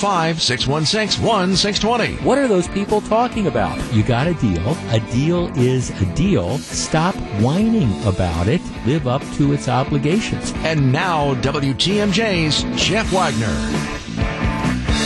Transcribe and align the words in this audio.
616 0.00 0.72
1620. 1.22 2.24
What 2.24 2.38
are 2.38 2.48
those 2.48 2.66
people 2.68 3.02
talking 3.02 3.48
about? 3.48 3.76
You 3.92 4.02
got 4.02 4.26
a 4.26 4.32
deal. 4.32 4.70
A 4.88 5.00
deal 5.12 5.48
is 5.58 5.90
a 6.00 6.06
deal. 6.14 6.56
Stop 6.56 7.14
whining 7.42 7.92
about 8.06 8.48
it. 8.48 8.62
Live 8.86 9.06
up 9.06 9.20
to 9.34 9.52
its 9.52 9.68
obligations. 9.68 10.54
And 10.64 10.90
now, 10.90 11.34
WTMJ's 11.42 12.62
Jeff 12.82 13.12
Wagner. 13.12 13.54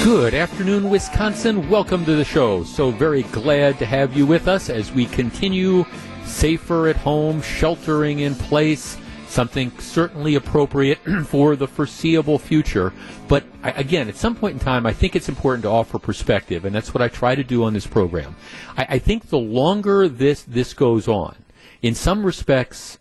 Good 0.05 0.33
afternoon, 0.33 0.89
Wisconsin. 0.89 1.69
Welcome 1.69 2.05
to 2.05 2.15
the 2.15 2.25
show. 2.25 2.63
So 2.63 2.93
very 2.93 3.25
glad 3.25 3.81
to 3.81 3.87
have 3.87 4.17
you 4.17 4.27
with 4.27 4.47
us 4.47 4.71
as 4.71 4.93
we 4.93 5.07
continue 5.07 5.85
safer 6.25 6.87
at 6.87 6.97
home, 6.99 7.43
sheltering 7.43 8.21
in 8.21 8.37
place, 8.37 8.97
something 9.35 9.77
certainly 9.79 10.37
appropriate 10.37 10.99
for 11.27 11.57
the 11.57 11.67
foreseeable 11.67 12.39
future. 12.39 12.93
But 13.29 13.45
again, 13.63 14.09
at 14.09 14.17
some 14.17 14.35
point 14.35 14.55
in 14.55 14.61
time, 14.61 14.87
I 14.87 14.93
think 14.93 15.17
it's 15.17 15.29
important 15.29 15.65
to 15.65 15.71
offer 15.71 15.99
perspective, 15.99 16.65
and 16.65 16.75
that's 16.75 16.95
what 16.95 17.03
I 17.03 17.09
try 17.09 17.35
to 17.35 17.45
do 17.45 17.65
on 17.65 17.75
this 17.75 17.87
program. 17.87 18.37
I, 18.77 18.87
I 18.91 18.99
think 18.99 19.29
the 19.29 19.39
longer 19.39 20.09
this 20.09 20.43
this 20.43 20.73
goes 20.73 21.09
on, 21.09 21.37
in 21.83 21.95
some 21.95 22.25
respects, 22.25 22.99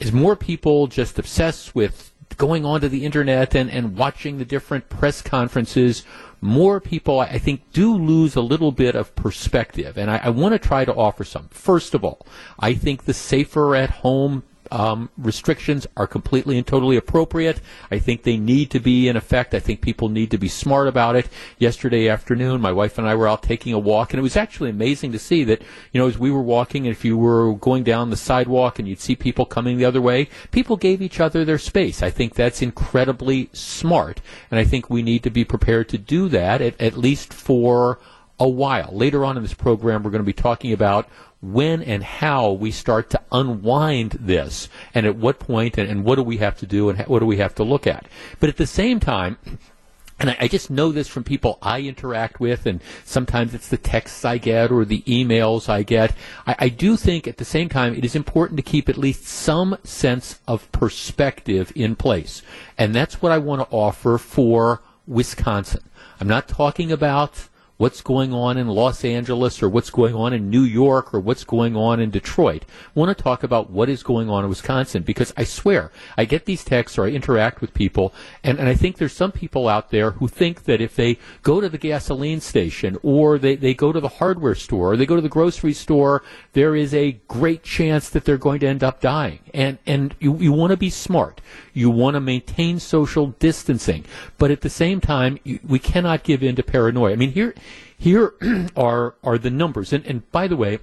as 0.00 0.12
more 0.12 0.36
people 0.36 0.86
just 0.86 1.18
obsess 1.18 1.74
with 1.74 2.12
going 2.36 2.64
onto 2.64 2.88
the 2.88 3.04
internet 3.04 3.54
and, 3.54 3.70
and 3.70 3.96
watching 3.96 4.38
the 4.38 4.44
different 4.44 4.88
press 4.88 5.22
conferences, 5.22 6.04
more 6.40 6.80
people, 6.80 7.20
I 7.20 7.38
think, 7.38 7.72
do 7.72 7.96
lose 7.96 8.36
a 8.36 8.40
little 8.40 8.72
bit 8.72 8.94
of 8.94 9.14
perspective. 9.14 9.96
And 9.96 10.10
I, 10.10 10.20
I 10.24 10.28
want 10.30 10.52
to 10.52 10.58
try 10.58 10.84
to 10.84 10.94
offer 10.94 11.24
some. 11.24 11.48
First 11.48 11.94
of 11.94 12.04
all, 12.04 12.26
I 12.58 12.74
think 12.74 13.04
the 13.04 13.14
safer 13.14 13.74
at 13.74 13.90
home 13.90 14.42
um, 14.70 15.10
restrictions 15.16 15.86
are 15.96 16.06
completely 16.06 16.56
and 16.58 16.66
totally 16.66 16.96
appropriate. 16.96 17.60
I 17.90 17.98
think 17.98 18.22
they 18.22 18.36
need 18.36 18.70
to 18.70 18.80
be 18.80 19.08
in 19.08 19.16
effect. 19.16 19.54
I 19.54 19.60
think 19.60 19.80
people 19.80 20.08
need 20.08 20.30
to 20.30 20.38
be 20.38 20.48
smart 20.48 20.88
about 20.88 21.16
it. 21.16 21.28
Yesterday 21.58 22.08
afternoon, 22.08 22.60
my 22.60 22.72
wife 22.72 22.98
and 22.98 23.06
I 23.06 23.14
were 23.14 23.28
out 23.28 23.42
taking 23.42 23.72
a 23.72 23.78
walk, 23.78 24.12
and 24.12 24.18
it 24.18 24.22
was 24.22 24.36
actually 24.36 24.70
amazing 24.70 25.12
to 25.12 25.18
see 25.18 25.44
that, 25.44 25.62
you 25.92 26.00
know, 26.00 26.06
as 26.06 26.18
we 26.18 26.30
were 26.30 26.42
walking, 26.42 26.86
if 26.86 27.04
you 27.04 27.16
were 27.16 27.54
going 27.54 27.84
down 27.84 28.10
the 28.10 28.16
sidewalk 28.16 28.78
and 28.78 28.88
you'd 28.88 29.00
see 29.00 29.16
people 29.16 29.44
coming 29.44 29.78
the 29.78 29.84
other 29.84 30.02
way, 30.02 30.28
people 30.50 30.76
gave 30.76 31.02
each 31.02 31.20
other 31.20 31.44
their 31.44 31.58
space. 31.58 32.02
I 32.02 32.10
think 32.10 32.34
that's 32.34 32.62
incredibly 32.62 33.50
smart, 33.52 34.20
and 34.50 34.58
I 34.58 34.64
think 34.64 34.88
we 34.88 35.02
need 35.02 35.22
to 35.22 35.30
be 35.30 35.44
prepared 35.44 35.88
to 35.90 35.98
do 35.98 36.28
that 36.28 36.60
at, 36.60 36.80
at 36.80 36.96
least 36.96 37.32
for 37.32 37.98
a 38.40 38.48
while. 38.48 38.90
Later 38.92 39.24
on 39.24 39.36
in 39.36 39.42
this 39.42 39.54
program, 39.54 40.02
we're 40.02 40.10
going 40.10 40.22
to 40.22 40.26
be 40.26 40.32
talking 40.32 40.72
about 40.72 41.08
when 41.52 41.82
and 41.82 42.02
how 42.02 42.52
we 42.52 42.70
start 42.70 43.10
to 43.10 43.20
unwind 43.30 44.12
this, 44.12 44.68
and 44.94 45.06
at 45.06 45.16
what 45.16 45.38
point, 45.38 45.78
and, 45.78 45.90
and 45.90 46.04
what 46.04 46.16
do 46.16 46.22
we 46.22 46.38
have 46.38 46.56
to 46.58 46.66
do, 46.66 46.88
and 46.88 46.98
what 47.06 47.20
do 47.20 47.26
we 47.26 47.36
have 47.36 47.54
to 47.56 47.64
look 47.64 47.86
at. 47.86 48.06
But 48.40 48.48
at 48.48 48.56
the 48.56 48.66
same 48.66 49.00
time, 49.00 49.38
and 50.18 50.30
I, 50.30 50.36
I, 50.40 50.48
just 50.48 50.70
know 50.70 50.92
this 50.92 51.08
from 51.08 51.24
people 51.24 51.58
I 51.60 51.80
interact 51.80 52.40
with, 52.40 52.66
and 52.66 52.80
sometimes 53.04 53.52
it's 53.52 53.68
the 53.68 53.76
texts 53.76 54.24
I 54.24 54.38
get 54.38 54.70
or 54.70 54.84
the 54.84 55.02
emails 55.02 55.68
I 55.68 55.82
get. 55.82 56.14
I, 56.46 56.56
I 56.60 56.68
do 56.68 56.96
think 56.96 57.26
at 57.26 57.36
the 57.36 57.44
same 57.44 57.68
time 57.68 57.94
it 57.94 58.04
is 58.04 58.14
important 58.14 58.56
to 58.58 58.62
keep 58.62 58.88
at 58.88 58.96
least 58.96 59.24
some 59.24 59.76
sense 59.84 60.40
of 60.46 60.70
perspective 60.72 61.72
in 61.74 61.96
place. 61.96 62.42
And 62.78 62.94
that's 62.94 63.20
what 63.20 63.32
I 63.32 63.38
want 63.38 63.62
to 63.62 63.76
offer 63.76 64.18
for 64.18 64.82
Wisconsin. 65.06 65.82
I'm 66.20 66.28
not 66.28 66.48
talking 66.48 66.92
about 66.92 67.48
what's 67.76 68.00
going 68.00 68.32
on 68.32 68.56
in 68.56 68.68
Los 68.68 69.04
Angeles 69.04 69.62
or 69.62 69.68
what's 69.68 69.90
going 69.90 70.14
on 70.14 70.32
in 70.32 70.50
New 70.50 70.62
York 70.62 71.12
or 71.12 71.20
what's 71.20 71.44
going 71.44 71.76
on 71.76 72.00
in 72.00 72.10
Detroit. 72.10 72.64
I 72.64 72.98
want 72.98 73.16
to 73.16 73.22
talk 73.22 73.42
about 73.42 73.70
what 73.70 73.88
is 73.88 74.02
going 74.02 74.30
on 74.30 74.44
in 74.44 74.50
Wisconsin 74.50 75.02
because 75.02 75.32
I 75.36 75.44
swear 75.44 75.90
I 76.16 76.24
get 76.24 76.44
these 76.44 76.64
texts 76.64 76.98
or 76.98 77.04
I 77.04 77.10
interact 77.10 77.60
with 77.60 77.74
people 77.74 78.14
and, 78.42 78.58
and 78.58 78.68
I 78.68 78.74
think 78.74 78.96
there's 78.96 79.12
some 79.12 79.32
people 79.32 79.68
out 79.68 79.90
there 79.90 80.12
who 80.12 80.28
think 80.28 80.64
that 80.64 80.80
if 80.80 80.94
they 80.94 81.18
go 81.42 81.60
to 81.60 81.68
the 81.68 81.78
gasoline 81.78 82.40
station 82.40 82.96
or 83.02 83.38
they, 83.38 83.56
they 83.56 83.74
go 83.74 83.92
to 83.92 84.00
the 84.00 84.08
hardware 84.08 84.54
store 84.54 84.92
or 84.92 84.96
they 84.96 85.06
go 85.06 85.16
to 85.16 85.22
the 85.22 85.28
grocery 85.28 85.72
store, 85.72 86.22
there 86.52 86.76
is 86.76 86.94
a 86.94 87.12
great 87.28 87.62
chance 87.62 88.08
that 88.10 88.24
they're 88.24 88.38
going 88.38 88.60
to 88.60 88.66
end 88.66 88.84
up 88.84 89.00
dying. 89.00 89.40
And, 89.54 89.78
and 89.86 90.14
you, 90.18 90.36
you 90.38 90.52
want 90.52 90.72
to 90.72 90.76
be 90.76 90.90
smart. 90.90 91.40
You 91.72 91.88
want 91.88 92.14
to 92.14 92.20
maintain 92.20 92.80
social 92.80 93.28
distancing. 93.28 94.04
But 94.36 94.50
at 94.50 94.62
the 94.62 94.68
same 94.68 95.00
time, 95.00 95.38
you, 95.44 95.60
we 95.66 95.78
cannot 95.78 96.24
give 96.24 96.42
in 96.42 96.56
to 96.56 96.62
paranoia. 96.62 97.12
I 97.12 97.16
mean, 97.16 97.30
here, 97.30 97.54
here 97.96 98.34
are 98.76 99.14
are 99.22 99.38
the 99.38 99.50
numbers. 99.50 99.92
And, 99.92 100.04
and 100.06 100.30
by 100.32 100.48
the 100.48 100.56
way, 100.56 100.80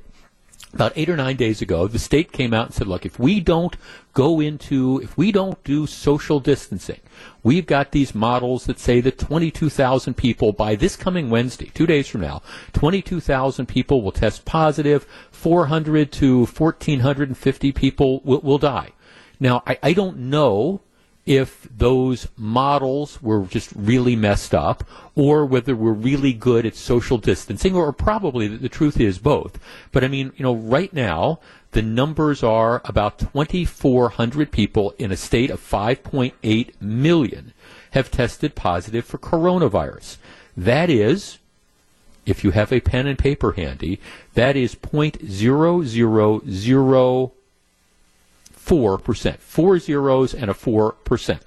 about 0.74 0.94
eight 0.96 1.10
or 1.10 1.18
nine 1.18 1.36
days 1.36 1.62
ago, 1.62 1.88
the 1.88 2.00
state 2.00 2.32
came 2.32 2.54
out 2.54 2.68
and 2.68 2.74
said, 2.74 2.88
look, 2.88 3.06
if 3.06 3.20
we 3.20 3.40
don't 3.40 3.76
go 4.14 4.40
into, 4.40 5.00
if 5.04 5.18
we 5.18 5.32
don't 5.32 5.62
do 5.64 5.86
social 5.86 6.40
distancing, 6.40 7.00
we've 7.44 7.66
got 7.66 7.92
these 7.92 8.16
models 8.16 8.66
that 8.66 8.80
say 8.80 9.02
that 9.02 9.20
22,000 9.20 10.16
people 10.16 10.54
by 10.54 10.76
this 10.76 10.96
coming 10.96 11.30
Wednesday, 11.30 11.70
two 11.74 11.86
days 11.86 12.08
from 12.08 12.22
now, 12.22 12.42
22,000 12.74 13.66
people 13.66 14.02
will 14.02 14.12
test 14.12 14.46
positive, 14.46 15.06
400 15.32 16.12
to 16.14 16.46
1,450 16.46 17.72
people 17.72 18.22
will, 18.24 18.42
will 18.42 18.58
die. 18.58 18.92
Now, 19.40 19.64
I, 19.66 19.78
I 19.84 19.94
don't 19.94 20.18
know 20.18 20.82
if 21.26 21.68
those 21.76 22.28
models 22.36 23.22
were 23.22 23.46
just 23.46 23.72
really 23.76 24.16
messed 24.16 24.56
up 24.56 24.84
or 25.16 25.46
whether 25.46 25.76
we're 25.76 25.92
really 25.92 26.34
good 26.34 26.66
at 26.66 26.76
social 26.76 27.18
distancing 27.18 27.76
or 27.76 27.94
probably 27.94 28.48
the, 28.48 28.58
the 28.58 28.70
truth 28.70 29.00
is 29.00 29.20
both. 29.20 29.60
But 29.92 30.04
I 30.04 30.08
mean, 30.08 30.34
you 30.36 30.44
know, 30.44 30.56
right 30.56 30.92
now 30.92 31.40
the 31.72 31.82
numbers 31.82 32.44
are 32.44 32.82
about 32.86 33.20
2,400 33.20 34.52
people 34.52 34.94
in 34.98 35.12
a 35.12 35.18
state 35.18 35.50
of 35.50 35.60
5.8 35.60 36.82
million 36.82 37.54
have 37.92 38.12
tested 38.12 38.56
positive 38.56 39.06
for 39.06 39.18
coronavirus. 39.18 40.18
That 40.58 40.90
is, 40.90 41.38
if 42.26 42.44
you 42.44 42.52
have 42.52 42.74
a 42.74 42.82
pen 42.82 43.08
and 43.08 43.18
paper 43.18 43.54
handy, 43.54 44.00
that 44.34 44.56
is 44.56 44.76
0.0001 44.76 47.32
4%, 48.66 49.38
four 49.40 49.80
zeros 49.80 50.34
and 50.34 50.50
a 50.50 50.54
4%. 50.54 51.40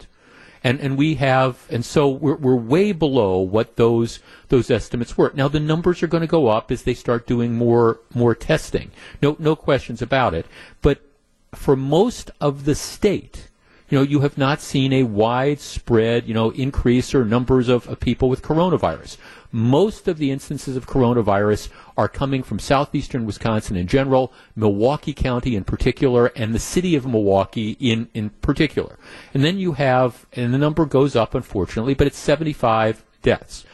And, 0.63 0.81
and 0.81 0.97
we 0.97 1.17
have, 1.17 1.67
and 1.71 1.85
so 1.85 2.09
we're, 2.09 2.37
we're 2.37 2.57
way 2.57 2.93
below 2.93 3.39
what 3.39 3.77
those, 3.77 4.21
those 4.49 4.71
estimates 4.71 5.17
were. 5.17 5.31
Now 5.35 5.47
the 5.47 5.61
numbers 5.61 6.03
are 6.03 6.07
going 6.07 6.23
to 6.23 6.27
go 6.27 6.49
up 6.49 6.73
as 6.73 6.83
they 6.83 6.95
start 6.95 7.27
doing 7.27 7.55
more, 7.55 8.01
more 8.15 8.35
testing. 8.35 8.91
No, 9.21 9.37
no 9.39 9.57
questions 9.57 10.01
about 10.01 10.33
it. 10.33 10.47
But 10.81 11.03
for 11.55 11.77
most 11.77 12.31
of 12.41 12.65
the 12.65 12.75
state, 12.75 13.49
you 13.91 13.99
know, 13.99 14.03
you 14.03 14.21
have 14.21 14.39
not 14.39 14.63
seen 14.63 14.93
a 14.95 15.03
widespread, 15.03 16.27
you 16.27 16.33
know, 16.33 16.51
increase 16.51 17.15
or 17.15 17.27
numbers 17.27 17.69
of, 17.69 17.87
of 17.87 18.01
people 18.01 18.31
with 18.31 18.43
coronavirus. 18.43 19.19
Most 19.55 20.09
of 20.09 20.19
the 20.19 20.33
instances 20.33 20.77
of 20.77 20.89
coronavirus 20.89 21.69
are 21.97 22.09
coming 22.09 22.43
from 22.43 22.59
southeastern 22.59 23.25
Wisconsin 23.25 23.77
in 23.77 23.87
general, 23.87 24.33
Milwaukee 24.57 25.15
County 25.15 25.55
in 25.55 25.63
particular, 25.63 26.27
and 26.35 26.53
the 26.53 26.59
city 26.59 26.97
of 26.97 27.07
Milwaukee 27.07 27.77
in, 27.79 28.09
in 28.15 28.31
particular. 28.31 28.99
And 29.33 29.45
then 29.45 29.57
you 29.57 29.75
have, 29.75 30.27
and 30.33 30.53
the 30.53 30.59
number 30.59 30.85
goes 30.87 31.15
up 31.15 31.37
unfortunately, 31.37 31.95
but 31.95 32.09
it's 32.09 32.19
75 32.19 33.05
deaths. 33.23 33.65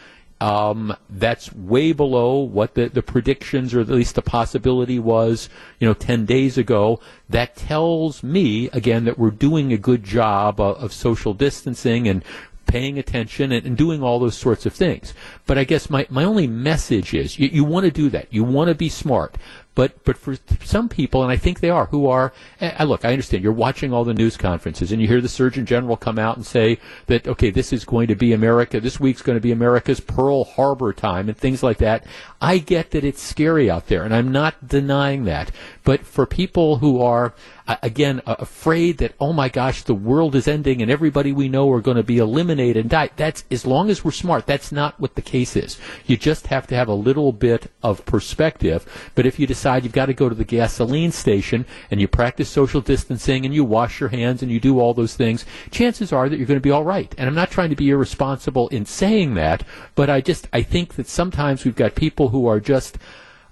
Um, 0.42 0.97
that's 1.09 1.53
way 1.53 1.92
below 1.92 2.38
what 2.38 2.74
the, 2.74 2.88
the 2.88 3.03
predictions 3.03 3.74
or 3.74 3.80
at 3.80 3.88
least 3.88 4.15
the 4.15 4.22
possibility 4.22 4.98
was, 4.98 5.50
you 5.78 5.86
know, 5.86 5.92
10 5.92 6.24
days 6.27 6.56
ago. 6.56 7.00
That 7.28 7.56
tells 7.56 8.22
me, 8.22 8.68
again, 8.71 9.04
that 9.04 9.18
we're 9.18 9.30
doing 9.30 9.72
a 9.72 9.78
good 9.78 10.03
job 10.03 10.59
of, 10.59 10.77
of 10.77 10.92
social 10.94 11.34
distancing 11.34 12.09
and 12.09 12.24
paying 12.66 12.98
attention 12.98 13.53
and, 13.53 13.66
and, 13.66 13.77
doing 13.77 14.03
all 14.03 14.18
those 14.18 14.36
sorts 14.36 14.65
of 14.65 14.72
things. 14.72 15.12
But 15.47 15.59
I 15.59 15.65
guess 15.65 15.91
my, 15.91 16.07
my 16.09 16.24
only 16.24 16.47
message 16.47 17.15
is 17.15 17.39
you, 17.39 17.48
you 17.48 17.65
want 17.65 17.84
to 17.84 17.91
do 17.91 18.09
that. 18.10 18.33
You 18.33 18.45
want 18.45 18.68
to 18.68 18.74
be 18.74 18.89
smart. 18.89 19.36
But 19.77 20.04
but 20.04 20.16
for 20.16 20.36
some 20.65 20.89
people, 20.89 21.22
and 21.22 21.30
I 21.30 21.36
think 21.36 21.60
they 21.60 21.71
are, 21.71 21.86
who 21.86 22.09
are, 22.09 22.33
eh, 22.60 22.74
I 22.77 22.84
look, 22.84 23.04
I 23.04 23.12
understand. 23.12 23.45
You're 23.45 23.53
watching 23.53 23.92
all 23.92 24.04
the 24.04 24.12
news 24.12 24.36
conferences, 24.36 24.91
and 24.91 25.01
you 25.01 25.07
hear 25.07 25.21
the 25.21 25.28
Surgeon 25.28 25.65
General 25.65 25.97
come 25.97 26.18
out 26.18 26.36
and 26.36 26.45
say 26.45 26.78
that 27.07 27.28
okay, 27.28 27.51
this 27.51 27.72
is 27.72 27.84
going 27.84 28.09
to 28.09 28.16
be 28.16 28.33
America. 28.33 28.80
This 28.80 28.98
week's 28.98 29.22
going 29.22 29.36
to 29.36 29.41
be 29.41 29.53
America's 29.53 30.01
Pearl 30.01 30.45
Harbor 30.45 30.92
time, 30.92 31.28
and 31.28 31.39
things 31.39 31.63
like 31.63 31.78
that. 31.78 32.04
I 32.41 32.59
get 32.59 32.91
that 32.91 33.04
it's 33.04 33.22
scary 33.22 33.71
out 33.71 33.86
there, 33.86 34.03
and 34.03 34.15
I'm 34.15 34.33
not 34.33 34.66
denying 34.66 35.24
that. 35.24 35.53
But 35.84 36.04
for 36.06 36.27
people 36.27 36.78
who 36.78 37.00
are 37.00 37.34
again, 37.82 38.21
uh, 38.27 38.36
afraid 38.38 38.98
that, 38.98 39.15
oh 39.21 39.32
my 39.32 39.48
gosh, 39.48 39.82
the 39.82 39.94
world 39.94 40.34
is 40.34 40.48
ending 40.48 40.82
and 40.82 40.91
everybody 40.91 41.32
we 41.32 41.48
know 41.48 41.71
are 41.72 41.80
going 41.80 41.97
to 41.97 42.03
be 42.03 42.18
eliminated 42.18 42.78
and 42.78 42.91
die. 42.91 43.10
That's, 43.16 43.44
as 43.50 43.66
long 43.66 43.91
as 43.91 44.04
we're 44.04 44.10
smart, 44.10 44.47
that's 44.47 44.72
not 44.72 44.98
what 44.98 45.15
the 45.15 45.22
case 45.22 45.56
is. 45.56 45.78
You 46.06 46.16
just 46.16 46.48
have 46.48 46.66
to 46.68 46.74
have 46.74 46.88
a 46.88 46.94
little 46.94 47.32
bit 47.32 47.71
of 47.82 48.04
perspective. 48.06 49.10
But 49.15 49.27
if 49.27 49.38
you 49.38 49.47
decide 49.47 49.84
you've 49.84 49.92
got 49.92 50.06
to 50.06 50.15
go 50.15 50.28
to 50.28 50.34
the 50.34 50.44
gasoline 50.44 51.12
station 51.12 51.66
and 51.91 52.00
you 52.00 52.09
practice 52.09 52.48
social 52.48 52.80
distancing 52.80 53.44
and 53.44 53.54
you 53.54 53.65
wash 53.65 54.00
your 54.00 54.09
hands 54.09 54.42
and 54.42 54.50
you 54.50 54.60
do 54.60 54.80
all 54.80 54.94
those 54.94 55.15
things, 55.15 55.44
chances 55.71 56.12
are 56.12 56.28
that 56.28 56.36
you're 56.36 56.47
going 56.47 56.60
to 56.60 56.62
be 56.62 56.71
all 56.71 56.84
right. 56.84 57.15
And 57.18 57.28
I'm 57.28 57.34
not 57.34 57.50
trying 57.50 57.71
to 57.71 57.77
be 57.77 57.91
irresponsible 57.91 58.68
in 58.68 58.86
saying 58.86 59.34
that, 59.34 59.65
but 59.94 60.10
I 60.10 60.21
just, 60.21 60.48
I 60.53 60.62
think 60.62 60.94
that 60.94 61.09
sometimes 61.09 61.65
we've 61.65 61.77
got 61.77 61.94
people 61.94 62.28
who 62.28 62.47
are 62.47 62.60
just, 62.60 62.98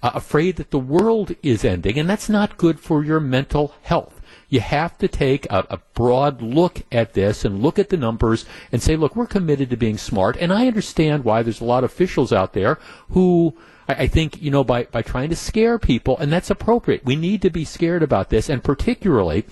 uh, 0.03 0.11
afraid 0.15 0.57
that 0.57 0.71
the 0.71 0.79
world 0.79 1.35
is 1.43 1.65
ending, 1.65 1.99
and 1.99 2.09
that's 2.09 2.29
not 2.29 2.57
good 2.57 2.81
for 2.81 3.05
your 3.05 3.21
mental 3.21 3.75
health. 3.83 4.21
You 4.49 4.61
have 4.61 4.97
to 4.99 5.09
take 5.09 5.47
a, 5.47 5.67
a, 5.71 5.79
broad 5.95 6.41
look 6.41 6.83
at 6.91 7.13
this 7.13 7.45
and 7.45 7.63
look 7.63 7.79
at 7.79 7.91
the 7.91 7.99
numbers 7.99 8.47
and 8.73 8.83
say, 8.83 8.97
look, 8.97 9.15
we're 9.15 9.27
committed 9.27 9.69
to 9.71 9.77
being 9.77 9.99
smart. 9.99 10.37
And 10.39 10.53
I 10.53 10.67
understand 10.67 11.25
why 11.25 11.43
there's 11.43 11.61
a 11.61 11.67
lot 11.67 11.85
of 11.85 11.91
officials 11.91 12.33
out 12.33 12.55
there 12.55 12.79
who 13.11 13.55
I, 13.89 13.95
I 13.95 14.07
think, 14.07 14.41
you 14.41 14.51
know, 14.51 14.65
by, 14.65 14.85
by 14.85 15.03
trying 15.03 15.31
to 15.31 15.37
scare 15.37 15.79
people, 15.79 16.17
and 16.19 16.33
that's 16.33 16.51
appropriate. 16.51 17.05
We 17.05 17.17
need 17.17 17.43
to 17.43 17.51
be 17.51 17.65
scared 17.65 18.03
about 18.03 18.31
this, 18.31 18.49
and 18.49 18.63
particularly 18.63 19.45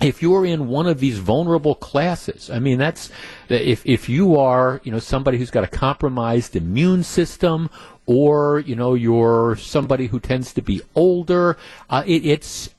if 0.00 0.22
you're 0.22 0.46
in 0.46 0.68
one 0.68 0.86
of 0.86 1.00
these 1.00 1.18
vulnerable 1.18 1.74
classes, 1.74 2.50
I 2.50 2.58
mean, 2.58 2.78
that's 2.78 3.10
if 3.48 3.84
if 3.84 4.08
you 4.08 4.38
are, 4.38 4.80
you 4.84 4.92
know, 4.92 4.98
somebody 4.98 5.38
who's 5.38 5.50
got 5.50 5.64
a 5.64 5.68
compromised 5.68 6.56
immune 6.56 7.02
system, 7.02 7.70
or 8.06 8.60
you 8.60 8.74
know, 8.74 8.94
you're 8.94 9.56
somebody 9.56 10.06
who 10.06 10.18
tends 10.18 10.52
to 10.54 10.62
be 10.62 10.80
older, 10.94 11.56
uh, 11.90 12.02
it, 12.06 12.24
it's 12.24 12.70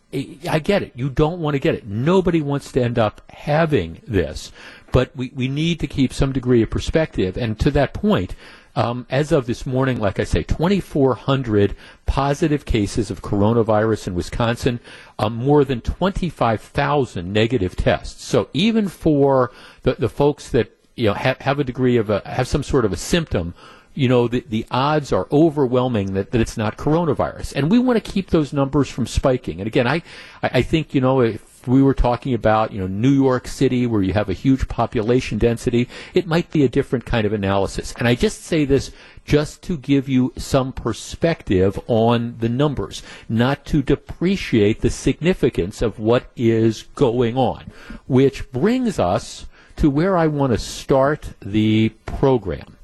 I 0.50 0.60
get 0.60 0.84
it. 0.84 0.92
You 0.96 1.10
don't 1.10 1.40
want 1.40 1.56
to 1.56 1.60
get 1.60 1.76
it. 1.76 1.88
Nobody 1.88 2.42
wants 2.42 2.72
to 2.74 2.84
end 2.84 3.00
up 3.00 3.22
having 3.30 4.02
this, 4.08 4.52
but 4.92 5.16
we 5.16 5.32
we 5.36 5.48
need 5.48 5.80
to 5.82 5.88
keep 5.88 6.14
some 6.14 6.34
degree 6.34 6.64
of 6.64 6.70
perspective. 6.70 7.38
And 7.38 7.60
to 7.60 7.72
that 7.72 7.94
point, 7.94 8.36
um, 8.76 9.06
as 9.10 9.32
of 9.32 9.48
this 9.48 9.66
morning, 9.66 10.00
like 10.00 10.20
I 10.20 10.24
say, 10.24 10.44
2,400 10.44 11.76
positive 12.06 12.66
cases 12.66 13.12
of 13.12 13.22
coronavirus 13.22 14.08
in 14.08 14.16
Wisconsin, 14.16 14.80
um, 15.20 15.36
more 15.36 15.66
than 15.66 15.82
25,000 15.82 17.32
negative 17.32 17.76
tests. 17.76 18.24
So 18.24 18.50
even 18.54 18.88
for 18.88 19.52
the, 19.84 19.96
the 19.96 20.10
folks 20.10 20.50
that 20.50 20.72
you 20.96 21.08
know 21.08 21.14
have, 21.14 21.38
have 21.40 21.60
a 21.60 21.64
degree 21.64 21.98
of 21.98 22.10
a, 22.10 22.22
have 22.26 22.48
some 22.48 22.64
sort 22.64 22.86
of 22.86 22.94
a 22.94 22.98
symptom, 22.98 23.54
you 23.94 24.08
know 24.08 24.28
the, 24.28 24.44
the 24.48 24.66
odds 24.72 25.12
are 25.12 25.28
overwhelming 25.32 26.14
that, 26.14 26.32
that 26.32 26.40
it's 26.40 26.58
not 26.58 26.78
coronavirus, 26.78 27.54
and 27.56 27.70
we 27.70 27.80
want 27.80 28.02
to 28.02 28.12
keep 28.12 28.30
those 28.30 28.54
numbers 28.54 28.90
from 28.90 29.06
spiking. 29.06 29.60
And 29.60 29.68
again, 29.68 29.88
I 29.88 30.02
I 30.42 30.62
think 30.62 30.96
you 30.96 31.02
know 31.02 31.20
if 31.22 31.51
we 31.68 31.82
were 31.82 31.94
talking 31.94 32.34
about, 32.34 32.72
you 32.72 32.80
know, 32.80 32.88
New 32.88 33.12
York 33.12 33.48
City 33.48 33.86
where 33.86 34.02
you 34.02 34.14
have 34.14 34.30
a 34.30 34.34
huge 34.34 34.68
population 34.68 35.38
density, 35.38 35.88
it 36.14 36.28
might 36.28 36.52
be 36.52 36.64
a 36.64 36.70
different 36.70 37.06
kind 37.06 37.26
of 37.26 37.34
analysis. 37.34 37.94
And 37.98 38.08
I 38.08 38.16
just 38.16 38.44
say 38.44 38.66
this 38.66 38.92
just 39.26 39.62
to 39.64 39.78
give 39.78 40.10
you 40.10 40.34
some 40.38 40.74
perspective 40.74 41.80
on 41.88 42.36
the 42.40 42.50
numbers, 42.50 43.04
not 43.30 43.66
to 43.66 43.82
depreciate 43.82 44.82
the 44.82 44.90
significance 44.90 45.82
of 45.82 46.00
what 46.00 46.26
is 46.36 46.84
going 46.96 47.38
on. 47.38 47.66
Which 48.08 48.52
brings 48.52 49.00
us 49.00 49.46
to 49.78 49.90
where 49.90 50.18
I 50.18 50.28
want 50.28 50.54
to 50.54 50.60
start 50.60 51.34
the 51.42 51.90
program. 52.06 52.78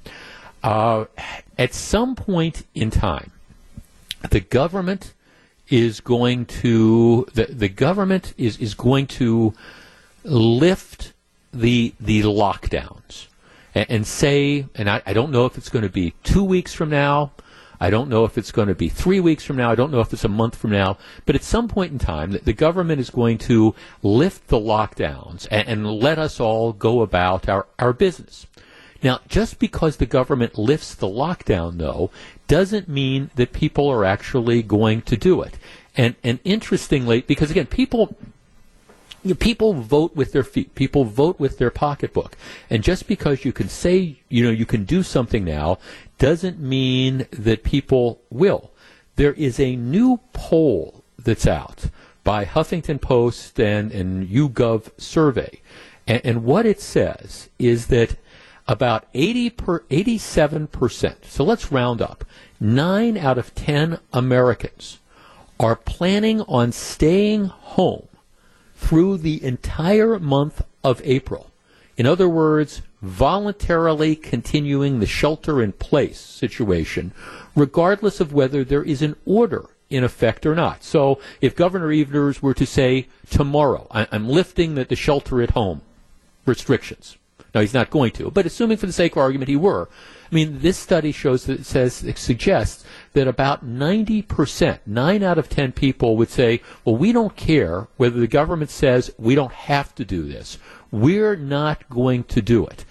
Uh, 0.64 1.06
at 1.58 1.74
some 1.74 2.16
point 2.16 2.66
in 2.74 2.90
time, 2.92 3.32
the 4.30 4.40
government 4.40 5.14
is 5.70 6.00
going 6.00 6.46
to 6.46 7.28
the 7.34 7.46
the 7.46 7.70
government 7.70 8.34
is 8.38 8.58
is 8.58 8.74
going 8.74 9.08
to 9.08 9.54
lift 10.24 11.14
the 11.54 11.94
the 12.00 12.22
lockdowns 12.24 13.28
and, 13.78 13.86
and 13.90 14.08
say, 14.08 14.66
and 14.76 14.90
I, 14.90 15.02
I 15.06 15.14
don't 15.14 15.32
know 15.32 15.46
if 15.46 15.58
it's 15.58 15.70
going 15.70 15.84
to 15.84 15.90
be 15.90 16.14
two 16.24 16.44
weeks 16.44 16.74
from 16.74 16.90
now. 16.90 17.32
I 17.80 17.92
don't 17.92 18.10
know 18.10 18.26
if 18.26 18.38
it's 18.38 18.52
going 18.52 18.70
to 18.70 18.76
be 18.76 18.90
three 18.90 19.20
weeks 19.20 19.44
from 19.44 19.58
now. 19.58 19.70
I 19.70 19.76
don't 19.76 19.92
know 19.92 20.00
if 20.00 20.12
it's 20.12 20.24
a 20.24 20.30
month 20.30 20.56
from 20.56 20.72
now. 20.72 20.98
But 21.28 21.36
at 21.36 21.44
some 21.44 21.68
point 21.68 21.92
in 21.92 22.00
time, 22.00 22.32
the, 22.32 22.54
government 22.54 23.00
is 23.00 23.12
going 23.12 23.38
to 23.40 23.76
lift 24.02 24.48
the 24.48 24.58
lockdowns 24.58 25.48
and, 25.52 25.68
and 25.68 25.86
let 25.86 26.18
us 26.18 26.40
all 26.40 26.74
go 26.74 27.02
about 27.02 27.48
our, 27.48 27.68
our 27.78 27.94
business. 27.94 28.48
Now, 29.04 29.20
just 29.28 29.60
because 29.60 29.98
the 29.98 30.06
government 30.06 30.58
lifts 30.58 30.96
the 30.96 31.08
lockdown, 31.08 31.78
though, 31.78 32.12
doesn't 32.48 32.88
mean 32.88 33.30
that 33.36 33.54
people 33.54 33.90
are 33.90 34.06
actually 34.06 34.64
going 34.64 35.02
to 35.04 35.18
do 35.18 35.42
it. 35.42 35.58
And 35.96 36.16
and 36.24 36.40
interestingly, 36.44 37.22
because 37.22 37.52
again, 37.52 37.68
people 37.68 38.16
people 39.40 39.74
vote 39.74 40.16
with 40.16 40.32
their 40.32 40.44
feet. 40.44 40.76
People 40.76 41.04
vote 41.04 41.40
with 41.40 41.58
their 41.58 41.72
pocketbook. 41.72 42.38
And 42.70 42.84
just 42.84 43.08
because 43.08 43.44
you 43.46 43.52
can 43.52 43.70
say, 43.70 44.20
you 44.30 44.44
know, 44.44 44.52
you 44.52 44.66
can 44.66 44.86
do 44.86 45.04
something 45.04 45.44
now 45.44 45.80
doesn't 46.18 46.60
mean 46.60 47.28
that 47.32 47.64
people 47.64 48.22
will. 48.30 48.72
There 49.16 49.34
is 49.34 49.60
a 49.60 49.76
new 49.76 50.20
poll 50.34 51.04
that's 51.18 51.48
out 51.48 51.90
by 52.24 52.46
Huffington 52.46 53.02
Post 53.02 53.60
and, 53.60 53.92
and 53.92 54.28
YouGov 54.28 54.92
survey. 55.00 55.62
And, 56.06 56.22
and 56.24 56.44
what 56.44 56.66
it 56.66 56.80
says 56.80 57.50
is 57.58 57.88
that 57.88 58.16
about 58.68 59.06
80 59.14 59.50
per 59.52 59.80
87%, 59.82 61.26
so 61.26 61.44
let's 61.44 61.72
round 61.72 62.02
up, 62.02 62.26
9 62.60 63.18
out 63.18 63.38
of 63.38 63.56
10 63.56 64.00
Americans 64.14 65.00
are 65.60 65.76
planning 65.76 66.42
on 66.42 66.72
staying 66.72 67.46
home 67.46 68.08
through 68.76 69.18
the 69.18 69.44
entire 69.44 70.20
month 70.20 70.62
of 70.84 71.02
April. 71.04 71.52
In 71.98 72.06
other 72.06 72.30
words, 72.30 72.82
voluntarily 73.02 74.16
continuing 74.16 75.00
the 75.00 75.06
shelter 75.06 75.62
in 75.62 75.72
place 75.72 76.20
situation, 76.20 77.12
regardless 77.56 78.20
of 78.20 78.34
whether 78.34 78.64
there 78.64 78.84
is 78.84 79.02
an 79.02 79.16
order 79.26 79.66
in 79.90 80.04
effect 80.04 80.46
or 80.46 80.54
not. 80.54 80.84
So 80.84 81.20
if 81.42 81.56
Governor 81.56 81.92
Evers 81.92 82.42
were 82.42 82.54
to 82.54 82.66
say, 82.66 83.08
tomorrow, 83.30 83.88
I- 83.92 84.08
am 84.12 84.28
lifting 84.30 84.76
the, 84.76 84.86
the 84.86 84.96
shelter 84.96 85.42
at 85.42 85.52
home 85.52 85.82
restrictions, 86.46 87.18
now 87.58 87.62
he's 87.62 87.74
not 87.74 87.90
going 87.90 88.12
to, 88.12 88.30
but 88.30 88.46
assuming 88.46 88.78
for 88.78 88.86
the 88.86 88.94
sake 88.94 89.14
of 89.14 89.18
argument 89.18 89.50
he 89.50 89.56
were, 89.56 89.90
I 90.32 90.36
mean, 90.36 90.60
this 90.60 90.78
study 90.78 91.12
shows 91.12 91.46
that 91.46 91.66
says 91.66 92.06
suggests 92.16 92.86
that 93.14 93.28
about 93.28 93.66
90%, 93.66 94.80
9 94.86 95.24
out 95.24 95.38
of 95.40 95.50
10 95.50 95.72
people 95.72 96.18
would 96.18 96.30
say, 96.30 96.62
well, 96.86 96.96
we 96.96 97.12
don't 97.12 97.36
care 97.36 97.88
whether 97.98 98.20
the 98.20 98.28
government 98.28 98.70
says 98.70 99.12
we 99.18 99.34
don't 99.34 99.54
have 99.54 99.96
to 99.96 100.06
do 100.06 100.24
this. 100.24 100.60
We're 100.92 101.36
not 101.36 101.90
going 101.90 102.26
to 102.26 102.42
do 102.42 102.66
it 102.68 102.86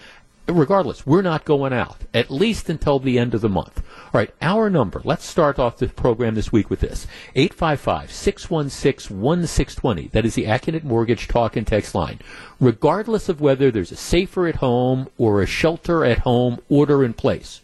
regardless, 0.48 1.06
we're 1.06 1.22
not 1.22 1.44
going 1.44 1.72
out, 1.72 1.98
at 2.14 2.30
least 2.30 2.68
until 2.68 2.98
the 2.98 3.18
end 3.18 3.34
of 3.34 3.40
the 3.40 3.48
month. 3.48 3.82
All 4.06 4.20
right, 4.20 4.32
our 4.40 4.70
number, 4.70 5.00
let's 5.04 5.24
start 5.24 5.58
off 5.58 5.78
the 5.78 5.88
program 5.88 6.34
this 6.34 6.52
week 6.52 6.70
with 6.70 6.80
this 6.80 7.06
855 7.34 8.12
616 8.12 9.20
1620. 9.20 10.08
That 10.08 10.24
is 10.24 10.34
the 10.34 10.44
Accunet 10.44 10.84
Mortgage 10.84 11.28
talk 11.28 11.56
and 11.56 11.66
text 11.66 11.94
line. 11.94 12.20
Regardless 12.60 13.28
of 13.28 13.40
whether 13.40 13.70
there's 13.70 13.92
a 13.92 13.96
safer 13.96 14.46
at 14.46 14.56
home 14.56 15.08
or 15.18 15.42
a 15.42 15.46
shelter 15.46 16.04
at 16.04 16.18
home 16.18 16.60
order 16.68 17.04
in 17.04 17.12
place, 17.12 17.60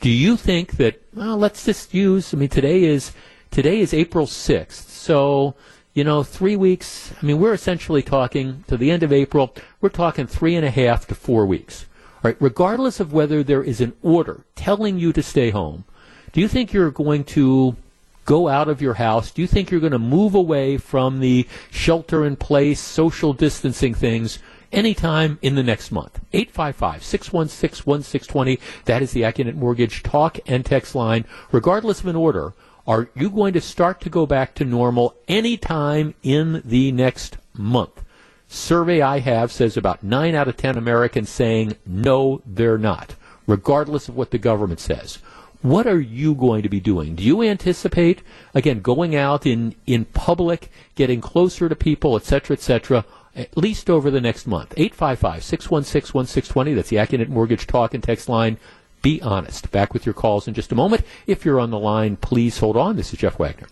do 0.00 0.10
you 0.10 0.36
think 0.36 0.76
that, 0.78 1.00
well, 1.14 1.36
let's 1.36 1.64
just 1.64 1.94
use, 1.94 2.34
I 2.34 2.36
mean, 2.36 2.48
today 2.48 2.84
is. 2.84 3.12
Today 3.50 3.78
is 3.78 3.94
April 3.94 4.26
6th, 4.26 4.88
so 4.88 5.54
you 5.94 6.02
know, 6.02 6.24
three 6.24 6.56
weeks. 6.56 7.12
I 7.20 7.24
mean, 7.24 7.38
we're 7.38 7.54
essentially 7.54 8.02
talking 8.02 8.64
to 8.66 8.76
the 8.76 8.90
end 8.90 9.02
of 9.02 9.12
April. 9.12 9.54
We're 9.80 9.88
talking 9.88 10.26
three 10.26 10.56
and 10.56 10.66
a 10.66 10.70
half 10.70 11.06
to 11.06 11.14
four 11.14 11.46
weeks. 11.46 11.86
Right? 12.22 12.36
Regardless 12.40 13.00
of 13.00 13.12
whether 13.12 13.42
there 13.42 13.62
is 13.62 13.80
an 13.80 13.92
order 14.02 14.44
telling 14.56 14.98
you 14.98 15.12
to 15.12 15.22
stay 15.22 15.50
home, 15.50 15.84
do 16.32 16.40
you 16.40 16.48
think 16.48 16.72
you're 16.72 16.90
going 16.90 17.24
to 17.24 17.76
go 18.24 18.48
out 18.48 18.68
of 18.68 18.82
your 18.82 18.94
house? 18.94 19.30
Do 19.30 19.42
you 19.42 19.46
think 19.46 19.70
you're 19.70 19.80
going 19.80 19.92
to 19.92 19.98
move 19.98 20.34
away 20.34 20.78
from 20.78 21.20
the 21.20 21.46
shelter 21.70 22.24
in 22.24 22.36
place, 22.36 22.80
social 22.80 23.32
distancing 23.32 23.94
things 23.94 24.38
anytime 24.72 25.38
in 25.42 25.54
the 25.54 25.62
next 25.62 25.92
month? 25.92 26.18
855 26.32 27.04
616 27.04 27.84
1620. 27.84 28.58
That 28.86 29.02
is 29.02 29.12
the 29.12 29.22
Accunet 29.22 29.54
Mortgage 29.54 30.02
talk 30.02 30.38
and 30.46 30.64
text 30.64 30.94
line. 30.94 31.26
Regardless 31.52 32.00
of 32.00 32.06
an 32.06 32.16
order, 32.16 32.54
are 32.86 33.08
you 33.14 33.30
going 33.30 33.54
to 33.54 33.60
start 33.60 34.00
to 34.02 34.10
go 34.10 34.26
back 34.26 34.54
to 34.54 34.64
normal 34.64 35.16
anytime 35.26 36.14
in 36.22 36.62
the 36.64 36.92
next 36.92 37.38
month? 37.54 38.02
Survey 38.46 39.00
I 39.00 39.20
have 39.20 39.50
says 39.50 39.76
about 39.76 40.02
9 40.02 40.34
out 40.34 40.48
of 40.48 40.56
10 40.56 40.76
Americans 40.76 41.30
saying 41.30 41.76
no, 41.86 42.42
they're 42.44 42.78
not, 42.78 43.14
regardless 43.46 44.08
of 44.08 44.16
what 44.16 44.30
the 44.30 44.38
government 44.38 44.80
says. 44.80 45.18
What 45.62 45.86
are 45.86 46.00
you 46.00 46.34
going 46.34 46.62
to 46.62 46.68
be 46.68 46.78
doing? 46.78 47.14
Do 47.14 47.22
you 47.22 47.42
anticipate, 47.42 48.22
again, 48.52 48.80
going 48.80 49.16
out 49.16 49.46
in, 49.46 49.74
in 49.86 50.04
public, 50.04 50.70
getting 50.94 51.22
closer 51.22 51.70
to 51.70 51.74
people, 51.74 52.16
et 52.16 52.24
cetera, 52.24 52.54
et 52.54 52.60
cetera, 52.60 53.06
at 53.34 53.56
least 53.56 53.88
over 53.88 54.10
the 54.10 54.20
next 54.20 54.46
month? 54.46 54.74
855-616-1620. 54.74 56.74
That's 56.74 56.90
the 56.90 56.96
Accunet 56.96 57.28
Mortgage 57.28 57.66
Talk 57.66 57.94
and 57.94 58.02
Text 58.02 58.28
line. 58.28 58.58
Be 59.04 59.20
honest. 59.20 59.70
Back 59.70 59.92
with 59.92 60.06
your 60.06 60.14
calls 60.14 60.48
in 60.48 60.54
just 60.54 60.72
a 60.72 60.74
moment. 60.74 61.04
If 61.26 61.44
you're 61.44 61.60
on 61.60 61.70
the 61.70 61.78
line, 61.78 62.16
please 62.16 62.58
hold 62.58 62.74
on. 62.74 62.96
This 62.96 63.12
is 63.12 63.18
Jeff 63.18 63.38
Wagner. 63.38 63.66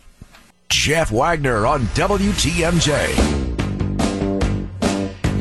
Jeff 0.69 1.11
Wagner 1.11 1.67
on 1.67 1.87
WTMJ. 1.87 2.93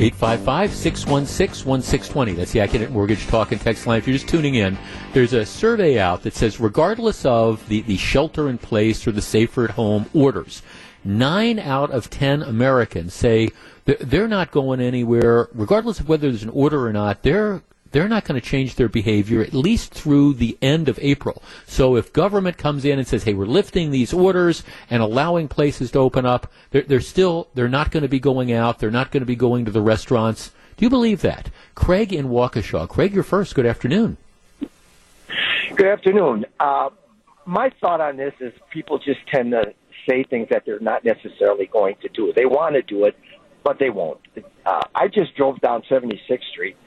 855-616-1620. 0.01 2.36
That's 2.38 2.53
the 2.53 2.60
Accunet 2.60 2.91
Mortgage 2.91 3.27
Talk 3.27 3.51
and 3.51 3.60
Text 3.60 3.86
line. 3.86 3.98
If 3.98 4.07
you're 4.07 4.15
just 4.15 4.29
tuning 4.29 4.55
in, 4.55 4.77
there's 5.12 5.33
a 5.33 5.45
survey 5.45 6.00
out 6.00 6.24
that 6.24 6.36
says 6.36 6.57
regardless 6.57 7.25
of 7.25 7.67
the, 7.67 7.81
the 7.81 7.98
shelter 7.98 8.48
in 8.48 8.57
place 8.57 9.05
or 9.05 9.12
the 9.12 9.21
safer 9.21 9.65
at 9.65 9.71
home 9.71 10.05
orders, 10.13 10.62
nine 11.03 11.60
out 11.60 11.91
of 11.91 12.10
ten 12.10 12.43
Americans 12.43 13.13
say 13.13 13.50
they're 13.83 14.29
not 14.29 14.51
going 14.51 14.79
anywhere, 14.79 15.50
regardless 15.53 16.00
of 16.00 16.07
whether 16.07 16.29
there's 16.29 16.43
an 16.43 16.50
order 16.50 16.88
or 16.88 16.93
not. 16.93 17.24
They're 17.24 17.62
they're 17.91 18.07
not 18.07 18.25
going 18.25 18.39
to 18.39 18.45
change 18.45 18.75
their 18.75 18.89
behavior 18.89 19.41
at 19.41 19.53
least 19.53 19.93
through 19.93 20.33
the 20.33 20.57
end 20.62 20.89
of 20.89 20.98
April. 21.01 21.41
So 21.67 21.95
if 21.95 22.13
government 22.13 22.57
comes 22.57 22.86
in 22.86 23.00
and 23.00 23.07
says, 23.07 23.24
"Hey, 23.24 23.33
we're 23.33 23.45
lifting 23.45 23.91
these 23.91 24.13
orders 24.13 24.63
and 24.89 25.01
allowing 25.01 25.48
places 25.48 25.91
to 25.91 26.00
open 26.00 26.25
up," 26.25 26.51
they're, 26.71 26.83
they're 26.83 27.01
still 27.01 27.48
they're 27.53 27.69
not 27.69 27.91
going 27.91 28.03
to 28.03 28.10
be 28.10 28.19
going 28.19 28.51
out. 28.51 28.79
They're 28.79 28.91
not 28.91 29.12
going 29.12 29.21
to 29.21 29.27
be 29.27 29.36
going 29.36 29.65
to 29.65 29.71
the 29.71 29.81
restaurants. 29.81 30.51
Do 30.77 30.86
you 30.86 30.89
believe 30.89 31.21
that? 31.21 31.50
Craig 31.75 32.13
in 32.13 32.29
Waukesha. 32.29 32.88
Craig, 32.88 33.13
you're 33.13 33.24
first. 33.24 33.55
Good 33.55 33.65
afternoon. 33.65 34.17
Good 35.75 35.88
afternoon. 35.88 36.45
Uh, 36.60 36.89
my 37.45 37.71
thought 37.81 38.01
on 38.01 38.17
this 38.17 38.33
is 38.39 38.53
people 38.71 38.98
just 39.00 39.19
tend 39.27 39.51
to 39.51 39.74
say 40.10 40.24
things 40.24 40.48
that 40.50 40.63
they're 40.65 40.79
not 40.79 41.03
necessarily 41.05 41.67
going 41.67 41.95
to 42.01 42.10
do. 42.10 42.33
They 42.36 42.45
want 42.45 42.75
to 42.75 42.81
do 42.81 43.05
it, 43.05 43.15
but 43.63 43.79
they 43.79 43.89
won't. 43.89 44.19
Uh, 44.65 44.81
I 44.95 45.07
just 45.07 45.36
drove 45.36 45.60
down 45.62 45.83
76th 45.83 46.43
Street 46.51 46.77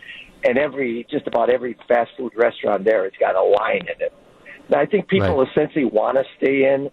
and 0.44 0.58
every 0.58 1.06
just 1.10 1.26
about 1.26 1.50
every 1.50 1.76
fast 1.88 2.10
food 2.16 2.32
restaurant 2.36 2.84
there 2.84 3.04
has 3.04 3.12
got 3.18 3.34
a 3.34 3.42
line 3.42 3.82
in 3.82 4.00
it. 4.00 4.12
Now, 4.68 4.80
I 4.80 4.86
think 4.86 5.08
people 5.08 5.38
right. 5.38 5.48
essentially 5.50 5.84
want 5.84 6.16
to 6.16 6.24
stay 6.38 6.72
in, 6.72 6.90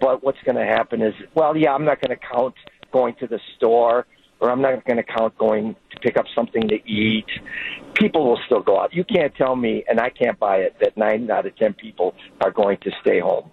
but 0.00 0.22
what's 0.22 0.38
going 0.44 0.56
to 0.56 0.64
happen 0.64 1.00
is, 1.00 1.14
well, 1.34 1.56
yeah, 1.56 1.72
I'm 1.72 1.84
not 1.84 2.00
going 2.00 2.16
to 2.16 2.22
count 2.34 2.54
going 2.92 3.14
to 3.20 3.26
the 3.26 3.40
store, 3.56 4.06
or 4.40 4.50
I'm 4.50 4.60
not 4.60 4.84
going 4.84 4.98
to 4.98 5.02
count 5.02 5.36
going 5.38 5.74
to 5.92 6.00
pick 6.00 6.18
up 6.18 6.26
something 6.34 6.68
to 6.68 6.74
eat. 6.86 7.24
People 7.94 8.28
will 8.28 8.38
still 8.44 8.60
go 8.60 8.78
out. 8.80 8.92
You 8.92 9.04
can't 9.04 9.34
tell 9.34 9.56
me, 9.56 9.84
and 9.88 9.98
I 9.98 10.10
can't 10.10 10.38
buy 10.38 10.56
it, 10.58 10.76
that 10.80 10.96
nine 10.96 11.30
out 11.30 11.46
of 11.46 11.56
ten 11.56 11.72
people 11.72 12.14
are 12.42 12.50
going 12.50 12.76
to 12.82 12.90
stay 13.00 13.20
home. 13.20 13.50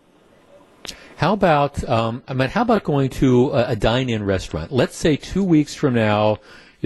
How 1.16 1.32
about, 1.32 1.88
um, 1.88 2.24
I 2.28 2.34
mean, 2.34 2.50
how 2.50 2.64
about 2.64 2.84
going 2.84 3.10
to 3.12 3.52
a, 3.52 3.70
a 3.70 3.76
dine-in 3.78 4.26
restaurant? 4.26 4.74
Let's 4.74 4.98
say 4.98 5.16
two 5.16 5.44
weeks 5.44 5.74
from 5.74 5.94
now, 5.94 6.40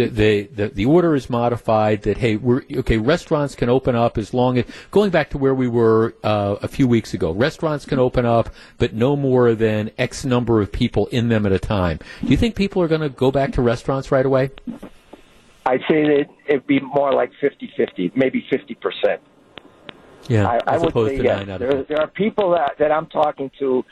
the, 0.05 0.43
the, 0.43 0.67
the 0.69 0.85
order 0.85 1.15
is 1.15 1.29
modified 1.29 2.03
that 2.03 2.17
hey 2.17 2.35
we're 2.35 2.61
okay 2.71 2.97
restaurants 2.97 3.55
can 3.55 3.67
open 3.67 3.95
up 3.95 4.17
as 4.17 4.33
long 4.33 4.59
as 4.59 4.65
going 4.91 5.09
back 5.09 5.31
to 5.31 5.37
where 5.39 5.55
we 5.55 5.67
were 5.67 6.15
uh, 6.23 6.55
a 6.61 6.67
few 6.67 6.87
weeks 6.87 7.13
ago 7.15 7.31
restaurants 7.31 7.83
can 7.83 7.97
open 7.97 8.25
up 8.25 8.49
but 8.77 8.93
no 8.93 9.15
more 9.15 9.55
than 9.55 9.89
x 9.97 10.23
number 10.23 10.61
of 10.61 10.71
people 10.71 11.07
in 11.07 11.29
them 11.29 11.45
at 11.45 11.51
a 11.51 11.59
time. 11.59 11.99
Do 12.21 12.27
you 12.27 12.37
think 12.37 12.55
people 12.55 12.81
are 12.81 12.87
going 12.87 13.01
to 13.01 13.09
go 13.09 13.31
back 13.31 13.53
to 13.53 13.61
restaurants 13.61 14.11
right 14.11 14.25
away? 14.25 14.51
I'd 15.65 15.81
say 15.89 16.03
that 16.03 16.25
it'd 16.47 16.67
be 16.67 16.79
more 16.79 17.11
like 17.11 17.31
50-50 17.41 18.15
maybe 18.15 18.45
50% 18.51 19.17
yeah 20.29 20.47
I, 20.47 20.75
I 20.75 20.77
would 20.77 20.93
say 20.93 21.21
yes. 21.21 21.45
there, 21.59 21.83
there 21.83 22.01
are 22.01 22.07
people 22.07 22.51
that, 22.51 22.77
that 22.79 22.91
i'm 22.91 23.05
talking 23.07 23.49
to 23.59 23.85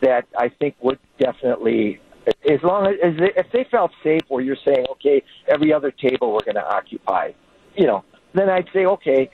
that 0.00 0.26
i 0.36 0.48
think 0.48 0.74
would 0.82 0.98
definitely 1.18 2.00
as 2.26 2.62
long 2.62 2.86
as 2.86 2.94
as 3.02 3.18
they, 3.18 3.32
if 3.36 3.46
they 3.52 3.66
felt 3.70 3.90
safe, 4.02 4.22
or 4.28 4.40
you're 4.40 4.56
saying, 4.64 4.86
okay, 4.92 5.22
every 5.48 5.72
other 5.72 5.90
table 5.90 6.32
we're 6.32 6.44
going 6.44 6.56
to 6.56 6.66
occupy, 6.66 7.30
you 7.76 7.86
know, 7.86 8.04
then 8.34 8.48
I'd 8.48 8.68
say, 8.72 8.86
okay, 8.86 9.30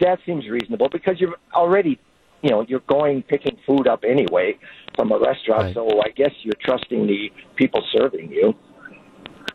that 0.00 0.18
seems 0.26 0.48
reasonable 0.48 0.88
because 0.90 1.20
you're 1.20 1.36
already, 1.54 1.98
you 2.42 2.50
know, 2.50 2.64
you're 2.68 2.80
going 2.88 3.22
picking 3.22 3.56
food 3.66 3.88
up 3.88 4.04
anyway 4.06 4.58
from 4.94 5.12
a 5.12 5.18
restaurant, 5.18 5.64
right. 5.64 5.74
so 5.74 6.00
I 6.00 6.10
guess 6.10 6.32
you're 6.42 6.54
trusting 6.60 7.06
the 7.06 7.30
people 7.56 7.82
serving 7.92 8.30
you. 8.30 8.54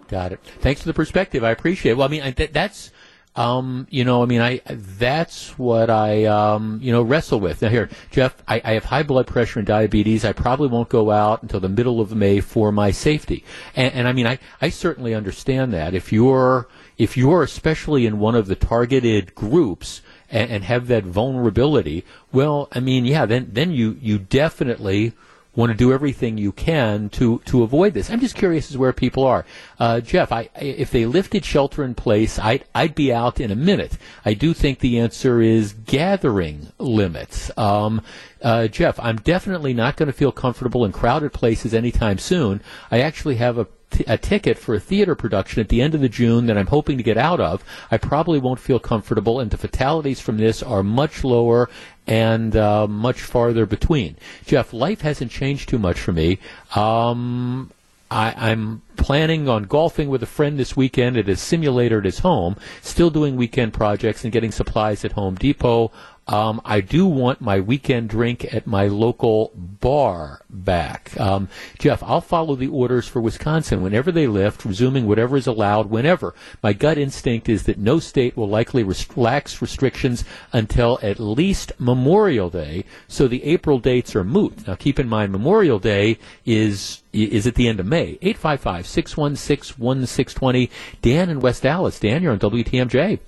Got 0.08 0.34
it. 0.34 0.40
Thanks 0.60 0.82
for 0.82 0.88
the 0.88 0.94
perspective. 0.94 1.44
I 1.44 1.52
appreciate 1.52 1.94
it. 1.94 1.98
Well, 1.98 2.08
I 2.08 2.12
mean, 2.12 2.22
I, 2.22 2.32
that's 2.32 2.92
um, 3.36 3.88
you 3.90 4.04
know, 4.04 4.22
I 4.22 4.26
mean, 4.26 4.42
I 4.42 4.60
that's 4.68 5.58
what 5.58 5.90
I 5.90 6.26
um, 6.26 6.80
you 6.82 6.92
know 6.92 7.02
wrestle 7.02 7.40
with. 7.40 7.62
Now 7.62 7.70
here, 7.70 7.90
Jeff, 8.10 8.36
I, 8.46 8.62
I, 8.64 8.74
have 8.74 8.84
high 8.84 9.04
blood 9.04 9.26
pressure 9.26 9.60
and 9.60 9.68
diabetes. 9.68 10.26
I 10.26 10.34
probably 10.34 10.68
won't 10.68 10.90
go 10.90 11.12
out 11.12 11.42
until 11.42 11.62
the 11.62 11.70
middle 11.70 12.02
of 12.02 12.14
May 12.14 12.42
for 12.42 12.74
my 12.74 12.92
safety. 12.92 13.46
And, 13.74 13.94
and 13.94 14.08
I 14.08 14.12
mean, 14.12 14.28
I, 14.28 14.38
I 14.62 14.68
certainly 14.68 15.16
understand 15.16 15.72
that 15.72 15.94
if 15.94 16.12
you're 16.12 16.68
if 16.98 17.16
you're 17.16 17.42
especially 17.42 18.06
in 18.06 18.20
one 18.20 18.36
of 18.36 18.48
the 18.48 18.56
targeted 18.56 19.34
groups 19.34 20.02
and, 20.30 20.52
and 20.52 20.64
have 20.66 20.88
that 20.88 21.06
vulnerability, 21.06 22.04
well, 22.34 22.68
I 22.74 22.82
mean, 22.82 23.06
yeah, 23.06 23.26
then 23.26 23.48
then 23.54 23.72
you 23.72 23.98
you 24.02 24.20
definitely 24.20 25.14
want 25.56 25.72
to 25.72 25.78
do 25.78 25.92
everything 25.92 26.38
you 26.38 26.52
can 26.52 27.10
to, 27.10 27.40
to 27.46 27.64
avoid 27.64 27.94
this. 27.94 28.10
I'm 28.10 28.20
just 28.20 28.36
curious 28.36 28.72
as 28.72 28.78
where 28.78 28.94
people 28.94 29.26
are. 29.26 29.46
Uh, 29.80 30.00
Jeff, 30.00 30.32
I, 30.32 30.50
if 30.56 30.92
they 30.92 31.06
lifted 31.06 31.44
shelter 31.44 31.84
in 31.84 31.94
place, 31.94 32.40
I'd, 32.40 32.64
I'd 32.74 32.96
be 32.96 33.12
out 33.12 33.40
in 33.40 33.52
a 33.52 33.56
minute. 33.56 33.98
I 34.24 34.34
do 34.34 34.54
think 34.54 34.80
the 34.80 35.00
answer 35.00 35.42
is 35.42 35.74
gathering 35.74 36.72
limits. 36.78 37.52
Um, 37.58 38.02
uh, 38.42 38.68
Jeff, 38.68 39.00
I'm 39.00 39.18
definitely 39.18 39.74
not 39.74 39.98
going 39.98 40.08
to 40.08 40.14
feel 40.14 40.32
comfortable 40.32 40.86
in 40.86 40.92
crowded 40.92 41.34
places 41.34 41.74
anytime 41.74 42.18
soon. 42.18 42.62
I 42.90 43.02
actually 43.02 43.36
have 43.36 43.58
a 43.58 43.68
a 44.08 44.18
ticket 44.18 44.58
for 44.58 44.76
a 44.76 44.80
theater 44.80 45.16
production 45.16 45.60
at 45.60 45.70
the 45.70 45.82
end 45.82 45.96
of 45.96 46.02
the 46.02 46.10
June 46.10 46.46
that 46.48 46.58
I'm 46.58 46.68
hoping 46.68 46.98
to 46.98 47.04
get 47.04 47.18
out 47.18 47.40
of, 47.40 47.64
I 47.90 47.98
probably 47.98 48.40
won't 48.40 48.60
feel 48.60 48.80
comfortable, 48.80 49.40
and 49.40 49.52
the 49.52 49.58
fatalities 49.58 50.20
from 50.20 50.38
this 50.38 50.64
are 50.64 50.84
much 50.84 51.24
lower 51.24 51.70
and 52.08 52.56
uh, 52.56 52.88
much 52.88 53.22
farther 53.22 53.66
between. 53.66 54.16
Jeff, 54.46 54.74
life 54.74 55.02
hasn't 55.02 55.32
changed 55.32 55.70
too 55.70 55.80
much 55.80 56.00
for 56.00 56.12
me. 56.12 56.40
Um, 56.76 57.72
I, 58.12 58.52
am 58.52 58.82
planning 58.98 59.48
on 59.48 59.64
golfing 59.64 60.10
with 60.10 60.22
a 60.22 60.28
friend 60.28 60.60
this 60.60 60.76
weekend 60.76 61.16
at 61.16 61.28
his 61.28 61.40
simulator 61.40 62.00
at 62.00 62.06
his 62.06 62.20
home, 62.20 62.58
still 62.82 63.10
doing 63.10 63.38
weekend 63.38 63.74
projects 63.74 64.26
and 64.26 64.34
getting 64.34 64.52
supplies 64.52 65.06
at 65.06 65.14
Home 65.14 65.36
Depot. 65.36 65.94
Um, 66.28 66.62
I 66.64 66.82
do 66.82 67.06
want 67.06 67.42
my 67.42 67.60
weekend 67.60 68.10
drink 68.10 68.54
at 68.54 68.68
my 68.68 68.88
local 68.88 69.52
bar 69.56 70.42
back. 70.50 71.20
Um, 71.20 71.50
Jeff, 71.80 72.04
I'll 72.04 72.22
follow 72.22 72.56
the 72.56 72.68
orders 72.68 73.08
for 73.08 73.20
Wisconsin 73.20 73.82
whenever 73.82 74.12
they 74.12 74.28
lift, 74.28 74.64
resuming 74.64 75.08
whatever 75.08 75.36
is 75.36 75.48
allowed 75.48 75.90
whenever. 75.90 76.36
My 76.62 76.74
gut 76.74 76.98
instinct 76.98 77.50
is 77.50 77.64
that 77.64 77.80
no 77.80 78.00
state 78.00 78.38
will 78.38 78.48
likely 78.48 78.84
relax 78.84 79.62
restrictions 79.62 80.24
until 80.54 81.00
at 81.02 81.20
least 81.20 81.74
Memorial 81.80 82.50
Day, 82.50 82.86
so 83.08 83.28
the 83.28 83.44
April 83.44 83.80
dates 83.80 84.16
are 84.16 84.24
moot. 84.24 84.68
Now 84.68 84.76
keep 84.76 85.00
in 85.00 85.10
mind, 85.10 85.32
Memorial 85.32 85.80
Day 85.80 86.20
is 86.46 87.02
is 87.14 87.46
at 87.46 87.56
the 87.56 87.68
end 87.68 87.82
of 87.82 87.86
May. 87.86 88.18
855-616-1620. 88.22 90.70
Dan 91.02 91.30
in 91.30 91.42
West 91.42 91.66
Allis. 91.66 92.00
Dan, 92.00 92.24
you're 92.24 92.32
on 92.32 92.40
WTMJ. 92.40 93.20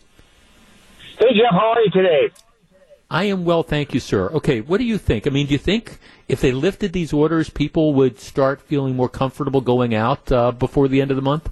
Hey, 1.19 1.19
Jeff, 1.19 1.51
how 1.51 1.73
are 1.73 1.81
you 1.81 1.91
today? 1.91 2.29
I 3.13 3.25
am 3.25 3.45
well, 3.45 3.61
thank 3.61 3.93
you, 3.93 3.99
sir. 3.99 4.31
Okay, 4.31 4.59
what 4.59 4.79
do 4.79 4.85
you 4.85 4.97
think? 4.97 5.27
I 5.27 5.29
mean, 5.29 5.45
do 5.45 5.53
you 5.53 5.59
think 5.59 5.99
if 6.27 6.41
they 6.41 6.51
lifted 6.51 6.93
these 6.93 7.13
orders, 7.13 7.47
people 7.47 7.93
would 7.93 8.19
start 8.19 8.59
feeling 8.59 8.95
more 8.95 9.07
comfortable 9.07 9.61
going 9.61 9.93
out 9.93 10.31
uh, 10.31 10.51
before 10.51 10.87
the 10.87 10.99
end 10.99 11.11
of 11.11 11.15
the 11.15 11.21
month? 11.21 11.47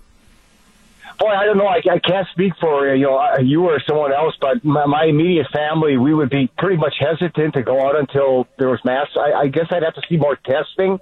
Boy, 1.20 1.28
I 1.28 1.46
don't 1.46 1.60
know. 1.60 1.68
I, 1.68 1.78
I 1.88 2.00
can't 2.00 2.28
speak 2.32 2.54
for 2.60 2.96
you 2.96 3.04
know 3.04 3.38
you 3.44 3.66
or 3.66 3.80
someone 3.88 4.12
else, 4.12 4.34
but 4.42 4.66
my, 4.66 4.88
my 4.88 5.06
immediate 5.06 5.46
family, 5.54 5.98
we 5.98 6.16
would 6.16 6.32
be 6.32 6.50
pretty 6.58 6.78
much 6.78 6.96
hesitant 7.00 7.54
to 7.54 7.62
go 7.62 7.80
out 7.80 7.96
until 7.96 8.48
there 8.58 8.70
was 8.70 8.80
mass. 8.84 9.08
I, 9.16 9.42
I 9.42 9.48
guess 9.48 9.68
I'd 9.70 9.84
have 9.84 9.94
to 9.94 10.02
see 10.10 10.18
more 10.18 10.38
testing. 10.38 10.98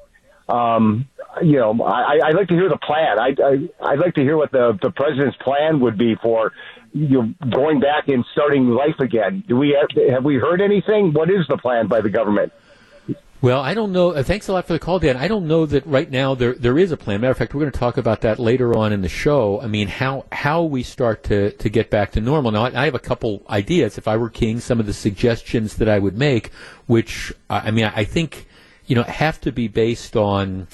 Um, 0.50 1.08
you 1.42 1.58
know, 1.58 1.82
I, 1.84 2.20
I'd 2.26 2.36
like 2.36 2.48
to 2.48 2.56
hear 2.56 2.70
the 2.70 2.78
plan. 2.78 3.20
I, 3.20 3.36
I, 3.42 3.92
I'd 3.92 4.00
like 4.00 4.16
to 4.16 4.22
hear 4.22 4.36
what 4.36 4.52
the 4.52 4.78
the 4.82 4.92
president's 4.92 5.38
plan 5.38 5.80
would 5.82 5.98
be 5.98 6.16
for 6.22 6.52
you 6.94 7.08
know, 7.08 7.34
going 7.52 7.80
back 7.80 8.08
and 8.08 8.26
starting 8.32 8.70
life 8.70 9.00
again. 9.00 9.44
Do 9.48 9.56
we 9.58 9.78
have, 9.80 10.12
have 10.12 10.24
we 10.24 10.36
heard 10.36 10.62
anything? 10.62 11.14
What 11.14 11.30
is 11.30 11.46
the 11.48 11.58
plan 11.58 11.88
by 11.88 12.02
the 12.02 12.10
government? 12.10 12.52
Well, 13.42 13.62
I 13.62 13.74
don't 13.74 13.94
know. 13.94 14.12
Uh, 14.12 14.22
thanks 14.22 14.50
a 14.50 14.54
lot 14.54 14.68
for 14.68 14.74
the 14.74 14.80
call, 14.80 15.00
Dan. 15.00 15.16
I 15.16 15.30
don't 15.30 15.48
know 15.48 15.66
that 15.66 15.88
right 15.88 16.12
now 16.12 16.36
there 16.36 16.56
there 16.56 16.78
is 16.78 16.92
a 16.92 16.98
plan. 16.98 17.22
Matter 17.22 17.32
of 17.32 17.38
fact, 17.38 17.54
we're 17.54 17.62
going 17.62 17.72
to 17.72 17.80
talk 17.80 17.96
about 17.96 18.20
that 18.22 18.38
later 18.38 18.78
on 18.78 18.92
in 18.92 19.02
the 19.02 19.08
show. 19.08 19.62
I 19.62 19.68
mean, 19.68 19.88
how 19.88 20.26
how 20.34 20.64
we 20.64 20.84
start 20.84 21.24
to 21.26 21.52
to 21.52 21.70
get 21.70 21.90
back 21.90 22.12
to 22.14 22.22
normal. 22.22 22.52
Now, 22.52 22.66
I, 22.66 22.82
I 22.82 22.86
have 22.86 22.96
a 22.96 23.00
couple 23.00 23.46
ideas. 23.50 23.98
If 23.98 24.10
I 24.10 24.18
were 24.18 24.30
king, 24.30 24.60
some 24.60 24.82
of 24.82 24.88
the 24.88 24.94
suggestions 24.94 25.78
that 25.78 25.88
I 25.88 26.00
would 26.00 26.18
make, 26.18 26.52
which 26.88 27.32
I 27.50 27.72
mean, 27.72 27.86
I 27.86 28.04
think 28.04 28.46
you 28.90 28.96
know 28.96 29.04
have 29.04 29.40
to 29.42 29.52
be 29.54 29.70
based 29.70 30.18
on 30.18 30.68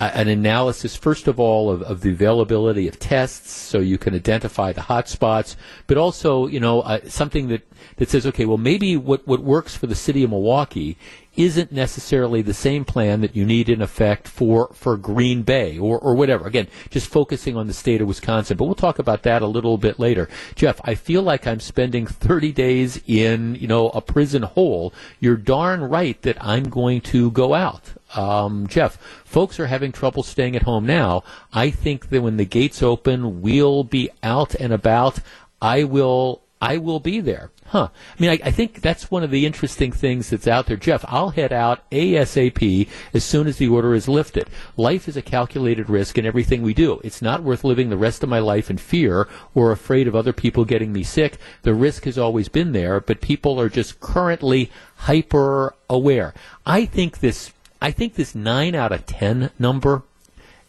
an 0.00 0.28
analysis, 0.28 0.96
first 0.96 1.28
of 1.28 1.38
all, 1.38 1.70
of, 1.70 1.82
of, 1.82 2.00
the 2.00 2.08
availability 2.08 2.88
of 2.88 2.98
tests 2.98 3.50
so 3.52 3.80
you 3.80 3.98
can 3.98 4.14
identify 4.14 4.72
the 4.72 4.80
hot 4.80 5.10
spots, 5.10 5.58
but 5.86 5.98
also, 5.98 6.46
you 6.46 6.58
know, 6.58 6.80
uh, 6.80 7.00
something 7.06 7.48
that, 7.48 7.60
that 7.96 8.08
says, 8.08 8.24
okay, 8.24 8.46
well, 8.46 8.56
maybe 8.56 8.96
what, 8.96 9.26
what 9.28 9.40
works 9.40 9.76
for 9.76 9.86
the 9.86 9.94
city 9.94 10.24
of 10.24 10.30
Milwaukee 10.30 10.96
isn't 11.40 11.72
necessarily 11.72 12.42
the 12.42 12.54
same 12.54 12.84
plan 12.84 13.20
that 13.22 13.34
you 13.34 13.44
need 13.44 13.68
in 13.68 13.80
effect 13.80 14.28
for, 14.28 14.68
for 14.74 14.96
Green 14.96 15.42
Bay 15.42 15.78
or, 15.78 15.98
or 15.98 16.14
whatever. 16.14 16.46
Again, 16.46 16.68
just 16.90 17.08
focusing 17.08 17.56
on 17.56 17.66
the 17.66 17.72
state 17.72 18.00
of 18.00 18.08
Wisconsin. 18.08 18.56
But 18.56 18.66
we'll 18.66 18.74
talk 18.74 18.98
about 18.98 19.22
that 19.22 19.42
a 19.42 19.46
little 19.46 19.78
bit 19.78 19.98
later. 19.98 20.28
Jeff, 20.54 20.80
I 20.84 20.94
feel 20.94 21.22
like 21.22 21.46
I'm 21.46 21.60
spending 21.60 22.06
30 22.06 22.52
days 22.52 23.00
in, 23.06 23.54
you 23.54 23.66
know, 23.66 23.88
a 23.90 24.00
prison 24.00 24.42
hole. 24.42 24.92
You're 25.18 25.36
darn 25.36 25.82
right 25.82 26.20
that 26.22 26.36
I'm 26.44 26.68
going 26.68 27.00
to 27.02 27.30
go 27.30 27.54
out. 27.54 27.94
Um, 28.14 28.66
Jeff, 28.66 28.96
folks 29.24 29.60
are 29.60 29.66
having 29.66 29.92
trouble 29.92 30.22
staying 30.22 30.56
at 30.56 30.62
home 30.62 30.84
now. 30.84 31.22
I 31.52 31.70
think 31.70 32.10
that 32.10 32.22
when 32.22 32.36
the 32.36 32.44
gates 32.44 32.82
open, 32.82 33.40
we'll 33.40 33.84
be 33.84 34.10
out 34.22 34.54
and 34.54 34.72
about. 34.72 35.20
I 35.62 35.84
will, 35.84 36.42
I 36.60 36.76
will 36.76 37.00
be 37.00 37.20
there. 37.20 37.50
Huh. 37.66 37.88
I 37.92 38.20
mean, 38.20 38.30
I, 38.30 38.38
I, 38.44 38.50
think 38.50 38.82
that's 38.82 39.10
one 39.10 39.22
of 39.22 39.30
the 39.30 39.46
interesting 39.46 39.92
things 39.92 40.28
that's 40.28 40.46
out 40.46 40.66
there. 40.66 40.76
Jeff, 40.76 41.04
I'll 41.08 41.30
head 41.30 41.52
out 41.52 41.88
ASAP 41.90 42.86
as 43.14 43.24
soon 43.24 43.46
as 43.46 43.56
the 43.56 43.68
order 43.68 43.94
is 43.94 44.08
lifted. 44.08 44.50
Life 44.76 45.08
is 45.08 45.16
a 45.16 45.22
calculated 45.22 45.88
risk 45.88 46.18
in 46.18 46.26
everything 46.26 46.60
we 46.60 46.74
do. 46.74 47.00
It's 47.02 47.22
not 47.22 47.42
worth 47.42 47.64
living 47.64 47.88
the 47.88 47.96
rest 47.96 48.22
of 48.22 48.28
my 48.28 48.40
life 48.40 48.68
in 48.68 48.76
fear 48.76 49.26
or 49.54 49.72
afraid 49.72 50.06
of 50.06 50.14
other 50.14 50.34
people 50.34 50.66
getting 50.66 50.92
me 50.92 51.02
sick. 51.02 51.38
The 51.62 51.72
risk 51.72 52.04
has 52.04 52.18
always 52.18 52.48
been 52.48 52.72
there, 52.72 53.00
but 53.00 53.22
people 53.22 53.58
are 53.58 53.70
just 53.70 54.00
currently 54.00 54.70
hyper 54.96 55.74
aware. 55.88 56.34
I 56.66 56.84
think 56.84 57.20
this, 57.20 57.52
I 57.80 57.90
think 57.90 58.16
this 58.16 58.34
nine 58.34 58.74
out 58.74 58.92
of 58.92 59.06
ten 59.06 59.50
number 59.58 60.02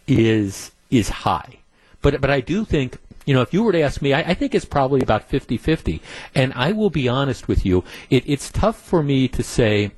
is, 0.08 0.72
is 0.90 1.10
high. 1.10 1.58
But, 2.02 2.22
but 2.22 2.30
I 2.30 2.40
do 2.40 2.64
think 2.64 2.98
you 3.26 3.34
know, 3.34 3.42
if 3.42 3.54
you 3.54 3.64
were 3.64 3.72
to 3.72 3.82
ask 3.82 4.02
me, 4.02 4.14
I, 4.14 4.22
I 4.22 4.34
think 4.34 4.56
it's 4.56 4.66
probably 4.66 5.02
about 5.02 5.24
50 5.30 5.58
50. 5.58 6.02
And 6.36 6.54
I 6.56 6.72
will 6.72 6.90
be 6.90 7.08
honest 7.08 7.48
with 7.48 7.66
you, 7.66 7.84
it, 8.10 8.24
it's 8.26 8.50
tough 8.52 8.80
for 8.80 9.04
me 9.04 9.28
to 9.30 9.44
say, 9.44 9.92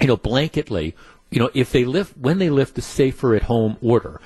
you 0.00 0.06
know, 0.06 0.16
blanketly, 0.16 0.94
you 1.30 1.40
know, 1.40 1.50
if 1.54 1.72
they 1.72 1.84
lift, 1.84 2.16
when 2.16 2.38
they 2.38 2.50
lift 2.50 2.74
the 2.74 2.82
safer 2.82 3.34
at 3.34 3.44
home 3.44 3.76
order, 3.82 4.20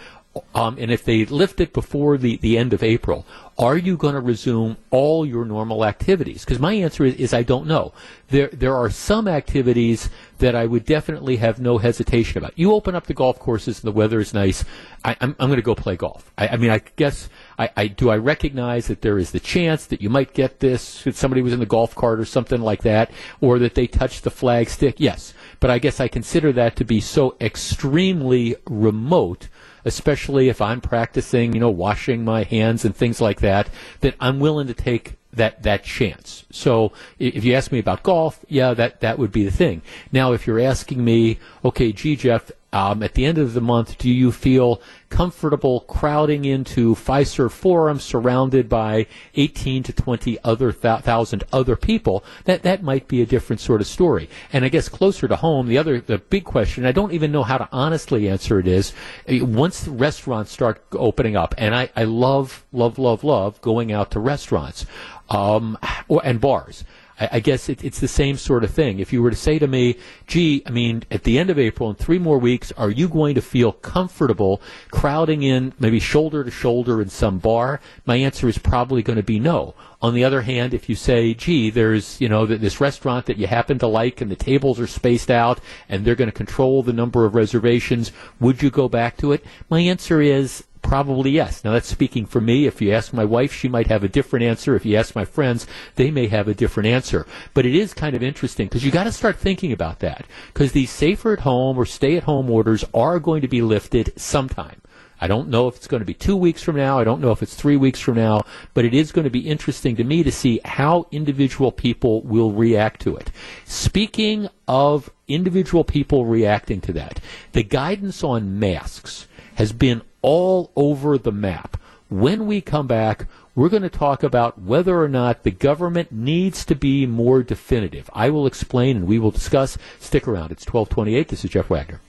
um, 0.55 0.77
and 0.79 0.91
if 0.91 1.05
they 1.05 1.25
lift 1.25 1.61
it 1.61 1.73
before 1.73 2.17
the, 2.17 2.37
the 2.37 2.59
end 2.59 2.73
of 2.73 2.83
April, 2.83 3.27
are 3.59 3.77
you 3.77 3.97
going 3.97 4.15
to 4.15 4.21
resume 4.21 4.77
all 4.91 5.27
your 5.27 5.45
normal 5.45 5.85
activities? 5.85 6.45
Because 6.45 6.61
my 6.61 6.75
answer 6.75 7.05
is, 7.05 7.15
is, 7.17 7.35
I 7.35 7.43
don't 7.43 7.67
know. 7.67 7.93
There 8.29 8.49
there 8.49 8.77
are 8.77 8.91
some 8.91 9.27
activities 9.27 10.11
that 10.39 10.55
I 10.55 10.67
would 10.67 10.85
definitely 10.85 11.37
have 11.37 11.59
no 11.59 11.79
hesitation 11.79 12.39
about. 12.39 12.57
You 12.57 12.73
open 12.73 12.95
up 12.95 13.07
the 13.07 13.15
golf 13.15 13.39
courses 13.39 13.81
and 13.81 13.89
the 13.89 13.97
weather 13.97 14.21
is 14.21 14.33
nice. 14.33 14.65
I, 15.05 15.17
am 15.21 15.35
going 15.39 15.57
to 15.57 15.63
go 15.63 15.75
play 15.75 15.97
golf. 15.97 16.31
I, 16.39 16.49
I 16.49 16.57
mean, 16.57 16.71
I 16.71 16.83
guess 16.97 17.29
I, 17.59 17.71
I, 17.77 17.87
do. 17.89 18.11
I 18.11 18.17
recognize 18.17 18.87
that 18.87 19.03
there 19.03 19.19
is 19.19 19.33
the 19.33 19.41
chance 19.41 19.87
that 19.87 20.01
you 20.01 20.09
might 20.09 20.33
get 20.33 20.61
this. 20.61 21.03
That 21.03 21.17
somebody 21.17 21.43
was 21.43 21.53
in 21.53 21.61
the 21.61 21.67
golf 21.67 21.95
cart 21.95 22.21
or 22.21 22.25
something 22.25 22.61
like 22.61 22.83
that, 22.83 23.11
or 23.41 23.59
that 23.59 23.75
they 23.75 23.87
touched 23.87 24.25
the 24.25 24.31
flag 24.31 24.69
stick. 24.69 24.97
Yes, 24.99 25.35
but 25.61 25.71
I 25.71 25.79
guess 25.79 26.01
I 26.01 26.09
consider 26.09 26.53
that 26.53 26.77
to 26.77 26.85
be 26.85 27.01
so 27.01 27.37
extremely 27.41 28.57
remote 28.67 29.49
especially 29.85 30.49
if 30.49 30.61
I'm 30.61 30.83
practicing, 30.83 31.55
you 31.55 31.61
know, 31.61 31.71
washing 31.71 32.23
my 32.23 32.43
hands 32.43 32.85
and 32.85 32.95
things 32.95 33.23
like 33.23 33.41
that, 33.41 33.71
that 34.01 34.17
I'm 34.21 34.39
willing 34.39 34.67
to 34.67 34.75
take 34.75 35.15
that 35.33 35.63
that 35.63 35.85
chance. 35.85 36.45
So 36.51 36.93
if 37.19 37.45
you 37.45 37.55
ask 37.55 37.73
me 37.73 37.79
about 37.79 38.03
golf, 38.03 38.45
yeah, 38.49 38.75
that 38.75 39.01
that 39.01 39.19
would 39.19 39.33
be 39.33 39.45
the 39.45 39.51
thing. 39.51 39.83
Now, 40.13 40.33
if 40.33 40.47
you're 40.47 40.61
asking 40.61 41.05
me, 41.05 41.39
okay, 41.65 41.93
gee, 41.93 42.17
Jeff, 42.17 42.51
um, 42.73 43.03
at 43.03 43.15
the 43.15 43.25
end 43.25 43.39
of 43.39 43.55
the 43.55 43.63
month, 43.63 43.97
do 43.97 44.11
you 44.11 44.31
feel 44.31 44.83
comfortable 45.09 45.81
crowding 45.81 46.45
into 46.45 46.95
Fiserv 46.95 47.51
Forum 47.51 47.99
surrounded 47.99 48.69
by 48.69 49.07
18 49.37 49.83
to 49.85 49.93
20 49.95 50.39
other 50.45 50.71
th- 50.73 51.01
thousand 51.01 51.45
other 51.51 51.77
people? 51.77 52.23
That 52.45 52.63
that 52.65 52.83
might 52.83 53.09
be 53.09 53.23
a 53.23 53.27
different 53.27 53.61
sort 53.61 53.81
of 53.81 53.87
story. 53.87 54.29
And 54.53 54.67
I 54.67 54.69
guess 54.69 54.91
closer 54.91 55.27
to 55.29 55.37
home, 55.37 55.67
the 55.67 55.79
other 55.79 55.99
the 56.01 56.19
big 56.19 56.45
question, 56.45 56.85
I 56.85 56.93
don't 56.93 57.13
even 57.13 57.33
know 57.33 57.43
how 57.43 57.57
to 57.57 57.69
honestly 57.73 58.29
answer 58.29 58.59
it 58.59 58.69
is, 58.69 58.93
eh, 59.27 59.41
once 59.41 59.89
restaurants 59.89 60.53
start 60.53 60.85
opening 60.93 61.37
up, 61.37 61.55
and 61.57 61.75
I, 61.75 61.89
I 61.97 62.05
love 62.05 62.67
love 62.71 62.99
love 62.99 63.25
love 63.25 63.61
going 63.63 63.93
out 63.93 64.11
to 64.11 64.21
restaurants 64.21 64.85
um, 65.31 65.79
or, 66.09 66.21
and 66.23 66.39
bars. 66.39 66.85
I, 67.21 67.29
I 67.33 67.41
guess 67.41 67.69
it, 67.69 67.85
it's 67.85 68.01
the 68.01 68.09
same 68.09 68.37
sort 68.37 68.65
of 68.65 68.71
thing. 68.71 68.99
If 68.99 69.13
you 69.13 69.23
were 69.23 69.31
to 69.31 69.37
say 69.37 69.59
to 69.59 69.67
me, 69.67 69.99
gee, 70.27 70.63
I 70.67 70.71
mean, 70.71 71.05
at 71.11 71.25
the 71.25 71.39
end 71.39 71.51
of 71.51 71.59
April, 71.59 71.91
in 71.91 71.97
three 71.97 72.19
more 72.19 72.39
weeks, 72.39 72.73
are 72.73 72.91
you 72.91 73.09
going 73.09 73.35
to 73.35 73.43
feel 73.43 73.73
comfortable 73.73 74.61
crowding 74.91 75.43
in 75.43 75.73
maybe 75.79 76.01
shoulder 76.01 76.45
to 76.45 76.51
shoulder 76.51 77.03
in 77.03 77.09
some 77.09 77.39
bar? 77.39 77.81
My 78.07 78.17
answer 78.17 78.49
is 78.49 78.59
probably 78.59 79.03
going 79.03 79.17
to 79.17 79.23
be 79.23 79.41
no. 79.41 79.75
On 80.01 80.15
the 80.15 80.25
other 80.25 80.43
hand, 80.43 80.75
if 80.75 80.89
you 80.89 80.95
say, 80.95 81.35
gee, 81.35 81.71
there's, 81.71 82.21
you 82.21 82.29
know, 82.29 82.47
this 82.47 82.81
restaurant 82.81 83.27
that 83.27 83.37
you 83.37 83.49
happen 83.49 83.81
to 83.81 83.89
like 83.89 84.21
and 84.21 84.31
the 84.31 84.37
tables 84.37 84.79
are 84.79 84.87
spaced 84.87 85.31
out 85.31 85.61
and 85.89 86.05
they're 86.05 86.15
going 86.15 86.31
to 86.31 86.37
control 86.37 86.83
the 86.85 86.93
number 86.93 87.25
of 87.25 87.35
reservations, 87.35 88.13
would 88.39 88.63
you 88.63 88.71
go 88.71 88.89
back 88.89 89.17
to 89.17 89.33
it? 89.33 89.45
My 89.69 89.81
answer 89.81 90.21
is 90.21 90.65
Probably 90.89 91.33
yes. 91.33 91.65
Now 91.65 91.73
that's 91.73 91.87
speaking 91.87 92.25
for 92.25 92.41
me. 92.41 92.65
If 92.65 92.81
you 92.81 92.93
ask 92.93 93.13
my 93.13 93.27
wife, 93.27 93.53
she 93.53 93.69
might 93.69 93.89
have 93.89 94.03
a 94.03 94.09
different 94.09 94.47
answer. 94.47 94.75
If 94.75 94.87
you 94.87 94.97
ask 94.97 95.15
my 95.15 95.27
friends, 95.27 95.67
they 95.97 96.11
may 96.11 96.29
have 96.29 96.49
a 96.49 96.55
different 96.55 96.87
answer. 96.87 97.27
But 97.53 97.67
it 97.67 97.75
is 97.75 97.93
kind 97.93 98.17
of 98.17 98.23
interesting 98.23 98.69
because 98.69 98.87
you 98.87 98.91
got 98.91 99.05
to 99.05 99.13
start 99.13 99.37
thinking 99.37 99.71
about 99.71 99.99
that 99.99 100.25
because 100.47 100.73
these 100.73 100.91
safer 100.91 101.35
at 101.35 101.41
home 101.41 101.77
or 101.77 101.85
stay 101.85 102.17
at 102.17 102.23
home 102.23 102.49
orders 102.49 102.87
are 102.95 103.21
going 103.21 103.43
to 103.43 103.49
be 103.49 103.61
lifted 103.61 104.19
sometime. 104.19 104.81
I 105.21 105.27
don't 105.27 105.51
know 105.51 105.69
if 105.69 105.77
it's 105.77 105.89
going 105.89 106.01
to 106.01 106.07
be 106.07 106.15
two 106.15 106.37
weeks 106.37 106.63
from 106.63 106.77
now. 106.77 106.99
I 106.99 107.05
don't 107.05 107.21
know 107.21 107.33
if 107.33 107.43
it's 107.43 107.55
three 107.55 107.77
weeks 107.77 108.01
from 108.01 108.15
now, 108.15 108.47
but 108.73 108.87
it 108.87 108.95
is 108.95 109.13
going 109.13 109.25
to 109.25 109.31
be 109.31 109.47
interesting 109.47 109.95
to 109.97 110.05
me 110.05 110.23
to 110.23 110.33
see 110.33 110.59
how 110.65 111.07
individual 111.11 111.71
people 111.71 112.23
will 112.23 112.53
react 112.53 113.03
to 113.03 113.15
it. 113.15 113.31
Speaking 113.67 114.49
of 114.67 115.11
individual 115.27 115.85
people 115.85 116.25
reacting 116.25 116.81
to 116.81 116.95
that, 116.95 117.21
the 117.53 117.63
guidance 117.63 118.25
on 118.25 118.59
masks 118.59 119.27
has 119.59 119.73
been 119.73 120.01
all 120.23 120.71
over 120.77 121.19
the 121.19 121.33
map. 121.33 121.77
When 122.09 122.47
we 122.47 122.61
come 122.61 122.87
back, 122.87 123.27
we're 123.57 123.69
going 123.69 123.83
to 123.83 123.91
talk 123.91 124.23
about 124.23 124.63
whether 124.63 125.03
or 125.03 125.09
not 125.09 125.43
the 125.43 125.51
government 125.51 126.13
needs 126.13 126.65
to 126.67 126.77
be 126.77 127.07
more 127.07 127.43
definitive. 127.43 128.09
I 128.13 128.31
will 128.31 128.47
explain 128.47 128.99
and 128.99 129.07
we 129.09 129.19
will 129.19 129.33
discuss. 129.33 129.77
Stick 129.99 130.29
around. 130.29 130.53
It's 130.53 130.65
1228. 130.65 131.27
This 131.27 131.45
is 131.45 131.51
Jeff 131.51 131.69
Wagner. 131.69 132.01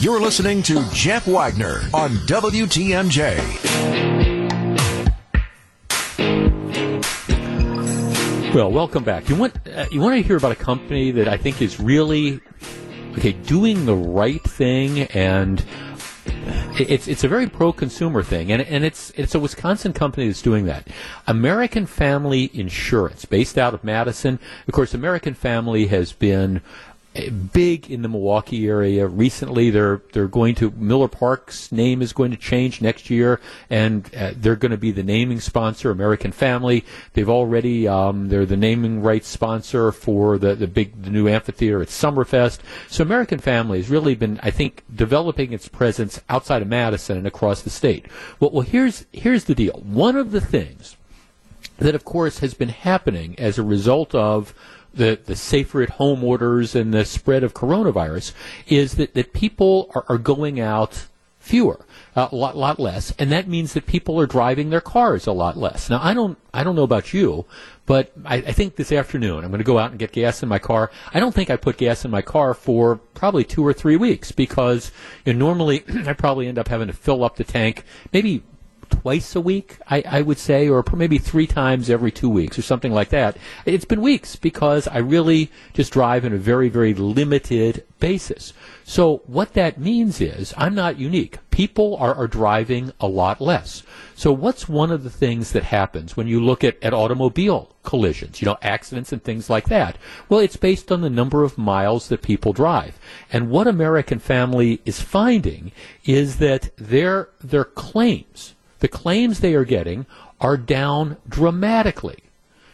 You're 0.00 0.18
listening 0.18 0.62
to 0.62 0.82
Jeff 0.94 1.26
Wagner 1.26 1.82
on 1.92 2.12
WTMJ. 2.26 3.36
Well, 8.54 8.72
welcome 8.72 9.04
back. 9.04 9.28
You 9.28 9.36
want 9.36 9.56
uh, 9.68 9.84
you 9.92 10.00
want 10.00 10.16
to 10.16 10.22
hear 10.26 10.38
about 10.38 10.52
a 10.52 10.56
company 10.56 11.10
that 11.10 11.28
I 11.28 11.36
think 11.36 11.60
is 11.60 11.78
really 11.78 12.40
okay 13.18 13.32
doing 13.32 13.84
the 13.84 13.94
right 13.94 14.42
thing 14.42 15.02
and 15.02 15.62
it's 16.26 17.08
it's 17.08 17.24
a 17.24 17.28
very 17.28 17.48
pro 17.48 17.72
consumer 17.72 18.22
thing, 18.22 18.50
and 18.50 18.62
and 18.62 18.84
it's 18.84 19.10
it's 19.16 19.34
a 19.34 19.40
Wisconsin 19.40 19.92
company 19.92 20.26
that's 20.26 20.42
doing 20.42 20.66
that. 20.66 20.88
American 21.26 21.86
Family 21.86 22.50
Insurance, 22.54 23.24
based 23.24 23.58
out 23.58 23.74
of 23.74 23.84
Madison. 23.84 24.38
Of 24.66 24.74
course, 24.74 24.94
American 24.94 25.34
Family 25.34 25.86
has 25.86 26.12
been 26.12 26.62
big 27.52 27.90
in 27.90 28.02
the 28.02 28.08
Milwaukee 28.08 28.66
area. 28.66 29.06
Recently, 29.06 29.70
they're 29.70 30.00
they're 30.12 30.28
going 30.28 30.54
to 30.56 30.70
Miller 30.70 31.08
Park's 31.08 31.70
name 31.70 32.00
is 32.00 32.12
going 32.12 32.30
to 32.30 32.36
change 32.36 32.80
next 32.80 33.10
year, 33.10 33.40
and 33.68 34.12
uh, 34.14 34.32
they're 34.36 34.56
going 34.56 34.70
to 34.70 34.78
be 34.78 34.92
the 34.92 35.02
naming 35.02 35.40
sponsor, 35.40 35.90
American 35.90 36.32
Family. 36.32 36.84
They've 37.12 37.28
already 37.28 37.86
um, 37.86 38.28
they're 38.28 38.46
the 38.46 38.56
naming 38.56 39.02
rights 39.02 39.28
sponsor 39.28 39.92
for 39.92 40.38
the 40.38 40.54
the 40.54 40.66
big 40.66 41.02
the 41.02 41.10
new 41.10 41.28
amphitheater 41.28 41.82
at 41.82 41.88
Summerfest. 41.88 42.60
So 42.88 43.02
American 43.02 43.38
Family 43.38 43.78
has 43.78 43.90
really 43.90 44.14
been, 44.14 44.40
I 44.42 44.50
think, 44.50 44.82
developing 44.94 45.52
its 45.52 45.68
presence 45.68 46.20
outside 46.28 46.62
of 46.62 46.68
Madison 46.68 47.18
and 47.18 47.26
across 47.26 47.62
the 47.62 47.70
state. 47.70 48.06
Well, 48.40 48.50
well 48.50 48.62
here's 48.62 49.04
here's 49.12 49.44
the 49.44 49.54
deal. 49.54 49.74
One 49.84 50.16
of 50.16 50.30
the 50.30 50.40
things 50.40 50.96
that, 51.78 51.94
of 51.94 52.04
course, 52.04 52.38
has 52.38 52.54
been 52.54 52.68
happening 52.68 53.38
as 53.38 53.58
a 53.58 53.62
result 53.62 54.14
of 54.14 54.54
the, 54.94 55.18
the 55.24 55.36
safer 55.36 55.82
at 55.82 55.90
home 55.90 56.22
orders 56.24 56.74
and 56.74 56.92
the 56.92 57.04
spread 57.04 57.42
of 57.42 57.54
coronavirus 57.54 58.32
is 58.66 58.94
that, 58.94 59.14
that 59.14 59.32
people 59.32 59.90
are, 59.94 60.04
are 60.08 60.18
going 60.18 60.60
out 60.60 61.06
fewer, 61.42 61.84
a 62.14 62.28
lot, 62.32 62.56
lot 62.56 62.78
less, 62.78 63.12
and 63.18 63.32
that 63.32 63.48
means 63.48 63.72
that 63.74 63.84
people 63.84 64.18
are 64.20 64.26
driving 64.26 64.70
their 64.70 64.80
cars 64.80 65.26
a 65.26 65.32
lot 65.32 65.56
less. 65.56 65.90
Now, 65.90 65.98
I 66.00 66.14
don't, 66.14 66.38
I 66.54 66.62
don't 66.62 66.76
know 66.76 66.84
about 66.84 67.12
you, 67.12 67.46
but 67.84 68.12
I, 68.24 68.36
I 68.36 68.52
think 68.52 68.76
this 68.76 68.92
afternoon 68.92 69.44
I'm 69.44 69.50
going 69.50 69.58
to 69.58 69.64
go 69.64 69.78
out 69.78 69.90
and 69.90 69.98
get 69.98 70.12
gas 70.12 70.42
in 70.42 70.48
my 70.48 70.60
car. 70.60 70.92
I 71.12 71.18
don't 71.18 71.34
think 71.34 71.50
I 71.50 71.56
put 71.56 71.78
gas 71.78 72.04
in 72.04 72.12
my 72.12 72.22
car 72.22 72.54
for 72.54 72.96
probably 73.14 73.42
two 73.42 73.66
or 73.66 73.72
three 73.72 73.96
weeks 73.96 74.30
because 74.30 74.92
you 75.24 75.32
know, 75.32 75.38
normally 75.40 75.84
I 76.06 76.12
probably 76.12 76.46
end 76.46 76.58
up 76.58 76.68
having 76.68 76.86
to 76.86 76.92
fill 76.92 77.24
up 77.24 77.36
the 77.36 77.44
tank 77.44 77.84
maybe 78.12 78.44
twice 78.92 79.34
a 79.34 79.40
week, 79.40 79.78
I, 79.88 80.02
I 80.06 80.20
would 80.22 80.38
say, 80.38 80.68
or 80.68 80.84
maybe 80.94 81.18
three 81.18 81.46
times 81.46 81.88
every 81.88 82.12
two 82.12 82.28
weeks 82.28 82.58
or 82.58 82.62
something 82.62 82.92
like 82.92 83.08
that. 83.08 83.36
It's 83.64 83.84
been 83.84 84.02
weeks 84.02 84.36
because 84.36 84.86
I 84.86 84.98
really 84.98 85.50
just 85.72 85.92
drive 85.92 86.24
in 86.24 86.32
a 86.32 86.38
very, 86.38 86.68
very 86.68 86.94
limited 86.94 87.84
basis. 87.98 88.52
So 88.84 89.22
what 89.26 89.54
that 89.54 89.78
means 89.78 90.20
is 90.20 90.52
I'm 90.56 90.74
not 90.74 90.98
unique. 90.98 91.38
People 91.50 91.96
are, 91.96 92.14
are 92.14 92.26
driving 92.26 92.92
a 93.00 93.06
lot 93.06 93.40
less. 93.40 93.82
So 94.14 94.32
what's 94.32 94.68
one 94.68 94.90
of 94.90 95.04
the 95.04 95.10
things 95.10 95.52
that 95.52 95.64
happens 95.64 96.16
when 96.16 96.26
you 96.26 96.40
look 96.40 96.62
at, 96.62 96.82
at 96.82 96.92
automobile 96.92 97.74
collisions, 97.82 98.40
you 98.40 98.46
know, 98.46 98.58
accidents 98.62 99.12
and 99.12 99.22
things 99.22 99.48
like 99.48 99.66
that? 99.68 99.98
Well, 100.28 100.40
it's 100.40 100.56
based 100.56 100.92
on 100.92 101.00
the 101.00 101.10
number 101.10 101.44
of 101.44 101.58
miles 101.58 102.08
that 102.08 102.22
people 102.22 102.52
drive. 102.52 102.98
And 103.32 103.50
what 103.50 103.66
American 103.66 104.18
Family 104.18 104.80
is 104.84 105.00
finding 105.00 105.72
is 106.04 106.36
that 106.38 106.70
their, 106.76 107.30
their 107.40 107.64
claims, 107.64 108.51
the 108.82 108.88
claims 108.88 109.38
they 109.38 109.54
are 109.54 109.64
getting 109.64 110.06
are 110.40 110.56
down 110.56 111.16
dramatically 111.28 112.18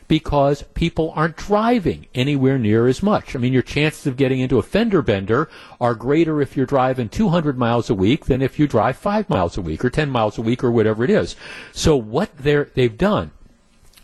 because 0.08 0.62
people 0.72 1.12
aren't 1.14 1.36
driving 1.36 2.06
anywhere 2.14 2.58
near 2.58 2.86
as 2.88 3.02
much. 3.02 3.36
I 3.36 3.38
mean, 3.38 3.52
your 3.52 3.60
chances 3.60 4.06
of 4.06 4.16
getting 4.16 4.40
into 4.40 4.58
a 4.58 4.62
fender 4.62 5.02
bender 5.02 5.50
are 5.78 5.94
greater 5.94 6.40
if 6.40 6.56
you're 6.56 6.64
driving 6.64 7.10
200 7.10 7.58
miles 7.58 7.90
a 7.90 7.94
week 7.94 8.24
than 8.24 8.40
if 8.40 8.58
you 8.58 8.66
drive 8.66 8.96
5 8.96 9.28
miles 9.28 9.58
a 9.58 9.60
week 9.60 9.84
or 9.84 9.90
10 9.90 10.08
miles 10.08 10.38
a 10.38 10.42
week 10.42 10.64
or 10.64 10.70
whatever 10.70 11.04
it 11.04 11.10
is. 11.10 11.36
So 11.72 11.94
what 11.94 12.34
they've 12.38 12.96
done 12.96 13.32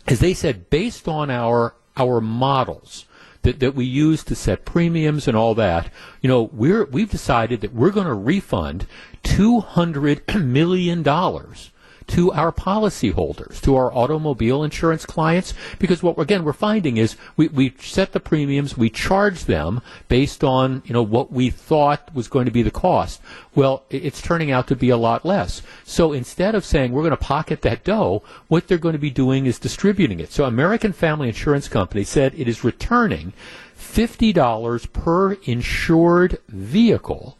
is 0.07 0.19
they 0.19 0.35
said 0.35 0.69
based 0.69 1.07
on 1.07 1.31
our 1.31 1.73
our 1.97 2.21
models 2.21 3.05
that, 3.41 3.59
that 3.61 3.73
we 3.73 3.85
use 3.85 4.23
to 4.25 4.35
set 4.35 4.63
premiums 4.63 5.27
and 5.27 5.35
all 5.35 5.55
that, 5.55 5.91
you 6.21 6.29
know, 6.29 6.51
we're 6.53 6.85
we've 6.85 7.09
decided 7.09 7.61
that 7.61 7.73
we're 7.73 7.89
going 7.89 8.05
to 8.05 8.13
refund 8.13 8.85
200 9.23 10.35
million 10.35 11.01
dollars 11.01 11.71
to 12.07 12.31
our 12.31 12.51
policyholders, 12.51 13.59
to 13.61 13.75
our 13.75 13.93
automobile 13.93 14.63
insurance 14.63 15.05
clients, 15.05 15.53
because 15.79 16.03
what 16.03 16.17
again 16.19 16.43
we're 16.43 16.53
finding 16.53 16.97
is 16.97 17.15
we, 17.35 17.47
we 17.47 17.73
set 17.79 18.11
the 18.11 18.19
premiums, 18.19 18.77
we 18.77 18.89
charge 18.89 19.45
them 19.45 19.81
based 20.07 20.43
on 20.43 20.83
you 20.85 20.93
know 20.93 21.03
what 21.03 21.31
we 21.31 21.49
thought 21.49 22.13
was 22.13 22.27
going 22.27 22.45
to 22.45 22.51
be 22.51 22.61
the 22.61 22.71
cost. 22.71 23.21
Well, 23.55 23.83
it's 23.89 24.21
turning 24.21 24.51
out 24.51 24.67
to 24.67 24.75
be 24.75 24.89
a 24.89 24.97
lot 24.97 25.25
less. 25.25 25.61
So 25.83 26.13
instead 26.13 26.55
of 26.55 26.65
saying 26.65 26.91
we're 26.91 27.01
going 27.01 27.11
to 27.11 27.17
pocket 27.17 27.61
that 27.61 27.83
dough, 27.83 28.23
what 28.47 28.67
they're 28.67 28.77
going 28.77 28.93
to 28.93 28.99
be 28.99 29.09
doing 29.09 29.45
is 29.45 29.59
distributing 29.59 30.19
it. 30.19 30.31
So 30.31 30.45
American 30.45 30.93
Family 30.93 31.29
Insurance 31.29 31.67
Company 31.67 32.03
said 32.03 32.33
it 32.35 32.47
is 32.47 32.63
returning 32.63 33.33
$50 33.77 34.93
per 34.93 35.33
insured 35.43 36.37
vehicle 36.49 37.37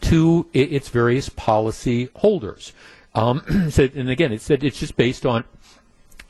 to 0.00 0.46
its 0.52 0.88
various 0.88 1.28
policy 1.28 2.10
holders. 2.16 2.72
Um, 3.14 3.42
and 3.78 4.10
again, 4.10 4.32
it 4.32 4.40
said 4.40 4.64
it's 4.64 4.80
just 4.80 4.96
based 4.96 5.24
on, 5.24 5.44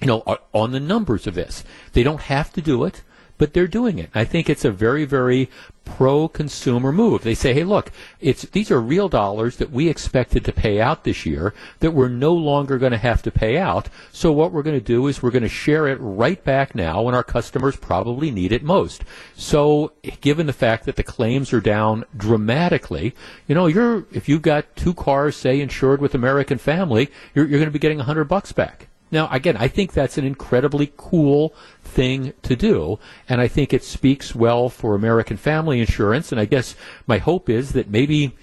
you 0.00 0.06
know, 0.06 0.22
on 0.52 0.72
the 0.72 0.80
numbers 0.80 1.26
of 1.26 1.34
this. 1.34 1.64
They 1.92 2.02
don't 2.02 2.22
have 2.22 2.52
to 2.54 2.62
do 2.62 2.84
it, 2.84 3.02
but 3.38 3.52
they're 3.52 3.66
doing 3.66 3.98
it. 3.98 4.10
I 4.14 4.24
think 4.24 4.48
it's 4.48 4.64
a 4.64 4.70
very, 4.70 5.04
very 5.04 5.50
pro-consumer 5.84 6.92
move. 6.92 7.22
They 7.22 7.34
say, 7.34 7.52
hey, 7.52 7.64
look, 7.64 7.92
it's 8.20 8.42
these 8.42 8.70
are 8.70 8.80
real 8.80 9.08
dollars 9.08 9.56
that 9.56 9.70
we 9.70 9.88
expected 9.88 10.44
to 10.44 10.52
pay 10.52 10.80
out 10.80 11.04
this 11.04 11.26
year 11.26 11.52
that 11.80 11.92
we're 11.92 12.08
no 12.08 12.32
longer 12.32 12.78
going 12.78 12.92
to 12.92 12.98
have 12.98 13.22
to 13.22 13.30
pay 13.30 13.58
out. 13.58 13.88
So 14.12 14.32
what 14.32 14.52
we're 14.52 14.62
going 14.62 14.78
to 14.78 14.84
do 14.84 15.06
is 15.06 15.22
we're 15.22 15.30
going 15.30 15.42
to 15.42 15.48
share 15.48 15.86
it 15.88 15.98
right 16.00 16.42
back 16.42 16.74
now 16.74 17.02
when 17.02 17.14
our 17.14 17.24
customers 17.24 17.76
probably 17.76 18.30
need 18.30 18.52
it 18.52 18.62
most. 18.62 19.04
So 19.36 19.92
given 20.20 20.46
the 20.46 20.52
fact 20.52 20.86
that 20.86 20.96
the 20.96 21.02
claims 21.02 21.52
are 21.52 21.60
down 21.60 22.04
dramatically, 22.16 23.14
you 23.46 23.54
know, 23.54 23.66
you're 23.66 24.06
if 24.12 24.28
you've 24.28 24.42
got 24.42 24.76
two 24.76 24.94
cars, 24.94 25.36
say, 25.36 25.60
insured 25.60 26.00
with 26.00 26.14
American 26.14 26.58
Family, 26.58 27.10
you're, 27.34 27.46
you're 27.46 27.58
going 27.58 27.68
to 27.68 27.72
be 27.72 27.78
getting 27.78 28.00
a 28.00 28.04
hundred 28.04 28.24
bucks 28.24 28.52
back. 28.52 28.88
Now, 29.14 29.28
again, 29.30 29.56
I 29.56 29.68
think 29.68 29.92
that's 29.92 30.18
an 30.18 30.24
incredibly 30.24 30.92
cool 30.96 31.54
thing 31.84 32.32
to 32.42 32.56
do, 32.56 32.98
and 33.28 33.40
I 33.40 33.46
think 33.46 33.72
it 33.72 33.84
speaks 33.84 34.34
well 34.34 34.68
for 34.68 34.96
American 34.96 35.36
Family 35.36 35.78
Insurance. 35.78 36.32
And 36.32 36.40
I 36.40 36.46
guess 36.46 36.74
my 37.06 37.18
hope 37.18 37.48
is 37.48 37.74
that 37.74 37.88
maybe 37.88 38.34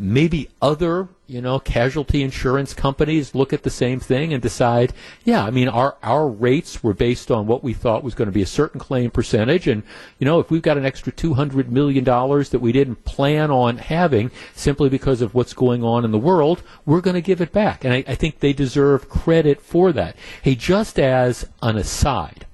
maybe 0.00 0.48
other 0.62 1.08
you 1.26 1.40
know 1.40 1.58
casualty 1.58 2.22
insurance 2.22 2.72
companies 2.72 3.34
look 3.34 3.52
at 3.52 3.62
the 3.62 3.70
same 3.70 4.00
thing 4.00 4.32
and 4.32 4.42
decide 4.42 4.92
yeah 5.24 5.44
i 5.44 5.50
mean 5.50 5.68
our 5.68 5.96
our 6.02 6.26
rates 6.26 6.82
were 6.82 6.94
based 6.94 7.30
on 7.30 7.46
what 7.46 7.62
we 7.62 7.74
thought 7.74 8.02
was 8.02 8.14
going 8.14 8.26
to 8.26 8.32
be 8.32 8.42
a 8.42 8.46
certain 8.46 8.80
claim 8.80 9.10
percentage. 9.10 9.68
And 9.68 9.82
you 10.18 10.24
know 10.24 10.40
if 10.40 10.50
we've 10.50 10.62
got 10.62 10.78
an 10.78 10.86
extra 10.86 11.12
200 11.12 11.70
million 11.70 12.02
dollars 12.02 12.48
that 12.50 12.60
we 12.60 12.72
didn't 12.72 13.04
plan 13.04 13.50
on 13.50 13.78
having 13.78 14.30
simply 14.54 14.88
because 14.88 15.20
of 15.20 15.34
what's 15.34 15.52
going 15.52 15.84
on 15.84 16.04
in 16.04 16.10
the 16.10 16.18
world 16.18 16.62
we're 16.86 17.00
going 17.00 17.14
to 17.14 17.20
give 17.20 17.40
it 17.40 17.52
back. 17.52 17.84
And 17.84 17.92
I, 17.92 18.04
I 18.08 18.14
think 18.14 18.40
they 18.40 18.52
deserve 18.52 19.08
credit 19.08 19.60
for 19.60 19.92
that. 19.92 20.16
Hey 20.42 20.54
just 20.54 20.98
as 20.98 21.46
an 21.62 21.76
aside 21.76 22.46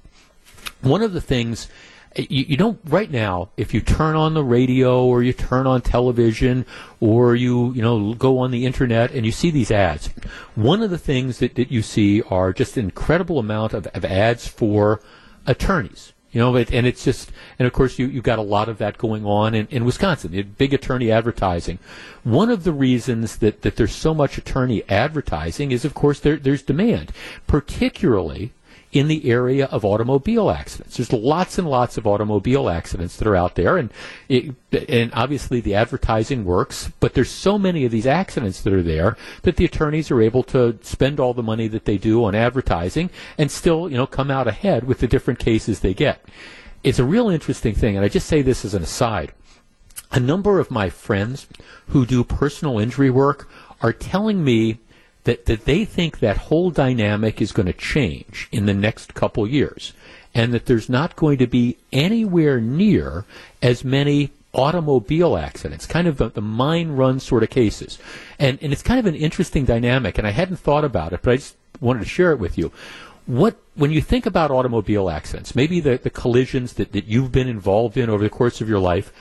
one 0.83 1.03
of 1.03 1.13
the 1.13 1.21
things 1.21 1.69
you, 2.17 2.45
you, 2.49 2.57
don't 2.57 2.79
right 2.87 3.11
now 3.11 3.51
if 3.57 3.75
you 3.75 3.81
turn 3.81 4.17
on 4.17 4.35
the 4.35 4.43
radio 4.43 5.05
or 5.05 5.23
you 5.23 5.33
turn 5.33 5.67
on 5.67 5.83
television 5.83 6.65
or 7.01 7.35
you 7.35 7.73
you 7.73 7.83
know 7.83 8.15
go 8.15 8.39
on 8.39 8.51
the 8.51 8.65
internet 8.65 9.11
and 9.13 9.27
you 9.27 9.33
see 9.33 9.51
these 9.51 9.71
ads 9.71 10.09
one 10.55 10.83
of 10.83 10.91
the 10.91 10.99
things 10.99 11.39
that, 11.39 11.55
that 11.55 11.71
you 11.71 11.83
see 11.83 12.23
are 12.23 12.53
just 12.53 12.77
an 12.77 12.85
incredible 12.85 13.39
amount 13.39 13.73
of, 13.75 13.87
of 13.89 14.05
ads 14.05 14.49
for 14.49 15.01
attorneys. 15.47 16.13
You 16.33 16.41
know 16.41 16.57
and 16.57 16.87
it's 16.87 17.05
just 17.05 17.33
and 17.59 17.67
of 17.67 17.73
course 17.73 17.99
you, 17.99 18.09
you've 18.09 18.25
got 18.25 18.39
a 18.39 18.43
lot 18.43 18.69
of 18.69 18.77
that 18.79 18.99
going 18.99 19.25
on 19.25 19.55
in, 19.55 19.67
in 19.69 19.87
wisconsin 19.87 20.55
big 20.59 20.75
attorney 20.75 21.11
advertising. 21.11 21.79
One 22.25 22.51
of 22.51 22.65
the 22.65 22.73
reasons 22.73 23.37
that, 23.39 23.63
that 23.63 23.77
there's 23.77 23.95
so 23.95 24.13
much 24.13 24.37
attorney 24.37 24.83
advertising 24.89 25.71
is 25.71 25.85
of 25.85 25.95
course 25.95 26.21
there, 26.21 26.37
there's 26.37 26.63
demand 26.63 27.13
particularly 27.47 28.53
in 28.93 29.09
the 29.09 29.31
area 29.31 29.67
of 29.67 29.85
automobile 29.85 30.51
accidents. 30.51 30.97
There's 30.97 31.13
lots 31.13 31.59
and 31.59 31.69
lots 31.69 31.99
of 31.99 32.07
automobile 32.07 32.69
accidents 32.69 33.17
that 33.17 33.27
are 33.27 33.37
out 33.37 33.55
there, 33.55 33.77
and 33.77 33.91
it, 34.29 34.55
and 34.89 35.11
obviously 35.13 35.61
the 35.61 35.75
advertising 35.75 36.45
works. 36.45 36.91
But 37.01 37.15
there's 37.15 37.31
so 37.31 37.59
many 37.59 37.85
of 37.85 37.91
these 37.91 38.07
accidents 38.07 38.63
that 38.63 38.73
are 38.73 38.83
there 38.83 39.17
that 39.43 39.57
the 39.57 39.65
attorneys 39.65 40.11
are 40.11 40.23
able 40.23 40.43
to 40.45 40.79
spend 40.83 41.21
all 41.21 41.35
the 41.35 41.43
money 41.43 41.69
that 41.69 41.85
they 41.85 41.99
do 41.99 42.25
on 42.25 42.35
advertising 42.35 43.11
and 43.37 43.51
still, 43.51 43.91
you 43.91 43.97
know, 43.97 44.07
come 44.07 44.31
out 44.31 44.47
ahead 44.47 44.85
with 44.85 45.01
the 45.01 45.09
different 45.09 45.39
cases 45.39 45.81
they 45.81 45.95
get. 45.95 46.25
It's 46.83 46.99
a 46.99 47.05
real 47.05 47.29
interesting 47.29 47.75
thing, 47.75 47.97
and 47.97 48.05
I 48.05 48.09
just 48.09 48.29
say 48.29 48.43
this 48.43 48.65
as 48.65 48.75
an 48.75 48.83
aside. 48.83 49.33
A 50.13 50.21
number 50.21 50.61
of 50.61 50.71
my 50.71 50.89
friends 50.89 51.49
who 51.89 52.07
do 52.07 52.23
personal 52.23 52.79
injury 52.79 53.11
work 53.11 53.49
are 53.83 53.93
telling 53.93 54.45
me 54.45 54.79
that, 55.27 55.47
that 55.47 55.65
they 55.65 55.85
think 55.85 56.21
that 56.21 56.37
whole 56.37 56.71
dynamic 56.71 57.43
is 57.43 57.53
going 57.53 57.67
to 57.67 57.73
change 57.73 58.49
in 58.53 58.67
the 58.67 58.75
next 58.75 59.13
couple 59.15 59.47
years 59.47 59.93
and 60.35 60.55
that 60.55 60.67
there's 60.67 60.89
not 60.89 61.17
going 61.17 61.39
to 61.39 61.47
be 61.47 61.77
anywhere 61.93 62.61
near 62.61 63.25
as 63.61 63.85
many 63.85 64.31
automobile 64.53 65.37
accidents, 65.37 65.85
kind 65.85 66.07
of 66.07 66.17
the, 66.17 66.29
the 66.31 66.41
mine 66.41 66.93
run 66.93 67.19
sort 67.19 67.43
of 67.43 67.51
cases. 67.51 67.99
And, 68.39 68.59
and 68.63 68.73
it's 68.73 68.83
kind 68.83 69.01
of 69.01 69.07
an 69.07 69.15
interesting 69.15 69.65
dynamic, 69.65 70.17
and 70.17 70.27
I 70.27 70.31
hadn't 70.31 70.59
thought 70.59 70.85
about 70.85 71.13
it, 71.13 71.23
but 71.23 71.33
I 71.33 71.37
just 71.37 71.57
wanted 71.81 72.01
to 72.01 72.07
share 72.07 72.31
it 72.33 72.39
with 72.39 72.57
you. 72.57 72.71
What 73.27 73.57
when 73.75 73.91
you 73.91 74.01
think 74.01 74.25
about 74.25 74.53
automobile 74.53 75.11
accidents, 75.11 75.57
maybe 75.57 75.81
the, 75.81 75.99
the 75.99 76.11
collisions 76.11 76.75
that, 76.75 76.93
that 76.93 77.07
you've 77.07 77.33
been 77.33 77.49
involved 77.49 77.97
in 77.97 78.09
over 78.09 78.23
the 78.23 78.31
course 78.31 78.61
of 78.61 78.69
your 78.69 78.79
life, 78.79 79.13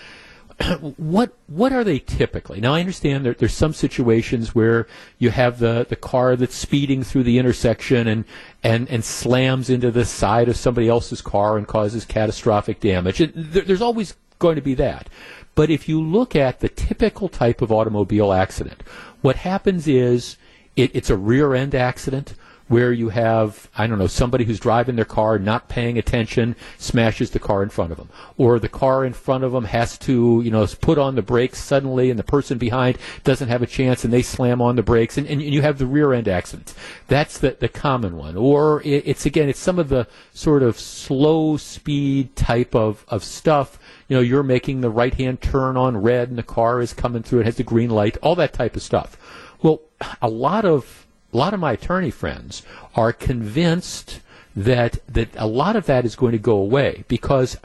what 0.98 1.34
what 1.48 1.74
are 1.74 1.84
they 1.84 2.00
typically? 2.00 2.62
Now 2.62 2.74
I 2.74 2.80
understand 2.80 3.26
that 3.26 3.39
there's 3.39 3.54
some 3.54 3.74
situations 3.74 4.56
where 4.56 4.88
you 5.20 5.30
have 5.30 5.60
the, 5.60 5.86
the 5.88 5.96
car 5.96 6.36
that's 6.36 6.56
speeding 6.56 7.04
through 7.04 7.24
the 7.24 7.38
intersection 7.38 8.08
and, 8.08 8.26
and, 8.63 8.89
and 8.89 9.04
slams 9.04 9.70
into 9.70 9.91
the 9.91 10.06
side 10.06 10.48
of 10.48 10.56
somebody 10.56 10.88
else's 10.88 11.22
car 11.22 11.58
and 11.58 11.68
causes 11.68 12.06
catastrophic 12.06 12.80
damage. 12.80 13.20
It, 13.20 13.34
there, 13.36 13.63
there's 13.63 13.82
always 13.82 14.15
going 14.39 14.56
to 14.56 14.62
be 14.62 14.76
that. 14.76 15.10
But 15.56 15.70
if 15.70 15.88
you 15.88 16.02
look 16.02 16.36
at 16.36 16.60
the 16.60 16.70
typical 16.70 17.30
type 17.30 17.62
of 17.62 17.72
automobile 17.72 18.34
accident, 18.34 18.84
what 19.22 19.38
happens 19.38 19.88
is 19.88 20.38
it, 20.76 20.91
it's 20.94 21.10
a 21.10 21.18
rear 21.18 21.54
end 21.54 21.76
accident 21.76 22.34
where 22.67 22.91
you 22.91 23.10
have, 23.10 23.69
I 23.78 23.86
don't 23.86 23.99
know, 23.99 24.08
somebody 24.08 24.43
who's 24.43 24.60
driving 24.60 24.95
their 24.95 25.06
car, 25.06 25.38
not 25.38 25.69
paying 25.69 25.97
attention, 25.99 26.56
smashes 26.78 27.30
the 27.30 27.39
car 27.39 27.62
in 27.62 27.69
front 27.69 27.91
of 27.91 27.97
them. 27.97 28.10
Or 28.38 28.58
the 28.58 28.69
car 28.69 29.06
in 29.06 29.13
front 29.13 29.43
of 29.43 29.51
them 29.51 29.65
has 29.65 29.97
to, 29.99 30.41
you 30.43 30.49
know, 30.49 30.65
put 30.82 30.97
on 30.97 31.15
the 31.15 31.21
brakes 31.21 31.60
suddenly 31.60 32.10
and 32.10 32.17
the 32.17 32.23
person 32.23 32.58
behind 32.58 32.97
doesn't 33.23 33.49
have 33.49 33.62
a 33.62 33.67
chance 33.67 34.04
and 34.04 34.12
they 34.12 34.23
slam 34.23 34.62
on 34.62 34.75
the 34.75 34.84
brakes 34.84 35.17
and, 35.17 35.28
and 35.28 35.41
you 35.41 35.62
have 35.62 35.78
the 35.78 35.86
rear 35.86 36.12
end 36.12 36.28
accidents. 36.28 36.73
That's 37.08 37.38
the, 37.38 37.56
the 37.60 37.69
common 37.69 38.17
one. 38.17 38.36
Or 38.36 38.82
it, 38.82 39.04
it's 39.06 39.28
again, 39.28 39.47
it's 39.47 39.60
some 39.60 39.78
of 39.78 39.89
the 39.89 40.08
sort 40.34 40.63
of 40.63 40.80
slow 40.80 41.58
speed 41.58 42.36
type 42.36 42.73
of, 42.73 43.06
of 43.08 43.23
stuff. 43.23 43.78
You 44.08 44.15
know, 44.15 44.21
you're 44.21 44.43
making 44.43 44.82
the 44.82 44.89
right 44.89 45.13
hand 45.13 45.41
turn 45.41 45.78
on 45.78 45.97
red 45.97 46.30
and 46.30 46.38
the 46.38 46.43
car 46.43 46.82
is 46.82 46.93
coming 46.93 47.21
through, 47.21 47.41
it 47.41 47.45
has 47.45 47.58
the 47.58 47.63
green 47.63 47.91
light, 47.91 48.17
all 48.23 48.36
that 48.36 48.54
type 48.54 48.75
of 48.75 48.82
stuff. 48.82 49.17
Well, 49.62 49.82
a 50.21 50.30
lot 50.30 50.65
of 50.65 51.05
a 51.36 51.38
lot 51.38 51.54
of 51.54 51.60
my 51.60 51.74
attorney 51.74 52.12
friends 52.12 52.63
are 52.95 53.12
convinced 53.12 54.21
that 54.56 55.00
that 55.06 55.28
a 55.36 55.45
lot 55.45 55.76
of 55.76 55.86
that 55.86 56.06
is 56.06 56.15
going 56.15 56.32
to 56.32 56.38
go 56.38 56.56
away 56.56 57.04
because 57.10 57.58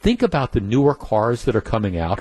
think 0.00 0.22
about 0.22 0.52
the 0.52 0.60
newer 0.60 0.94
cars 0.94 1.46
that 1.46 1.56
are 1.56 1.62
coming 1.62 1.96
out 1.96 2.20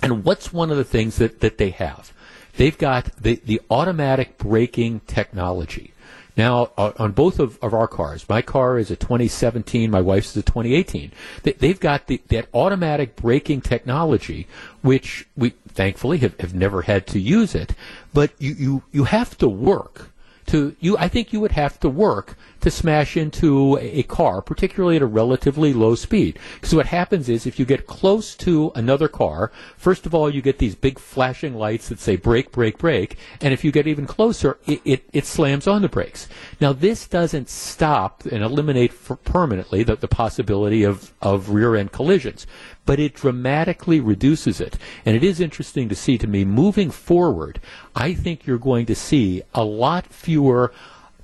and 0.00 0.24
what's 0.24 0.52
one 0.52 0.70
of 0.70 0.76
the 0.76 0.84
things 0.84 1.16
that, 1.16 1.40
that 1.40 1.58
they 1.58 1.70
have 1.70 2.12
they've 2.56 2.78
got 2.78 3.10
the, 3.16 3.40
the 3.44 3.60
automatic 3.68 4.38
braking 4.38 5.00
technology 5.08 5.92
Now, 6.36 6.70
on 6.78 7.12
both 7.12 7.40
of, 7.40 7.58
of 7.60 7.74
our 7.74 7.88
cars, 7.88 8.26
my 8.28 8.42
car 8.42 8.78
is 8.78 8.90
a 8.92 8.96
2017, 8.96 9.90
my 9.90 10.00
wife's 10.00 10.30
is 10.30 10.36
a 10.38 10.42
2018. 10.42 11.10
They, 11.42 11.68
have 11.68 11.80
got 11.80 12.06
the, 12.06 12.22
that 12.28 12.46
automatic 12.54 13.16
braking 13.16 13.60
technology, 13.60 14.46
which 14.80 15.26
we 15.36 15.50
thankfully 15.68 16.18
have, 16.18 16.38
have 16.40 16.54
never 16.54 16.82
had 16.82 17.06
to 17.08 17.18
use 17.18 17.54
it, 17.54 17.74
but 18.14 18.30
you, 18.38 18.54
you, 18.54 18.82
you 18.92 19.04
have 19.04 19.36
to 19.38 19.48
work 19.48 20.11
to 20.46 20.74
you 20.80 20.96
I 20.96 21.08
think 21.08 21.32
you 21.32 21.40
would 21.40 21.52
have 21.52 21.78
to 21.80 21.88
work 21.88 22.36
to 22.60 22.70
smash 22.70 23.16
into 23.16 23.76
a 23.80 24.04
car, 24.04 24.40
particularly 24.40 24.96
at 24.96 25.02
a 25.02 25.06
relatively 25.06 25.72
low 25.72 25.94
speed. 25.94 26.38
Because 26.54 26.74
what 26.74 26.86
happens 26.86 27.28
is 27.28 27.44
if 27.44 27.58
you 27.58 27.64
get 27.64 27.86
close 27.86 28.36
to 28.36 28.70
another 28.74 29.08
car, 29.08 29.50
first 29.76 30.06
of 30.06 30.14
all, 30.14 30.30
you 30.30 30.40
get 30.40 30.58
these 30.58 30.76
big 30.76 30.98
flashing 30.98 31.54
lights 31.54 31.88
that 31.88 31.98
say 31.98 32.16
brake, 32.16 32.52
brake, 32.52 32.78
brake. 32.78 33.16
And 33.40 33.52
if 33.52 33.64
you 33.64 33.72
get 33.72 33.88
even 33.88 34.06
closer, 34.06 34.58
it, 34.66 34.80
it, 34.84 35.04
it 35.12 35.26
slams 35.26 35.66
on 35.66 35.82
the 35.82 35.88
brakes. 35.88 36.28
Now, 36.60 36.72
this 36.72 37.08
doesn't 37.08 37.48
stop 37.48 38.24
and 38.26 38.44
eliminate 38.44 38.92
permanently 39.24 39.82
the, 39.82 39.96
the 39.96 40.08
possibility 40.08 40.84
of, 40.84 41.12
of 41.20 41.50
rear 41.50 41.74
end 41.74 41.90
collisions 41.90 42.46
but 42.84 42.98
it 42.98 43.14
dramatically 43.14 44.00
reduces 44.00 44.60
it. 44.60 44.76
And 45.04 45.16
it 45.16 45.22
is 45.22 45.40
interesting 45.40 45.88
to 45.88 45.94
see 45.94 46.18
to 46.18 46.26
me 46.26 46.44
moving 46.44 46.90
forward, 46.90 47.60
I 47.94 48.14
think 48.14 48.46
you're 48.46 48.58
going 48.58 48.86
to 48.86 48.94
see 48.94 49.42
a 49.54 49.64
lot 49.64 50.06
fewer 50.06 50.72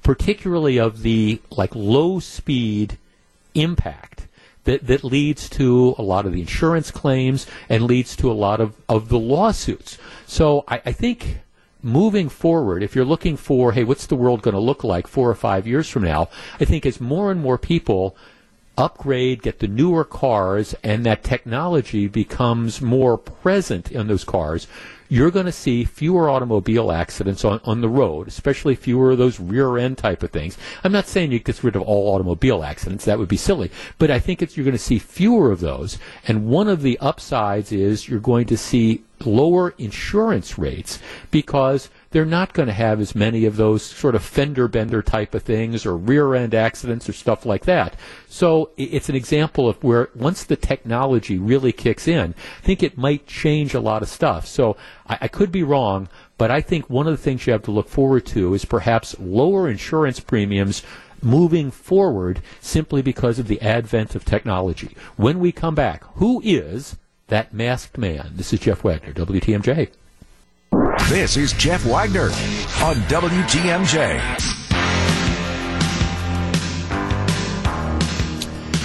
particularly 0.03 0.79
of 0.79 1.03
the 1.03 1.41
like 1.51 1.75
low 1.75 2.21
speed 2.21 2.97
impact 3.55 4.27
that, 4.65 4.87
that 4.87 5.05
leads 5.05 5.49
to 5.49 5.95
a 5.99 6.03
lot 6.03 6.27
of 6.27 6.33
the 6.33 6.41
insurance 6.41 6.91
claims 6.91 7.47
and 7.69 7.85
leads 7.85 8.15
to 8.17 8.31
a 8.31 8.33
lot 8.33 8.61
of, 8.61 8.75
of 8.89 9.09
the 9.09 9.19
lawsuits. 9.19 9.99
So 10.27 10.65
I, 10.69 10.83
I 10.87 10.93
think 10.93 11.41
moving 11.83 12.29
forward, 12.29 12.83
if 12.83 12.95
you're 12.95 13.05
looking 13.05 13.37
for, 13.37 13.73
hey, 13.73 13.85
what's 13.85 14.07
the 14.07 14.17
world 14.17 14.43
going 14.43 14.55
to 14.55 14.61
look 14.61 14.85
like 14.85 15.07
four 15.07 15.31
or 15.31 15.35
five 15.35 15.67
years 15.67 15.89
from 15.89 16.05
now, 16.05 16.29
I 16.61 16.65
think 16.65 16.85
as 16.87 17.01
more 17.01 17.31
and 17.31 17.41
more 17.41 17.59
people 17.59 18.17
upgrade, 18.79 19.43
get 19.43 19.59
the 19.59 19.69
newer 19.69 20.05
cars, 20.05 20.75
and 20.83 21.05
that 21.05 21.25
technology 21.25 22.07
becomes 22.07 22.81
more 22.81 23.19
present 23.19 23.91
in 23.91 24.07
those 24.07 24.25
cars, 24.25 24.69
you're 25.09 25.31
going 25.31 25.47
to 25.47 25.53
see 25.53 25.85
fewer 25.85 26.29
automobile 26.29 26.93
accidents 26.93 27.45
on, 27.45 27.61
on 27.65 27.81
the 27.81 27.89
road, 27.89 28.29
especially 28.29 28.75
fewer 28.75 29.13
of 29.13 29.19
those 29.19 29.41
rear 29.41 29.79
end 29.79 29.99
type 29.99 30.23
of 30.23 30.31
things. 30.31 30.57
I'm 30.85 30.93
not 30.93 31.07
saying 31.07 31.33
you 31.33 31.39
get 31.39 31.65
rid 31.65 31.77
of 31.77 31.83
all 31.83 32.15
automobile 32.15 32.63
accidents, 32.63 33.07
that 33.07 33.19
would 33.19 33.29
be 33.29 33.37
silly, 33.37 33.71
but 33.99 34.11
I 34.11 34.19
think 34.19 34.41
you're 34.41 34.65
going 34.65 34.73
to 34.73 34.79
see 34.79 34.99
fewer 34.99 35.51
of 35.51 35.61
those. 35.61 35.99
And 36.27 36.47
one 36.47 36.69
of 36.69 36.83
the 36.83 36.99
upsides 36.99 37.73
is 37.73 38.09
you're 38.09 38.21
going 38.21 38.47
to 38.49 38.57
see 38.57 39.03
lower 39.25 39.75
insurance 39.79 40.59
rates 40.59 41.01
because 41.31 41.91
they're 42.11 42.25
not 42.25 42.55
going 42.55 42.69
to 42.69 42.73
have 42.73 43.01
as 43.01 43.15
many 43.15 43.45
of 43.45 43.57
those 43.57 43.83
sort 43.83 44.15
of 44.15 44.23
fender 44.23 44.67
bender 44.67 45.03
type 45.03 45.35
of 45.35 45.43
things 45.43 45.85
or 45.85 45.97
rear 45.97 46.35
end 46.35 46.55
accidents 46.55 47.09
or 47.09 47.13
stuff 47.13 47.45
like 47.45 47.65
that. 47.67 47.97
So 48.29 48.71
it's 48.77 49.09
an 49.09 49.15
example 49.15 49.69
of 49.69 49.83
where 49.85 50.09
once 50.15 50.45
the 50.45 50.57
technology 50.57 51.39
really 51.39 51.73
kicks 51.73 52.09
in, 52.09 52.35
I 52.63 52.67
think 52.67 52.83
it 52.83 52.97
might 52.97 53.27
change 53.27 53.75
a 53.75 53.81
lot 53.81 54.03
of 54.03 54.09
stuff. 54.09 54.47
So 54.47 54.77
I, 55.07 55.19
I 55.23 55.29
could 55.29 55.53
be 55.53 55.63
wrong, 55.63 56.09
but 56.39 56.51
I 56.51 56.61
think 56.61 56.89
one 56.89 57.07
of 57.07 57.13
the 57.13 57.23
things 57.23 57.47
you 57.47 57.53
have 57.53 57.65
to 57.65 57.71
look 57.71 57.89
forward 57.89 58.25
to 58.27 58.55
is 58.55 58.65
perhaps 58.65 59.19
lower 59.19 59.69
insurance 59.69 60.21
premiums 60.21 60.83
moving 61.21 61.71
forward 61.71 62.41
simply 62.61 63.03
because 63.03 63.39
of 63.39 63.49
the 63.49 63.61
advent 63.61 64.15
of 64.15 64.25
technology. 64.25 64.97
When 65.17 65.41
we 65.41 65.53
come 65.53 65.75
back, 65.75 66.05
who 66.15 66.41
is 66.45 66.97
that 67.27 67.53
masked 67.53 67.99
man? 67.99 68.33
This 68.35 68.53
is 68.53 68.61
Jeff 68.61 68.85
Wagner, 68.85 69.13
WTMJ. 69.13 69.91
This 71.09 71.37
is 71.39 71.55
Jeff 71.55 71.87
Wagner 71.87 72.27
on 72.85 72.97
WTMJ. 73.09 74.21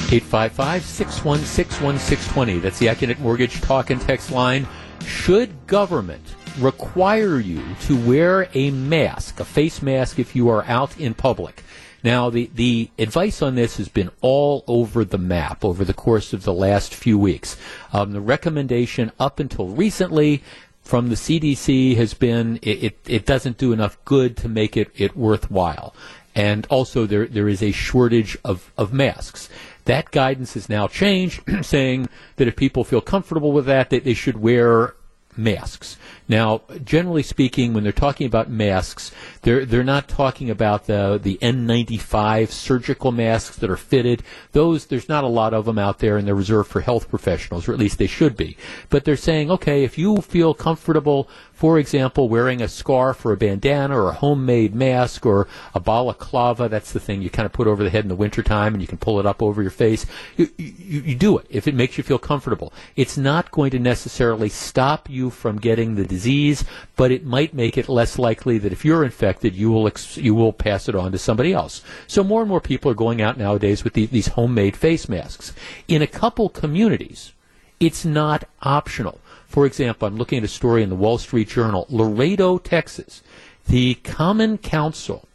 855-616-1620. 0.08 2.62
That's 2.62 2.80
the 2.80 2.88
Accunet 2.88 3.20
Mortgage 3.20 3.60
talk 3.60 3.90
and 3.90 4.00
text 4.00 4.32
line. 4.32 4.66
Should 5.06 5.68
government 5.68 6.36
require 6.60 7.40
you 7.40 7.62
to 7.82 7.98
wear 8.08 8.48
a 8.54 8.72
mask, 8.72 9.42
a 9.42 9.46
face 9.46 9.82
mask 9.82 10.18
if 10.18 10.34
you 10.34 10.48
are 10.48 10.64
out 10.64 10.98
in 10.98 11.14
public? 11.14 11.62
Now, 12.04 12.30
the, 12.30 12.52
the 12.54 12.90
advice 13.00 13.42
on 13.42 13.56
this 13.56 13.78
has 13.78 13.88
been 13.88 14.12
all 14.20 14.66
over 14.68 15.06
the 15.06 15.18
map 15.18 15.64
over 15.64 15.86
the 15.86 15.94
course 15.94 16.34
of 16.34 16.44
the 16.44 16.54
last 16.54 16.94
few 16.94 17.18
weeks. 17.18 17.56
Um, 17.94 18.12
the 18.12 18.20
recommendation 18.20 19.14
up 19.20 19.40
until 19.40 19.70
recently 19.70 20.44
from 20.84 21.10
the 21.10 21.16
CDC 21.16 21.96
has 21.96 22.14
been 22.14 22.58
it, 22.62 22.84
it, 22.84 23.00
it, 23.08 23.26
doesn't 23.26 23.58
do 23.58 23.72
enough 23.72 23.98
good 24.06 24.36
to 24.38 24.50
make 24.50 24.76
it, 24.76 24.92
it 24.96 25.16
worthwhile. 25.16 25.96
And 26.36 26.66
also, 26.70 27.06
there, 27.06 27.28
there 27.28 27.48
is 27.48 27.62
a 27.62 27.72
shortage 27.72 28.38
of, 28.44 28.72
of 28.78 28.92
masks. 28.92 29.50
That 29.86 30.12
guidance 30.12 30.56
has 30.56 30.68
now 30.68 30.88
changed, 30.88 31.42
saying 31.66 32.10
that 32.38 32.48
if 32.48 32.56
people 32.56 32.84
feel 32.84 33.02
comfortable 33.02 33.52
with 33.52 33.66
that, 33.66 33.92
that 33.92 34.04
they 34.04 34.14
should 34.14 34.38
wear 34.38 34.96
masks. 35.38 35.98
Now, 36.28 36.62
generally 36.84 37.24
speaking, 37.24 37.74
when 37.74 37.84
they're 37.84 37.92
talking 37.92 38.28
about 38.28 38.50
masks, 38.50 39.12
they're 39.42 39.66
they're 39.66 39.84
not 39.84 40.08
talking 40.08 40.50
about 40.50 40.86
the 40.86 41.20
the 41.22 41.38
N95 41.42 42.50
surgical 42.50 43.12
masks 43.12 43.58
that 43.58 43.70
are 43.70 43.78
fitted. 43.78 44.24
Those 44.52 44.86
there's 44.86 45.10
not 45.10 45.24
a 45.24 45.28
lot 45.28 45.54
of 45.54 45.66
them 45.66 45.78
out 45.78 46.00
there, 46.00 46.18
and 46.18 46.28
they're 46.28 46.36
reserved 46.36 46.70
for 46.70 46.82
health 46.82 47.10
professionals, 47.10 47.68
or 47.68 47.74
at 47.74 47.80
least 47.80 47.98
they 47.98 48.08
should 48.08 48.38
be. 48.38 48.58
But 48.90 49.06
they're 49.06 49.16
saying, 49.16 49.52
okay, 49.52 49.84
if 49.84 49.98
you 49.98 50.18
feel 50.18 50.54
comfortable 50.54 51.30
for 51.64 51.80
example, 51.80 52.28
wearing 52.28 52.62
a 52.62 52.68
scarf 52.68 53.26
or 53.26 53.32
a 53.32 53.38
bandana 53.38 53.98
or 53.98 54.10
a 54.10 54.14
homemade 54.14 54.76
mask 54.76 55.26
or 55.26 55.48
a 55.74 55.80
balaclava, 55.80 56.68
that's 56.68 56.92
the 56.92 57.00
thing 57.00 57.22
you 57.22 57.30
kind 57.30 57.46
of 57.46 57.54
put 57.54 57.68
over 57.68 57.86
the 57.86 57.90
head 57.90 58.04
in 58.04 58.10
the 58.10 58.16
wintertime 58.16 58.74
and 58.74 58.82
you 58.82 58.88
can 58.88 58.98
pull 58.98 59.18
it 59.18 59.26
up 59.26 59.42
over 59.42 59.62
your 59.62 59.72
face. 59.72 60.06
You, 60.36 60.50
you, 60.58 61.02
you 61.02 61.16
do 61.16 61.38
it 61.38 61.46
if 61.50 61.66
it 61.66 61.74
makes 61.74 61.98
you 61.98 62.04
feel 62.04 62.20
comfortable. 62.20 62.74
It's 62.98 63.18
not 63.18 63.52
going 63.52 63.72
to 63.72 63.80
necessarily 63.80 64.50
stop 64.50 65.10
you 65.10 65.30
from 65.30 65.58
getting 65.58 65.96
the 65.96 66.04
disease, 66.14 66.64
but 66.96 67.12
it 67.12 67.26
might 67.26 67.54
make 67.54 67.78
it 67.78 67.90
less 67.90 68.20
likely 68.20 68.58
that 68.60 68.72
if 68.72 68.86
you're 68.86 69.04
infected, 69.04 69.56
you 69.56 69.72
will, 69.72 69.88
ex- 69.88 70.18
you 70.18 70.36
will 70.36 70.54
pass 70.54 70.88
it 70.88 70.96
on 70.96 71.12
to 71.12 71.18
somebody 71.18 71.52
else. 71.52 71.84
So 72.08 72.24
more 72.24 72.42
and 72.42 72.50
more 72.50 72.62
people 72.62 72.92
are 72.92 72.96
going 73.06 73.22
out 73.22 73.38
nowadays 73.38 73.84
with 73.84 73.94
the, 73.94 74.06
these 74.06 74.28
homemade 74.28 74.78
face 74.78 75.10
masks. 75.10 75.54
In 75.88 76.02
a 76.02 76.08
couple 76.08 76.50
communities, 76.50 77.34
it's 77.80 78.06
not 78.06 78.48
optional. 78.62 79.20
For 79.48 79.66
example, 79.66 80.08
I'm 80.08 80.18
looking 80.18 80.40
at 80.40 80.44
a 80.44 80.60
story 80.60 80.84
in 80.84 80.90
the 80.90 80.96
Wall 80.96 81.18
Street 81.18 81.50
Journal, 81.50 81.86
Laredo, 81.90 82.58
Texas. 82.58 83.22
The 83.68 83.96
Common 83.96 84.58
Council 84.58 85.28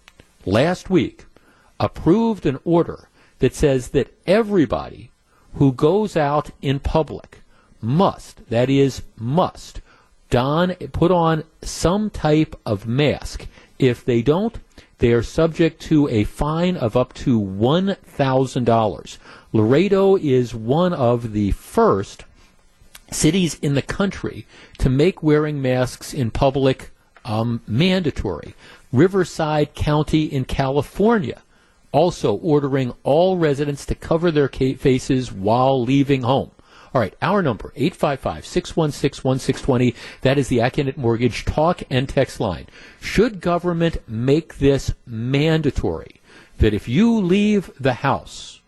last 0.45 0.91
week 0.91 1.25
approved 1.79 2.47
an 2.47 2.59
order 2.65 3.09
that 3.39 3.55
says 3.55 3.91
that 3.91 4.13
everybody 4.27 5.11
who 5.55 5.73
goes 5.73 6.17
out 6.17 6.51
in 6.61 6.81
public 6.81 7.43
must, 7.81 8.49
that 8.51 8.69
is, 8.69 9.03
must, 9.17 9.81
don, 10.31 10.75
put 10.93 11.11
on 11.11 11.45
some 11.63 12.11
type 12.11 12.57
of 12.67 12.87
mask. 12.87 13.47
If 13.79 14.05
they 14.05 14.23
don't, 14.23 14.59
they 14.99 15.13
are 15.13 15.23
subject 15.23 15.81
to 15.83 16.09
a 16.09 16.25
fine 16.25 16.77
of 16.77 16.97
up 16.97 17.15
to 17.15 17.41
$1,000. 17.41 19.19
Laredo 19.53 20.17
is 20.17 20.55
one 20.55 20.93
of 20.93 21.33
the 21.33 21.53
first 21.53 22.25
cities 23.11 23.59
in 23.63 23.75
the 23.75 23.83
country 23.83 24.47
to 24.79 24.91
make 24.91 25.23
wearing 25.23 25.63
masks 25.63 26.13
in 26.13 26.31
public 26.31 26.91
um, 27.25 27.63
mandatory. 27.67 28.55
Riverside 28.93 29.75
County 29.75 30.25
in 30.25 30.45
California 30.45 31.43
also 31.93 32.35
ordering 32.35 32.93
all 33.03 33.39
residents 33.39 33.87
to 33.87 33.95
cover 33.95 34.31
their 34.31 34.49
faces 34.49 35.33
while 35.33 35.83
leaving 35.83 36.23
home. 36.23 36.51
All 36.95 37.03
right, 37.03 37.13
our 37.21 37.43
number, 37.43 37.75
855-616-1620. 37.77 39.95
That 40.23 40.39
is 40.39 40.49
the 40.49 40.57
Accunet 40.59 40.97
Mortgage 40.97 41.45
talk 41.45 41.83
and 41.91 42.09
text 42.09 42.41
line. 42.41 42.67
Should 43.01 43.43
government 43.43 43.99
make 44.09 44.57
this 44.57 44.95
mandatory 45.07 46.23
that 46.59 46.73
if 46.73 46.89
you 46.89 47.21
leave 47.21 47.71
the 47.79 47.93
house, 47.95 48.63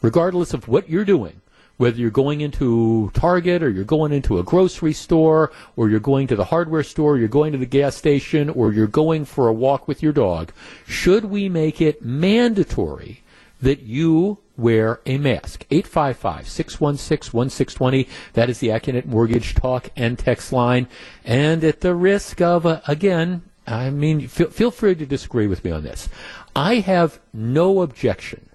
regardless 0.00 0.54
of 0.54 0.68
what 0.68 0.88
you're 0.88 1.04
doing, 1.04 1.40
whether 1.78 1.98
you're 1.98 2.10
going 2.10 2.42
into 2.42 3.10
Target 3.12 3.60
or 3.62 3.70
you're 3.70 3.84
going 3.84 4.12
into 4.12 4.38
a 4.38 4.44
grocery 4.44 4.92
store 4.92 5.50
or 5.76 5.88
you're 5.88 6.00
going 6.00 6.26
to 6.28 6.36
the 6.36 6.44
hardware 6.44 6.84
store, 6.84 7.18
you're 7.18 7.28
going 7.28 7.52
to 7.52 7.58
the 7.58 7.66
gas 7.66 7.96
station, 7.96 8.50
or 8.50 8.72
you're 8.72 8.86
going 8.86 9.24
for 9.24 9.48
a 9.48 9.52
walk 9.52 9.88
with 9.88 10.00
your 10.02 10.12
dog, 10.12 10.52
should 10.86 11.24
we 11.24 11.48
make 11.48 11.80
it 11.80 12.04
mandatory 12.04 13.22
that 13.60 13.80
you 13.80 14.38
wear 14.58 15.00
a 15.06 15.16
mask? 15.16 15.64
855 15.70 16.48
616 16.48 17.32
1620. 17.32 18.08
That 18.34 18.50
is 18.50 18.58
the 18.58 18.68
Accunet 18.68 19.06
Mortgage 19.06 19.54
Talk 19.54 19.90
and 19.96 20.18
Text 20.18 20.52
line. 20.52 20.88
And 21.24 21.64
at 21.64 21.80
the 21.80 21.94
risk 21.94 22.42
of, 22.42 22.66
uh, 22.66 22.80
again, 22.86 23.42
I 23.66 23.90
mean, 23.90 24.28
feel, 24.28 24.50
feel 24.50 24.70
free 24.70 24.94
to 24.94 25.06
disagree 25.06 25.46
with 25.46 25.64
me 25.64 25.70
on 25.70 25.84
this. 25.84 26.08
I 26.56 26.76
have 26.76 27.20
no 27.32 27.82
objection 27.82 28.47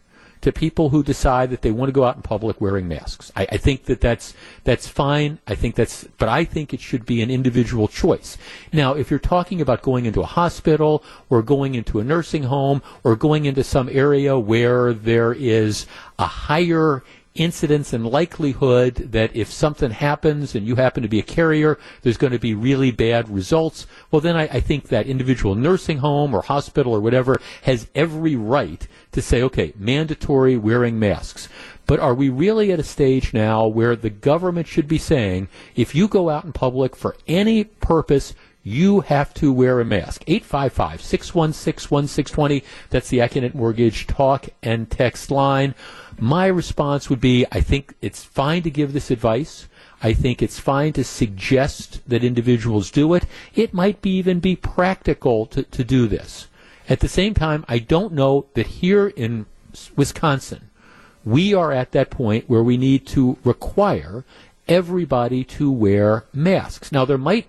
to 0.43 0.51
people 0.51 0.89
who 0.89 1.03
decide 1.03 1.49
that 1.49 1.61
they 1.61 1.71
want 1.71 1.87
to 1.87 1.93
go 1.93 2.03
out 2.03 2.17
in 2.17 2.21
public 2.21 2.59
wearing 2.59 2.87
masks. 2.87 3.31
I, 3.35 3.47
I 3.53 3.57
think 3.57 3.85
that 3.85 4.01
that's 4.01 4.33
that's 4.65 4.87
fine. 4.87 5.39
I 5.47 5.55
think 5.55 5.75
that's, 5.75 6.03
but 6.17 6.27
I 6.29 6.43
think 6.43 6.73
it 6.73 6.81
should 6.81 7.05
be 7.05 7.21
an 7.21 7.31
individual 7.31 7.87
choice. 7.87 8.37
Now, 8.71 8.93
if 8.93 9.09
you're 9.09 9.19
talking 9.19 9.61
about 9.61 9.81
going 9.81 10.05
into 10.05 10.21
a 10.21 10.25
hospital 10.25 11.03
or 11.29 11.41
going 11.41 11.75
into 11.75 11.99
a 11.99 12.03
nursing 12.03 12.43
home 12.43 12.81
or 13.03 13.15
going 13.15 13.45
into 13.45 13.63
some 13.63 13.89
area 13.89 14.37
where 14.37 14.93
there 14.93 15.33
is 15.33 15.87
a 16.19 16.25
higher 16.25 17.03
incidence 17.35 17.93
and 17.93 18.05
likelihood 18.05 18.95
that 18.95 19.35
if 19.35 19.51
something 19.51 19.91
happens 19.91 20.53
and 20.53 20.67
you 20.67 20.75
happen 20.75 21.01
to 21.01 21.09
be 21.09 21.19
a 21.19 21.23
carrier, 21.23 21.79
there's 22.01 22.17
going 22.17 22.33
to 22.33 22.39
be 22.39 22.53
really 22.53 22.91
bad 22.91 23.29
results. 23.29 23.87
Well, 24.11 24.21
then 24.21 24.35
I, 24.35 24.43
I, 24.43 24.59
think 24.59 24.89
that 24.89 25.07
individual 25.07 25.55
nursing 25.55 25.97
home 25.97 26.35
or 26.35 26.43
hospital 26.43 26.93
or 26.93 26.99
whatever 26.99 27.41
has 27.63 27.87
every 27.95 28.35
right 28.35 28.87
to 29.13 29.21
say, 29.21 29.41
okay, 29.41 29.73
mandatory 29.77 30.57
wearing 30.57 30.99
masks. 30.99 31.49
But 31.85 31.99
are 31.99 32.13
we 32.13 32.29
really 32.29 32.71
at 32.71 32.79
a 32.79 32.83
stage 32.83 33.33
now 33.33 33.67
where 33.67 33.95
the 33.95 34.09
government 34.09 34.67
should 34.67 34.87
be 34.87 34.97
saying, 34.97 35.49
if 35.75 35.95
you 35.95 36.07
go 36.07 36.29
out 36.29 36.45
in 36.45 36.53
public 36.53 36.95
for 36.95 37.15
any 37.27 37.63
purpose, 37.63 38.33
you 38.63 39.01
have 39.01 39.33
to 39.35 39.51
wear 39.51 39.81
a 39.81 39.85
mask. 39.85 40.23
855 40.27 41.01
616 41.01 41.91
1620. 41.91 42.63
That's 42.89 43.09
the 43.09 43.19
Accunet 43.19 43.53
Mortgage 43.53 44.07
talk 44.07 44.47
and 44.61 44.89
text 44.89 45.29
line. 45.29 45.75
My 46.23 46.47
response 46.47 47.09
would 47.09 47.19
be 47.19 47.45
I 47.51 47.59
think 47.59 47.95
it's 48.01 48.23
fine 48.23 48.63
to 48.63 48.71
give 48.71 48.93
this 48.93 49.11
advice. 49.11 49.67
I 50.01 50.13
think 50.13 50.41
it's 50.41 50.57
fine 50.57 50.93
to 50.93 51.03
suggest 51.03 51.99
that 52.07 52.23
individuals 52.23 52.91
do 52.91 53.13
it. 53.13 53.25
It 53.53 53.73
might 53.73 54.01
be 54.01 54.11
even 54.19 54.39
be 54.39 54.55
practical 54.55 55.45
to, 55.47 55.63
to 55.63 55.83
do 55.83 56.07
this. 56.07 56.47
At 56.87 57.01
the 57.01 57.09
same 57.09 57.33
time, 57.33 57.65
I 57.67 57.79
don't 57.79 58.13
know 58.13 58.45
that 58.53 58.67
here 58.67 59.09
in 59.09 59.47
Wisconsin, 59.97 60.69
we 61.25 61.53
are 61.53 61.73
at 61.73 61.91
that 61.91 62.09
point 62.09 62.49
where 62.49 62.63
we 62.63 62.77
need 62.77 63.05
to 63.07 63.37
require 63.43 64.23
everybody 64.69 65.43
to 65.43 65.69
wear 65.69 66.23
masks. 66.31 66.89
Now, 66.89 67.03
there 67.03 67.17
might 67.17 67.47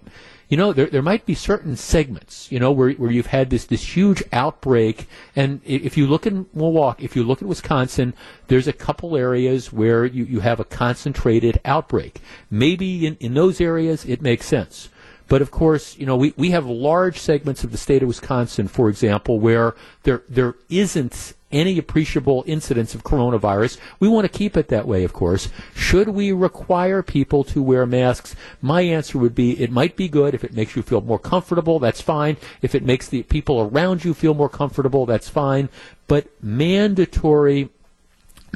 you 0.49 0.57
know, 0.57 0.73
there, 0.73 0.87
there 0.87 1.03
might 1.03 1.27
be 1.27 1.35
certain 1.35 1.77
segments, 1.77 2.51
you 2.53 2.59
know, 2.59 2.71
where, 2.71 2.93
where 2.93 3.11
you've 3.11 3.27
had 3.27 3.51
this, 3.51 3.65
this 3.65 3.97
huge 3.97 4.23
outbreak. 4.33 5.09
And 5.35 5.61
if 5.65 5.97
you 5.97 6.07
look 6.07 6.27
in 6.27 6.47
Milwaukee, 6.53 7.05
if 7.05 7.17
you 7.17 7.25
look 7.25 7.43
at 7.43 7.49
Wisconsin, 7.49 8.15
there's 8.49 8.69
a 8.69 8.73
couple 8.73 9.17
areas 9.17 9.73
where 9.73 10.05
you, 10.05 10.25
you 10.25 10.41
have 10.41 10.61
a 10.61 10.65
concentrated 10.65 11.61
outbreak. 11.65 12.21
Maybe 12.51 13.07
in, 13.07 13.17
in 13.21 13.35
those 13.35 13.61
areas 13.61 14.05
it 14.05 14.23
makes 14.23 14.47
sense. 14.47 14.91
But 15.27 15.41
of 15.41 15.51
course, 15.51 15.97
you 15.97 16.05
know, 16.07 16.17
we, 16.17 16.35
we 16.37 16.51
have 16.51 16.67
large 16.67 17.19
segments 17.19 17.65
of 17.65 17.73
the 17.73 17.79
state 17.79 18.03
of 18.03 18.09
Wisconsin, 18.09 18.69
for 18.69 18.91
example, 18.91 19.41
where 19.41 19.75
there 20.03 20.23
there 20.29 20.55
isn't 20.69 21.33
any 21.55 21.79
appreciable 21.79 22.45
incidence 22.47 22.95
of 22.95 23.05
coronavirus. 23.05 23.79
We 24.01 24.09
want 24.09 24.25
to 24.25 24.39
keep 24.39 24.57
it 24.57 24.69
that 24.69 24.87
way, 24.87 25.05
of 25.05 25.13
course. 25.13 25.49
Should 25.75 26.09
we 26.09 26.33
require 26.33 27.03
people 27.03 27.45
to 27.45 27.63
wear 27.63 27.87
masks? 27.87 28.35
My 28.61 28.83
answer 28.83 29.19
would 29.19 29.35
be 29.35 29.61
it 29.63 29.71
might 29.71 29.97
be 29.97 30.09
good 30.09 30.35
if 30.35 30.45
it 30.45 30.53
makes 30.53 30.77
you 30.77 30.83
feel 30.83 31.01
more 31.01 31.19
comfortable, 31.19 31.79
that's 31.79 32.01
fine. 32.01 32.37
If 32.61 32.75
it 32.75 32.85
makes 32.85 33.09
the 33.09 33.23
people 33.23 33.61
around 33.61 34.05
you 34.05 34.13
feel 34.13 34.35
more 34.35 34.49
comfortable, 34.49 35.07
that's 35.07 35.29
fine. 35.29 35.69
But 36.09 36.27
mandatory 36.43 37.71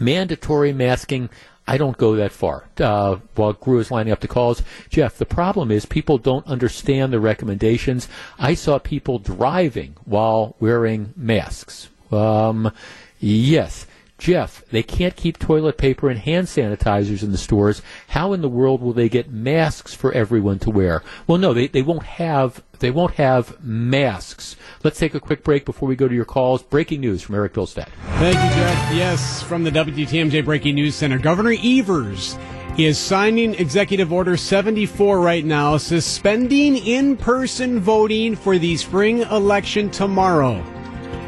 mandatory 0.01 0.73
masking 0.73 1.29
I 1.69 1.77
don't 1.77 1.99
go 1.99 2.17
that 2.17 2.33
far. 2.33 2.65
Uh, 2.81 3.17
while 3.35 3.53
Gru 3.53 3.79
is 3.79 3.91
lining 3.91 4.11
up 4.11 4.21
the 4.21 4.27
calls, 4.27 4.63
Jeff, 4.89 5.19
the 5.19 5.27
problem 5.27 5.71
is 5.71 5.85
people 5.85 6.17
don't 6.17 6.47
understand 6.47 7.13
the 7.13 7.21
recommendations. 7.21 8.09
I 8.39 8.55
saw 8.55 8.79
people 8.79 9.19
driving 9.19 9.95
while 10.07 10.57
wearing 10.61 11.13
masks. 11.15 11.91
Um, 12.13 12.73
yes. 13.19 13.87
Jeff, 14.19 14.65
they 14.73 14.83
can't 14.83 15.15
keep 15.15 15.39
toilet 15.39 15.79
paper 15.79 16.11
and 16.11 16.19
hand 16.19 16.49
sanitizers 16.49 17.23
in 17.23 17.31
the 17.31 17.39
stores. 17.39 17.83
How 18.09 18.33
in 18.33 18.43
the 18.43 18.49
world 18.49 18.83
will 18.83 18.93
they 18.93 19.09
get 19.09 19.31
masks 19.31 19.95
for 19.95 20.13
everyone 20.13 20.59
to 20.61 20.71
wear? 20.71 21.05
Well, 21.29 21.39
no, 21.39 21.55
they, 21.55 21.69
they 21.69 21.83
won't 21.83 22.03
have 22.03 22.63
they 22.81 22.91
won't 22.91 23.15
have 23.15 23.63
masks. 23.63 24.57
Let's 24.83 24.99
take 24.99 25.15
a 25.15 25.21
quick 25.21 25.45
break 25.45 25.65
before 25.65 25.89
we 25.89 25.97
go 25.97 26.09
to 26.09 26.15
your 26.15 26.25
calls. 26.25 26.63
Breaking 26.65 27.01
news 27.01 27.23
from 27.23 27.37
Eric 27.37 27.55
Bilstead. 27.55 27.89
Thank 28.19 28.35
you, 28.35 28.61
Jeff. 28.61 28.95
Yes, 28.95 29.43
from 29.43 29.63
the 29.63 29.71
WTMJ 29.71 30.45
Breaking 30.45 30.75
News 30.75 30.97
Center, 30.97 31.19
Governor 31.19 31.55
Evers 31.63 32.37
is 32.77 32.99
signing 32.99 33.55
Executive 33.55 34.13
Order 34.13 34.37
74 34.37 35.21
right 35.21 35.45
now, 35.45 35.77
suspending 35.77 36.77
in-person 36.77 37.81
voting 37.81 38.37
for 38.37 38.59
the 38.59 38.77
spring 38.77 39.21
election 39.23 39.91
tomorrow 39.91 40.65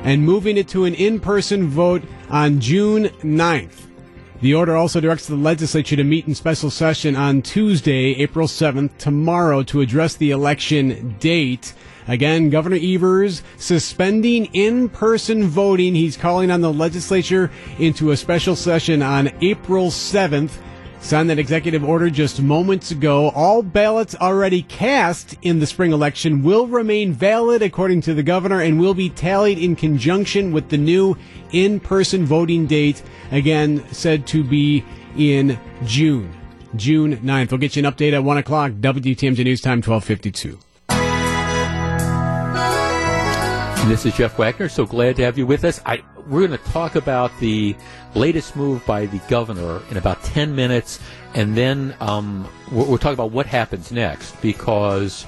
and 0.02 0.24
moving 0.24 0.56
it 0.56 0.68
to 0.68 0.84
an 0.84 0.94
in 0.94 1.20
person 1.20 1.68
vote 1.68 2.02
on 2.28 2.60
June 2.60 3.04
9th. 3.22 3.86
The 4.40 4.54
order 4.54 4.74
also 4.74 5.00
directs 5.00 5.26
the 5.26 5.36
legislature 5.36 5.96
to 5.96 6.04
meet 6.04 6.26
in 6.26 6.34
special 6.34 6.70
session 6.70 7.14
on 7.14 7.42
Tuesday, 7.42 8.14
April 8.14 8.46
7th, 8.46 8.96
tomorrow, 8.96 9.62
to 9.64 9.82
address 9.82 10.16
the 10.16 10.30
election 10.30 11.16
date. 11.20 11.74
Again, 12.08 12.48
Governor 12.48 12.78
Evers 12.80 13.42
suspending 13.58 14.46
in 14.46 14.88
person 14.88 15.46
voting. 15.46 15.94
He's 15.94 16.16
calling 16.16 16.50
on 16.50 16.62
the 16.62 16.72
legislature 16.72 17.50
into 17.78 18.12
a 18.12 18.16
special 18.16 18.56
session 18.56 19.02
on 19.02 19.30
April 19.42 19.90
7th 19.90 20.52
signed 21.00 21.30
that 21.30 21.38
executive 21.38 21.82
order 21.82 22.10
just 22.10 22.40
moments 22.40 22.90
ago. 22.90 23.30
All 23.30 23.62
ballots 23.62 24.14
already 24.14 24.62
cast 24.62 25.36
in 25.42 25.58
the 25.58 25.66
spring 25.66 25.92
election 25.92 26.42
will 26.42 26.66
remain 26.66 27.12
valid, 27.12 27.62
according 27.62 28.02
to 28.02 28.14
the 28.14 28.22
governor, 28.22 28.60
and 28.60 28.78
will 28.78 28.94
be 28.94 29.10
tallied 29.10 29.58
in 29.58 29.76
conjunction 29.76 30.52
with 30.52 30.68
the 30.68 30.78
new 30.78 31.16
in 31.52 31.80
person 31.80 32.24
voting 32.24 32.66
date, 32.66 33.02
again, 33.32 33.84
said 33.92 34.26
to 34.28 34.44
be 34.44 34.84
in 35.16 35.58
June. 35.84 36.32
June 36.76 37.16
9th. 37.16 37.50
We'll 37.50 37.58
get 37.58 37.74
you 37.74 37.84
an 37.84 37.92
update 37.92 38.12
at 38.12 38.22
1 38.22 38.38
o'clock. 38.38 38.72
WTMJ 38.72 39.44
News 39.44 39.60
Time 39.60 39.82
1252. 39.82 40.58
This 43.88 44.06
is 44.06 44.14
Jeff 44.14 44.38
Wagner. 44.38 44.68
So 44.68 44.86
glad 44.86 45.16
to 45.16 45.24
have 45.24 45.36
you 45.36 45.46
with 45.46 45.64
us. 45.64 45.80
I, 45.84 46.02
we're 46.28 46.46
going 46.46 46.58
to 46.58 46.70
talk 46.70 46.94
about 46.96 47.30
the 47.40 47.76
latest 48.14 48.56
move 48.56 48.84
by 48.86 49.06
the 49.06 49.18
governor 49.28 49.80
in 49.90 49.96
about 49.96 50.22
10 50.24 50.54
minutes, 50.54 51.00
and 51.34 51.56
then 51.56 51.94
um, 52.00 52.48
we'll, 52.72 52.86
we'll, 52.86 52.98
talk 52.98 53.12
about 53.12 53.30
what 53.30 53.46
happens 53.46 53.92
next 53.92 54.40
because 54.42 55.26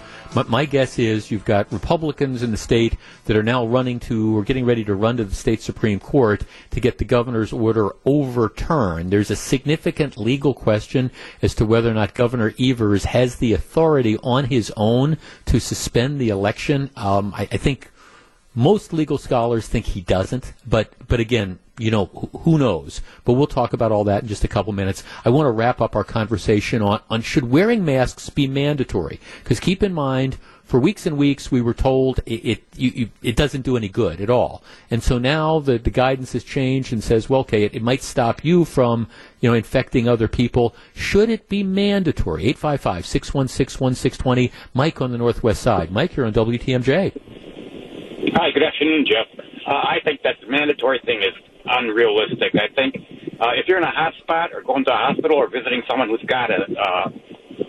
my, 0.48 0.64
guess 0.64 0.98
is 0.98 1.30
you've 1.30 1.44
got 1.44 1.70
Republicans 1.70 2.42
in 2.42 2.50
the 2.50 2.56
state 2.56 2.96
that 3.26 3.36
are 3.36 3.42
now 3.42 3.66
running 3.66 4.00
to 4.00 4.36
or 4.36 4.42
getting 4.42 4.64
ready 4.64 4.82
to 4.84 4.94
run 4.94 5.18
to 5.18 5.24
the 5.24 5.34
state 5.34 5.60
Supreme 5.60 6.00
Court 6.00 6.44
to 6.70 6.80
get 6.80 6.98
the 6.98 7.04
governor's 7.04 7.52
order 7.52 7.90
overturned. 8.06 9.10
There's 9.10 9.30
a 9.30 9.36
significant 9.36 10.16
legal 10.16 10.54
question 10.54 11.10
as 11.42 11.54
to 11.56 11.66
whether 11.66 11.90
or 11.90 11.94
not 11.94 12.14
Governor 12.14 12.54
Evers 12.58 13.04
has 13.04 13.36
the 13.36 13.52
authority 13.52 14.16
on 14.22 14.46
his 14.46 14.72
own 14.76 15.18
to 15.46 15.60
suspend 15.60 16.18
the 16.18 16.30
election. 16.30 16.90
Um, 16.96 17.34
I, 17.36 17.42
I 17.42 17.56
think 17.58 17.90
most 18.54 18.92
legal 18.92 19.18
scholars 19.18 19.66
think 19.66 19.86
he 19.86 20.00
doesn't, 20.02 20.52
but 20.66 20.92
but 21.08 21.20
again, 21.20 21.58
you 21.78 21.90
know, 21.90 22.06
who 22.40 22.58
knows? 22.58 23.00
But 23.24 23.32
we'll 23.32 23.46
talk 23.46 23.72
about 23.72 23.92
all 23.92 24.04
that 24.04 24.22
in 24.22 24.28
just 24.28 24.44
a 24.44 24.48
couple 24.48 24.72
minutes. 24.72 25.02
I 25.24 25.30
want 25.30 25.46
to 25.46 25.50
wrap 25.50 25.80
up 25.80 25.96
our 25.96 26.04
conversation 26.04 26.82
on, 26.82 27.00
on 27.08 27.22
should 27.22 27.50
wearing 27.50 27.82
masks 27.84 28.28
be 28.28 28.46
mandatory? 28.46 29.18
Because 29.42 29.58
keep 29.58 29.82
in 29.82 29.94
mind, 29.94 30.36
for 30.64 30.78
weeks 30.78 31.06
and 31.06 31.16
weeks 31.16 31.50
we 31.50 31.62
were 31.62 31.72
told 31.74 32.20
it 32.26 32.44
it, 32.44 32.62
you, 32.76 32.90
you, 32.90 33.10
it 33.22 33.36
doesn't 33.36 33.62
do 33.62 33.76
any 33.76 33.88
good 33.88 34.20
at 34.20 34.28
all, 34.28 34.62
and 34.90 35.02
so 35.02 35.16
now 35.18 35.58
the, 35.58 35.78
the 35.78 35.90
guidance 35.90 36.34
has 36.34 36.44
changed 36.44 36.92
and 36.92 37.02
says, 37.02 37.30
well, 37.30 37.40
okay, 37.40 37.64
it, 37.64 37.74
it 37.74 37.82
might 37.82 38.02
stop 38.02 38.44
you 38.44 38.66
from 38.66 39.08
you 39.40 39.48
know 39.48 39.54
infecting 39.54 40.06
other 40.08 40.28
people. 40.28 40.74
Should 40.94 41.30
it 41.30 41.48
be 41.48 41.62
mandatory? 41.62 42.44
855-616-1620. 42.54 44.52
Mike 44.74 45.00
on 45.00 45.10
the 45.10 45.18
northwest 45.18 45.62
side. 45.62 45.90
Mike, 45.90 46.16
you're 46.16 46.26
on 46.26 46.34
WTMJ. 46.34 47.51
Hi, 48.34 48.50
good 48.50 48.62
afternoon, 48.62 49.04
Jeff. 49.04 49.28
Uh, 49.66 49.70
I 49.70 49.98
think 50.04 50.22
that 50.22 50.36
the 50.40 50.48
mandatory 50.48 50.98
thing 51.04 51.18
is 51.20 51.36
unrealistic. 51.66 52.56
I 52.56 52.72
think 52.74 52.96
uh, 53.38 53.52
if 53.60 53.68
you're 53.68 53.76
in 53.76 53.84
a 53.84 53.90
hot 53.90 54.14
spot 54.22 54.54
or 54.54 54.62
going 54.62 54.86
to 54.86 54.90
a 54.90 54.96
hospital 54.96 55.36
or 55.36 55.50
visiting 55.50 55.82
someone 55.86 56.08
who's 56.08 56.24
got 56.26 56.50
a, 56.50 56.64
uh, 56.64 57.10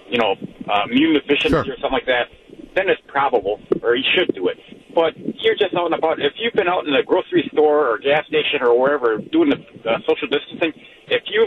you 0.07 0.17
know, 0.17 0.35
uh, 0.71 0.87
immune 0.89 1.19
deficiency 1.19 1.49
sure. 1.49 1.59
or 1.67 1.77
something 1.83 1.91
like 1.91 2.05
that, 2.07 2.31
then 2.75 2.87
it's 2.87 3.01
probable, 3.07 3.59
or 3.83 3.95
you 3.95 4.07
should 4.15 4.33
do 4.33 4.47
it. 4.47 4.55
But 4.95 5.19
you're 5.19 5.59
just 5.59 5.75
out 5.75 5.87
and 5.87 5.95
about. 5.95 6.21
If 6.21 6.31
you've 6.39 6.53
been 6.53 6.69
out 6.69 6.87
in 6.87 6.93
the 6.93 7.03
grocery 7.03 7.49
store 7.51 7.91
or 7.91 7.97
gas 7.97 8.25
station 8.27 8.63
or 8.63 8.79
wherever 8.79 9.17
doing 9.17 9.49
the 9.51 9.59
uh, 9.83 9.99
social 10.07 10.29
distancing, 10.31 10.71
if 11.07 11.23
you 11.27 11.43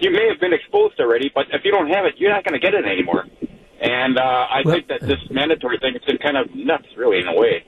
you 0.00 0.10
may 0.10 0.26
have 0.32 0.40
been 0.40 0.54
exposed 0.54 0.98
already, 1.00 1.30
but 1.34 1.52
if 1.52 1.66
you 1.66 1.70
don't 1.70 1.90
have 1.90 2.06
it, 2.06 2.14
you're 2.16 2.32
not 2.32 2.44
going 2.44 2.58
to 2.58 2.64
get 2.64 2.72
it 2.72 2.86
anymore. 2.86 3.26
And 3.82 4.16
uh, 4.16 4.22
I 4.48 4.62
well, 4.64 4.74
think 4.74 4.88
that 4.88 5.02
this 5.02 5.20
mandatory 5.30 5.78
thing 5.78 5.92
has 5.92 6.02
been 6.08 6.18
kind 6.18 6.38
of 6.38 6.48
nuts, 6.54 6.88
really, 6.96 7.20
in 7.20 7.28
a 7.28 7.36
way. 7.36 7.64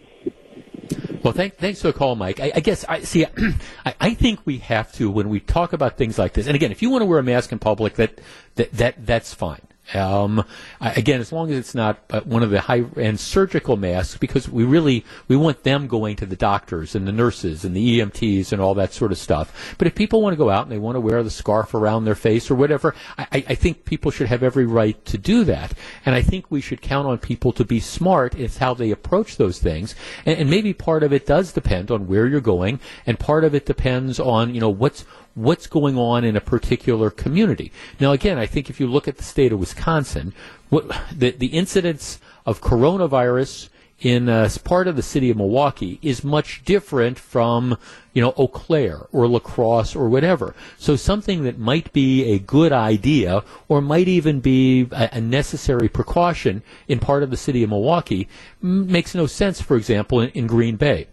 Well, 1.25 1.33
thank, 1.33 1.57
thanks 1.57 1.81
for 1.81 1.87
the 1.87 1.95
call, 1.95 2.17
Mike. 2.17 2.39
I, 2.39 2.53
I 2.55 2.61
guess 2.61 2.85
I 2.87 3.01
see. 3.01 3.25
I, 3.87 3.95
I, 3.99 4.13
think 4.13 4.41
we 4.45 4.59
have 4.59 4.93
to 4.93 5.11
when 5.11 5.31
we 5.31 5.41
talk 5.41 5.73
about 5.73 5.97
things 5.97 6.19
like 6.19 6.35
this. 6.35 6.47
And 6.47 6.55
again, 6.55 6.71
if 6.71 6.83
you 6.83 6.91
want 6.91 7.01
to 7.01 7.07
wear 7.07 7.19
a 7.19 7.23
mask 7.23 7.51
in 7.51 7.59
public, 7.59 7.95
that 7.95 8.21
that, 8.57 8.71
that 8.73 9.07
that's 9.07 9.33
fine. 9.33 9.63
Um, 9.93 10.45
again, 10.81 11.21
as 11.21 11.31
long 11.31 11.51
as 11.51 11.59
it's 11.59 11.75
not 11.75 11.99
uh, 12.11 12.21
one 12.23 12.43
of 12.43 12.51
the 12.51 12.61
high-end 12.61 13.21
surgical 13.21 13.77
masks, 13.77 14.17
because 14.17 14.49
we 14.49 14.65
really 14.65 15.05
we 15.29 15.37
want 15.37 15.63
them 15.63 15.87
going 15.87 16.17
to 16.17 16.27
the 16.27 16.37
doctors 16.37 16.95
and 16.95 17.07
the 17.07 17.13
nurses 17.13 17.65
and 17.65 17.77
the 17.77 18.01
EMTs 18.01 18.53
and 18.53 18.63
all 18.63 18.75
that 18.75 18.93
sort 18.93 19.13
of 19.13 19.19
stuff. 19.19 19.75
But 19.77 19.87
if 19.87 19.95
people 19.95 20.23
want 20.23 20.33
to 20.33 20.39
go 20.39 20.49
out 20.49 20.63
and 20.63 20.73
they 20.73 20.79
want 20.79 20.97
to 20.97 21.01
wear 21.01 21.23
the 21.23 21.31
scarf 21.31 21.75
around 21.75 22.05
their 22.05 22.15
face 22.15 22.51
or 22.51 22.55
whatever, 22.55 22.95
I, 23.19 23.45
I 23.49 23.55
think 23.55 23.85
people 23.85 24.11
should 24.11 24.29
have 24.29 24.43
every 24.43 24.67
right 24.67 25.03
to 25.07 25.19
do 25.19 25.45
that. 25.45 25.75
And 26.07 26.15
I 26.15 26.23
think 26.23 26.51
we 26.51 26.61
should 26.61 26.81
count 26.81 27.07
on 27.07 27.19
people 27.19 27.53
to 27.53 27.65
be 27.65 27.81
smart 27.81 28.35
in 28.35 28.49
how 28.49 28.75
they 28.75 28.91
approach 28.91 29.37
those 29.37 29.59
things. 29.59 29.95
And, 30.25 30.39
and 30.39 30.51
maybe 30.51 30.73
part 30.73 31.03
of 31.03 31.13
it 31.13 31.27
does 31.27 31.53
depend 31.53 31.91
on 31.91 32.07
where 32.07 32.27
you're 32.27 32.41
going, 32.41 32.81
and 33.07 33.19
part 33.19 33.45
of 33.45 33.55
it 33.55 33.67
depends 33.67 34.19
on 34.19 34.55
you 34.55 34.61
know 34.61 34.71
what's 34.71 35.05
what's 35.35 35.67
going 35.67 35.99
on 35.99 36.25
in 36.25 36.37
a 36.37 36.41
particular 36.41 37.11
community. 37.11 37.73
Now, 38.01 38.13
again, 38.13 38.39
I 38.39 38.47
think 38.47 38.71
if 38.71 38.81
you 38.81 38.87
look 38.87 39.09
at 39.09 39.17
the 39.17 39.25
state 39.25 39.53
of 39.53 39.59
Wisconsin, 39.59 40.33
what, 40.69 40.89
the, 41.13 41.31
the 41.33 41.49
incidence 41.49 42.21
of 42.47 42.61
coronavirus 42.61 43.69
in 44.01 44.29
uh, 44.29 44.49
a 44.55 44.59
part 44.61 44.89
of 44.89 44.97
the 44.97 45.03
city 45.03 45.31
of 45.31 45.37
Milwaukee 45.37 45.99
is 46.03 46.25
much 46.25 46.65
different 46.65 47.19
from, 47.19 47.79
you 48.13 48.21
know, 48.21 48.35
Eau 48.37 48.49
Claire 48.49 49.07
or 49.13 49.27
La 49.27 49.39
Crosse 49.39 49.97
or 49.97 50.09
whatever. 50.09 50.55
So 50.79 50.97
something 50.97 51.45
that 51.45 51.59
might 51.59 51.93
be 51.93 52.25
a 52.33 52.39
good 52.39 52.73
idea 52.73 53.45
or 53.69 53.81
might 53.81 54.09
even 54.09 54.41
be 54.41 54.89
a, 54.91 55.11
a 55.13 55.21
necessary 55.21 55.89
precaution 55.89 56.63
in 56.89 56.99
part 56.99 57.23
of 57.23 57.31
the 57.31 57.37
city 57.37 57.63
of 57.63 57.71
Milwaukee 57.71 58.29
m- 58.63 58.91
makes 58.91 59.15
no 59.15 59.27
sense, 59.27 59.61
for 59.61 59.77
example, 59.77 60.21
in, 60.21 60.31
in 60.31 60.47
Green 60.47 60.77
Bay. 60.77 61.07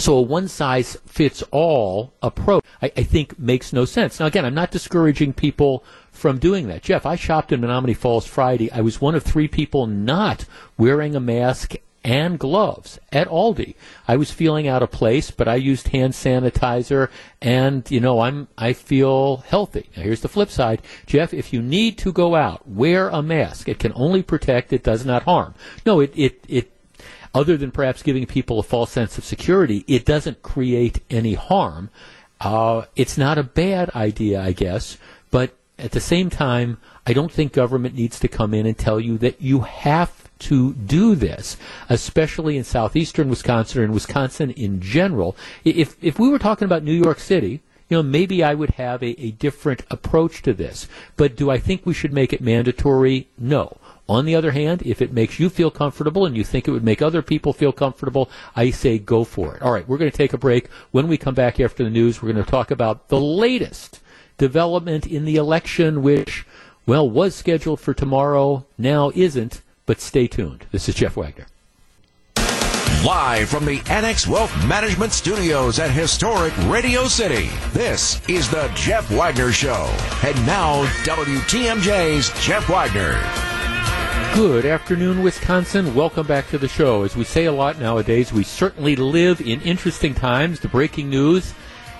So 0.00 0.16
a 0.16 0.22
one 0.22 0.46
size 0.46 0.96
fits 1.06 1.42
all 1.50 2.12
approach, 2.22 2.64
I, 2.80 2.92
I, 2.96 3.02
think, 3.02 3.38
makes 3.38 3.72
no 3.72 3.84
sense. 3.84 4.20
Now, 4.20 4.26
again, 4.26 4.44
I'm 4.44 4.54
not 4.54 4.70
discouraging 4.70 5.32
people 5.32 5.84
from 6.12 6.38
doing 6.38 6.68
that. 6.68 6.82
Jeff, 6.82 7.04
I 7.04 7.16
shopped 7.16 7.50
in 7.52 7.60
Menomonee 7.60 7.96
Falls 7.96 8.26
Friday. 8.26 8.70
I 8.70 8.80
was 8.80 9.00
one 9.00 9.16
of 9.16 9.24
three 9.24 9.48
people 9.48 9.86
not 9.86 10.44
wearing 10.76 11.16
a 11.16 11.20
mask 11.20 11.74
and 12.04 12.38
gloves 12.38 12.98
at 13.12 13.28
Aldi. 13.28 13.74
I 14.06 14.16
was 14.16 14.30
feeling 14.30 14.68
out 14.68 14.82
of 14.82 14.90
place, 14.90 15.30
but 15.32 15.48
I 15.48 15.56
used 15.56 15.88
hand 15.88 16.12
sanitizer 16.14 17.10
and, 17.42 17.88
you 17.90 18.00
know, 18.00 18.20
I'm, 18.20 18.48
I 18.56 18.72
feel 18.72 19.38
healthy. 19.38 19.90
Now 19.96 20.04
here's 20.04 20.20
the 20.20 20.28
flip 20.28 20.50
side. 20.50 20.80
Jeff, 21.06 21.34
if 21.34 21.52
you 21.52 21.60
need 21.60 21.98
to 21.98 22.12
go 22.12 22.36
out, 22.36 22.68
wear 22.68 23.08
a 23.08 23.20
mask. 23.20 23.68
It 23.68 23.80
can 23.80 23.92
only 23.94 24.22
protect, 24.22 24.72
it 24.72 24.84
does 24.84 25.04
not 25.04 25.24
harm. 25.24 25.54
No, 25.84 26.00
it, 26.00 26.12
it, 26.14 26.44
it 26.48 26.72
other 27.34 27.56
than 27.56 27.70
perhaps 27.70 28.02
giving 28.02 28.26
people 28.26 28.58
a 28.58 28.62
false 28.62 28.90
sense 28.90 29.18
of 29.18 29.24
security, 29.24 29.84
it 29.86 30.04
doesn't 30.04 30.42
create 30.42 31.00
any 31.10 31.34
harm. 31.34 31.90
Uh, 32.40 32.84
it's 32.96 33.18
not 33.18 33.38
a 33.38 33.42
bad 33.42 33.90
idea, 33.94 34.40
I 34.40 34.52
guess, 34.52 34.98
but 35.30 35.54
at 35.78 35.92
the 35.92 36.00
same 36.00 36.30
time, 36.30 36.78
I 37.06 37.12
don't 37.12 37.32
think 37.32 37.52
government 37.52 37.94
needs 37.94 38.18
to 38.20 38.28
come 38.28 38.52
in 38.52 38.66
and 38.66 38.76
tell 38.76 39.00
you 39.00 39.18
that 39.18 39.40
you 39.40 39.60
have 39.60 40.28
to 40.40 40.74
do 40.74 41.14
this, 41.14 41.56
especially 41.88 42.56
in 42.56 42.64
southeastern 42.64 43.28
Wisconsin 43.28 43.82
and 43.82 43.92
Wisconsin 43.94 44.50
in 44.52 44.80
general. 44.80 45.36
If 45.64 45.96
if 46.02 46.18
we 46.18 46.28
were 46.28 46.38
talking 46.38 46.66
about 46.66 46.84
New 46.84 46.92
York 46.92 47.18
City, 47.18 47.60
you 47.88 47.96
know, 47.96 48.02
maybe 48.02 48.44
I 48.44 48.54
would 48.54 48.70
have 48.70 49.02
a, 49.02 49.20
a 49.20 49.30
different 49.32 49.82
approach 49.90 50.42
to 50.42 50.52
this. 50.52 50.86
But 51.16 51.36
do 51.36 51.50
I 51.50 51.58
think 51.58 51.84
we 51.84 51.94
should 51.94 52.12
make 52.12 52.32
it 52.32 52.40
mandatory? 52.40 53.28
No. 53.38 53.78
On 54.08 54.24
the 54.24 54.34
other 54.34 54.52
hand, 54.52 54.82
if 54.86 55.02
it 55.02 55.12
makes 55.12 55.38
you 55.38 55.50
feel 55.50 55.70
comfortable 55.70 56.24
and 56.24 56.34
you 56.34 56.42
think 56.42 56.66
it 56.66 56.70
would 56.70 56.84
make 56.84 57.02
other 57.02 57.20
people 57.20 57.52
feel 57.52 57.72
comfortable, 57.72 58.30
I 58.56 58.70
say 58.70 58.98
go 58.98 59.22
for 59.22 59.54
it. 59.54 59.62
All 59.62 59.72
right, 59.72 59.86
we're 59.86 59.98
going 59.98 60.10
to 60.10 60.16
take 60.16 60.32
a 60.32 60.38
break. 60.38 60.68
When 60.92 61.08
we 61.08 61.18
come 61.18 61.34
back 61.34 61.60
after 61.60 61.84
the 61.84 61.90
news, 61.90 62.22
we're 62.22 62.32
going 62.32 62.44
to 62.44 62.50
talk 62.50 62.70
about 62.70 63.08
the 63.08 63.20
latest 63.20 64.00
development 64.38 65.06
in 65.06 65.26
the 65.26 65.36
election, 65.36 66.02
which, 66.02 66.46
well, 66.86 67.08
was 67.08 67.34
scheduled 67.34 67.80
for 67.80 67.92
tomorrow, 67.92 68.64
now 68.78 69.12
isn't, 69.14 69.60
but 69.84 70.00
stay 70.00 70.26
tuned. 70.26 70.64
This 70.72 70.88
is 70.88 70.94
Jeff 70.94 71.16
Wagner. 71.16 71.46
Live 73.04 73.48
from 73.48 73.64
the 73.64 73.80
Annex 73.88 74.26
Wealth 74.26 74.52
Management 74.66 75.12
Studios 75.12 75.78
at 75.78 75.90
historic 75.90 76.52
Radio 76.66 77.06
City, 77.06 77.48
this 77.72 78.20
is 78.28 78.50
the 78.50 78.70
Jeff 78.74 79.08
Wagner 79.10 79.52
Show. 79.52 79.94
And 80.24 80.34
now, 80.46 80.84
WTMJ's 81.04 82.30
Jeff 82.44 82.68
Wagner. 82.68 83.57
Good 84.34 84.66
afternoon, 84.66 85.22
Wisconsin. 85.22 85.94
Welcome 85.94 86.26
back 86.26 86.48
to 86.48 86.58
the 86.58 86.68
show. 86.68 87.02
As 87.02 87.16
we 87.16 87.24
say 87.24 87.46
a 87.46 87.52
lot 87.52 87.78
nowadays, 87.78 88.32
we 88.32 88.44
certainly 88.44 88.96
live 88.96 89.40
in 89.40 89.60
interesting 89.62 90.14
times. 90.14 90.60
The 90.60 90.68
breaking 90.68 91.10
news 91.10 91.54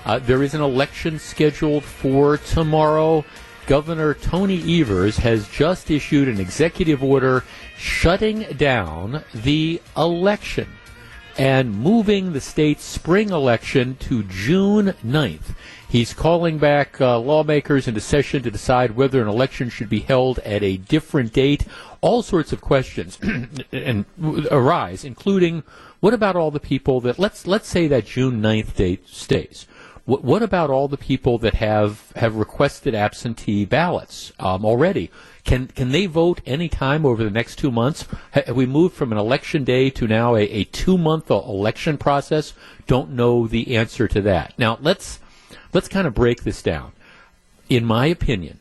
uh, 0.09 0.19
there 0.19 0.43
is 0.43 0.55
an 0.55 0.63
election 0.63 1.19
scheduled 1.19 1.85
for 1.85 2.39
tomorrow. 2.39 3.27
Governor 3.67 4.15
Tony 4.15 4.81
Evers 4.81 5.19
has 5.19 5.47
just 5.49 5.91
issued 5.91 6.29
an 6.29 6.41
executive 6.41 7.05
order 7.05 7.45
shutting 7.77 8.45
down 8.57 9.23
the 9.35 9.83
election 9.99 10.67
and 11.37 11.79
moving 11.79 12.33
the 12.33 12.41
state's 12.41 12.83
spring 12.83 13.29
election 13.29 13.97
to 13.97 14.23
June 14.25 14.95
9th. 15.05 15.55
He's 15.89 16.15
calling 16.15 16.59
back 16.59 17.01
uh, 17.01 17.19
lawmakers 17.19 17.87
into 17.87 18.01
session 18.01 18.43
to 18.43 18.51
decide 18.51 18.97
whether 18.97 19.21
an 19.23 19.29
election 19.29 19.69
should 19.69 19.89
be 19.89 20.01
held 20.01 20.39
at 20.41 20.63
a 20.63 20.79
different 20.79 21.33
date. 21.33 21.67
All 22.01 22.23
sorts 22.23 22.53
of 22.53 22.61
questions 22.61 23.19
and 23.73 24.05
arise, 24.51 25.05
including 25.05 25.65
what 26.01 26.15
about 26.15 26.37
all 26.37 26.51
the 26.51 26.61
people 26.61 27.01
that 27.01 27.19
let's 27.19 27.47
let's 27.47 27.69
say 27.69 27.89
that 27.89 28.07
June 28.07 28.41
9th 28.41 28.75
date 28.77 29.09
stays. 29.09 29.67
What, 30.09 30.25
what 30.25 30.43
about 30.43 30.71
all 30.71 30.89
the 30.89 30.97
people 30.97 31.37
that 31.39 31.55
have 31.55 32.13
have 32.17 32.37
requested 32.37 32.95
absentee 32.95 33.67
ballots 33.67 34.33
um, 34.39 34.65
already? 34.65 35.11
Can 35.45 35.67
can 35.67 35.91
they 35.91 36.07
vote 36.07 36.41
any 36.47 36.69
time 36.69 37.05
over 37.05 37.23
the 37.23 37.31
next 37.31 37.57
two 37.57 37.71
months? 37.71 38.07
Have 38.31 38.57
we 38.57 38.65
moved 38.65 38.95
from 38.95 39.13
an 39.13 39.19
election 39.19 39.65
day 39.65 39.91
to 39.91 40.07
now 40.07 40.35
a, 40.35 40.43
a 40.45 40.65
two 40.65 40.97
month 40.97 41.31
election 41.31 41.99
process? 41.99 42.55
Don't 42.87 43.11
know 43.11 43.47
the 43.47 43.77
answer 43.77 44.09
to 44.09 44.23
that. 44.23 44.55
Now 44.57 44.79
let's 44.81 45.19
let's 45.75 45.89
kind 45.89 46.07
of 46.07 46.15
break 46.15 46.43
this 46.43 46.63
down. 46.63 46.93
In 47.69 47.85
my 47.85 48.07
opinion, 48.07 48.61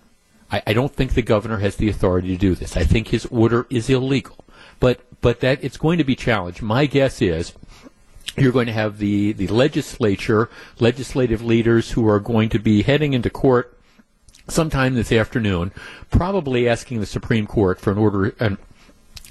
I, 0.52 0.64
I 0.68 0.74
don't 0.74 0.94
think 0.94 1.14
the 1.14 1.22
governor 1.22 1.58
has 1.58 1.76
the 1.76 1.90
authority 1.90 2.30
to 2.30 2.38
do 2.38 2.56
this. 2.56 2.78
I 2.78 2.84
think 2.84 3.10
his 3.10 3.26
order 3.28 3.68
is 3.70 3.90
illegal. 3.90 4.38
But 4.80 5.02
but 5.22 5.40
that 5.40 5.64
it's 5.64 5.78
going 5.78 5.98
to 5.98 6.04
be 6.04 6.16
challenged. 6.16 6.62
My 6.62 6.86
guess 6.86 7.22
is 7.22 7.54
you're 8.38 8.52
going 8.52 8.68
to 8.68 8.74
have 8.74 9.00
the, 9.00 9.32
the 9.34 9.48
legislature, 9.48 10.50
legislative 10.80 11.42
leaders 11.42 11.92
who 11.92 12.08
are 12.08 12.20
going 12.20 12.50
to 12.50 12.60
be 12.60 12.84
heading 12.84 13.14
into 13.14 13.30
court 13.30 13.78
sometime 14.48 14.94
this 14.94 15.12
afternoon, 15.12 15.72
probably 16.12 16.70
asking 16.70 17.00
the 17.00 17.06
Supreme 17.06 17.48
Court 17.48 17.80
for 17.80 17.92
an 17.92 17.98
order, 17.98 18.36
an 18.40 18.58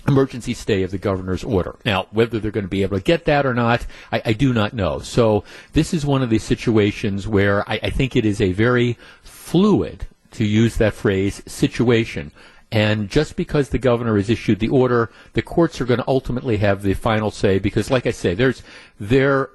emergency 0.08 0.54
stay 0.54 0.82
of 0.82 0.90
the 0.90 0.98
governor's 0.98 1.44
order. 1.44 1.76
Now, 1.84 2.06
whether 2.10 2.40
they're 2.40 2.50
going 2.50 2.64
to 2.64 2.70
be 2.70 2.82
able 2.82 2.98
to 2.98 3.02
get 3.02 3.24
that 3.26 3.46
or 3.46 3.54
not, 3.54 3.86
I, 4.10 4.22
I 4.26 4.32
do 4.32 4.52
not 4.52 4.72
know. 4.72 4.98
So 4.98 5.44
this 5.72 5.94
is 5.94 6.04
one 6.04 6.22
of 6.22 6.30
these 6.30 6.44
situations 6.44 7.28
where 7.28 7.68
I, 7.68 7.78
I 7.84 7.90
think 7.90 8.16
it 8.16 8.24
is 8.24 8.40
a 8.40 8.52
very 8.52 8.98
fluid, 9.22 10.06
to 10.36 10.44
use 10.44 10.76
that 10.76 10.94
phrase, 10.94 11.42
situation. 11.46 12.32
And 12.72 13.08
just 13.08 13.36
because 13.36 13.68
the 13.68 13.78
governor 13.78 14.16
has 14.16 14.28
issued 14.28 14.58
the 14.58 14.68
order, 14.68 15.10
the 15.34 15.42
courts 15.42 15.80
are 15.80 15.84
going 15.84 16.00
to 16.00 16.08
ultimately 16.08 16.56
have 16.58 16.82
the 16.82 16.94
final 16.94 17.30
say 17.30 17.58
because, 17.58 17.90
like 17.90 18.06
I 18.06 18.10
say, 18.10 18.34
there's 18.34 18.62
there 18.98 19.50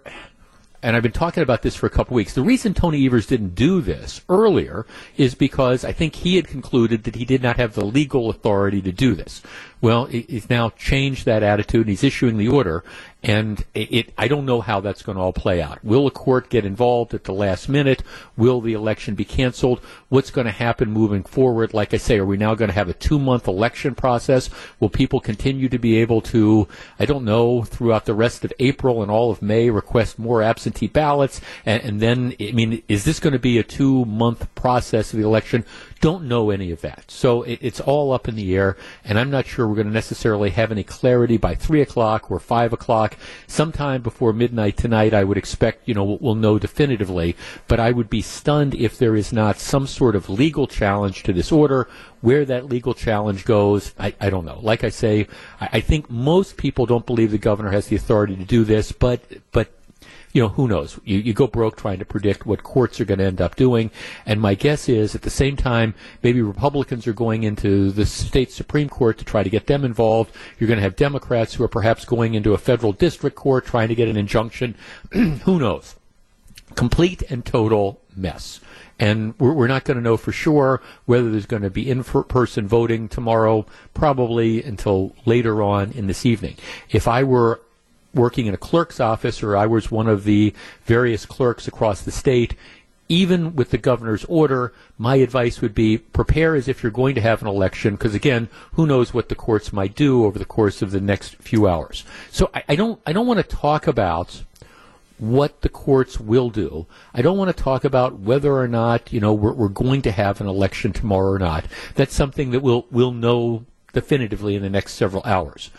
and 0.83 0.95
I've 0.95 1.03
been 1.03 1.11
talking 1.11 1.43
about 1.43 1.61
this 1.61 1.75
for 1.75 1.85
a 1.85 1.91
couple 1.91 2.13
of 2.13 2.15
weeks. 2.15 2.33
The 2.33 2.41
reason 2.41 2.73
Tony 2.73 3.05
Evers 3.05 3.27
didn't 3.27 3.53
do 3.53 3.81
this 3.81 4.21
earlier 4.29 4.85
is 5.15 5.35
because 5.35 5.85
I 5.85 5.91
think 5.91 6.15
he 6.15 6.35
had 6.37 6.47
concluded 6.47 7.03
that 7.03 7.15
he 7.15 7.25
did 7.25 7.43
not 7.43 7.57
have 7.57 7.75
the 7.75 7.85
legal 7.85 8.29
authority 8.29 8.81
to 8.81 8.91
do 8.91 9.13
this. 9.13 9.43
Well, 9.81 10.05
he's 10.05 10.49
now 10.49 10.69
changed 10.69 11.25
that 11.25 11.41
attitude 11.41 11.81
and 11.81 11.89
he's 11.89 12.03
issuing 12.03 12.37
the 12.37 12.47
order. 12.47 12.83
And 13.23 13.63
it, 13.75 14.13
I 14.17 14.27
don't 14.27 14.47
know 14.47 14.61
how 14.61 14.79
that's 14.79 15.03
going 15.03 15.15
to 15.15 15.21
all 15.21 15.33
play 15.33 15.61
out. 15.61 15.83
Will 15.83 16.05
the 16.05 16.11
court 16.11 16.49
get 16.49 16.65
involved 16.65 17.13
at 17.13 17.25
the 17.25 17.33
last 17.33 17.69
minute? 17.69 18.01
Will 18.35 18.61
the 18.61 18.73
election 18.73 19.13
be 19.13 19.25
canceled? 19.25 19.79
What's 20.09 20.31
going 20.31 20.45
to 20.45 20.51
happen 20.51 20.91
moving 20.91 21.23
forward? 21.23 21.73
Like 21.73 21.93
I 21.93 21.97
say, 21.97 22.17
are 22.17 22.25
we 22.25 22.37
now 22.37 22.55
going 22.55 22.69
to 22.69 22.75
have 22.75 22.89
a 22.89 22.93
two 22.93 23.19
month 23.19 23.47
election 23.47 23.93
process? 23.93 24.49
Will 24.79 24.89
people 24.89 25.19
continue 25.19 25.69
to 25.69 25.77
be 25.77 25.97
able 25.97 26.21
to, 26.21 26.67
I 26.99 27.05
don't 27.05 27.25
know, 27.25 27.61
throughout 27.61 28.05
the 28.05 28.15
rest 28.15 28.43
of 28.43 28.53
April 28.59 29.03
and 29.03 29.11
all 29.11 29.29
of 29.29 29.43
May 29.43 29.69
request 29.69 30.17
more 30.17 30.41
absentee 30.41 30.87
ballots? 30.87 31.41
And, 31.63 31.83
and 31.83 31.99
then, 31.99 32.35
I 32.39 32.51
mean, 32.53 32.81
is 32.87 33.03
this 33.03 33.19
going 33.19 33.33
to 33.33 33.39
be 33.39 33.59
a 33.59 33.63
two 33.63 34.05
month 34.05 34.53
process 34.55 35.13
of 35.13 35.19
the 35.19 35.25
election? 35.25 35.63
Don't 35.99 36.23
know 36.23 36.49
any 36.49 36.71
of 36.71 36.81
that. 36.81 37.11
So 37.11 37.43
it, 37.43 37.59
it's 37.61 37.79
all 37.79 38.11
up 38.11 38.27
in 38.27 38.35
the 38.35 38.55
air, 38.55 38.75
and 39.05 39.19
I'm 39.19 39.29
not 39.29 39.45
sure 39.45 39.67
we're 39.71 39.77
going 39.77 39.87
to 39.87 39.93
necessarily 39.93 40.49
have 40.49 40.69
any 40.69 40.83
clarity 40.83 41.37
by 41.37 41.55
3 41.55 41.81
o'clock 41.81 42.29
or 42.29 42.41
5 42.41 42.73
o'clock. 42.73 43.15
Sometime 43.47 44.01
before 44.01 44.33
midnight 44.33 44.75
tonight, 44.75 45.13
I 45.13 45.23
would 45.23 45.37
expect, 45.37 45.87
you 45.87 45.93
know, 45.93 46.17
we'll 46.19 46.35
know 46.35 46.59
definitively, 46.59 47.37
but 47.69 47.79
I 47.79 47.91
would 47.91 48.09
be 48.09 48.21
stunned 48.21 48.75
if 48.75 48.97
there 48.97 49.15
is 49.15 49.31
not 49.31 49.59
some 49.59 49.87
sort 49.87 50.17
of 50.17 50.29
legal 50.29 50.67
challenge 50.67 51.23
to 51.23 51.31
this 51.31 51.53
order. 51.53 51.87
Where 52.19 52.43
that 52.43 52.65
legal 52.65 52.93
challenge 52.93 53.45
goes, 53.45 53.95
I, 53.97 54.13
I 54.19 54.29
don't 54.29 54.43
know. 54.43 54.59
Like 54.61 54.83
I 54.83 54.89
say, 54.89 55.27
I, 55.61 55.69
I 55.73 55.79
think 55.79 56.09
most 56.09 56.57
people 56.57 56.85
don't 56.85 57.05
believe 57.05 57.31
the 57.31 57.37
governor 57.37 57.71
has 57.71 57.87
the 57.87 57.95
authority 57.95 58.35
to 58.35 58.43
do 58.43 58.65
this, 58.65 58.91
but, 58.91 59.23
but 59.53 59.71
you 60.33 60.41
know, 60.41 60.49
who 60.49 60.67
knows? 60.67 60.99
You, 61.03 61.19
you 61.19 61.33
go 61.33 61.47
broke 61.47 61.77
trying 61.77 61.99
to 61.99 62.05
predict 62.05 62.45
what 62.45 62.63
courts 62.63 62.99
are 62.99 63.05
going 63.05 63.19
to 63.19 63.25
end 63.25 63.41
up 63.41 63.55
doing. 63.55 63.91
And 64.25 64.39
my 64.39 64.55
guess 64.55 64.87
is 64.87 65.15
at 65.15 65.23
the 65.23 65.29
same 65.29 65.57
time, 65.57 65.93
maybe 66.23 66.41
Republicans 66.41 67.07
are 67.07 67.13
going 67.13 67.43
into 67.43 67.91
the 67.91 68.05
state 68.05 68.51
Supreme 68.51 68.89
Court 68.89 69.17
to 69.17 69.25
try 69.25 69.43
to 69.43 69.49
get 69.49 69.67
them 69.67 69.83
involved. 69.83 70.33
You're 70.57 70.67
going 70.67 70.77
to 70.77 70.83
have 70.83 70.95
Democrats 70.95 71.53
who 71.53 71.63
are 71.63 71.69
perhaps 71.69 72.05
going 72.05 72.33
into 72.33 72.53
a 72.53 72.57
federal 72.57 72.93
district 72.93 73.35
court 73.35 73.65
trying 73.65 73.89
to 73.89 73.95
get 73.95 74.07
an 74.07 74.17
injunction. 74.17 74.75
who 75.11 75.59
knows? 75.59 75.95
Complete 76.75 77.23
and 77.29 77.45
total 77.45 78.01
mess. 78.15 78.61
And 78.99 79.33
we're, 79.39 79.67
not 79.67 79.83
going 79.83 79.97
to 79.97 80.03
know 80.03 80.15
for 80.15 80.31
sure 80.31 80.79
whether 81.05 81.31
there's 81.31 81.47
going 81.47 81.63
to 81.63 81.71
be 81.71 81.89
in 81.89 82.03
person 82.03 82.67
voting 82.67 83.09
tomorrow, 83.09 83.65
probably 83.95 84.63
until 84.63 85.15
later 85.25 85.63
on 85.63 85.91
in 85.93 86.05
this 86.05 86.23
evening. 86.23 86.55
If 86.91 87.07
I 87.07 87.23
were 87.23 87.61
working 88.13 88.45
in 88.45 88.53
a 88.53 88.57
clerk's 88.57 88.99
office 88.99 89.41
or 89.41 89.55
I 89.55 89.65
was 89.65 89.91
one 89.91 90.07
of 90.07 90.23
the 90.23 90.53
various 90.85 91.25
clerks 91.25 91.67
across 91.67 92.01
the 92.01 92.11
state, 92.11 92.55
even 93.07 93.55
with 93.57 93.71
the 93.71 93.77
governor's 93.77 94.23
order, 94.25 94.73
my 94.97 95.15
advice 95.15 95.59
would 95.59 95.75
be 95.75 95.97
prepare 95.97 96.55
as 96.55 96.69
if 96.69 96.81
you're 96.81 96.91
going 96.91 97.15
to 97.15 97.21
have 97.21 97.41
an 97.41 97.47
election, 97.47 97.95
because 97.95 98.15
again, 98.15 98.47
who 98.73 98.87
knows 98.87 99.13
what 99.13 99.27
the 99.27 99.35
courts 99.35 99.73
might 99.73 99.95
do 99.95 100.23
over 100.23 100.39
the 100.39 100.45
course 100.45 100.81
of 100.81 100.91
the 100.91 101.01
next 101.01 101.35
few 101.35 101.67
hours. 101.67 102.05
So 102.31 102.49
I, 102.53 102.63
I 102.69 102.75
don't, 102.75 103.01
I 103.05 103.11
don't 103.11 103.27
want 103.27 103.39
to 103.39 103.55
talk 103.55 103.85
about 103.85 104.43
what 105.17 105.61
the 105.61 105.69
courts 105.69 106.19
will 106.19 106.49
do. 106.49 106.87
I 107.13 107.21
don't 107.21 107.37
want 107.37 107.55
to 107.55 107.63
talk 107.63 107.83
about 107.83 108.19
whether 108.19 108.55
or 108.55 108.67
not, 108.67 109.11
you 109.11 109.19
know, 109.19 109.33
we're, 109.33 109.53
we're 109.53 109.67
going 109.67 110.01
to 110.03 110.11
have 110.11 110.41
an 110.41 110.47
election 110.47 110.93
tomorrow 110.93 111.31
or 111.31 111.39
not. 111.39 111.65
That's 111.95 112.15
something 112.15 112.51
that 112.51 112.61
we'll, 112.61 112.87
we'll 112.89 113.11
know 113.11 113.65
definitively 113.93 114.55
in 114.55 114.61
the 114.61 114.69
next 114.69 114.93
several 114.93 115.21
hours. 115.23 115.69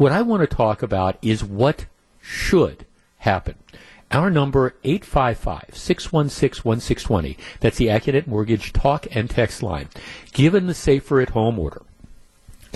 What 0.00 0.12
I 0.12 0.22
want 0.22 0.40
to 0.40 0.46
talk 0.46 0.82
about 0.82 1.18
is 1.20 1.44
what 1.44 1.84
should 2.22 2.86
happen. 3.18 3.56
Our 4.10 4.30
number 4.30 4.74
855-616-1620. 4.82 7.36
That's 7.60 7.76
the 7.76 7.88
Accunet 7.88 8.26
Mortgage 8.26 8.72
talk 8.72 9.06
and 9.14 9.28
text 9.28 9.62
line. 9.62 9.90
Given 10.32 10.68
the 10.68 10.72
safer 10.72 11.20
at 11.20 11.28
home 11.28 11.58
order, 11.58 11.82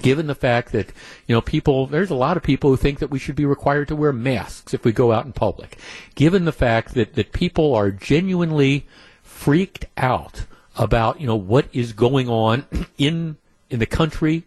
given 0.03 0.27
the 0.27 0.35
fact 0.35 0.73
that 0.73 0.89
you 1.27 1.35
know 1.35 1.41
people 1.41 1.87
there's 1.87 2.11
a 2.11 2.15
lot 2.15 2.37
of 2.37 2.43
people 2.43 2.69
who 2.69 2.77
think 2.77 2.99
that 2.99 3.11
we 3.11 3.19
should 3.19 3.37
be 3.37 3.47
required 3.47 3.89
to 3.89 3.97
wear 3.97 4.13
masks 4.13 4.75
if 4.75 4.85
we 4.85 4.93
go 4.93 5.11
out 5.11 5.25
in 5.25 5.33
public 5.33 5.79
given 6.15 6.45
the 6.45 6.53
fact 6.53 6.93
that 6.93 7.15
that 7.15 7.33
people 7.33 7.75
are 7.75 7.91
genuinely 7.91 8.87
freaked 9.23 9.87
out 9.97 10.45
about 10.77 11.23
you 11.23 11.27
know 11.27 11.37
what 11.37 11.69
is 11.73 11.95
going 11.95 12.29
on 12.29 12.67
in 12.99 13.39
in 13.71 13.79
the 13.79 13.87
country 13.87 14.45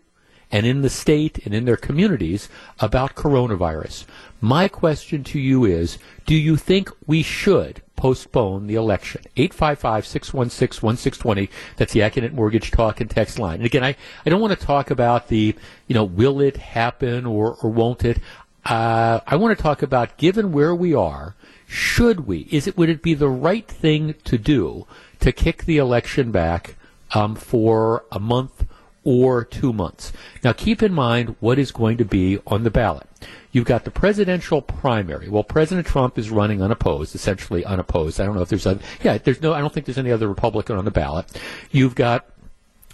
and 0.52 0.66
in 0.66 0.82
the 0.82 0.90
state 0.90 1.46
and 1.46 1.54
in 1.54 1.66
their 1.66 1.78
communities 1.78 2.50
about 2.80 3.16
coronavirus. 3.16 4.06
My 4.40 4.68
question 4.68 5.24
to 5.26 5.40
you 5.40 5.66
is, 5.66 5.98
do 6.26 6.36
you 6.36 6.58
think 6.58 6.90
we 7.06 7.22
should 7.24 7.82
postpone 7.96 8.68
the 8.68 8.76
election? 8.76 9.24
855-616-1620. 9.36 11.50
That's 11.76 11.94
the 11.94 12.02
Accunet 12.02 12.34
Mortgage 12.34 12.72
Talk 12.72 13.02
and 13.02 13.10
Text 13.10 13.40
line. 13.40 13.56
And 13.56 13.66
again, 13.66 13.84
I, 13.84 13.96
I 14.26 14.30
don't 14.30 14.42
want 14.42 14.58
to 14.58 14.66
talk 14.66 14.92
about 14.92 15.28
the, 15.28 15.56
you 15.88 15.94
know, 15.94 16.04
will 16.04 16.40
it 16.40 16.58
happen 16.58 17.26
or, 17.26 17.58
or 17.62 17.70
won't 17.70 18.06
it? 18.06 18.20
Uh, 18.64 19.20
I 19.26 19.38
want 19.38 19.58
to 19.58 19.64
talk 19.64 19.82
about 19.82 20.18
given 20.18 20.52
where 20.52 20.76
we 20.76 20.94
are, 20.94 21.36
should 21.66 22.28
we? 22.28 22.48
Is 22.52 22.68
it 22.68 22.78
would 22.78 22.90
it 22.90 23.02
be 23.02 23.14
the 23.14 23.30
right 23.30 23.68
thing 23.68 24.16
to 24.26 24.38
do 24.38 24.86
to 25.20 25.32
kick 25.32 25.64
the 25.64 25.78
election 25.78 26.32
back 26.32 26.76
um, 27.14 27.36
for 27.36 28.04
a 28.12 28.20
month 28.20 28.66
or 29.08 29.46
two 29.46 29.72
months. 29.72 30.12
Now, 30.44 30.52
keep 30.52 30.84
in 30.84 30.94
mind 30.94 31.38
what 31.40 31.58
is 31.58 31.72
going 31.72 31.96
to 31.96 32.04
be 32.04 32.40
on 32.46 32.66
the 32.66 32.70
ballot. 32.70 33.08
You've 33.54 33.64
got 33.64 33.86
the 33.86 33.90
presidential 33.90 34.62
primary. 34.62 35.30
Well, 35.30 35.46
President 35.46 35.88
Trump 35.88 36.18
is 36.18 36.30
running 36.30 36.62
unopposed, 36.62 37.16
essentially 37.16 37.64
unopposed. 37.64 38.20
I 38.20 38.26
don't 38.26 38.36
know 38.36 38.42
if 38.42 38.50
there's 38.50 38.66
a, 38.66 38.78
yeah, 39.04 39.18
there's 39.18 39.42
no, 39.42 39.54
I 39.54 39.62
don't 39.62 39.74
think 39.74 39.86
there's 39.86 39.98
any 39.98 40.12
other 40.12 40.28
Republican 40.28 40.76
on 40.76 40.84
the 40.84 40.92
ballot. 40.92 41.26
You've 41.72 41.96
got 41.96 42.26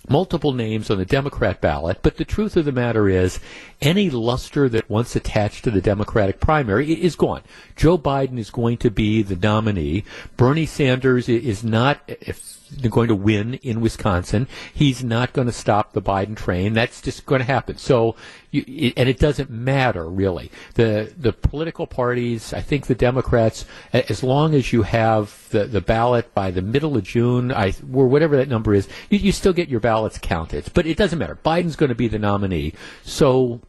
multiple 0.07 0.53
names 0.53 0.91
on 0.91 0.99
the 0.99 1.05
Democrat 1.05 1.61
ballot, 1.61 1.97
but 2.03 2.18
the 2.18 2.26
truth 2.26 2.55
of 2.57 2.66
the 2.66 2.72
matter 2.72 3.09
is 3.09 3.39
any 3.82 4.11
luster 4.11 4.70
that 4.70 4.88
once 4.88 5.16
attached 5.16 5.64
to 5.64 5.72
the 5.72 5.82
Democratic 5.82 6.39
primary 6.39 6.93
is 6.93 7.16
gone. 7.16 7.41
Joe 7.76 7.97
Biden 7.97 8.38
is 8.38 8.51
going 8.51 8.78
to 8.78 8.91
be 8.91 9.24
the 9.24 9.36
nominee. 9.36 10.03
Bernie 10.38 10.68
Sanders 10.68 11.28
is 11.28 11.64
not, 11.64 12.01
if 12.07 12.62
going 12.89 13.07
to 13.07 13.15
win 13.15 13.55
in 13.55 13.82
Wisconsin. 13.82 14.47
He's 14.74 15.03
not 15.03 15.34
going 15.34 15.47
to 15.47 15.53
stop 15.53 15.93
the 15.93 16.01
Biden 16.01 16.36
train. 16.36 16.74
That's 16.74 17.01
just 17.01 17.26
going 17.26 17.39
to 17.39 17.45
happen. 17.45 17.78
So, 17.78 18.15
you, 18.51 18.93
and 18.97 19.09
it 19.09 19.19
doesn't 19.19 19.49
matter 19.49 20.09
really. 20.09 20.51
The 20.76 21.13
the 21.17 21.34
political 21.34 21.88
parties, 21.88 22.53
I 22.53 22.61
think 22.61 22.88
the 22.88 22.95
Democrats, 22.95 23.65
as 23.93 24.24
long 24.24 24.53
as 24.53 24.74
you 24.74 24.84
have 24.84 25.47
the, 25.49 25.65
the 25.65 25.82
ballot 25.82 26.34
by 26.34 26.51
the 26.51 26.61
middle 26.61 26.97
of 26.97 27.03
June, 27.03 27.51
I 27.51 27.74
or 27.93 28.07
whatever 28.07 28.38
that 28.38 28.49
number 28.49 28.74
is, 28.74 28.88
you, 29.09 29.19
you 29.19 29.32
still 29.32 29.53
get 29.53 29.69
your 29.69 29.80
ballots 29.80 30.17
counted. 30.21 30.71
But 30.74 30.86
it 30.86 30.97
doesn't 30.97 31.19
matter. 31.19 31.38
Biden's 31.43 31.76
going 31.76 31.89
to 31.89 31.95
be 31.95 32.07
the 32.07 32.19
nominee. 32.19 32.74
So. 33.03 33.61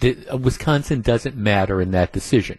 The, 0.00 0.14
Wisconsin 0.36 1.00
doesn't 1.00 1.36
matter 1.36 1.80
in 1.80 1.92
that 1.92 2.12
decision. 2.12 2.58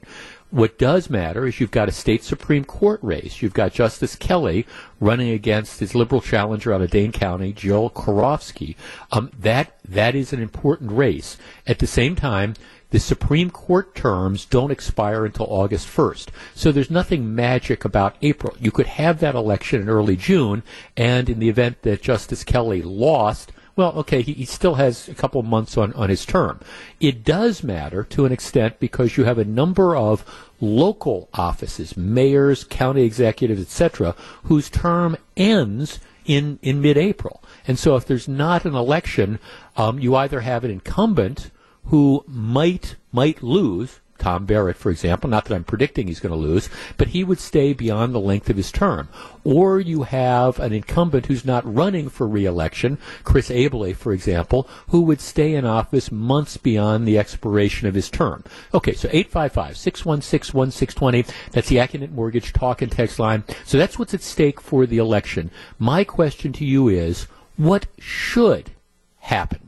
What 0.49 0.77
does 0.77 1.09
matter 1.09 1.45
is 1.45 1.59
you've 1.59 1.71
got 1.71 1.89
a 1.89 1.91
state 1.91 2.23
Supreme 2.23 2.63
Court 2.63 3.01
race. 3.03 3.41
You've 3.41 3.53
got 3.53 3.73
Justice 3.73 4.15
Kelly 4.15 4.65
running 5.01 5.29
against 5.31 5.81
his 5.81 5.93
liberal 5.93 6.21
challenger 6.21 6.73
out 6.73 6.81
of 6.81 6.89
Dane 6.89 7.11
County, 7.11 7.51
Jill 7.51 7.89
Karofsky. 7.89 8.77
Um, 9.11 9.29
that 9.37 9.77
that 9.83 10.15
is 10.15 10.31
an 10.31 10.41
important 10.41 10.93
race. 10.93 11.37
At 11.65 11.79
the 11.79 11.87
same 11.87 12.15
time, 12.15 12.53
the 12.91 12.99
Supreme 12.99 13.49
Court 13.49 13.93
terms 13.93 14.45
don't 14.45 14.71
expire 14.71 15.25
until 15.25 15.47
August 15.47 15.87
1st. 15.87 16.29
So 16.55 16.71
there's 16.71 16.89
nothing 16.89 17.35
magic 17.35 17.83
about 17.83 18.15
April. 18.21 18.55
You 18.57 18.71
could 18.71 18.87
have 18.87 19.19
that 19.19 19.35
election 19.35 19.81
in 19.81 19.89
early 19.89 20.15
June, 20.15 20.63
and 20.95 21.29
in 21.29 21.39
the 21.39 21.49
event 21.49 21.81
that 21.81 22.01
Justice 22.01 22.45
Kelly 22.45 22.81
lost, 22.81 23.51
well, 23.77 23.93
okay, 23.93 24.21
he, 24.21 24.33
he 24.33 24.45
still 24.45 24.75
has 24.75 25.07
a 25.07 25.13
couple 25.13 25.41
months 25.43 25.77
on, 25.77 25.93
on 25.93 26.09
his 26.09 26.25
term. 26.25 26.59
It 26.99 27.23
does 27.23 27.63
matter 27.63 28.03
to 28.05 28.25
an 28.25 28.31
extent 28.31 28.79
because 28.79 29.15
you 29.15 29.23
have 29.23 29.37
a 29.37 29.45
number 29.45 29.95
of 29.95 30.25
local 30.59 31.29
offices, 31.33 31.95
mayors, 31.95 32.63
county 32.63 33.03
executives, 33.03 33.61
etc., 33.61 34.15
whose 34.43 34.69
term 34.69 35.15
ends 35.37 35.99
in, 36.25 36.57
in 36.61 36.81
mid-April. 36.81 37.43
And 37.67 37.77
so 37.77 37.95
if 37.95 38.05
there's 38.05 38.27
not 38.27 38.65
an 38.65 38.75
election, 38.75 39.39
um, 39.77 39.99
you 39.99 40.15
either 40.15 40.41
have 40.41 40.63
an 40.63 40.71
incumbent 40.71 41.51
who 41.85 42.25
might 42.27 42.95
might 43.13 43.41
lose 43.41 44.01
Tom 44.17 44.45
Barrett, 44.45 44.77
for 44.77 44.89
example. 44.89 45.29
Not 45.29 45.45
that 45.45 45.55
I'm 45.55 45.63
predicting 45.63 46.07
he's 46.07 46.19
going 46.19 46.33
to 46.33 46.37
lose, 46.37 46.69
but 46.97 47.09
he 47.09 47.23
would 47.23 47.39
stay 47.39 47.73
beyond 47.73 48.13
the 48.13 48.19
length 48.19 48.49
of 48.49 48.57
his 48.57 48.71
term. 48.71 49.09
Or 49.43 49.79
you 49.79 50.03
have 50.03 50.59
an 50.59 50.73
incumbent 50.73 51.27
who's 51.27 51.45
not 51.45 51.71
running 51.71 52.09
for 52.09 52.27
reelection, 52.27 52.97
Chris 53.23 53.49
Abele, 53.49 53.95
for 53.95 54.11
example, 54.13 54.67
who 54.89 55.01
would 55.01 55.21
stay 55.21 55.55
in 55.55 55.65
office 55.65 56.11
months 56.11 56.57
beyond 56.57 57.07
the 57.07 57.17
expiration 57.17 57.87
of 57.87 57.95
his 57.95 58.09
term. 58.09 58.43
Okay, 58.73 58.93
so 58.93 59.07
855-616-1620. 59.09 61.31
That's 61.51 61.69
the 61.69 61.77
Accunet 61.77 62.11
Mortgage 62.11 62.51
talk 62.53 62.81
and 62.81 62.91
text 62.91 63.19
line. 63.19 63.43
So 63.63 63.77
that's 63.77 63.97
what's 63.97 64.13
at 64.13 64.21
stake 64.21 64.59
for 64.59 64.85
the 64.85 64.97
election. 64.97 65.49
My 65.79 66.03
question 66.03 66.51
to 66.53 66.65
you 66.65 66.89
is, 66.89 67.27
what 67.55 67.85
should 67.99 68.71
happen? 69.19 69.66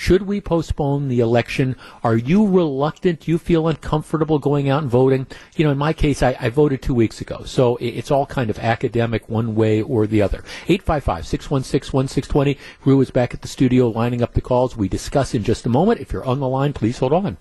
Should 0.00 0.22
we 0.22 0.40
postpone 0.40 1.08
the 1.08 1.20
election? 1.20 1.76
Are 2.02 2.16
you 2.16 2.48
reluctant? 2.48 3.20
Do 3.20 3.30
you 3.30 3.36
feel 3.36 3.68
uncomfortable 3.68 4.38
going 4.38 4.70
out 4.70 4.80
and 4.80 4.90
voting? 4.90 5.26
You 5.56 5.66
know, 5.66 5.72
in 5.72 5.76
my 5.76 5.92
case, 5.92 6.22
I, 6.22 6.34
I 6.40 6.48
voted 6.48 6.80
two 6.80 6.94
weeks 6.94 7.20
ago, 7.20 7.42
so 7.44 7.76
it's 7.82 8.10
all 8.10 8.24
kind 8.24 8.48
of 8.48 8.58
academic 8.58 9.28
one 9.28 9.54
way 9.54 9.82
or 9.82 10.06
the 10.06 10.22
other. 10.22 10.42
855-616-1620. 10.68 12.56
Rue 12.86 13.00
is 13.02 13.10
back 13.10 13.34
at 13.34 13.42
the 13.42 13.48
studio 13.48 13.88
lining 13.88 14.22
up 14.22 14.32
the 14.32 14.40
calls. 14.40 14.74
We 14.74 14.88
discuss 14.88 15.34
in 15.34 15.44
just 15.44 15.66
a 15.66 15.68
moment. 15.68 16.00
If 16.00 16.14
you're 16.14 16.24
on 16.24 16.40
the 16.40 16.48
line, 16.48 16.72
please 16.72 16.96
hold 16.96 17.12
on. 17.12 17.36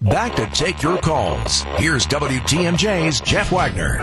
Back 0.00 0.34
to 0.34 0.46
take 0.46 0.82
your 0.82 0.98
calls. 0.98 1.62
Here's 1.76 2.04
WTMJ's 2.08 3.20
Jeff 3.20 3.52
Wagner. 3.52 4.00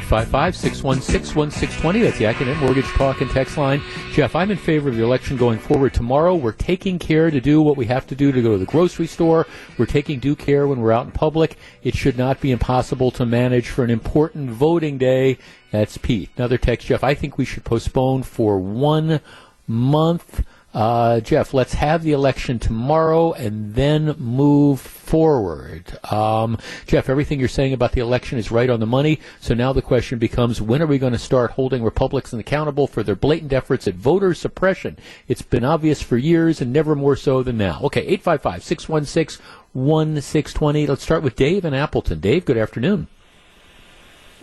855-616-1620. 0.00 2.02
That's 2.02 2.18
the 2.18 2.24
Accunet 2.24 2.58
Mortgage 2.58 2.88
Talk 2.94 3.20
and 3.20 3.30
Text 3.30 3.56
line. 3.56 3.80
Jeff, 4.10 4.34
I'm 4.34 4.50
in 4.50 4.56
favor 4.56 4.88
of 4.88 4.96
the 4.96 5.04
election 5.04 5.36
going 5.36 5.60
forward 5.60 5.94
tomorrow. 5.94 6.34
We're 6.34 6.50
taking 6.50 6.98
care 6.98 7.30
to 7.30 7.40
do 7.40 7.62
what 7.62 7.76
we 7.76 7.86
have 7.86 8.04
to 8.08 8.16
do 8.16 8.32
to 8.32 8.42
go 8.42 8.50
to 8.50 8.58
the 8.58 8.64
grocery 8.64 9.06
store. 9.06 9.46
We're 9.78 9.86
taking 9.86 10.18
due 10.18 10.34
care 10.34 10.66
when 10.66 10.80
we're 10.80 10.90
out 10.90 11.06
in 11.06 11.12
public. 11.12 11.56
It 11.84 11.94
should 11.94 12.18
not 12.18 12.40
be 12.40 12.50
impossible 12.50 13.12
to 13.12 13.24
manage 13.24 13.68
for 13.68 13.84
an 13.84 13.90
important 13.90 14.50
voting 14.50 14.98
day. 14.98 15.38
That's 15.70 15.96
Pete. 15.96 16.30
Another 16.36 16.58
text, 16.58 16.88
Jeff. 16.88 17.04
I 17.04 17.14
think 17.14 17.38
we 17.38 17.44
should 17.44 17.62
postpone 17.62 18.24
for 18.24 18.58
one 18.58 19.20
month. 19.68 20.44
Uh, 20.74 21.20
Jeff, 21.20 21.54
let's 21.54 21.74
have 21.74 22.02
the 22.02 22.10
election 22.10 22.58
tomorrow 22.58 23.32
and 23.32 23.74
then 23.74 24.16
move 24.18 24.80
forward. 24.80 25.84
Um, 26.12 26.58
Jeff, 26.86 27.08
everything 27.08 27.38
you're 27.38 27.48
saying 27.48 27.72
about 27.72 27.92
the 27.92 28.00
election 28.00 28.38
is 28.38 28.50
right 28.50 28.68
on 28.68 28.80
the 28.80 28.86
money. 28.86 29.20
So 29.40 29.54
now 29.54 29.72
the 29.72 29.82
question 29.82 30.18
becomes, 30.18 30.60
when 30.60 30.82
are 30.82 30.86
we 30.86 30.98
going 30.98 31.12
to 31.12 31.18
start 31.18 31.52
holding 31.52 31.84
Republicans 31.84 32.40
accountable 32.40 32.88
for 32.88 33.04
their 33.04 33.14
blatant 33.14 33.52
efforts 33.52 33.86
at 33.86 33.94
voter 33.94 34.34
suppression? 34.34 34.98
It's 35.28 35.42
been 35.42 35.64
obvious 35.64 36.02
for 36.02 36.16
years 36.16 36.60
and 36.60 36.72
never 36.72 36.96
more 36.96 37.14
so 37.14 37.44
than 37.44 37.56
now. 37.56 37.80
Okay, 37.84 38.16
855-616 38.18 39.40
1620. 39.74 40.86
Let's 40.88 41.02
start 41.02 41.22
with 41.22 41.36
Dave 41.36 41.64
in 41.64 41.74
Appleton. 41.74 42.18
Dave, 42.18 42.44
good 42.44 42.58
afternoon. 42.58 43.06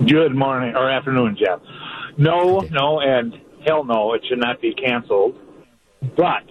Good 0.05 0.33
morning 0.33 0.75
or 0.75 0.89
afternoon, 0.89 1.37
Jeff. 1.37 1.59
No, 2.17 2.59
no, 2.71 3.01
and 3.01 3.33
hell 3.67 3.83
no, 3.83 4.13
it 4.13 4.21
should 4.27 4.39
not 4.39 4.61
be 4.61 4.73
canceled. 4.73 5.35
But 6.01 6.43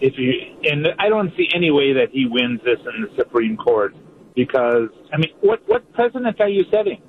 if 0.00 0.14
you 0.18 0.32
and 0.64 0.88
I 0.98 1.08
don't 1.08 1.34
see 1.36 1.48
any 1.54 1.70
way 1.70 1.92
that 1.94 2.10
he 2.12 2.26
wins 2.26 2.60
this 2.64 2.78
in 2.80 3.02
the 3.02 3.10
Supreme 3.16 3.56
Court 3.56 3.94
because 4.34 4.88
I 5.12 5.16
mean, 5.18 5.32
what 5.40 5.62
what 5.66 5.92
precedent 5.92 6.40
are 6.40 6.48
you 6.48 6.64
setting? 6.70 7.02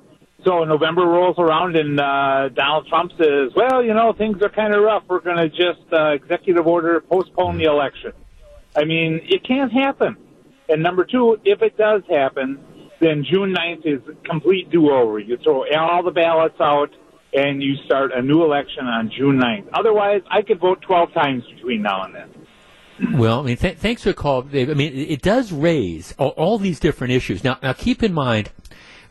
So 0.44 0.62
November 0.64 1.02
rolls 1.02 1.36
around 1.38 1.74
and 1.76 1.98
uh, 1.98 2.50
Donald 2.50 2.86
Trump 2.88 3.12
says, 3.18 3.52
"Well, 3.56 3.82
you 3.82 3.94
know, 3.94 4.12
things 4.12 4.42
are 4.42 4.50
kind 4.50 4.74
of 4.74 4.82
rough. 4.82 5.04
We're 5.08 5.20
going 5.20 5.38
to 5.38 5.48
just 5.48 5.92
uh, 5.92 6.10
executive 6.10 6.66
order 6.66 7.00
postpone 7.00 7.58
the 7.58 7.64
election." 7.64 8.12
I 8.76 8.84
mean, 8.84 9.20
it 9.24 9.44
can't 9.44 9.72
happen. 9.72 10.16
And 10.68 10.82
number 10.82 11.04
two, 11.04 11.38
if 11.44 11.62
it 11.62 11.76
does 11.76 12.02
happen, 12.08 12.58
then 13.00 13.24
June 13.30 13.54
9th 13.54 13.86
is 13.86 14.00
complete 14.24 14.70
do-over. 14.70 15.18
You 15.18 15.36
throw 15.36 15.64
all 15.76 16.02
the 16.02 16.10
ballots 16.10 16.60
out 16.60 16.90
and 17.34 17.62
you 17.62 17.74
start 17.84 18.12
a 18.12 18.22
new 18.22 18.44
election 18.44 18.86
on 18.86 19.10
June 19.16 19.38
9th. 19.38 19.68
Otherwise, 19.74 20.22
I 20.30 20.42
could 20.42 20.60
vote 20.60 20.80
12 20.82 21.12
times 21.12 21.42
between 21.54 21.82
now 21.82 22.04
and 22.04 22.14
then. 22.14 23.18
Well, 23.18 23.40
I 23.40 23.42
mean, 23.42 23.56
th- 23.56 23.76
thanks 23.76 24.02
for 24.02 24.10
the 24.10 24.14
call, 24.14 24.42
Dave. 24.42 24.70
I 24.70 24.74
mean, 24.74 24.94
it 24.94 25.20
does 25.20 25.52
raise 25.52 26.14
all, 26.16 26.30
all 26.30 26.58
these 26.58 26.78
different 26.78 27.12
issues. 27.12 27.42
Now, 27.42 27.58
now 27.60 27.72
keep 27.72 28.04
in 28.04 28.12
mind, 28.12 28.50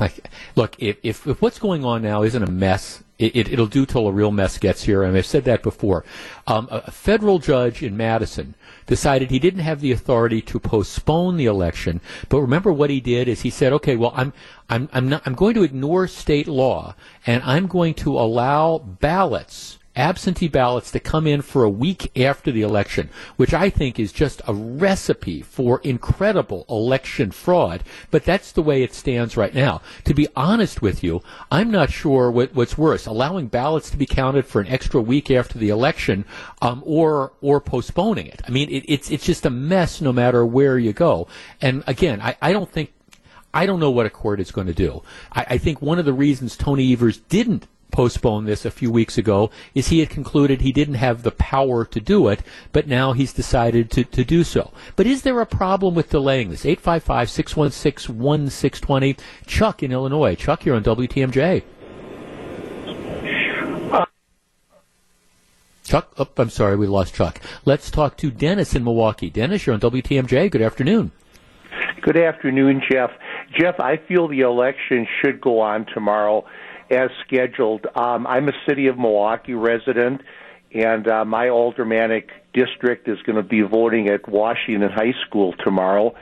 like, 0.00 0.28
look, 0.56 0.74
if, 0.80 0.96
if, 1.02 1.26
if 1.26 1.40
what's 1.40 1.60
going 1.60 1.84
on 1.84 2.02
now 2.02 2.22
isn't 2.24 2.42
a 2.42 2.50
mess, 2.50 3.04
it, 3.18 3.56
will 3.56 3.66
it, 3.66 3.70
do 3.70 3.86
till 3.86 4.08
a 4.08 4.12
real 4.12 4.32
mess 4.32 4.58
gets 4.58 4.82
here. 4.82 5.04
And 5.04 5.16
I've 5.16 5.26
said 5.26 5.44
that 5.44 5.62
before. 5.62 6.04
Um, 6.48 6.68
a 6.70 6.90
federal 6.90 7.38
judge 7.38 7.82
in 7.82 7.96
Madison 7.96 8.54
decided 8.90 9.30
he 9.30 9.38
didn't 9.38 9.60
have 9.60 9.80
the 9.80 9.92
authority 9.92 10.42
to 10.42 10.58
postpone 10.58 11.36
the 11.36 11.46
election. 11.46 12.00
But 12.28 12.40
remember 12.40 12.72
what 12.72 12.90
he 12.90 13.00
did 13.00 13.28
is 13.28 13.42
he 13.42 13.48
said, 13.48 13.72
okay, 13.74 13.94
well, 13.94 14.12
I'm, 14.16 14.32
I'm, 14.68 14.88
I'm 14.92 15.08
not, 15.08 15.22
I'm 15.24 15.34
going 15.34 15.54
to 15.54 15.62
ignore 15.62 16.08
state 16.08 16.48
law 16.48 16.96
and 17.24 17.40
I'm 17.44 17.68
going 17.68 17.94
to 17.94 18.18
allow 18.18 18.78
ballots 18.78 19.78
absentee 20.00 20.48
ballots 20.48 20.90
to 20.90 20.98
come 20.98 21.26
in 21.26 21.42
for 21.42 21.62
a 21.62 21.70
week 21.70 22.10
after 22.18 22.50
the 22.50 22.62
election, 22.62 23.10
which 23.36 23.52
I 23.52 23.70
think 23.70 24.00
is 24.00 24.12
just 24.12 24.40
a 24.48 24.54
recipe 24.54 25.42
for 25.42 25.80
incredible 25.84 26.64
election 26.68 27.30
fraud. 27.30 27.84
But 28.10 28.24
that's 28.24 28.50
the 28.52 28.62
way 28.62 28.82
it 28.82 28.94
stands 28.94 29.36
right 29.36 29.54
now. 29.54 29.82
To 30.04 30.14
be 30.14 30.26
honest 30.34 30.80
with 30.80 31.04
you, 31.04 31.22
I'm 31.50 31.70
not 31.70 31.90
sure 31.90 32.30
what, 32.30 32.54
what's 32.54 32.78
worse, 32.78 33.06
allowing 33.06 33.48
ballots 33.48 33.90
to 33.90 33.96
be 33.96 34.06
counted 34.06 34.46
for 34.46 34.60
an 34.60 34.68
extra 34.68 35.00
week 35.00 35.30
after 35.30 35.58
the 35.58 35.68
election, 35.68 36.24
um, 36.62 36.82
or 36.84 37.32
or 37.42 37.60
postponing 37.60 38.26
it. 38.26 38.40
I 38.46 38.50
mean, 38.50 38.70
it, 38.70 38.84
it's 38.88 39.10
it's 39.10 39.26
just 39.26 39.46
a 39.46 39.50
mess 39.50 40.00
no 40.00 40.12
matter 40.12 40.44
where 40.46 40.78
you 40.78 40.92
go. 40.92 41.28
And 41.60 41.84
again, 41.86 42.20
I, 42.20 42.36
I 42.40 42.52
don't 42.52 42.70
think 42.70 42.92
I 43.52 43.66
don't 43.66 43.80
know 43.80 43.90
what 43.90 44.06
a 44.06 44.10
court 44.10 44.40
is 44.40 44.50
going 44.50 44.68
to 44.68 44.74
do. 44.74 45.02
I, 45.32 45.46
I, 45.50 45.58
think 45.58 45.82
one 45.82 45.98
of 45.98 46.04
the 46.04 46.12
reasons 46.12 46.56
Tony 46.56 46.92
Evers 46.92 47.18
didn't 47.18 47.66
postponed 47.90 48.46
this 48.46 48.64
a 48.64 48.70
few 48.70 48.90
weeks 48.90 49.18
ago 49.18 49.50
is 49.74 49.88
he 49.88 50.00
had 50.00 50.10
concluded 50.10 50.60
he 50.60 50.72
didn't 50.72 50.94
have 50.94 51.22
the 51.22 51.30
power 51.30 51.84
to 51.84 52.00
do 52.00 52.28
it, 52.28 52.40
but 52.72 52.86
now 52.86 53.12
he's 53.12 53.32
decided 53.32 53.90
to, 53.90 54.04
to 54.04 54.24
do 54.24 54.44
so. 54.44 54.72
But 54.96 55.06
is 55.06 55.22
there 55.22 55.40
a 55.40 55.46
problem 55.46 55.94
with 55.94 56.10
delaying 56.10 56.50
this? 56.50 56.64
855 56.64 57.30
616 57.30 58.18
1620. 58.18 59.16
Chuck 59.46 59.82
in 59.82 59.92
Illinois. 59.92 60.34
Chuck, 60.34 60.64
you're 60.64 60.76
on 60.76 60.84
WTMJ. 60.84 61.62
Chuck, 65.84 66.12
oh, 66.18 66.28
I'm 66.36 66.50
sorry, 66.50 66.76
we 66.76 66.86
lost 66.86 67.14
Chuck. 67.14 67.40
Let's 67.64 67.90
talk 67.90 68.16
to 68.18 68.30
Dennis 68.30 68.76
in 68.76 68.84
Milwaukee. 68.84 69.28
Dennis, 69.28 69.66
you're 69.66 69.74
on 69.74 69.80
WTMJ. 69.80 70.48
Good 70.50 70.62
afternoon. 70.62 71.10
Good 72.02 72.16
afternoon, 72.16 72.80
Jeff. 72.90 73.10
Jeff, 73.58 73.80
I 73.80 73.96
feel 73.96 74.28
the 74.28 74.40
election 74.40 75.06
should 75.20 75.40
go 75.40 75.60
on 75.60 75.86
tomorrow 75.92 76.44
as 76.90 77.10
scheduled. 77.26 77.86
Um, 77.94 78.26
I'm 78.26 78.48
a 78.48 78.52
city 78.68 78.88
of 78.88 78.98
Milwaukee 78.98 79.54
resident, 79.54 80.22
and 80.72 81.08
uh, 81.08 81.24
my 81.24 81.48
aldermanic 81.48 82.30
district 82.52 83.08
is 83.08 83.18
going 83.22 83.36
to 83.36 83.42
be 83.42 83.62
voting 83.62 84.08
at 84.08 84.28
Washington 84.28 84.90
High 84.90 85.14
School 85.26 85.54
tomorrow. 85.64 86.14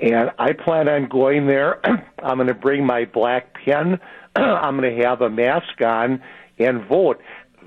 And 0.00 0.30
I 0.38 0.52
plan 0.52 0.88
on 0.88 1.08
going 1.08 1.46
there. 1.46 1.80
I'm 2.22 2.36
going 2.36 2.48
to 2.48 2.54
bring 2.54 2.84
my 2.84 3.04
black 3.04 3.54
pen. 3.54 3.98
I'm 4.36 4.76
going 4.76 4.96
to 4.96 5.04
have 5.04 5.20
a 5.22 5.30
mask 5.30 5.80
on 5.80 6.22
and 6.58 6.86
vote. 6.88 7.20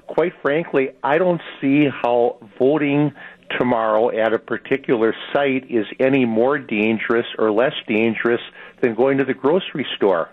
Quite 0.08 0.34
frankly, 0.42 0.90
I 1.04 1.18
don't 1.18 1.42
see 1.62 1.88
how 1.90 2.38
voting 2.60 3.14
tomorrow 3.58 4.10
at 4.10 4.34
a 4.34 4.40
particular 4.40 5.14
site 5.34 5.70
is 5.70 5.86
any 6.00 6.26
more 6.26 6.58
dangerous 6.58 7.26
or 7.38 7.52
less 7.52 7.74
dangerous 7.88 8.42
than 8.82 8.96
going 8.96 9.18
to 9.18 9.26
the 9.26 9.34
grocery 9.34 9.86
store. 9.96 10.30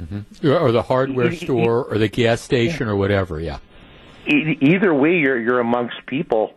Mm-hmm. 0.00 0.48
Or 0.48 0.72
the 0.72 0.82
hardware 0.82 1.32
store, 1.34 1.84
or 1.84 1.98
the 1.98 2.08
gas 2.08 2.40
station, 2.40 2.88
or 2.88 2.96
whatever. 2.96 3.40
Yeah. 3.40 3.58
Either 4.26 4.94
way, 4.94 5.18
you're 5.18 5.38
you're 5.38 5.60
amongst 5.60 6.06
people. 6.06 6.54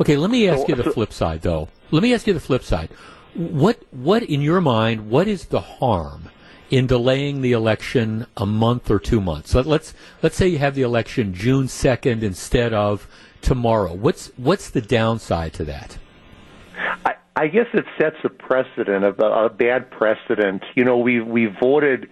Okay, 0.00 0.16
let 0.16 0.30
me 0.30 0.48
ask 0.48 0.60
so, 0.60 0.68
you 0.68 0.74
the 0.74 0.84
so, 0.84 0.92
flip 0.92 1.12
side, 1.12 1.42
though. 1.42 1.68
Let 1.90 2.02
me 2.02 2.14
ask 2.14 2.26
you 2.26 2.32
the 2.32 2.40
flip 2.40 2.62
side. 2.62 2.90
What 3.34 3.82
what 3.90 4.22
in 4.22 4.40
your 4.40 4.60
mind? 4.60 5.10
What 5.10 5.26
is 5.26 5.46
the 5.46 5.60
harm 5.60 6.30
in 6.70 6.86
delaying 6.86 7.40
the 7.40 7.52
election 7.52 8.26
a 8.36 8.46
month 8.46 8.90
or 8.90 8.98
two 8.98 9.20
months? 9.20 9.54
Let, 9.54 9.66
let's 9.66 9.94
let's 10.22 10.36
say 10.36 10.48
you 10.48 10.58
have 10.58 10.74
the 10.74 10.82
election 10.82 11.34
June 11.34 11.68
second 11.68 12.22
instead 12.22 12.72
of 12.72 13.08
tomorrow. 13.40 13.92
What's 13.92 14.28
what's 14.36 14.70
the 14.70 14.80
downside 14.80 15.52
to 15.54 15.64
that? 15.64 15.98
I, 17.36 17.48
guess 17.48 17.66
it 17.72 17.84
sets 18.00 18.16
a 18.24 18.28
precedent, 18.28 19.04
a, 19.04 19.24
a 19.24 19.48
bad 19.48 19.90
precedent. 19.90 20.62
You 20.74 20.84
know, 20.84 20.98
we 20.98 21.20
we 21.20 21.46
voted 21.46 22.08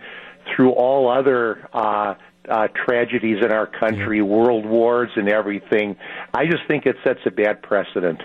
through 0.55 0.71
all 0.71 1.11
other 1.11 1.69
uh, 1.73 2.15
uh, 2.49 2.69
tragedies 2.69 3.39
in 3.45 3.53
our 3.53 3.67
country, 3.67 4.19
yeah. 4.19 4.25
world 4.25 4.67
wars 4.67 5.11
and 5.17 5.29
everything. 5.29 5.97
I 6.35 6.47
just 6.47 6.67
think 6.67 6.87
it 6.87 6.97
sets 7.05 7.21
a 7.27 7.31
bad 7.31 7.63
precedent. 7.63 8.23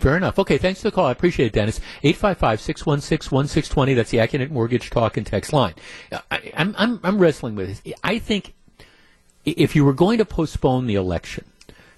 Fair 0.00 0.16
enough. 0.16 0.38
Okay, 0.38 0.58
thanks 0.58 0.82
for 0.82 0.88
the 0.88 0.94
call. 0.94 1.06
I 1.06 1.12
appreciate 1.12 1.46
it, 1.46 1.52
Dennis. 1.52 1.80
855-616-1620. 2.02 3.96
That's 3.96 4.10
the 4.10 4.18
Accunet 4.18 4.50
Mortgage 4.50 4.90
Talk 4.90 5.16
and 5.16 5.24
Text 5.26 5.52
line. 5.52 5.74
I, 6.30 6.52
I'm, 6.56 6.74
I'm, 6.76 7.00
I'm 7.02 7.18
wrestling 7.18 7.54
with 7.54 7.82
this. 7.82 7.94
I 8.02 8.18
think 8.18 8.52
if 9.44 9.74
you 9.74 9.84
were 9.84 9.94
going 9.94 10.18
to 10.18 10.24
postpone 10.24 10.86
the 10.86 10.96
election, 10.96 11.44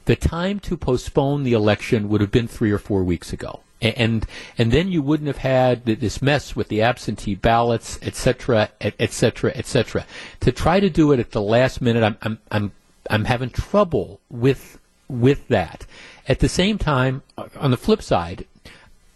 the 0.06 0.16
time 0.16 0.58
to 0.60 0.76
postpone 0.76 1.44
the 1.44 1.52
election 1.52 2.08
would 2.08 2.20
have 2.20 2.32
been 2.32 2.48
three 2.48 2.72
or 2.72 2.78
four 2.78 3.04
weeks 3.04 3.32
ago 3.32 3.60
and 3.80 4.26
and 4.56 4.72
then 4.72 4.88
you 4.90 5.02
wouldn't 5.02 5.26
have 5.26 5.38
had 5.38 5.84
this 5.84 6.22
mess 6.22 6.56
with 6.56 6.68
the 6.68 6.82
absentee 6.82 7.34
ballots, 7.34 7.98
et 8.02 8.14
cetera, 8.14 8.70
et 8.80 9.12
cetera, 9.12 9.52
et 9.54 9.66
cetera. 9.66 10.06
To 10.40 10.52
try 10.52 10.80
to 10.80 10.88
do 10.88 11.12
it 11.12 11.20
at 11.20 11.32
the 11.32 11.42
last 11.42 11.80
minute, 11.82 12.02
I'm 12.02 12.16
I'm 12.22 12.38
I'm 12.50 12.72
I'm 13.10 13.24
having 13.24 13.50
trouble 13.50 14.20
with 14.30 14.78
with 15.08 15.48
that. 15.48 15.86
At 16.26 16.40
the 16.40 16.48
same 16.48 16.78
time, 16.78 17.22
on 17.56 17.70
the 17.70 17.76
flip 17.76 18.02
side, 18.02 18.46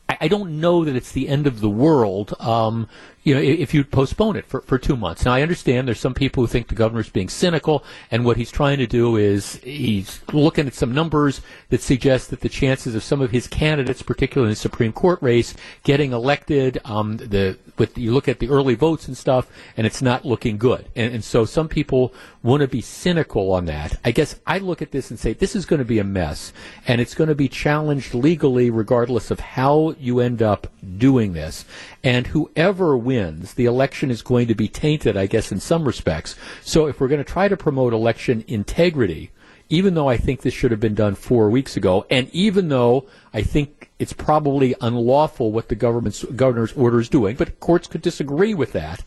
I, 0.08 0.18
I 0.22 0.28
don't 0.28 0.60
know 0.60 0.84
that 0.84 0.94
it's 0.94 1.12
the 1.12 1.28
end 1.28 1.46
of 1.46 1.60
the 1.60 1.70
world. 1.70 2.34
Um, 2.38 2.88
you 3.22 3.34
know, 3.34 3.40
if 3.40 3.74
you 3.74 3.84
postpone 3.84 4.36
it 4.36 4.46
for, 4.46 4.62
for 4.62 4.78
two 4.78 4.96
months. 4.96 5.24
Now, 5.24 5.34
I 5.34 5.42
understand 5.42 5.86
there's 5.86 6.00
some 6.00 6.14
people 6.14 6.42
who 6.42 6.46
think 6.46 6.68
the 6.68 6.74
governor's 6.74 7.10
being 7.10 7.28
cynical, 7.28 7.84
and 8.10 8.24
what 8.24 8.38
he's 8.38 8.50
trying 8.50 8.78
to 8.78 8.86
do 8.86 9.16
is 9.16 9.56
he's 9.56 10.20
looking 10.32 10.66
at 10.66 10.74
some 10.74 10.94
numbers 10.94 11.42
that 11.68 11.82
suggest 11.82 12.30
that 12.30 12.40
the 12.40 12.48
chances 12.48 12.94
of 12.94 13.02
some 13.02 13.20
of 13.20 13.30
his 13.30 13.46
candidates, 13.46 14.02
particularly 14.02 14.48
in 14.48 14.52
the 14.52 14.56
Supreme 14.56 14.92
Court 14.92 15.20
race, 15.20 15.54
getting 15.82 16.12
elected, 16.12 16.80
um, 16.84 17.18
the 17.18 17.58
with 17.76 17.96
you 17.96 18.12
look 18.12 18.28
at 18.28 18.38
the 18.38 18.48
early 18.48 18.74
votes 18.74 19.08
and 19.08 19.16
stuff, 19.16 19.50
and 19.76 19.86
it's 19.86 20.02
not 20.02 20.24
looking 20.24 20.58
good. 20.58 20.86
And, 20.94 21.14
and 21.14 21.24
so 21.24 21.44
some 21.44 21.68
people 21.68 22.14
want 22.42 22.60
to 22.60 22.68
be 22.68 22.80
cynical 22.80 23.52
on 23.52 23.64
that. 23.66 23.98
I 24.04 24.12
guess 24.12 24.38
I 24.46 24.58
look 24.58 24.82
at 24.82 24.92
this 24.92 25.10
and 25.10 25.18
say 25.18 25.32
this 25.32 25.56
is 25.56 25.66
going 25.66 25.78
to 25.78 25.84
be 25.84 25.98
a 25.98 26.04
mess, 26.04 26.52
and 26.86 27.00
it's 27.00 27.14
going 27.14 27.28
to 27.28 27.34
be 27.34 27.48
challenged 27.48 28.14
legally 28.14 28.70
regardless 28.70 29.30
of 29.30 29.40
how 29.40 29.94
you 29.98 30.20
end 30.20 30.42
up 30.42 30.66
doing 30.98 31.32
this. 31.32 31.64
And 32.02 32.26
whoever 32.26 32.96
wins, 33.10 33.54
the 33.54 33.64
election 33.64 34.08
is 34.08 34.22
going 34.22 34.46
to 34.46 34.54
be 34.54 34.68
tainted, 34.68 35.16
I 35.16 35.26
guess, 35.26 35.50
in 35.50 35.58
some 35.58 35.84
respects. 35.84 36.36
So 36.62 36.86
if 36.86 37.00
we're 37.00 37.08
going 37.08 37.24
to 37.24 37.32
try 37.32 37.48
to 37.48 37.56
promote 37.56 37.92
election 37.92 38.44
integrity, 38.46 39.32
even 39.68 39.94
though 39.94 40.08
I 40.08 40.16
think 40.16 40.42
this 40.42 40.54
should 40.54 40.70
have 40.70 40.78
been 40.78 40.94
done 40.94 41.16
four 41.16 41.50
weeks 41.50 41.76
ago, 41.76 42.06
and 42.08 42.28
even 42.32 42.68
though 42.68 43.06
I 43.34 43.42
think 43.42 43.90
it's 43.98 44.12
probably 44.12 44.76
unlawful 44.80 45.50
what 45.50 45.68
the 45.68 45.74
government's 45.74 46.22
governor's 46.24 46.72
order 46.74 47.00
is 47.00 47.08
doing, 47.08 47.34
but 47.34 47.58
courts 47.58 47.88
could 47.88 48.02
disagree 48.02 48.54
with 48.54 48.70
that. 48.72 49.02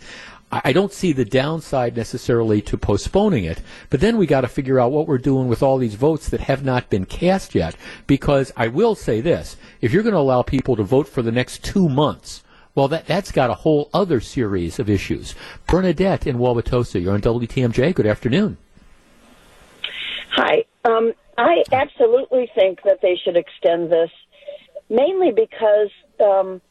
I 0.51 0.72
don't 0.72 0.93
see 0.93 1.14
the 1.14 1.26
downside 1.26 1.97
necessarily 1.97 2.62
to 2.64 2.78
postponing 2.78 3.43
it, 3.43 3.62
but 3.89 4.01
then 4.01 4.18
we 4.18 4.28
got 4.28 4.41
to 4.41 4.47
figure 4.47 4.80
out 4.80 4.91
what 4.91 5.08
we're 5.08 5.18
doing 5.18 5.47
with 5.47 5.64
all 5.64 5.80
these 5.80 5.95
votes 5.95 6.30
that 6.30 6.41
have 6.41 6.64
not 6.64 6.91
been 6.91 7.06
cast 7.06 7.56
yet. 7.56 7.76
Because 8.06 8.51
I 8.56 8.68
will 8.68 8.93
say 8.93 9.20
this: 9.20 9.58
if 9.82 9.91
you're 9.91 10.04
going 10.04 10.14
to 10.14 10.20
allow 10.20 10.43
people 10.43 10.76
to 10.76 10.84
vote 10.84 11.08
for 11.08 11.24
the 11.24 11.32
next 11.32 11.64
two 11.64 11.89
months, 11.89 12.43
well, 12.76 12.88
that, 12.88 13.05
that's 13.05 13.32
got 13.32 13.49
a 13.49 13.53
whole 13.53 13.89
other 13.93 14.19
series 14.19 14.80
of 14.80 14.89
issues. 14.89 15.36
Bernadette 15.67 16.28
in 16.28 16.38
Wauwatosa, 16.38 17.01
you're 17.01 17.13
on 17.13 17.21
WTMJ. 17.21 17.93
Good 17.93 18.07
afternoon. 18.07 18.57
Hi. 20.32 20.65
Um, 20.86 21.13
I 21.38 21.63
absolutely 21.71 22.49
think 22.55 22.82
that 22.84 22.99
they 23.01 23.19
should 23.24 23.38
extend 23.38 23.91
this 23.91 24.09
mainly 24.89 25.32
because 25.32 25.89
um, 26.24 26.61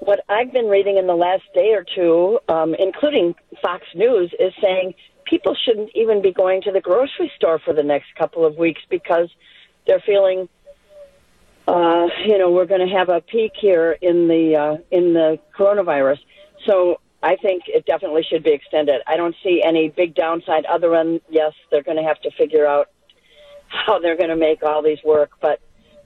what 0.00 0.24
I've 0.28 0.52
been 0.52 0.66
reading 0.66 0.96
in 0.96 1.06
the 1.06 1.14
last 1.14 1.44
day 1.54 1.72
or 1.72 1.84
two, 1.94 2.38
um, 2.48 2.74
including 2.74 3.34
Fox 3.60 3.84
News, 3.94 4.32
is 4.38 4.52
saying 4.60 4.94
people 5.24 5.56
shouldn't 5.64 5.90
even 5.94 6.22
be 6.22 6.32
going 6.32 6.62
to 6.62 6.72
the 6.72 6.80
grocery 6.80 7.30
store 7.36 7.58
for 7.58 7.72
the 7.72 7.82
next 7.82 8.14
couple 8.16 8.44
of 8.44 8.56
weeks 8.56 8.80
because 8.90 9.28
they're 9.86 10.02
feeling, 10.04 10.48
uh, 11.68 12.06
you 12.26 12.38
know, 12.38 12.50
we're 12.50 12.66
going 12.66 12.86
to 12.86 12.94
have 12.94 13.08
a 13.08 13.20
peak 13.20 13.52
here 13.60 13.92
in 14.00 14.28
the 14.28 14.56
uh, 14.56 14.76
in 14.90 15.12
the 15.12 15.38
coronavirus. 15.56 16.18
So 16.66 17.00
I 17.22 17.36
think 17.36 17.64
it 17.66 17.86
definitely 17.86 18.24
should 18.28 18.42
be 18.42 18.52
extended. 18.52 19.00
I 19.06 19.16
don't 19.16 19.34
see 19.42 19.62
any 19.64 19.88
big 19.88 20.14
downside 20.14 20.64
other 20.66 20.90
than 20.90 21.20
yes, 21.30 21.52
they're 21.70 21.82
going 21.82 21.96
to 21.96 22.02
have 22.02 22.20
to 22.22 22.30
figure 22.32 22.66
out 22.66 22.88
how 23.68 24.00
they're 24.00 24.16
going 24.16 24.30
to 24.30 24.36
make 24.36 24.62
all 24.62 24.82
these 24.82 24.98
work. 25.04 25.32
But 25.40 25.60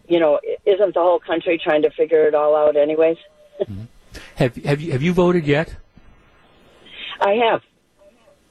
you 0.09 0.21
know, 0.21 0.41
isn't 0.65 0.95
the 0.95 1.01
whole 1.01 1.21
country 1.21 1.61
trying 1.63 1.83
to 1.83 1.91
figure 1.91 2.27
it 2.27 2.35
all 2.35 2.55
out 2.55 2.77
anyways? 2.77 3.17
mm-hmm. 3.61 3.85
Have 4.37 4.57
have 4.57 4.81
you 4.81 4.93
have 4.93 5.03
you 5.03 5.13
voted 5.13 5.47
yet? 5.47 5.75
I 7.21 7.33
have. 7.51 7.63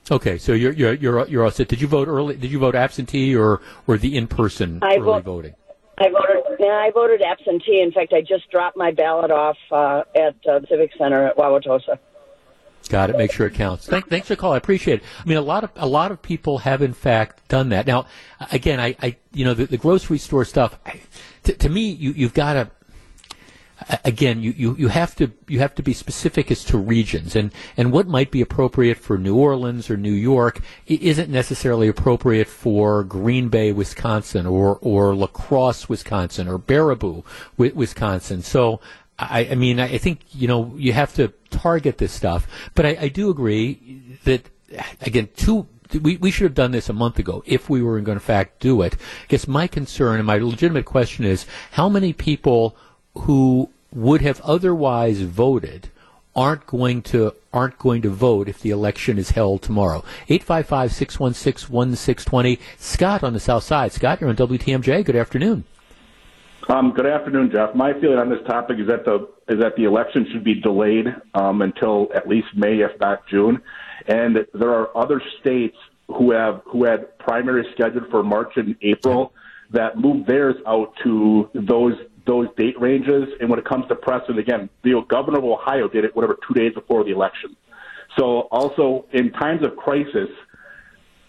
Okay, 0.09 0.37
so 0.37 0.53
you're 0.53 0.73
you're 0.73 0.93
you're 0.93 1.27
you're 1.27 1.43
all 1.43 1.51
set. 1.51 1.67
Did 1.67 1.81
you 1.81 1.87
vote 1.87 2.07
early? 2.07 2.35
Did 2.35 2.51
you 2.51 2.59
vote 2.59 2.75
absentee 2.75 3.35
or 3.35 3.61
or 3.87 3.97
the 3.97 4.17
in 4.17 4.27
person 4.27 4.79
early 4.83 4.99
vo- 4.99 5.21
voting? 5.21 5.55
I 5.97 6.09
voted. 6.09 6.43
Yeah, 6.66 6.72
I 6.72 6.89
voted 6.89 7.22
absentee. 7.22 7.80
In 7.80 7.91
fact, 7.91 8.11
I 8.11 8.22
just 8.22 8.49
dropped 8.49 8.76
my 8.76 8.89
ballot 8.89 9.30
off 9.30 9.57
uh, 9.72 10.01
at 10.16 10.36
uh, 10.47 10.61
Civic 10.68 10.89
Center 10.97 11.28
at 11.28 11.38
Wauwatosa. 11.38 11.99
Got 12.89 13.11
it. 13.11 13.18
Make 13.18 13.32
sure 13.32 13.45
it 13.45 13.53
counts. 13.53 13.86
Thank, 13.86 14.09
thanks 14.09 14.28
for 14.28 14.34
the 14.34 14.41
call. 14.41 14.53
I 14.53 14.57
appreciate 14.57 15.01
it. 15.01 15.05
I 15.24 15.30
mean, 15.30 15.38
a 15.38 15.41
lot 15.41 15.63
of 15.63 15.70
a 15.76 15.86
lot 15.86 16.11
of 16.11 16.24
people 16.24 16.57
have 16.59 16.82
in 16.82 16.93
fact 16.93 17.47
done 17.49 17.70
that. 17.70 17.86
Now, 17.86 18.07
again, 18.51 18.80
I, 18.80 18.95
I 18.99 19.16
you 19.32 19.45
know 19.45 19.53
the, 19.53 19.66
the 19.66 19.78
grocery 19.78 20.18
store 20.18 20.43
stuff. 20.43 20.80
To, 21.43 21.53
to 21.53 21.70
me, 21.70 21.89
you 21.89 22.13
you've 22.13 22.34
got 22.34 22.53
to 22.53 22.72
again, 24.03 24.41
you, 24.41 24.53
you, 24.55 24.76
you 24.78 24.88
have 24.88 25.15
to 25.15 25.32
you 25.47 25.59
have 25.59 25.76
to 25.76 25.84
be 25.84 25.93
specific 25.93 26.49
as 26.51 26.63
to 26.65 26.78
regions 26.78 27.36
and, 27.36 27.51
and 27.76 27.91
what 27.91 28.07
might 28.07 28.32
be 28.32 28.41
appropriate 28.41 28.97
for 28.97 29.17
New 29.17 29.36
Orleans 29.36 29.89
or 29.89 29.97
New 29.97 30.13
York 30.13 30.61
isn't 30.88 31.30
necessarily 31.30 31.88
appropriate 31.88 32.47
for 32.47 33.03
Green 33.03 33.49
Bay, 33.49 33.71
Wisconsin, 33.71 34.45
or 34.45 34.78
or 34.82 35.15
La 35.15 35.28
Crosse, 35.28 35.89
Wisconsin, 35.89 36.47
or 36.47 36.59
Baraboo, 36.59 37.23
Wisconsin. 37.57 38.41
So. 38.41 38.80
I, 39.17 39.47
I 39.51 39.55
mean, 39.55 39.80
I 39.80 39.97
think 39.97 40.19
you 40.34 40.49
know 40.49 40.73
you 40.76 40.91
have 40.91 41.13
to 41.13 41.32
target 41.49 41.99
this 41.99 42.11
stuff, 42.11 42.45
but 42.76 42.86
I, 42.86 42.97
I 42.99 43.07
do 43.07 43.30
agree 43.30 44.01
that 44.26 44.49
again, 44.99 45.30
two 45.38 45.67
we, 46.01 46.17
we 46.17 46.32
should 46.32 46.43
have 46.43 46.53
done 46.53 46.71
this 46.71 46.89
a 46.89 46.93
month 46.93 47.19
ago 47.19 47.43
if 47.45 47.69
we 47.69 47.82
were 47.82 47.99
going 48.01 48.17
to, 48.17 48.23
fact, 48.23 48.59
do 48.59 48.82
it. 48.82 48.95
I 48.95 49.26
guess 49.30 49.47
my 49.47 49.67
concern 49.67 50.17
and 50.17 50.26
my 50.26 50.38
legitimate 50.38 50.86
question 50.86 51.26
is 51.26 51.45
how 51.71 51.89
many 51.89 52.13
people 52.13 52.76
who 53.20 53.70
would 53.93 54.22
have 54.22 54.41
otherwise 54.41 55.22
voted 55.22 55.89
aren't 56.36 56.68
going 56.68 57.01
to 57.01 57.34
aren't 57.53 57.80
going 57.80 58.01
to 58.01 58.09
vote 58.09 58.49
if 58.49 58.59
the 58.59 58.70
election 58.70 59.18
is 59.18 59.32
held 59.32 59.61
tomorrow. 59.61 60.03
855-616-1620. 60.28 62.59
Scott 62.78 63.24
on 63.24 63.32
the 63.32 63.39
south 63.39 63.63
side. 63.63 63.93
Scott, 63.93 64.20
you're 64.20 64.30
on 64.30 64.36
WTMJ. 64.36 65.05
Good 65.05 65.16
afternoon. 65.16 65.63
Um, 66.68 66.91
good 66.91 67.05
afternoon, 67.05 67.51
Jeff. 67.51 67.76
My 67.76 67.93
feeling 67.93 68.18
on 68.18 68.28
this 68.30 68.43
topic 68.47 68.80
is 68.80 68.88
that 68.88 69.05
the 69.05 69.30
is 69.47 69.59
that 69.59 69.76
the 69.76 69.84
election 69.84 70.26
should 70.32 70.43
be 70.43 70.59
delayed 70.59 71.05
um, 71.36 71.61
until 71.61 72.07
at 72.13 72.28
least 72.28 72.47
May, 72.55 72.80
if 72.80 72.99
not 72.99 73.28
June. 73.28 73.61
And 74.07 74.47
there 74.53 74.72
are 74.72 74.97
other 74.97 75.22
states 75.39 75.78
who 76.07 76.32
have 76.32 76.63
who 76.66 76.84
had 76.84 77.18
primaries 77.20 77.68
scheduled 77.74 78.09
for 78.09 78.24
March 78.24 78.57
and 78.57 78.76
April 78.82 79.32
that 79.72 79.99
moved 79.99 80.28
theirs 80.28 80.55
out 80.66 80.93
to 81.03 81.49
those 81.53 81.93
those 82.26 82.47
date 82.57 82.80
ranges. 82.80 83.30
And 83.39 83.49
when 83.49 83.59
it 83.59 83.65
comes 83.65 83.88
to 83.88 83.95
precedent, 83.95 84.39
again, 84.39 84.69
the 84.84 85.01
governor 85.07 85.39
of 85.39 85.43
Ohio 85.43 85.88
did 85.88 86.05
it 86.05 86.15
whatever 86.15 86.38
two 86.47 86.53
days 86.53 86.73
before 86.73 87.03
the 87.03 87.11
election. 87.11 87.55
So 88.17 88.47
also 88.51 89.05
in 89.11 89.32
times 89.32 89.63
of 89.65 89.76
crisis, 89.76 90.30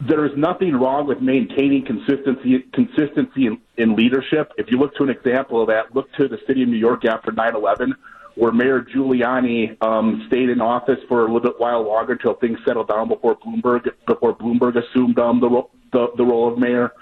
there 0.00 0.24
is 0.26 0.32
nothing 0.36 0.74
wrong 0.74 1.06
with 1.06 1.20
maintaining 1.20 1.84
consistency 1.84 2.64
consistency 2.74 3.46
in, 3.46 3.58
in 3.78 3.96
leadership. 3.96 4.52
If 4.58 4.70
you 4.70 4.78
look 4.78 4.94
to 4.96 5.04
an 5.04 5.10
example 5.10 5.62
of 5.62 5.68
that, 5.68 5.94
look 5.94 6.12
to 6.14 6.28
the 6.28 6.38
city 6.46 6.62
of 6.62 6.68
New 6.68 6.76
York 6.76 7.04
after 7.06 7.32
9/11, 7.32 7.92
where 8.34 8.52
Mayor 8.52 8.82
Giuliani 8.82 9.82
um, 9.82 10.24
stayed 10.28 10.50
in 10.50 10.60
office 10.60 10.98
for 11.08 11.20
a 11.20 11.22
little 11.24 11.40
bit 11.40 11.54
while 11.58 11.82
longer 11.82 12.12
until 12.12 12.34
things 12.34 12.58
settled 12.66 12.88
down 12.88 13.08
before 13.08 13.36
Bloomberg 13.36 13.88
before 14.06 14.36
Bloomberg 14.36 14.76
assumed 14.76 15.18
um, 15.18 15.40
the, 15.40 15.62
the 15.92 16.08
the 16.18 16.24
role 16.24 16.52
of 16.52 16.58
mayor. 16.58 16.92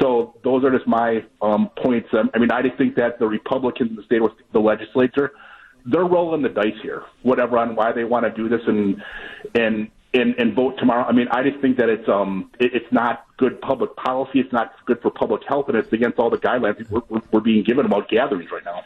So 0.00 0.34
those 0.42 0.64
are 0.64 0.70
just 0.70 0.86
my 0.86 1.24
um, 1.40 1.70
points. 1.82 2.08
Um, 2.12 2.30
I 2.34 2.38
mean, 2.38 2.50
I 2.50 2.62
just 2.62 2.76
think 2.76 2.96
that 2.96 3.18
the 3.18 3.26
Republicans 3.26 3.90
in 3.90 3.96
the 3.96 4.02
state, 4.02 4.20
the 4.52 4.58
legislature, 4.58 5.32
they're 5.86 6.04
rolling 6.04 6.42
the 6.42 6.48
dice 6.48 6.74
here, 6.82 7.04
whatever 7.22 7.58
on 7.58 7.76
why 7.76 7.92
they 7.92 8.04
want 8.04 8.24
to 8.24 8.30
do 8.30 8.48
this 8.48 8.60
and 8.66 9.02
and 9.54 9.90
and, 10.14 10.34
and 10.38 10.54
vote 10.54 10.76
tomorrow. 10.78 11.04
I 11.04 11.12
mean, 11.12 11.26
I 11.30 11.42
just 11.42 11.60
think 11.60 11.76
that 11.78 11.88
it's 11.88 12.08
um 12.08 12.50
it, 12.58 12.72
it's 12.74 12.92
not 12.92 13.26
good 13.36 13.60
public 13.60 13.94
policy. 13.96 14.40
It's 14.40 14.52
not 14.52 14.72
good 14.86 15.00
for 15.02 15.10
public 15.10 15.42
health, 15.46 15.68
and 15.68 15.76
it's 15.76 15.92
against 15.92 16.18
all 16.18 16.30
the 16.30 16.38
guidelines 16.38 16.88
we're, 16.90 17.02
we're, 17.08 17.22
we're 17.32 17.40
being 17.40 17.64
given 17.64 17.86
about 17.86 18.08
gatherings 18.08 18.50
right 18.50 18.64
now. 18.64 18.82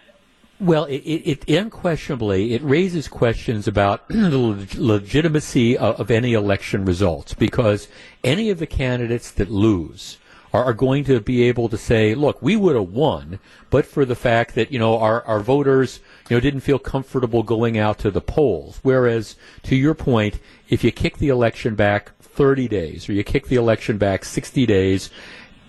Well, 0.61 0.87
it, 0.87 0.97
it, 0.97 1.45
it, 1.47 1.57
unquestionably 1.57 2.53
it 2.53 2.63
raises 2.65 3.07
questions 3.07 3.69
about 3.69 4.09
the 4.09 4.67
legitimacy 4.77 5.79
of, 5.79 6.01
of 6.01 6.11
any 6.11 6.33
election 6.33 6.85
results 6.85 7.33
because 7.33 7.87
any 8.25 8.51
of 8.51 8.59
the 8.59 8.67
candidates 8.67 9.31
that 9.31 9.53
lose 9.53 10.19
are, 10.53 10.64
are 10.64 10.74
going 10.74 11.05
to 11.05 11.20
be 11.20 11.42
able 11.42 11.68
to 11.68 11.76
say, 11.76 12.14
look, 12.14 12.40
we 12.42 12.57
would 12.57 12.76
have 12.76 12.90
won, 12.90 13.38
but 13.70 13.84
for 13.84 14.05
the 14.05 14.14
fact 14.14 14.55
that, 14.55 14.72
you 14.72 14.78
know, 14.78 14.99
our, 14.99 15.22
our 15.24 15.40
voters, 15.40 16.01
you 16.28 16.36
know, 16.36 16.40
didn't 16.40 16.61
feel 16.61 16.78
comfortable 16.78 17.42
going 17.42 17.78
out 17.78 17.99
to 17.99 18.11
the 18.11 18.20
polls. 18.20 18.78
Whereas, 18.82 19.36
to 19.64 19.76
your 19.76 19.94
point, 19.94 20.38
if 20.68 20.82
you 20.82 20.92
kick 20.92 21.18
the 21.18 21.28
election 21.28 21.74
back 21.74 22.16
30 22.20 22.68
days 22.68 23.09
or 23.09 23.12
you 23.12 23.24
kick 23.24 23.49
the 23.49 23.57
election 23.57 23.99
back 23.99 24.24
60 24.24 24.66
days, 24.66 25.11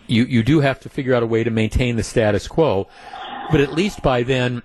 you, 0.07 0.23
you 0.25 0.43
do 0.43 0.59
have 0.59 0.79
to 0.81 0.89
figure 0.89 1.13
out 1.13 1.23
a 1.23 1.27
way 1.27 1.43
to 1.43 1.51
maintain 1.51 1.95
the 1.95 2.03
status 2.03 2.47
quo. 2.47 2.87
But 3.51 3.61
at 3.61 3.73
least 3.73 4.01
by 4.01 4.23
then, 4.23 4.61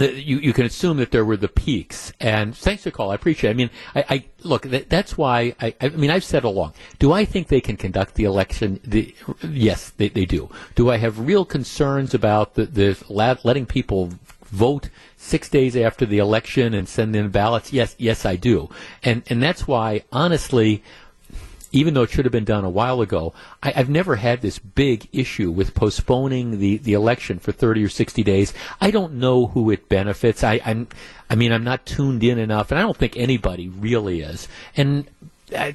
you, 0.00 0.38
you 0.38 0.52
can 0.52 0.66
assume 0.66 0.96
that 0.98 1.10
there 1.10 1.24
were 1.24 1.36
the 1.36 1.48
peaks. 1.48 2.12
And 2.20 2.56
thanks 2.56 2.82
for 2.82 2.90
the 2.90 2.96
call. 2.96 3.10
I 3.10 3.14
appreciate 3.14 3.50
it. 3.50 3.54
I 3.54 3.56
mean, 3.56 3.70
I, 3.94 4.04
I 4.08 4.24
look, 4.42 4.62
that, 4.62 4.88
that's 4.88 5.16
why, 5.16 5.54
I, 5.60 5.74
I 5.80 5.88
mean, 5.90 6.10
I've 6.10 6.24
said 6.24 6.44
along, 6.44 6.74
do 6.98 7.12
I 7.12 7.24
think 7.24 7.48
they 7.48 7.60
can 7.60 7.76
conduct 7.76 8.14
the 8.14 8.24
election? 8.24 8.80
The, 8.84 9.14
yes, 9.42 9.90
they, 9.90 10.08
they 10.08 10.24
do. 10.24 10.50
Do 10.74 10.90
I 10.90 10.96
have 10.96 11.18
real 11.18 11.44
concerns 11.44 12.14
about 12.14 12.54
the, 12.54 12.66
the 12.66 13.36
letting 13.44 13.66
people 13.66 14.12
vote 14.44 14.90
six 15.16 15.48
days 15.48 15.76
after 15.76 16.04
the 16.04 16.18
election 16.18 16.74
and 16.74 16.88
send 16.88 17.16
in 17.16 17.30
ballots? 17.30 17.72
Yes, 17.72 17.94
yes, 17.98 18.24
I 18.26 18.36
do. 18.36 18.68
And, 19.02 19.22
and 19.28 19.42
that's 19.42 19.66
why, 19.66 20.04
honestly, 20.12 20.82
even 21.72 21.94
though 21.94 22.02
it 22.02 22.10
should 22.10 22.24
have 22.24 22.32
been 22.32 22.44
done 22.44 22.64
a 22.64 22.70
while 22.70 23.00
ago, 23.00 23.32
I, 23.62 23.70
have 23.70 23.88
never 23.88 24.16
had 24.16 24.40
this 24.40 24.58
big 24.58 25.08
issue 25.12 25.50
with 25.50 25.74
postponing 25.74 26.58
the, 26.58 26.76
the 26.76 26.92
election 26.92 27.38
for 27.38 27.52
30 27.52 27.84
or 27.84 27.88
60 27.88 28.22
days. 28.22 28.52
I 28.80 28.90
don't 28.90 29.14
know 29.14 29.46
who 29.48 29.70
it 29.70 29.88
benefits. 29.88 30.44
I, 30.44 30.60
I'm, 30.64 30.88
I 31.28 31.34
mean, 31.34 31.52
I'm 31.52 31.64
not 31.64 31.86
tuned 31.86 32.22
in 32.22 32.38
enough, 32.38 32.70
and 32.70 32.78
I 32.78 32.82
don't 32.82 32.96
think 32.96 33.16
anybody 33.16 33.68
really 33.68 34.20
is. 34.20 34.48
And 34.76 35.06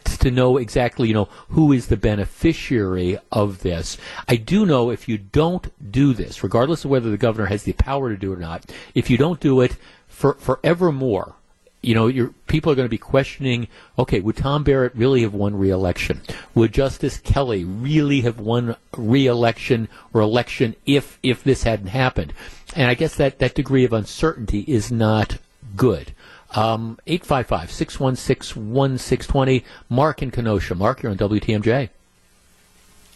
to 0.03 0.31
know 0.31 0.57
exactly, 0.57 1.07
you 1.07 1.13
know, 1.13 1.29
who 1.49 1.71
is 1.71 1.87
the 1.87 1.97
beneficiary 1.97 3.17
of 3.31 3.59
this. 3.59 3.97
I 4.27 4.35
do 4.35 4.65
know 4.65 4.89
if 4.89 5.07
you 5.07 5.17
don't 5.17 5.91
do 5.91 6.13
this, 6.13 6.43
regardless 6.43 6.85
of 6.85 6.91
whether 6.91 7.09
the 7.09 7.17
governor 7.17 7.47
has 7.47 7.63
the 7.63 7.73
power 7.73 8.09
to 8.09 8.17
do 8.17 8.33
it 8.33 8.37
or 8.37 8.39
not, 8.39 8.71
if 8.95 9.09
you 9.09 9.17
don't 9.17 9.39
do 9.39 9.61
it 9.61 9.77
for 10.07 10.33
forevermore, 10.35 11.35
you 11.81 11.93
know, 11.93 12.07
your 12.07 12.29
people 12.47 12.71
are 12.71 12.75
going 12.75 12.87
to 12.87 12.89
be 12.89 12.97
questioning. 12.97 13.67
Okay, 13.97 14.19
would 14.19 14.37
Tom 14.37 14.63
Barrett 14.63 14.95
really 14.95 15.21
have 15.21 15.33
won 15.33 15.57
re-election? 15.57 16.21
Would 16.55 16.73
Justice 16.73 17.19
Kelly 17.19 17.63
really 17.63 18.21
have 18.21 18.39
won 18.39 18.75
re-election 18.95 19.87
or 20.13 20.21
election 20.21 20.75
if 20.85 21.19
if 21.21 21.43
this 21.43 21.63
hadn't 21.63 21.87
happened? 21.87 22.33
And 22.75 22.89
I 22.89 22.95
guess 22.95 23.15
that 23.15 23.39
that 23.39 23.55
degree 23.55 23.85
of 23.85 23.93
uncertainty 23.93 24.65
is 24.67 24.91
not 24.91 25.37
good. 25.75 26.13
Um, 26.55 26.97
855-616-1620. 27.07 29.63
Mark 29.89 30.21
in 30.21 30.31
Kenosha. 30.31 30.75
Mark, 30.75 31.03
you're 31.03 31.11
on 31.11 31.17
WTMJ. 31.17 31.89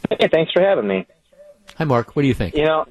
Hey, 0.09 0.27
thanks 0.31 0.51
for 0.51 0.61
having 0.61 0.87
me. 0.87 1.05
Hi, 1.77 1.85
Mark. 1.85 2.15
What 2.15 2.23
do 2.23 2.27
you 2.27 2.33
think? 2.33 2.55
You 2.55 2.65
know, 2.65 2.87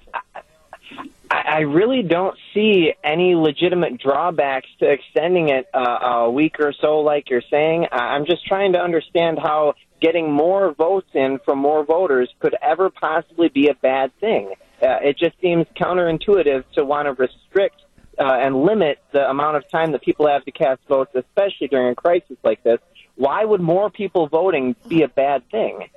I, 1.30 1.60
really 1.60 2.02
don't 2.02 2.36
see 2.52 2.92
any 3.04 3.36
legitimate 3.36 4.00
drawbacks 4.00 4.68
to 4.80 4.90
extending 4.90 5.48
it 5.48 5.68
uh, 5.72 5.78
a 5.78 6.30
week 6.30 6.56
or 6.58 6.72
so, 6.72 7.00
like 7.00 7.30
you're 7.30 7.42
saying. 7.50 7.86
I'm 7.92 8.26
just 8.26 8.44
trying 8.46 8.72
to 8.72 8.80
understand 8.80 9.38
how 9.38 9.74
getting 10.00 10.32
more 10.32 10.74
votes 10.74 11.08
in 11.14 11.38
from 11.44 11.58
more 11.58 11.84
voters 11.84 12.28
could 12.40 12.56
ever 12.60 12.90
possibly 12.90 13.48
be 13.48 13.68
a 13.68 13.74
bad 13.74 14.10
thing. 14.18 14.54
Uh, 14.82 14.98
it 15.02 15.18
just 15.18 15.38
seems 15.40 15.66
counterintuitive 15.76 16.64
to 16.72 16.84
want 16.84 17.06
to 17.06 17.12
restrict 17.12 17.80
uh, 18.18 18.24
and 18.24 18.64
limit 18.64 18.98
the 19.12 19.28
amount 19.28 19.56
of 19.56 19.68
time 19.70 19.92
that 19.92 20.02
people 20.02 20.26
have 20.26 20.44
to 20.44 20.50
cast 20.50 20.80
votes, 20.88 21.12
especially 21.14 21.68
during 21.68 21.92
a 21.92 21.94
crisis 21.94 22.36
like 22.42 22.62
this. 22.64 22.78
Why 23.16 23.44
would 23.44 23.60
more 23.60 23.90
people 23.90 24.28
voting 24.28 24.74
be 24.88 25.02
a 25.02 25.08
bad 25.08 25.48
thing? 25.50 25.88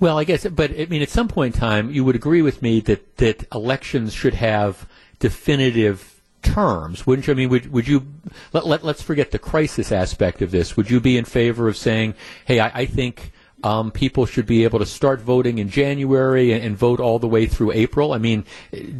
Well, 0.00 0.18
I 0.18 0.24
guess, 0.24 0.46
but 0.46 0.70
I 0.70 0.86
mean, 0.86 1.02
at 1.02 1.10
some 1.10 1.28
point 1.28 1.54
in 1.54 1.60
time, 1.60 1.90
you 1.90 2.04
would 2.04 2.16
agree 2.16 2.40
with 2.40 2.62
me 2.62 2.80
that, 2.80 3.18
that 3.18 3.46
elections 3.52 4.14
should 4.14 4.34
have 4.34 4.88
definitive 5.18 6.22
terms, 6.42 7.06
wouldn't 7.06 7.26
you? 7.26 7.32
I 7.32 7.36
mean, 7.36 7.50
would, 7.50 7.70
would 7.70 7.86
you, 7.86 8.06
let, 8.54 8.66
let, 8.66 8.82
let's 8.82 9.02
forget 9.02 9.30
the 9.30 9.38
crisis 9.38 9.92
aspect 9.92 10.40
of 10.40 10.50
this. 10.50 10.74
Would 10.74 10.90
you 10.90 11.00
be 11.00 11.18
in 11.18 11.26
favor 11.26 11.68
of 11.68 11.76
saying, 11.76 12.14
hey, 12.46 12.60
I, 12.60 12.80
I 12.80 12.86
think 12.86 13.32
um, 13.62 13.90
people 13.90 14.24
should 14.24 14.46
be 14.46 14.64
able 14.64 14.78
to 14.78 14.86
start 14.86 15.20
voting 15.20 15.58
in 15.58 15.68
January 15.68 16.52
and, 16.52 16.64
and 16.64 16.76
vote 16.76 16.98
all 16.98 17.18
the 17.18 17.28
way 17.28 17.44
through 17.44 17.72
April? 17.72 18.14
I 18.14 18.18
mean, 18.18 18.46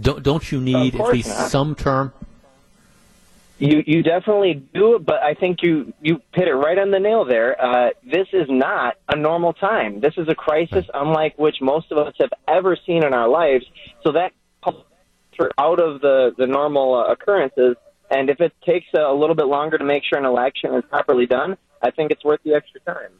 don't, 0.00 0.22
don't 0.22 0.52
you 0.52 0.60
need 0.60 0.96
at 0.96 1.08
least 1.08 1.28
not. 1.28 1.50
some 1.50 1.74
term? 1.74 2.12
You 3.60 3.82
you 3.86 4.02
definitely 4.02 4.54
do, 4.74 4.96
it 4.96 5.04
but 5.04 5.22
I 5.22 5.34
think 5.34 5.62
you 5.62 5.92
you 6.00 6.22
hit 6.32 6.48
it 6.48 6.54
right 6.54 6.78
on 6.78 6.90
the 6.90 6.98
nail 6.98 7.26
there. 7.26 7.62
Uh, 7.62 7.90
this 8.02 8.26
is 8.32 8.46
not 8.48 8.96
a 9.06 9.16
normal 9.16 9.52
time. 9.52 10.00
This 10.00 10.14
is 10.16 10.28
a 10.28 10.34
crisis 10.34 10.86
unlike 10.94 11.38
which 11.38 11.56
most 11.60 11.92
of 11.92 11.98
us 11.98 12.14
have 12.20 12.30
ever 12.48 12.76
seen 12.86 13.04
in 13.04 13.12
our 13.12 13.28
lives. 13.28 13.66
So 14.02 14.12
that 14.12 14.32
out 15.58 15.80
of 15.80 16.00
the 16.00 16.34
the 16.36 16.46
normal 16.46 16.94
uh, 16.94 17.12
occurrences. 17.12 17.76
And 18.10 18.28
if 18.28 18.40
it 18.40 18.52
takes 18.66 18.86
a, 18.94 19.02
a 19.02 19.14
little 19.14 19.36
bit 19.36 19.46
longer 19.46 19.78
to 19.78 19.84
make 19.84 20.02
sure 20.04 20.18
an 20.18 20.24
election 20.24 20.74
is 20.74 20.82
properly 20.88 21.26
done, 21.26 21.56
I 21.80 21.90
think 21.90 22.10
it's 22.10 22.24
worth 22.24 22.40
the 22.44 22.54
extra 22.54 22.80
time. 22.80 23.12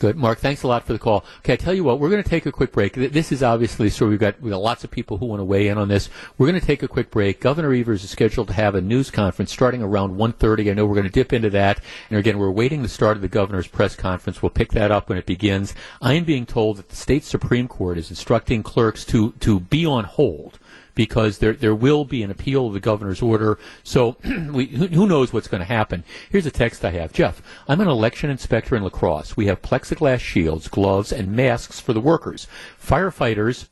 Good, 0.00 0.16
Mark. 0.16 0.40
Thanks 0.40 0.64
a 0.64 0.66
lot 0.66 0.84
for 0.84 0.92
the 0.92 0.98
call. 0.98 1.24
Okay, 1.38 1.52
I 1.52 1.56
tell 1.56 1.72
you 1.72 1.84
what, 1.84 2.00
we're 2.00 2.10
going 2.10 2.22
to 2.22 2.28
take 2.28 2.46
a 2.46 2.52
quick 2.52 2.72
break. 2.72 2.94
This 2.94 3.30
is 3.30 3.44
obviously 3.44 3.88
so 3.90 4.08
we've 4.08 4.18
got 4.18 4.40
we've 4.40 4.50
got 4.50 4.60
lots 4.60 4.82
of 4.82 4.90
people 4.90 5.18
who 5.18 5.26
want 5.26 5.38
to 5.38 5.44
weigh 5.44 5.68
in 5.68 5.78
on 5.78 5.86
this. 5.86 6.10
We're 6.36 6.48
going 6.48 6.60
to 6.60 6.66
take 6.66 6.82
a 6.82 6.88
quick 6.88 7.12
break. 7.12 7.40
Governor 7.40 7.72
Evers 7.72 8.02
is 8.02 8.10
scheduled 8.10 8.48
to 8.48 8.54
have 8.54 8.74
a 8.74 8.80
news 8.80 9.12
conference 9.12 9.52
starting 9.52 9.84
around 9.84 10.16
1.30. 10.16 10.68
I 10.68 10.74
know 10.74 10.84
we're 10.84 10.96
going 10.96 11.06
to 11.06 11.12
dip 11.12 11.32
into 11.32 11.48
that. 11.50 11.80
And 12.10 12.18
again, 12.18 12.38
we're 12.38 12.50
waiting 12.50 12.82
the 12.82 12.88
start 12.88 13.16
of 13.16 13.22
the 13.22 13.28
governor's 13.28 13.68
press 13.68 13.94
conference. 13.94 14.42
We'll 14.42 14.50
pick 14.50 14.72
that 14.72 14.90
up 14.90 15.08
when 15.08 15.16
it 15.16 15.26
begins. 15.26 15.74
I 16.02 16.14
am 16.14 16.24
being 16.24 16.44
told 16.44 16.78
that 16.78 16.88
the 16.88 16.96
state 16.96 17.22
supreme 17.22 17.68
court 17.68 17.96
is 17.96 18.10
instructing 18.10 18.64
clerks 18.64 19.04
to 19.06 19.30
to 19.40 19.60
be 19.60 19.86
on 19.86 20.04
hold 20.04 20.58
because 20.94 21.38
there 21.38 21.52
there 21.52 21.74
will 21.74 22.04
be 22.04 22.22
an 22.22 22.30
appeal 22.30 22.66
of 22.66 22.72
the 22.72 22.80
governor's 22.80 23.22
order. 23.22 23.58
So 23.82 24.16
we, 24.24 24.66
who, 24.66 24.86
who 24.86 25.06
knows 25.06 25.32
what's 25.32 25.48
going 25.48 25.60
to 25.60 25.66
happen? 25.66 26.04
Here's 26.30 26.46
a 26.46 26.50
text 26.50 26.84
I 26.84 26.90
have. 26.90 27.12
Jeff, 27.12 27.42
I'm 27.68 27.80
an 27.80 27.88
election 27.88 28.30
inspector 28.30 28.76
in 28.76 28.82
La 28.82 28.90
Crosse. 28.90 29.36
We 29.36 29.46
have 29.46 29.62
plexiglass 29.62 30.20
shields, 30.20 30.68
gloves, 30.68 31.12
and 31.12 31.32
masks 31.32 31.80
for 31.80 31.92
the 31.92 32.00
workers. 32.00 32.46
Firefighters 32.80 33.68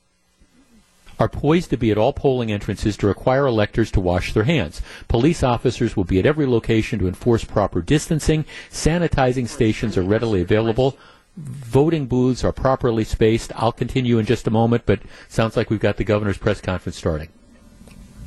are 1.18 1.28
poised 1.28 1.70
to 1.70 1.76
be 1.76 1.90
at 1.92 1.98
all 1.98 2.12
polling 2.12 2.50
entrances 2.50 2.96
to 2.96 3.06
require 3.06 3.46
electors 3.46 3.90
to 3.92 4.00
wash 4.00 4.32
their 4.32 4.44
hands. 4.44 4.82
Police 5.06 5.42
officers 5.42 5.96
will 5.96 6.04
be 6.04 6.18
at 6.18 6.26
every 6.26 6.46
location 6.46 6.98
to 6.98 7.06
enforce 7.06 7.44
proper 7.44 7.80
distancing. 7.80 8.44
Sanitizing 8.70 9.46
stations 9.46 9.96
are 9.96 10.02
readily 10.02 10.40
available. 10.40 10.96
Voting 11.36 12.06
booths 12.06 12.44
are 12.44 12.52
properly 12.52 13.04
spaced. 13.04 13.52
I'll 13.56 13.72
continue 13.72 14.18
in 14.18 14.26
just 14.26 14.46
a 14.46 14.50
moment, 14.50 14.84
but 14.84 15.00
sounds 15.28 15.56
like 15.56 15.70
we've 15.70 15.80
got 15.80 15.96
the 15.96 16.04
governor's 16.04 16.36
press 16.36 16.60
conference 16.60 16.98
starting. 16.98 17.30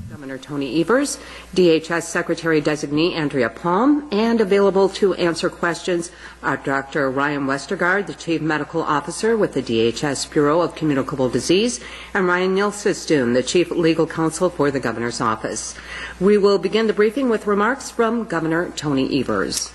Governor 0.10 0.38
Tony 0.40 0.82
Evers, 0.82 1.20
DHS 1.54 2.04
Secretary 2.04 2.62
Designee 2.62 3.14
Andrea 3.14 3.50
Palm, 3.50 4.08
and 4.12 4.42
available 4.42 4.90
to 4.90 5.14
answer 5.16 5.52
questions 5.52 6.10
are 6.42 6.58
Dr. 6.58 7.12
Ryan 7.12 7.46
Westergaard, 7.46 8.08
the 8.08 8.14
Chief 8.16 8.42
Medical 8.42 8.82
Officer 8.82 9.38
with 9.38 9.54
the 9.54 9.62
DHS 9.62 10.32
Bureau 10.32 10.62
of 10.62 10.74
Communicable 10.74 11.30
Disease, 11.30 11.80
and 12.14 12.26
Ryan 12.26 12.56
Nilsestuen, 12.56 13.34
the 13.36 13.44
Chief 13.44 13.70
Legal 13.70 14.08
Counsel 14.08 14.50
for 14.50 14.72
the 14.72 14.80
Governor's 14.80 15.22
Office. 15.22 15.76
We 16.20 16.40
will 16.40 16.58
begin 16.58 16.88
the 16.88 16.94
briefing 16.94 17.30
with 17.30 17.46
remarks 17.46 17.92
from 17.92 18.24
Governor 18.24 18.72
Tony 18.72 19.20
Evers. 19.20 19.72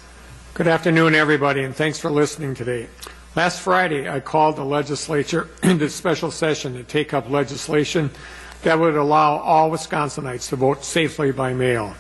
Good 0.55 0.66
afternoon, 0.66 1.14
everybody, 1.14 1.62
and 1.62 1.76
thanks 1.76 2.01
for 2.01 2.11
listening 2.11 2.55
today. 2.55 2.89
Last 3.37 3.61
Friday, 3.61 4.09
I 4.09 4.18
called 4.18 4.57
the 4.57 4.64
legislature 4.64 5.49
into 5.62 5.89
special 5.89 6.33
session 6.33 6.74
to 6.74 6.83
take 6.83 7.14
up 7.14 7.31
legislation 7.31 8.11
that 8.62 8.78
would 8.78 8.97
allow 8.97 9.39
all 9.39 9.70
Wisconsinites 9.70 10.49
to 10.49 10.57
vote 10.57 10.85
safely 10.85 11.31
by 11.31 11.55
mail. 11.55 11.95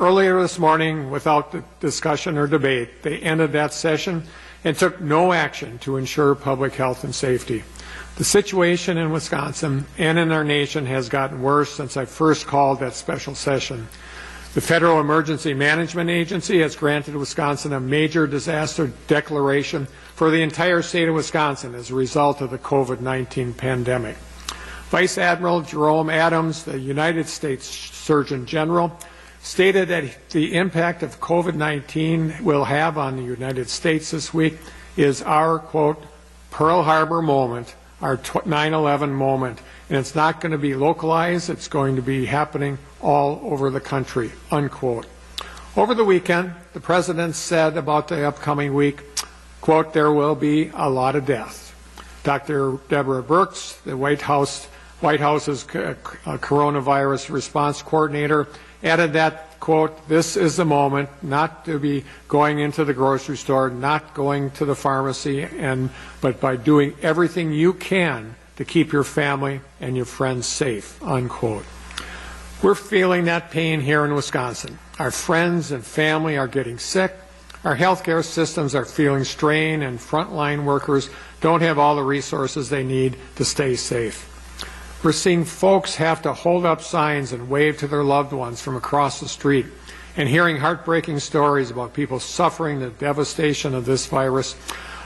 Earlier 0.00 0.40
this 0.40 0.58
morning, 0.58 1.10
without 1.10 1.54
discussion 1.80 2.38
or 2.38 2.46
debate, 2.46 3.02
they 3.02 3.18
ended 3.18 3.52
that 3.52 3.74
session 3.74 4.24
and 4.64 4.74
took 4.74 5.02
no 5.02 5.34
action 5.34 5.78
to 5.80 5.98
ensure 5.98 6.34
public 6.34 6.74
health 6.74 7.04
and 7.04 7.14
safety. 7.14 7.62
The 8.16 8.24
situation 8.24 8.96
in 8.96 9.12
Wisconsin 9.12 9.84
and 9.98 10.18
in 10.18 10.32
our 10.32 10.44
nation 10.44 10.86
has 10.86 11.10
gotten 11.10 11.42
worse 11.42 11.74
since 11.74 11.98
I 11.98 12.06
first 12.06 12.46
called 12.46 12.80
that 12.80 12.94
special 12.94 13.34
session. 13.34 13.86
The 14.54 14.60
Federal 14.60 15.00
Emergency 15.00 15.52
Management 15.52 16.10
Agency 16.10 16.60
has 16.60 16.76
granted 16.76 17.16
Wisconsin 17.16 17.72
a 17.72 17.80
major 17.80 18.28
disaster 18.28 18.92
declaration 19.08 19.88
for 20.14 20.30
the 20.30 20.42
entire 20.42 20.80
state 20.80 21.08
of 21.08 21.16
Wisconsin 21.16 21.74
as 21.74 21.90
a 21.90 21.96
result 21.96 22.40
of 22.40 22.52
the 22.52 22.58
COVID 22.58 23.00
19 23.00 23.54
pandemic. 23.54 24.14
Vice 24.90 25.18
Admiral 25.18 25.62
Jerome 25.62 26.08
Adams, 26.08 26.62
the 26.62 26.78
United 26.78 27.26
States 27.26 27.66
Surgeon 27.66 28.46
General, 28.46 28.96
stated 29.42 29.88
that 29.88 30.04
the 30.30 30.54
impact 30.54 31.02
of 31.02 31.18
COVID 31.18 31.56
19 31.56 32.44
will 32.44 32.62
have 32.62 32.96
on 32.96 33.16
the 33.16 33.24
United 33.24 33.68
States 33.68 34.12
this 34.12 34.32
week 34.32 34.56
is 34.96 35.20
our, 35.20 35.58
quote, 35.58 36.00
Pearl 36.52 36.84
Harbor 36.84 37.22
moment, 37.22 37.74
our 38.00 38.20
9 38.46 38.72
11 38.72 39.12
moment. 39.12 39.58
And 39.88 39.98
it's 39.98 40.14
not 40.14 40.40
going 40.40 40.52
to 40.52 40.58
be 40.58 40.74
localized, 40.74 41.50
it's 41.50 41.68
going 41.68 41.96
to 41.96 42.02
be 42.02 42.24
happening 42.24 42.78
all 43.02 43.40
over 43.44 43.70
the 43.70 43.80
country, 43.80 44.32
unquote. 44.50 45.06
Over 45.76 45.94
the 45.94 46.04
weekend, 46.04 46.54
the 46.72 46.80
president 46.80 47.34
said 47.34 47.76
about 47.76 48.08
the 48.08 48.26
upcoming 48.26 48.74
week, 48.74 49.02
quote, 49.60 49.92
there 49.92 50.12
will 50.12 50.34
be 50.34 50.70
a 50.74 50.88
lot 50.88 51.16
of 51.16 51.26
death. 51.26 51.74
Dr. 52.22 52.78
Deborah 52.88 53.22
Birx, 53.22 53.82
the 53.82 53.96
White 53.96 54.22
House 54.22 54.66
White 55.00 55.20
House's 55.20 55.64
uh, 55.64 55.94
coronavirus 56.38 57.28
response 57.28 57.82
coordinator, 57.82 58.48
added 58.82 59.12
that, 59.12 59.60
quote, 59.60 60.08
this 60.08 60.34
is 60.34 60.56
the 60.56 60.64
moment 60.64 61.10
not 61.22 61.66
to 61.66 61.78
be 61.78 62.04
going 62.26 62.60
into 62.60 62.86
the 62.86 62.94
grocery 62.94 63.36
store, 63.36 63.68
not 63.68 64.14
going 64.14 64.50
to 64.52 64.64
the 64.64 64.74
pharmacy, 64.74 65.42
and, 65.42 65.90
but 66.22 66.40
by 66.40 66.56
doing 66.56 66.94
everything 67.02 67.52
you 67.52 67.74
can 67.74 68.34
to 68.56 68.64
keep 68.64 68.92
your 68.92 69.04
family 69.04 69.60
and 69.80 69.96
your 69.96 70.04
friends 70.04 70.46
safe, 70.46 71.02
unquote. 71.02 71.64
We're 72.62 72.74
feeling 72.74 73.24
that 73.24 73.50
pain 73.50 73.80
here 73.80 74.04
in 74.04 74.14
Wisconsin. 74.14 74.78
Our 74.98 75.10
friends 75.10 75.70
and 75.70 75.84
family 75.84 76.38
are 76.38 76.48
getting 76.48 76.78
sick. 76.78 77.14
Our 77.64 77.76
healthcare 77.76 78.24
systems 78.24 78.74
are 78.74 78.84
feeling 78.84 79.24
strain, 79.24 79.82
and 79.82 79.98
frontline 79.98 80.64
workers 80.64 81.10
don't 81.40 81.62
have 81.62 81.78
all 81.78 81.96
the 81.96 82.02
resources 82.02 82.68
they 82.68 82.84
need 82.84 83.16
to 83.36 83.44
stay 83.44 83.74
safe. 83.74 84.30
We're 85.02 85.12
seeing 85.12 85.44
folks 85.44 85.96
have 85.96 86.22
to 86.22 86.32
hold 86.32 86.64
up 86.64 86.80
signs 86.80 87.32
and 87.32 87.50
wave 87.50 87.78
to 87.78 87.86
their 87.86 88.04
loved 88.04 88.32
ones 88.32 88.62
from 88.62 88.76
across 88.76 89.20
the 89.20 89.28
street, 89.28 89.66
and 90.16 90.28
hearing 90.28 90.56
heartbreaking 90.56 91.18
stories 91.18 91.70
about 91.70 91.92
people 91.92 92.20
suffering 92.20 92.80
the 92.80 92.90
devastation 92.90 93.74
of 93.74 93.84
this 93.84 94.06
virus 94.06 94.56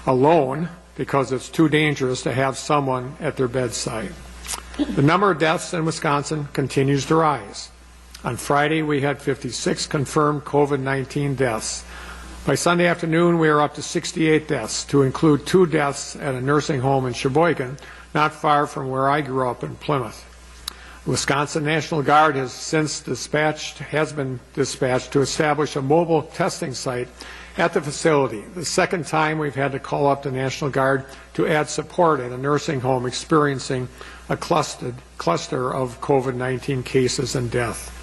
alone 0.07 0.69
because 0.99 1.31
it's 1.31 1.49
too 1.49 1.69
dangerous 1.69 2.23
to 2.23 2.33
have 2.33 2.59
someone 2.59 3.17
at 3.21 3.37
their 3.37 3.49
bedside. 3.49 4.13
The 4.77 5.01
number 5.01 5.31
of 5.31 5.39
deaths 5.39 5.73
in 5.73 5.85
Wisconsin 5.85 6.49
continues 6.53 7.07
to 7.07 7.15
rise. 7.15 7.71
On 8.25 8.37
Friday, 8.37 8.83
we 8.83 9.01
had 9.01 9.23
56 9.23 9.87
confirmed 9.87 10.45
COVID 10.45 10.81
19 10.81 11.37
deaths. 11.37 11.85
By 12.45 12.57
Sunday 12.57 12.87
afternoon, 12.87 13.39
we 13.39 13.49
are 13.49 13.61
up 13.61 13.75
to 13.75 13.83
68 13.83 14.49
deaths, 14.49 14.85
to 14.87 15.03
include 15.03 15.47
two 15.47 15.67
deaths 15.67 16.17
at 16.17 16.35
a 16.35 16.41
nursing 16.41 16.81
home 16.81 17.07
in 17.07 17.13
Sheboygan, 17.13 17.79
not 18.13 18.35
far 18.35 18.67
from 18.67 18.91
where 18.91 19.09
I 19.09 19.21
grew 19.21 19.49
up 19.49 19.63
in 19.63 19.77
Plymouth. 19.77 20.25
The 21.05 21.13
Wisconsin 21.13 21.65
National 21.65 22.03
Guard 22.03 22.35
has 22.35 22.53
since 22.53 23.01
dispatched, 23.01 23.79
has 23.79 24.13
been 24.13 24.41
dispatched 24.55 25.13
to 25.13 25.21
establish 25.21 25.77
a 25.77 25.83
mobile 25.83 26.23
testing 26.23 26.75
site 26.75 27.09
at 27.59 27.75
the 27.75 27.83
facility. 27.83 28.41
The 28.55 28.65
second 28.65 29.07
time 29.07 29.39
we've 29.39 29.55
had 29.55 29.73
to 29.73 29.81
call 29.81 30.07
up 30.07 30.23
the 30.23 30.31
National 30.31 30.71
Guard 30.71 31.05
to 31.35 31.47
add 31.47 31.69
support 31.69 32.21
at 32.21 32.31
a 32.31 32.39
nursing 32.39 32.81
home 32.81 33.05
experiencing 33.05 33.89
a 34.29 34.37
clustered, 34.37 34.95
cluster 35.19 35.75
of 35.75 36.01
COVID 36.01 36.35
19 36.35 36.85
cases 36.85 37.35
and 37.35 37.51
death. 37.51 37.95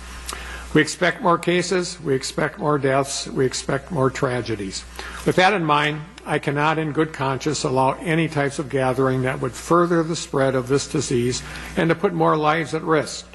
We 0.76 0.82
expect 0.82 1.22
more 1.22 1.38
cases, 1.38 2.02
we 2.02 2.14
expect 2.14 2.60
more 2.60 2.78
deaths, 2.78 3.28
we 3.30 3.46
expect 3.46 3.92
more 3.92 4.10
tragedies. 4.10 4.84
With 5.26 5.38
that 5.38 5.54
in 5.54 5.64
mind, 5.64 6.02
I 6.26 6.38
cannot 6.38 6.78
in 6.78 6.92
good 6.92 7.14
conscience 7.14 7.64
allow 7.64 7.94
any 7.94 8.28
types 8.28 8.60
of 8.60 8.68
gathering 8.68 9.22
that 9.22 9.40
would 9.40 9.54
further 9.54 10.04
the 10.04 10.18
spread 10.18 10.54
of 10.54 10.68
this 10.68 10.86
disease 10.86 11.42
and 11.78 11.88
to 11.88 11.96
put 11.96 12.14
more 12.14 12.36
lives 12.36 12.74
at 12.74 12.82
risk. 12.82 13.26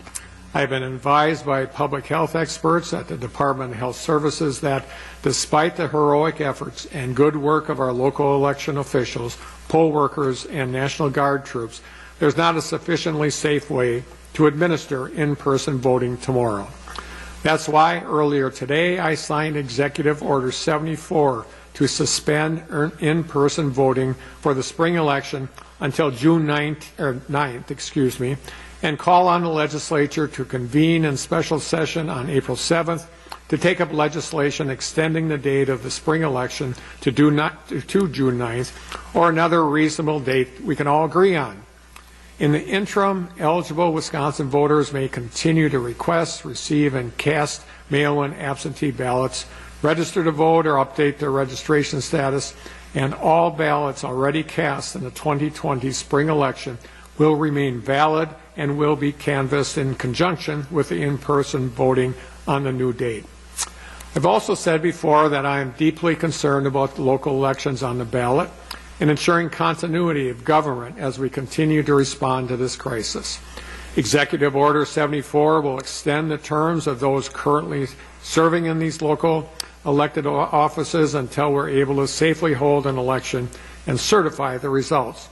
I 0.53 0.62
have 0.62 0.70
been 0.70 0.82
advised 0.82 1.46
by 1.46 1.66
public 1.66 2.07
health 2.07 2.34
experts 2.34 2.92
at 2.92 3.07
the 3.07 3.16
Department 3.16 3.70
of 3.70 3.78
Health 3.78 3.94
Services 3.94 4.61
that 4.62 4.84
despite 5.22 5.76
the 5.76 5.86
heroic 5.86 6.40
efforts 6.40 6.86
and 6.86 7.14
good 7.14 7.36
work 7.36 7.68
of 7.68 7.78
our 7.78 7.92
local 7.92 8.34
election 8.34 8.76
officials, 8.76 9.38
poll 9.68 9.92
workers, 9.92 10.46
and 10.46 10.72
National 10.72 11.09
Guard 11.09 11.44
troops, 11.44 11.82
there's 12.18 12.36
not 12.36 12.57
a 12.57 12.62
sufficiently 12.62 13.30
safe 13.30 13.70
way 13.70 14.03
to 14.34 14.48
administer 14.48 15.07
in-person 15.07 15.78
voting 15.78 16.16
tomorrow. 16.16 16.66
That's 17.44 17.68
why 17.68 18.01
earlier 18.01 18.51
today 18.51 18.98
I 18.98 19.14
signed 19.14 19.57
Executive 19.57 20.20
Order 20.20 20.51
74 20.51 21.46
to 21.74 21.86
suspend 21.86 22.64
er- 22.72 22.90
in-person 22.98 23.70
voting 23.70 24.14
for 24.40 24.53
the 24.53 24.64
spring 24.64 24.96
election 24.96 25.48
until 25.78 26.11
June 26.11 26.44
9th, 26.44 26.98
or 26.98 27.14
9th, 27.30 27.70
excuse 27.70 28.18
me, 28.18 28.36
and 28.83 28.99
call 28.99 29.28
on 29.28 29.43
the 29.43 29.49
legislature 29.49 30.26
to 30.28 30.45
convene 30.45 31.05
in 31.05 31.16
special 31.16 31.61
session 31.61 32.09
on 32.09 32.31
April 32.31 32.57
7th 32.57 33.07
to 33.49 33.59
take 33.59 33.81
up 33.81 33.93
legislation 33.93 34.70
extending 34.70 35.28
the 35.28 35.37
date 35.37 35.68
of 35.68 35.83
the 35.83 35.91
spring 35.91 36.22
election 36.22 36.74
to, 37.01 37.11
do 37.11 37.31
not, 37.31 37.68
to 37.68 38.09
June 38.09 38.39
9th 38.39 38.72
or 39.14 39.28
another 39.28 39.64
reasonable 39.64 40.20
date 40.20 40.61
we 40.62 40.76
can 40.76 40.87
all 40.87 41.05
agree 41.05 41.37
on. 41.37 41.62
In 42.39 42.53
the 42.53 42.64
interim, 42.64 43.28
eligible 43.39 43.93
Wisconsin 43.93 44.49
voters 44.49 44.95
may 44.95 45.09
continue 45.09 45.68
to 45.68 45.78
request, 45.78 46.45
receive, 46.45 46.95
and 46.95 47.14
cast 47.18 47.62
mail-in 47.91 48.33
absentee 48.35 48.93
ballots, 48.93 49.45
register 49.83 50.24
to 50.24 50.31
vote 50.31 50.66
or 50.66 50.76
update 50.76 51.18
their 51.18 51.31
registration 51.31 52.01
status, 52.01 52.55
and 52.95 53.12
all 53.14 53.51
ballots 53.51 54.05
already 54.05 54.43
cast 54.43 54.97
in 54.97 55.05
the 55.05 55.11
2020 55.11 55.91
spring 55.91 56.28
election 56.28 56.78
will 57.21 57.37
remain 57.37 57.79
valid 57.79 58.31
and 58.57 58.79
will 58.79 58.97
be 58.97 59.12
canvassed 59.12 59.77
in 59.77 59.95
conjunction 59.95 60.66
with 60.71 60.89
the 60.89 61.03
in-person 61.03 61.68
voting 61.68 62.14
on 62.49 62.64
the 62.64 62.73
new 62.73 62.95
date. 62.95 63.27
I've 64.16 64.25
also 64.25 64.55
said 64.55 64.81
before 64.81 65.29
that 65.29 65.45
I 65.45 65.61
am 65.61 65.73
deeply 65.73 66.16
concerned 66.16 66.66
about 66.66 66.95
the 66.95 67.03
local 67.03 67.35
elections 67.35 67.83
on 67.83 67.99
the 67.99 68.07
ballot 68.07 68.49
and 69.01 69.11
ensuring 69.11 69.51
continuity 69.51 70.31
of 70.31 70.47
government 70.47 70.99
as 70.99 71.18
we 71.18 71.29
continue 71.29 71.83
to 71.83 71.95
respond 71.95 72.49
to 72.49 72.57
this 72.57 72.75
crisis. 72.75 73.39
Executive 73.97 74.57
Order 74.57 74.87
74 74.87 75.61
will 75.61 75.79
extend 75.79 76.31
the 76.31 76.39
terms 76.39 76.87
of 76.87 77.01
those 77.01 77.29
currently 77.29 77.87
serving 78.23 78.64
in 78.64 78.79
these 78.79 79.03
local 79.03 79.53
elected 79.85 80.27
offices 80.27 81.14
until 81.14 81.53
we're 81.53 81.68
able 81.68 81.97
to 81.97 82.09
safely 82.09 82.55
hold 82.55 82.87
an 82.87 82.97
election 82.97 83.51
and 83.87 84.01
certify 84.01 84.57
the 84.57 84.71
results. 84.71 85.29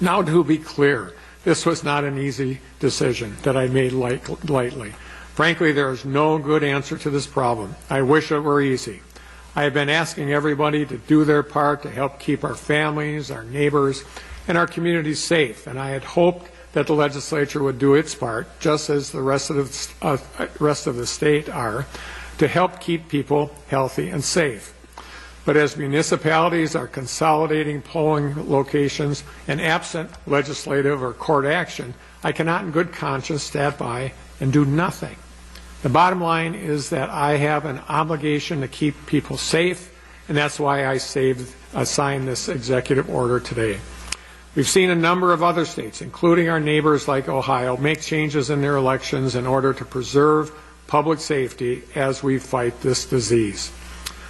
Now, 0.00 0.22
to 0.22 0.44
be 0.44 0.58
clear, 0.58 1.14
this 1.44 1.64
was 1.64 1.82
not 1.82 2.04
an 2.04 2.18
easy 2.18 2.60
decision 2.80 3.36
that 3.42 3.56
I 3.56 3.66
made 3.66 3.92
light, 3.92 4.48
lightly. 4.50 4.94
Frankly, 5.34 5.72
there 5.72 5.90
is 5.90 6.04
no 6.04 6.38
good 6.38 6.62
answer 6.62 6.98
to 6.98 7.10
this 7.10 7.26
problem. 7.26 7.76
I 7.88 8.02
wish 8.02 8.30
it 8.30 8.40
were 8.40 8.60
easy. 8.60 9.00
I 9.54 9.62
have 9.62 9.72
been 9.72 9.88
asking 9.88 10.32
everybody 10.32 10.84
to 10.84 10.98
do 10.98 11.24
their 11.24 11.42
part 11.42 11.82
to 11.82 11.90
help 11.90 12.18
keep 12.18 12.44
our 12.44 12.54
families, 12.54 13.30
our 13.30 13.44
neighbors, 13.44 14.04
and 14.46 14.58
our 14.58 14.66
communities 14.66 15.22
safe, 15.22 15.66
and 15.66 15.78
I 15.78 15.90
had 15.90 16.04
hoped 16.04 16.50
that 16.72 16.86
the 16.86 16.94
legislature 16.94 17.62
would 17.62 17.78
do 17.78 17.94
its 17.94 18.14
part, 18.14 18.48
just 18.60 18.90
as 18.90 19.10
the 19.10 19.22
rest 19.22 19.48
of 19.48 19.56
the, 19.56 20.06
uh, 20.06 20.18
rest 20.60 20.86
of 20.86 20.96
the 20.96 21.06
state 21.06 21.48
are, 21.48 21.86
to 22.36 22.46
help 22.46 22.80
keep 22.80 23.08
people 23.08 23.50
healthy 23.68 24.10
and 24.10 24.22
safe. 24.22 24.74
But 25.46 25.56
as 25.56 25.76
municipalities 25.76 26.74
are 26.74 26.88
consolidating 26.88 27.80
polling 27.80 28.50
locations 28.50 29.22
and 29.46 29.60
absent 29.60 30.10
legislative 30.26 31.00
or 31.04 31.12
court 31.12 31.46
action, 31.46 31.94
I 32.24 32.32
cannot 32.32 32.64
in 32.64 32.72
good 32.72 32.92
conscience 32.92 33.44
stand 33.44 33.78
by 33.78 34.12
and 34.40 34.52
do 34.52 34.64
nothing. 34.64 35.14
The 35.82 35.88
bottom 35.88 36.20
line 36.20 36.56
is 36.56 36.90
that 36.90 37.10
I 37.10 37.36
have 37.36 37.64
an 37.64 37.80
obligation 37.88 38.60
to 38.62 38.68
keep 38.68 39.06
people 39.06 39.36
safe, 39.36 39.94
and 40.26 40.36
that's 40.36 40.58
why 40.58 40.84
I 40.84 40.98
saved, 40.98 41.54
uh, 41.72 41.84
signed 41.84 42.26
this 42.26 42.48
executive 42.48 43.08
order 43.08 43.38
today. 43.38 43.78
We've 44.56 44.68
seen 44.68 44.90
a 44.90 44.96
number 44.96 45.32
of 45.32 45.44
other 45.44 45.64
states, 45.64 46.02
including 46.02 46.48
our 46.48 46.58
neighbors 46.58 47.06
like 47.06 47.28
Ohio, 47.28 47.76
make 47.76 48.00
changes 48.00 48.50
in 48.50 48.62
their 48.62 48.74
elections 48.74 49.36
in 49.36 49.46
order 49.46 49.72
to 49.74 49.84
preserve 49.84 50.50
public 50.88 51.20
safety 51.20 51.82
as 51.94 52.20
we 52.20 52.40
fight 52.40 52.80
this 52.80 53.06
disease. 53.06 53.70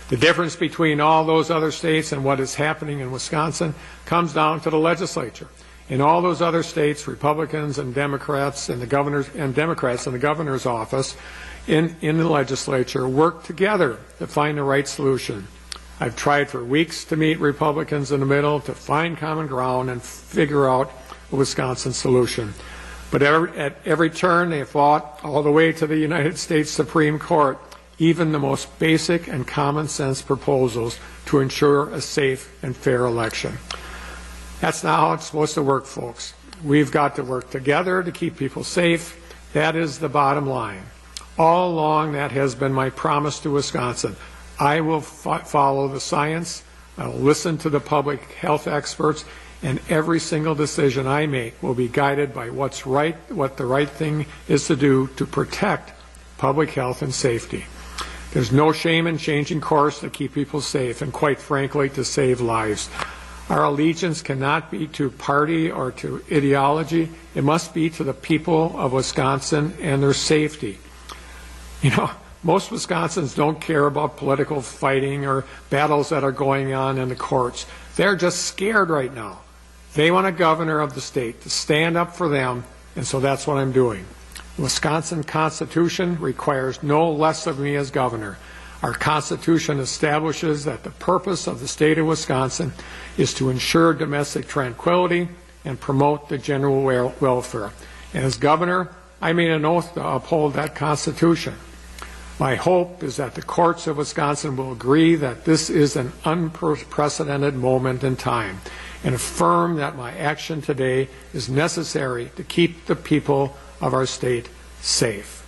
The 0.09 0.17
difference 0.17 0.55
between 0.55 1.01
all 1.01 1.25
those 1.25 1.51
other 1.51 1.73
states 1.73 2.13
and 2.13 2.25
what 2.25 2.39
is 2.39 2.55
happening 2.55 3.01
in 3.01 3.11
Wisconsin 3.11 3.75
comes 4.05 4.33
down 4.33 4.61
to 4.61 4.71
the 4.71 4.79
legislature. 4.79 5.49
In 5.89 6.01
all 6.01 6.23
those 6.23 6.41
other 6.41 6.63
states, 6.63 7.09
Republicans 7.09 7.79
and 7.79 7.95
Democrats 7.95 8.69
and 8.69 8.81
the 8.81 8.87
governors 8.87 9.29
and 9.35 9.55
Democrats 9.55 10.07
in 10.07 10.13
the 10.13 10.19
governor's 10.19 10.67
office 10.67 11.17
in, 11.67 11.97
in 12.01 12.19
the 12.19 12.29
legislature 12.29 13.09
work 13.09 13.43
together 13.43 13.99
to 14.19 14.27
find 14.27 14.59
the 14.59 14.63
right 14.63 14.87
solution. 14.87 15.47
I've 15.99 16.17
tried 16.17 16.51
for 16.51 16.63
weeks 16.63 17.05
to 17.07 17.17
meet 17.17 17.41
Republicans 17.41 18.13
in 18.13 18.21
the 18.21 18.27
middle 18.27 18.61
to 18.61 18.75
find 18.75 19.17
common 19.17 19.47
ground 19.47 19.91
and 19.91 20.03
figure 20.03 20.69
out 20.69 20.93
a 21.33 21.37
Wisconsin 21.37 21.93
solution. 21.93 22.55
But 23.11 23.23
every, 23.23 23.57
at 23.57 23.77
every 23.85 24.11
turn, 24.11 24.51
they 24.51 24.65
fought 24.65 25.21
all 25.25 25.43
the 25.43 25.51
way 25.51 25.73
to 25.73 25.87
the 25.87 25.97
United 25.97 26.39
States 26.39 26.71
Supreme 26.71 27.19
Court, 27.19 27.59
even 27.99 28.33
the 28.33 28.39
most 28.39 28.79
basic 28.79 29.27
and 29.27 29.47
common 29.47 29.89
sense 29.89 30.23
proposals 30.23 30.99
to 31.27 31.41
ensure 31.41 31.89
a 31.91 32.01
safe 32.01 32.53
and 32.63 32.77
fair 32.77 33.05
election. 33.05 33.59
That's 34.61 34.85
not 34.85 35.01
how 35.01 35.13
it's 35.15 35.27
supposed 35.27 35.55
to 35.55 35.63
work, 35.63 35.87
folks. 35.87 36.35
We've 36.65 36.91
got 36.91 37.17
to 37.17 37.25
work 37.25 37.51
together 37.51 38.03
to 38.03 38.13
keep 38.13 38.37
people 38.37 38.65
safe. 38.65 39.21
That 39.53 39.77
is 39.77 39.99
the 39.99 40.09
bottom 40.09 40.47
line. 40.47 40.83
All 41.39 41.71
along, 41.71 42.13
that 42.13 42.33
has 42.33 42.55
been 42.55 42.73
my 42.73 42.91
promise 42.91 43.39
to 43.41 43.51
Wisconsin. 43.51 44.17
I 44.59 44.81
will 44.81 45.03
fo- 45.03 45.39
follow 45.39 45.89
the 45.89 46.01
science, 46.01 46.63
I'll 46.97 47.13
listen 47.13 47.59
to 47.59 47.71
the 47.71 47.81
public 47.81 48.23
health 48.33 48.67
experts, 48.67 49.27
and 49.63 49.81
every 49.91 50.19
single 50.21 50.55
decision 50.55 51.07
I 51.07 51.27
make 51.27 51.63
will 51.63 51.75
be 51.75 51.89
guided 51.89 52.33
by 52.33 52.49
what's 52.51 52.87
right, 52.87 53.17
what 53.31 53.59
the 53.59 53.67
right 53.67 53.89
thing 53.89 54.27
is 54.49 54.67
to 54.69 54.77
do 54.77 55.09
to 55.17 55.27
protect 55.27 55.93
public 56.39 56.71
health 56.71 57.03
and 57.03 57.15
safety. 57.15 57.67
There's 58.37 58.53
no 58.53 58.71
shame 58.71 59.07
in 59.07 59.17
changing 59.17 59.63
course 59.63 60.01
to 60.01 60.11
keep 60.11 60.35
people 60.35 60.61
safe 60.61 61.01
and, 61.01 61.11
quite 61.11 61.41
frankly, 61.41 61.89
to 61.89 62.05
save 62.05 62.43
lives. 62.43 62.91
Our 63.49 63.65
allegiance 63.65 64.21
cannot 64.21 64.71
be 64.71 64.89
to 64.89 65.11
party 65.11 65.71
or 65.71 65.91
to 65.93 66.23
ideology. 66.31 67.09
It 67.35 67.45
must 67.45 67.73
be 67.73 67.89
to 67.89 68.05
the 68.05 68.13
people 68.13 68.79
of 68.79 68.93
Wisconsin 68.93 69.73
and 69.81 70.03
their 70.03 70.13
safety. 70.13 70.79
You 71.81 71.93
know, 71.93 72.11
most 72.43 72.69
Wisconsins 72.69 73.35
don't 73.35 73.59
care 73.59 73.87
about 73.87 74.19
political 74.19 74.61
fighting 74.61 75.25
or 75.25 75.47
battles 75.71 76.11
that 76.11 76.23
are 76.23 76.31
going 76.31 76.75
on 76.75 76.99
in 76.99 77.09
the 77.09 77.17
courts. 77.17 77.65
They're 77.97 78.17
just 78.17 78.43
scared 78.43 78.91
right 78.91 79.15
now. 79.15 79.39
They 79.95 80.11
want 80.11 80.27
a 80.27 80.31
governor 80.31 80.81
of 80.81 80.95
the 80.95 81.01
state 81.01 81.41
to 81.41 81.49
stand 81.49 81.97
up 81.97 82.15
for 82.15 82.29
them, 82.29 82.65
and 82.97 83.07
so 83.07 83.19
that's 83.19 83.47
what 83.47 83.57
I'm 83.57 83.73
doing. 83.73 84.05
Wisconsin 84.59 85.23
Constitution 85.23 86.19
requires 86.19 86.83
no 86.83 87.11
less 87.11 87.47
of 87.47 87.59
me 87.59 87.77
as 87.77 87.91
governor. 87.91 88.39
Our 88.83 88.95
Constitution 88.95 89.81
establishes 89.81 90.65
that 90.65 90.83
the 90.83 90.91
purpose 90.91 91.47
of 91.47 91.61
the 91.61 91.69
state 91.69 91.99
of 91.99 92.07
Wisconsin 92.07 92.73
is 93.19 93.35
to 93.35 93.51
ensure 93.51 93.93
domestic 93.93 94.47
tranquility 94.47 95.29
and 95.65 95.79
promote 95.81 96.29
the 96.29 96.39
general 96.39 96.83
welfare. 97.21 97.73
And 98.15 98.25
as 98.25 98.37
governor, 98.37 98.95
I 99.21 99.33
made 99.33 99.51
an 99.51 99.65
oath 99.65 99.95
to 99.95 100.07
uphold 100.07 100.55
that 100.55 100.75
Constitution. 100.75 101.55
My 102.39 102.55
hope 102.55 103.03
is 103.03 103.17
that 103.17 103.35
the 103.35 103.43
courts 103.43 103.87
of 103.87 103.97
Wisconsin 103.97 104.57
will 104.57 104.73
agree 104.73 105.17
that 105.17 105.47
this 105.47 105.71
is 105.71 105.97
an 105.97 106.13
unprecedented 106.25 107.55
moment 107.55 108.05
in 108.05 108.17
time 108.17 108.61
and 109.03 109.15
affirm 109.15 109.77
that 109.77 109.97
my 109.97 110.13
action 110.17 110.61
today 110.61 111.09
is 111.33 111.49
necessary 111.49 112.31
to 112.37 112.43
keep 112.43 112.87
the 112.87 112.97
people 112.97 113.57
of 113.81 113.95
our 113.95 114.07
state 114.07 114.49
safe. 114.81 115.45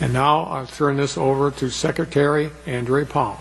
And 0.00 0.12
now 0.12 0.44
I'll 0.44 0.66
turn 0.66 0.96
this 0.96 1.18
over 1.18 1.50
to 1.52 1.70
Secretary 1.70 2.50
Andrea 2.66 3.06
Palm. 3.06 3.36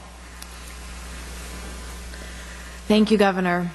Thank 2.88 3.12
you, 3.12 3.18
Governor. 3.18 3.72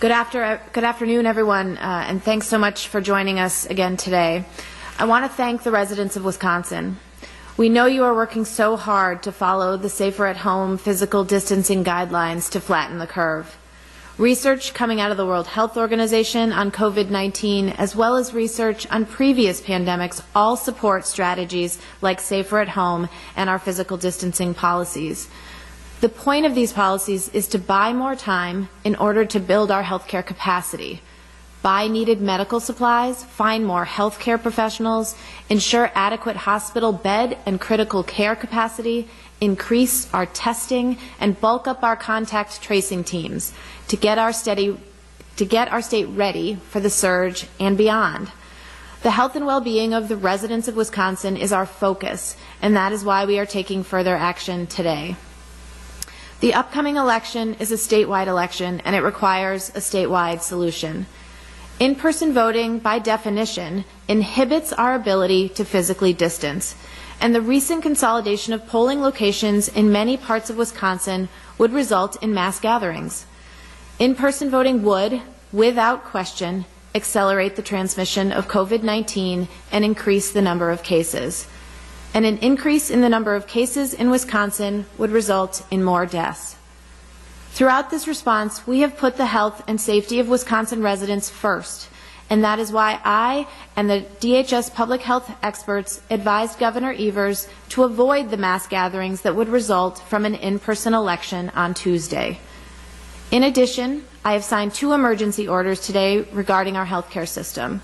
Good, 0.00 0.10
after, 0.10 0.60
good 0.72 0.84
afternoon, 0.84 1.26
everyone, 1.26 1.76
uh, 1.78 2.04
and 2.08 2.22
thanks 2.22 2.48
so 2.48 2.58
much 2.58 2.88
for 2.88 3.00
joining 3.00 3.38
us 3.38 3.66
again 3.66 3.96
today. 3.96 4.44
I 4.98 5.04
want 5.04 5.24
to 5.24 5.36
thank 5.36 5.62
the 5.62 5.70
residents 5.70 6.16
of 6.16 6.24
Wisconsin. 6.24 6.98
We 7.56 7.68
know 7.68 7.86
you 7.86 8.04
are 8.04 8.14
working 8.14 8.44
so 8.44 8.76
hard 8.76 9.22
to 9.24 9.32
follow 9.32 9.76
the 9.76 9.88
safer 9.88 10.26
at 10.26 10.38
home 10.38 10.78
physical 10.78 11.22
distancing 11.22 11.84
guidelines 11.84 12.50
to 12.52 12.60
flatten 12.60 12.98
the 12.98 13.06
curve. 13.06 13.56
Research 14.22 14.72
coming 14.72 15.00
out 15.00 15.10
of 15.10 15.16
the 15.16 15.26
World 15.26 15.48
Health 15.48 15.76
Organization 15.76 16.52
on 16.52 16.70
COVID 16.70 17.10
19, 17.10 17.70
as 17.70 17.96
well 17.96 18.14
as 18.14 18.32
research 18.32 18.86
on 18.88 19.04
previous 19.04 19.60
pandemics, 19.60 20.22
all 20.32 20.56
support 20.56 21.04
strategies 21.04 21.80
like 22.00 22.20
safer 22.20 22.60
at 22.60 22.68
home 22.68 23.08
and 23.34 23.50
our 23.50 23.58
physical 23.58 23.96
distancing 23.96 24.54
policies. 24.54 25.28
The 26.02 26.08
point 26.08 26.46
of 26.46 26.54
these 26.54 26.72
policies 26.72 27.30
is 27.30 27.48
to 27.48 27.58
buy 27.58 27.92
more 27.92 28.14
time 28.14 28.68
in 28.84 28.94
order 28.94 29.24
to 29.24 29.40
build 29.40 29.72
our 29.72 29.82
healthcare 29.82 30.24
capacity, 30.24 31.02
buy 31.60 31.88
needed 31.88 32.20
medical 32.20 32.60
supplies, 32.60 33.24
find 33.24 33.66
more 33.66 33.84
healthcare 33.84 34.40
professionals, 34.40 35.16
ensure 35.48 35.90
adequate 35.96 36.36
hospital 36.36 36.92
bed 36.92 37.38
and 37.44 37.60
critical 37.60 38.04
care 38.04 38.36
capacity, 38.36 39.08
increase 39.40 40.08
our 40.14 40.26
testing, 40.26 40.96
and 41.18 41.40
bulk 41.40 41.66
up 41.66 41.82
our 41.82 41.96
contact 41.96 42.62
tracing 42.62 43.02
teams 43.02 43.52
to 43.92 43.96
get 43.98 44.16
our 44.16 44.32
steady 44.32 44.74
to 45.36 45.44
get 45.44 45.70
our 45.70 45.82
state 45.82 46.06
ready 46.06 46.54
for 46.70 46.80
the 46.80 46.88
surge 46.88 47.46
and 47.60 47.76
beyond. 47.76 48.32
The 49.02 49.10
health 49.10 49.36
and 49.36 49.44
well-being 49.44 49.92
of 49.92 50.08
the 50.08 50.16
residents 50.16 50.66
of 50.66 50.76
Wisconsin 50.76 51.36
is 51.36 51.52
our 51.52 51.66
focus, 51.66 52.34
and 52.62 52.74
that 52.74 52.92
is 52.92 53.04
why 53.04 53.26
we 53.26 53.38
are 53.38 53.44
taking 53.44 53.84
further 53.84 54.16
action 54.16 54.66
today. 54.66 55.16
The 56.40 56.54
upcoming 56.54 56.96
election 56.96 57.52
is 57.60 57.70
a 57.70 57.74
statewide 57.74 58.28
election, 58.28 58.80
and 58.86 58.96
it 58.96 59.02
requires 59.02 59.68
a 59.70 59.80
statewide 59.80 60.40
solution. 60.40 61.04
In 61.78 61.94
person 61.94 62.32
voting, 62.32 62.78
by 62.78 62.98
definition, 62.98 63.84
inhibits 64.08 64.72
our 64.72 64.94
ability 64.94 65.50
to 65.50 65.66
physically 65.66 66.14
distance, 66.14 66.76
and 67.20 67.34
the 67.34 67.42
recent 67.42 67.82
consolidation 67.82 68.54
of 68.54 68.66
polling 68.66 69.02
locations 69.02 69.68
in 69.68 69.92
many 69.92 70.16
parts 70.16 70.48
of 70.48 70.56
Wisconsin 70.56 71.28
would 71.58 71.74
result 71.74 72.16
in 72.22 72.32
mass 72.32 72.58
gatherings. 72.58 73.26
In 74.02 74.16
person 74.16 74.50
voting 74.50 74.82
would, 74.82 75.22
without 75.52 76.02
question, 76.02 76.64
accelerate 76.92 77.54
the 77.54 77.62
transmission 77.62 78.32
of 78.32 78.48
COVID 78.48 78.82
19 78.82 79.46
and 79.70 79.84
increase 79.84 80.32
the 80.32 80.42
number 80.42 80.72
of 80.72 80.82
cases. 80.82 81.46
And 82.12 82.26
an 82.26 82.38
increase 82.38 82.90
in 82.90 83.00
the 83.00 83.08
number 83.08 83.36
of 83.36 83.46
cases 83.46 83.94
in 83.94 84.10
Wisconsin 84.10 84.86
would 84.98 85.12
result 85.12 85.64
in 85.70 85.84
more 85.84 86.04
deaths. 86.04 86.56
Throughout 87.52 87.90
this 87.92 88.08
response, 88.08 88.66
we 88.66 88.80
have 88.80 88.96
put 88.96 89.18
the 89.18 89.26
health 89.26 89.62
and 89.68 89.80
safety 89.80 90.18
of 90.18 90.28
Wisconsin 90.28 90.82
residents 90.82 91.30
first, 91.30 91.88
and 92.28 92.42
that 92.42 92.58
is 92.58 92.72
why 92.72 92.98
I 93.04 93.46
and 93.76 93.88
the 93.88 94.04
DHS 94.18 94.74
public 94.74 95.02
health 95.02 95.30
experts 95.44 96.02
advised 96.10 96.58
Governor 96.58 96.92
Evers 96.98 97.46
to 97.68 97.84
avoid 97.84 98.32
the 98.32 98.36
mass 98.36 98.66
gatherings 98.66 99.20
that 99.20 99.36
would 99.36 99.48
result 99.48 100.00
from 100.00 100.24
an 100.24 100.34
in 100.34 100.58
person 100.58 100.92
election 100.92 101.50
on 101.50 101.72
Tuesday. 101.72 102.40
In 103.32 103.44
addition, 103.44 104.04
I 104.26 104.34
have 104.34 104.44
signed 104.44 104.74
two 104.74 104.92
emergency 104.92 105.48
orders 105.48 105.80
today 105.80 106.20
regarding 106.34 106.76
our 106.76 106.84
healthcare 106.84 107.26
system. 107.26 107.80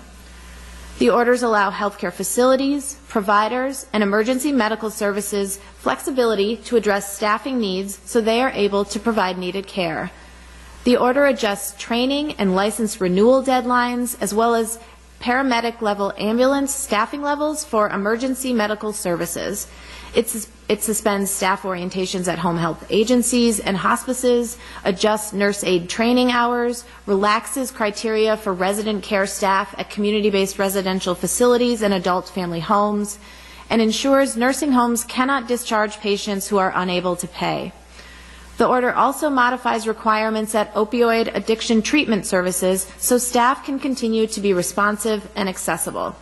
The 0.99 1.09
orders 1.09 1.41
allow 1.41 1.71
healthcare 1.71 2.13
facilities, 2.13 2.99
providers, 3.07 3.87
and 3.91 4.03
emergency 4.03 4.51
medical 4.51 4.91
services 4.91 5.57
flexibility 5.79 6.57
to 6.57 6.75
address 6.75 7.15
staffing 7.15 7.57
needs 7.57 7.99
so 8.05 8.21
they 8.21 8.41
are 8.41 8.51
able 8.51 8.85
to 8.85 8.99
provide 8.99 9.39
needed 9.39 9.65
care. 9.65 10.11
The 10.83 10.97
order 10.97 11.25
adjusts 11.25 11.81
training 11.81 12.33
and 12.33 12.55
license 12.55 13.01
renewal 13.01 13.41
deadlines 13.41 14.21
as 14.21 14.35
well 14.35 14.53
as 14.53 14.77
paramedic 15.19 15.81
level 15.81 16.13
ambulance 16.19 16.75
staffing 16.75 17.23
levels 17.23 17.65
for 17.65 17.89
emergency 17.89 18.53
medical 18.53 18.93
services. 18.93 19.67
It, 20.15 20.47
it, 20.67 20.81
suspends 20.81 21.29
staff 21.29 21.61
orientations 21.61 22.27
at 22.27 22.39
home 22.39 22.57
health 22.57 22.83
agencies 22.89 23.59
and 23.59 23.77
hospices, 23.77 24.57
adjusts 24.83 25.33
nurse 25.33 25.63
aid 25.63 25.87
training 25.87 26.31
hours, 26.31 26.83
relaxes 27.05 27.69
criteria 27.69 28.35
for 28.35 28.51
resident 28.53 29.03
care 29.03 29.27
staff 29.27 29.75
at 29.77 29.91
community 29.91 30.31
based 30.31 30.57
residential 30.57 31.13
facilities 31.13 31.83
and 31.83 31.93
adult 31.93 32.27
family 32.27 32.59
homes, 32.59 33.19
and 33.69 33.81
ensures 33.81 34.35
nursing 34.35 34.71
homes 34.71 35.03
cannot 35.03 35.47
discharge 35.47 35.99
patients 35.99 36.47
who 36.47 36.57
are 36.57 36.73
unable 36.75 37.15
to 37.15 37.27
pay. 37.27 37.71
The 38.57 38.67
order 38.67 38.91
also 38.91 39.29
modifies 39.29 39.87
requirements 39.87 40.53
at 40.55 40.73
opioid 40.73 41.33
addiction 41.33 41.81
treatment 41.81 42.25
services 42.25 42.91
so 42.97 43.17
staff 43.17 43.63
can 43.63 43.79
continue 43.79 44.27
to 44.27 44.41
be 44.41 44.53
responsive 44.53 45.29
and 45.35 45.47
accessible. 45.47 46.15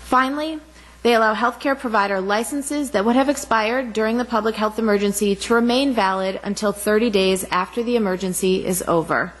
Finally, 0.00 0.58
they 1.02 1.14
allow 1.14 1.34
healthcare 1.34 1.78
provider 1.78 2.20
licenses 2.20 2.92
that 2.92 3.04
would 3.04 3.16
have 3.16 3.28
expired 3.28 3.92
during 3.92 4.18
the 4.18 4.24
public 4.24 4.54
health 4.54 4.78
emergency 4.78 5.34
to 5.34 5.54
remain 5.54 5.92
valid 5.92 6.38
until 6.44 6.72
30 6.72 7.10
days 7.10 7.44
after 7.50 7.82
the 7.82 7.96
emergency 7.96 8.64
is 8.64 8.84
over. 8.86 9.32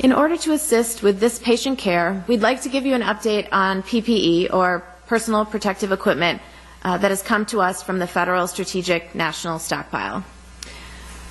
In 0.00 0.12
order 0.12 0.36
to 0.36 0.52
assist 0.52 1.02
with 1.02 1.20
this 1.20 1.38
patient 1.38 1.78
care, 1.78 2.24
we'd 2.26 2.42
like 2.42 2.62
to 2.62 2.68
give 2.68 2.84
you 2.84 2.94
an 2.94 3.02
update 3.02 3.48
on 3.52 3.82
PPE, 3.82 4.52
or 4.52 4.84
personal 5.06 5.44
protective 5.44 5.90
equipment, 5.90 6.42
uh, 6.82 6.98
that 6.98 7.10
has 7.10 7.22
come 7.22 7.46
to 7.46 7.60
us 7.60 7.82
from 7.82 7.98
the 7.98 8.06
Federal 8.06 8.46
Strategic 8.46 9.14
National 9.14 9.58
Stockpile. 9.58 10.22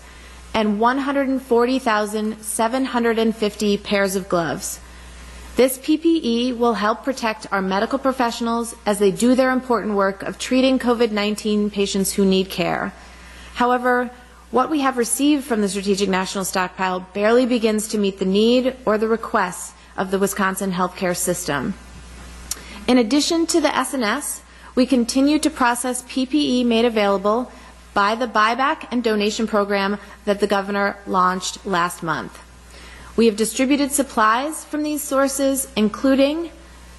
and 0.54 0.80
140,750 0.80 3.78
pairs 3.78 4.16
of 4.16 4.30
gloves. 4.30 4.80
This 5.56 5.80
PPE 5.80 6.56
will 6.58 6.76
help 6.76 7.04
protect 7.04 7.52
our 7.52 7.64
medical 7.64 7.98
professionals 7.98 8.76
as 8.86 9.00
they 9.00 9.10
do 9.10 9.34
their 9.34 9.50
important 9.50 9.96
work 9.96 10.22
of 10.22 10.38
treating 10.38 10.78
COVID 10.78 11.10
19 11.10 11.72
patients 11.72 12.14
who 12.14 12.24
need 12.24 12.52
care. 12.52 12.94
However, 13.56 14.12
what 14.52 14.70
we 14.70 14.82
have 14.82 14.98
received 14.98 15.46
from 15.46 15.62
the 15.62 15.70
Strategic 15.70 16.10
National 16.10 16.44
Stockpile 16.44 17.08
barely 17.14 17.46
begins 17.46 17.88
to 17.88 17.98
meet 17.98 18.20
the 18.20 18.26
need 18.26 18.76
or 18.86 18.98
the 18.98 19.08
requests 19.08 19.74
of 19.96 20.12
the 20.12 20.20
Wisconsin 20.20 20.74
healthcare 20.74 21.16
system. 21.16 21.74
In 22.88 22.98
addition 22.98 23.46
to 23.48 23.62
the 23.62 23.70
SNS, 23.70 24.42
we 24.76 24.86
continue 24.86 25.40
to 25.40 25.50
process 25.50 26.04
PPE 26.04 26.66
made 26.66 26.84
available 26.86 27.52
by 27.94 28.16
the 28.16 28.28
buyback 28.28 28.88
and 28.92 29.04
donation 29.04 29.48
program 29.48 29.98
that 30.26 30.40
the 30.40 30.48
governor 30.48 30.98
launched 31.08 31.66
last 31.66 32.04
month. 32.04 32.40
We 33.16 33.28
have 33.28 33.36
distributed 33.36 33.92
supplies 33.92 34.64
from 34.64 34.84
these 34.84 35.02
sources, 35.02 35.68
including 35.76 36.52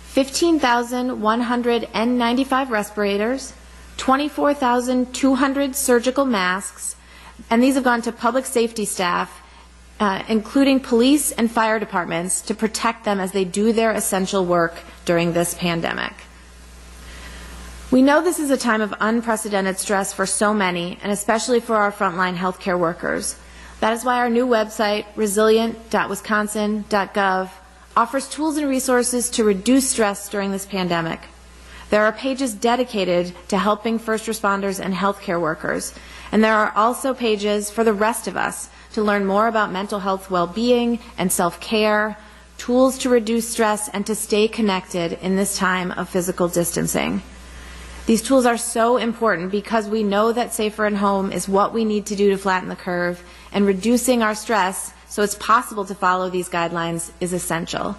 15,195 0.05 2.71
respirators, 2.71 3.55
24,200 3.97 5.77
surgical 5.77 6.27
masks, 6.27 6.92
and 7.51 7.63
these 7.63 7.75
have 7.75 7.85
gone 7.85 8.01
to 8.03 8.13
public 8.13 8.47
safety 8.47 8.85
staff, 8.85 9.41
uh, 10.01 10.23
including 10.29 10.81
police 10.81 11.31
and 11.33 11.51
fire 11.51 11.79
departments, 11.79 12.41
to 12.43 12.55
protect 12.55 13.05
them 13.05 13.19
as 13.21 13.33
they 13.33 13.45
do 13.45 13.73
their 13.73 13.93
essential 13.93 14.45
work 14.45 14.81
during 15.05 15.33
this 15.33 15.55
pandemic. 15.55 16.13
We 17.91 18.03
know 18.03 18.23
this 18.23 18.39
is 18.39 18.51
a 18.51 18.57
time 18.57 18.81
of 18.81 18.95
unprecedented 19.01 19.79
stress 19.79 20.15
for 20.15 20.25
so 20.25 20.55
many, 20.55 20.99
and 21.03 21.13
especially 21.13 21.61
for 21.61 21.77
our 21.77 21.93
frontline 21.93 22.37
healthcare 22.37 22.79
workers. 22.79 23.37
That 23.81 23.93
is 23.93 24.05
why 24.05 24.19
our 24.19 24.31
new 24.31 24.47
website, 24.47 25.05
resilient.wisconsin.gov, 25.15 27.51
offers 27.95 28.29
tools 28.29 28.57
and 28.57 28.69
resources 28.69 29.29
to 29.31 29.45
reduce 29.45 29.91
stress 29.91 30.29
during 30.29 30.51
this 30.53 30.65
pandemic. 30.65 31.21
There 31.93 32.07
are 32.07 32.13
pages 32.13 32.55
dedicated 32.55 33.35
to 33.49 33.59
helping 33.59 33.99
first 33.99 34.25
responders 34.25 34.81
and 34.81 34.95
healthcare 34.95 35.39
workers, 35.39 35.93
and 36.33 36.43
there 36.43 36.55
are 36.55 36.73
also 36.75 37.13
pages 37.13 37.71
for 37.71 37.85
the 37.85 37.93
rest 37.93 38.27
of 38.27 38.35
us 38.35 38.71
to 38.95 39.03
learn 39.03 39.27
more 39.27 39.47
about 39.47 39.71
mental 39.71 40.01
health 40.01 40.31
well-being 40.31 41.01
and 41.19 41.31
self-care, 41.31 42.17
tools 42.57 42.97
to 43.01 43.11
reduce 43.11 43.47
stress 43.47 43.91
and 43.91 44.07
to 44.07 44.15
stay 44.15 44.49
connected 44.49 45.19
in 45.21 45.37
this 45.37 45.59
time 45.59 45.91
of 45.91 46.09
physical 46.09 46.49
distancing. 46.49 47.21
These 48.07 48.23
tools 48.23 48.47
are 48.47 48.57
so 48.57 48.97
important 48.97 49.51
because 49.51 49.87
we 49.87 50.03
know 50.03 50.33
that 50.33 50.55
safer 50.55 50.87
at 50.87 50.95
home 50.95 51.31
is 51.31 51.47
what 51.47 51.75
we 51.75 51.85
need 51.85 52.07
to 52.07 52.17
do 52.17 52.31
to 52.31 52.39
flatten 52.39 52.71
the 52.71 52.75
curve, 52.75 53.23
and 53.53 53.67
reducing 53.67 54.23
our 54.23 54.35
stress 54.35 54.95
so 55.11 55.23
it's 55.23 55.35
possible 55.35 55.85
to 55.85 55.95
follow 55.95 56.31
these 56.31 56.49
guidelines 56.49 57.11
is 57.21 57.35
essential. 57.35 57.99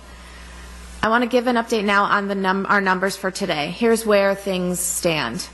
I 1.03 1.09
want 1.09 1.23
to 1.25 1.29
give 1.29 1.47
an 1.47 1.57
update 1.57 1.83
now 1.83 2.05
on 2.05 2.27
num 2.41 2.65
our 2.69 2.79
numbers 2.79 3.17
for 3.17 3.29
today. 3.29 3.71
Here's 3.71 4.05
where 4.05 4.33
things 4.35 4.79
stand. 4.79 5.49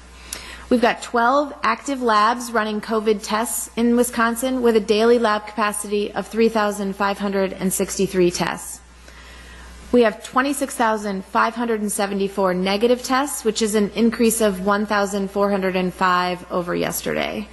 We've 0.69 0.79
got 0.79 1.01
12 1.01 1.55
active 1.63 2.03
labs 2.03 2.51
running 2.51 2.81
COVID 2.81 3.23
tests 3.23 3.71
in 3.75 3.95
Wisconsin 3.95 4.61
with 4.61 4.75
a 4.75 4.79
daily 4.79 5.17
lab 5.17 5.47
capacity 5.47 6.11
of 6.11 6.27
3,563 6.27 8.29
tests. 8.29 8.79
We 9.91 10.03
have 10.03 10.23
26,574 10.23 12.53
negative 12.53 13.01
tests, 13.01 13.43
which 13.43 13.63
is 13.63 13.73
an 13.73 13.89
increase 13.95 14.41
of 14.41 14.63
1,405 14.63 16.51
over 16.51 16.75
yesterday. 16.75 17.47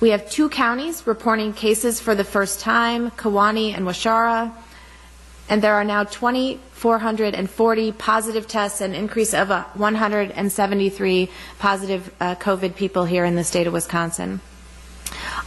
We 0.00 0.10
have 0.10 0.28
two 0.28 0.48
counties 0.48 1.06
reporting 1.06 1.52
cases 1.52 2.00
for 2.00 2.16
the 2.16 2.24
first 2.24 2.58
time, 2.58 3.12
Kewaunee 3.12 3.76
and 3.76 3.86
Waushara, 3.86 4.52
and 5.48 5.62
there 5.62 5.74
are 5.74 5.84
now 5.84 6.02
2,440 6.78 7.90
positive 7.92 8.46
tests, 8.46 8.80
an 8.80 8.94
increase 8.94 9.34
of 9.34 9.48
173 9.48 11.28
positive 11.58 12.14
uh, 12.20 12.36
COVID 12.36 12.76
people 12.76 13.04
here 13.04 13.24
in 13.24 13.34
the 13.34 13.42
state 13.42 13.66
of 13.66 13.72
Wisconsin. 13.72 14.40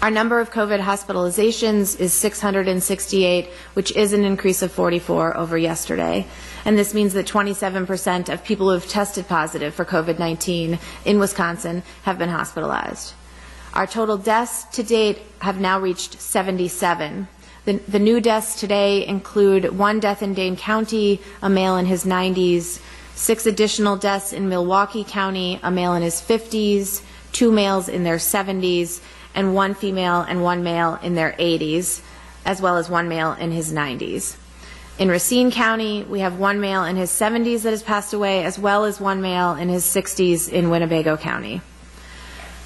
Our 0.02 0.12
number 0.12 0.42
of 0.42 0.52
COVID 0.52 0.82
hospitalizations 0.82 1.98
is 1.98 2.12
668, 2.14 3.48
which 3.76 3.96
is 3.96 4.12
an 4.12 4.26
increase 4.26 4.62
of 4.62 4.74
44 4.74 5.38
over 5.38 5.58
yesterday. 5.58 6.26
And 6.66 6.78
this 6.78 6.94
means 6.94 7.14
that 7.14 7.28
27% 7.28 8.28
of 8.28 8.44
people 8.44 8.68
who 8.68 8.74
have 8.74 8.90
tested 8.90 9.30
positive 9.30 9.74
for 9.74 9.86
COVID 9.86 10.20
19 10.20 10.80
in 11.06 11.20
Wisconsin 11.20 11.84
have 12.04 12.18
been 12.18 12.30
hospitalized. 12.30 13.14
Our 13.74 13.88
total 13.88 14.18
deaths 14.18 14.66
to 14.76 14.84
date 14.84 15.20
have 15.40 15.62
now 15.62 15.80
reached 15.80 16.20
77. 16.20 17.30
The, 17.64 17.74
the, 17.88 18.00
new 18.00 18.20
deaths 18.20 18.60
today 18.60 19.06
include 19.06 19.78
one 19.78 20.00
death 20.00 20.24
in 20.24 20.34
Dane 20.34 20.56
County, 20.56 21.22
a 21.44 21.50
male 21.50 21.78
in 21.78 21.86
his 21.86 22.06
90s, 22.06 22.82
six 23.14 23.46
additional 23.46 23.98
deaths 23.98 24.34
in 24.34 24.50
Milwaukee 24.50 25.04
County, 25.04 25.60
a 25.62 25.70
male 25.70 25.94
in 25.94 26.02
his 26.02 26.16
50s, 26.16 27.04
two 27.32 27.52
males 27.52 27.88
in 27.88 28.04
their 28.04 28.18
70s, 28.18 29.02
and 29.36 29.54
one 29.54 29.76
female 29.76 30.22
and 30.22 30.42
one 30.42 30.64
male 30.64 30.98
in 31.04 31.14
their 31.14 31.34
80s, 31.34 32.02
as 32.46 32.60
well 32.64 32.78
as 32.78 32.90
one 32.90 33.08
male 33.08 33.34
in 33.34 33.52
his 33.52 33.72
90s. 33.72 34.38
In 34.98 35.10
Racine 35.10 35.52
County, 35.52 36.04
we 36.04 36.22
have 36.22 36.40
one 36.40 36.60
male 36.60 36.84
in 36.84 36.96
his 36.96 37.12
70s 37.12 37.62
that 37.62 37.72
has 37.72 37.84
passed 37.84 38.14
away, 38.14 38.44
as 38.44 38.58
well 38.58 38.86
as 38.86 39.00
one 39.00 39.22
male 39.22 39.54
in 39.54 39.70
his 39.70 39.86
60s 39.86 40.50
in 40.52 40.72
Winnebago 40.72 41.16
County. 41.16 41.62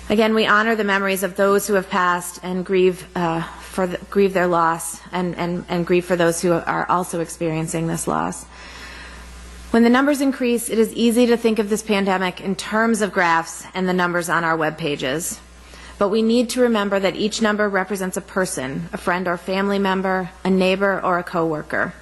Again, 0.07 0.35
we 0.35 0.45
honor 0.45 0.75
the 0.75 0.83
memories 0.85 1.23
of 1.23 1.35
those 1.35 1.67
who 1.67 1.73
have 1.73 1.89
passed 1.89 2.39
and 2.43 2.65
grieve 2.65 3.07
uh, 3.15 3.41
for 3.75 3.87
the, 3.87 3.97
grieve 4.09 4.33
their 4.33 4.47
loss 4.47 5.01
and, 5.11 5.35
and, 5.35 5.65
and 5.67 5.85
grieve 5.85 6.05
for 6.05 6.15
those 6.15 6.41
who 6.41 6.53
are 6.53 6.89
also 6.89 7.19
experiencing 7.19 7.87
this 7.87 8.07
loss. 8.07 8.45
When 9.71 9.83
the 9.83 9.89
numbers 9.89 10.21
increase, 10.21 10.69
it 10.69 10.79
is 10.79 10.93
easy 10.93 11.25
to 11.27 11.35
think 11.35 11.59
of 11.59 11.69
this 11.69 11.83
pandemic 11.83 12.39
in 12.39 12.55
terms 12.55 13.01
of 13.01 13.11
graphs 13.11 13.65
and 13.73 13.87
the 13.89 13.93
numbers 13.93 14.29
on 14.29 14.45
our 14.45 14.55
web 14.55 14.77
pages. 14.77 15.41
But 15.99 16.07
we 16.07 16.21
need 16.21 16.49
to 16.51 16.61
remember 16.61 16.99
that 16.99 17.17
each 17.17 17.41
number 17.41 17.67
represents 17.67 18.15
a 18.15 18.21
person, 18.21 18.87
a 18.93 18.97
friend 18.97 19.27
or 19.27 19.35
family 19.35 19.79
member, 19.79 20.29
a 20.45 20.49
neighbor 20.49 21.01
or 21.03 21.19
a 21.19 21.23
coworker. 21.23 21.93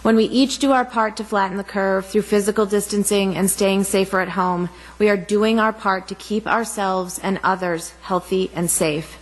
When 0.00 0.16
we 0.16 0.24
each 0.24 0.58
do 0.58 0.72
our 0.72 0.86
part 0.86 1.18
to 1.18 1.24
flatten 1.24 1.58
the 1.58 1.64
curve 1.64 2.06
through 2.06 2.22
physical 2.22 2.64
distancing 2.64 3.36
and 3.36 3.50
staying 3.50 3.84
safer 3.84 4.20
at 4.20 4.30
home, 4.30 4.70
we 4.98 5.10
are 5.10 5.16
doing 5.16 5.60
our 5.60 5.72
part 5.74 6.08
to 6.08 6.14
keep 6.14 6.46
ourselves 6.46 7.18
and 7.18 7.38
others 7.44 7.92
healthy 8.00 8.50
and 8.54 8.70
safe. 8.70 9.18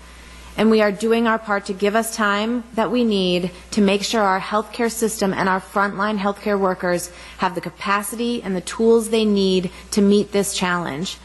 And 0.61 0.71
we 0.71 0.83
are 0.83 0.93
doing 0.93 1.27
our 1.27 1.39
part 1.39 1.65
to 1.67 1.73
give 1.73 1.97
us 1.97 2.15
time 2.15 2.65
that 2.75 2.91
we 2.91 3.03
need 3.03 3.51
to 3.71 3.81
make 3.81 4.03
sure 4.03 4.21
our 4.21 4.39
healthcare 4.39 4.93
system 4.93 5.33
and 5.33 5.49
our 5.49 5.59
frontline 5.59 6.19
healthcare 6.19 6.61
workers 6.61 7.11
have 7.39 7.55
the 7.55 7.63
capacity 7.63 8.43
and 8.43 8.55
the 8.55 8.61
tools 8.61 9.09
they 9.09 9.25
need 9.25 9.71
to 9.93 10.03
meet 10.03 10.33
this 10.33 10.53
challenge. 10.53 11.17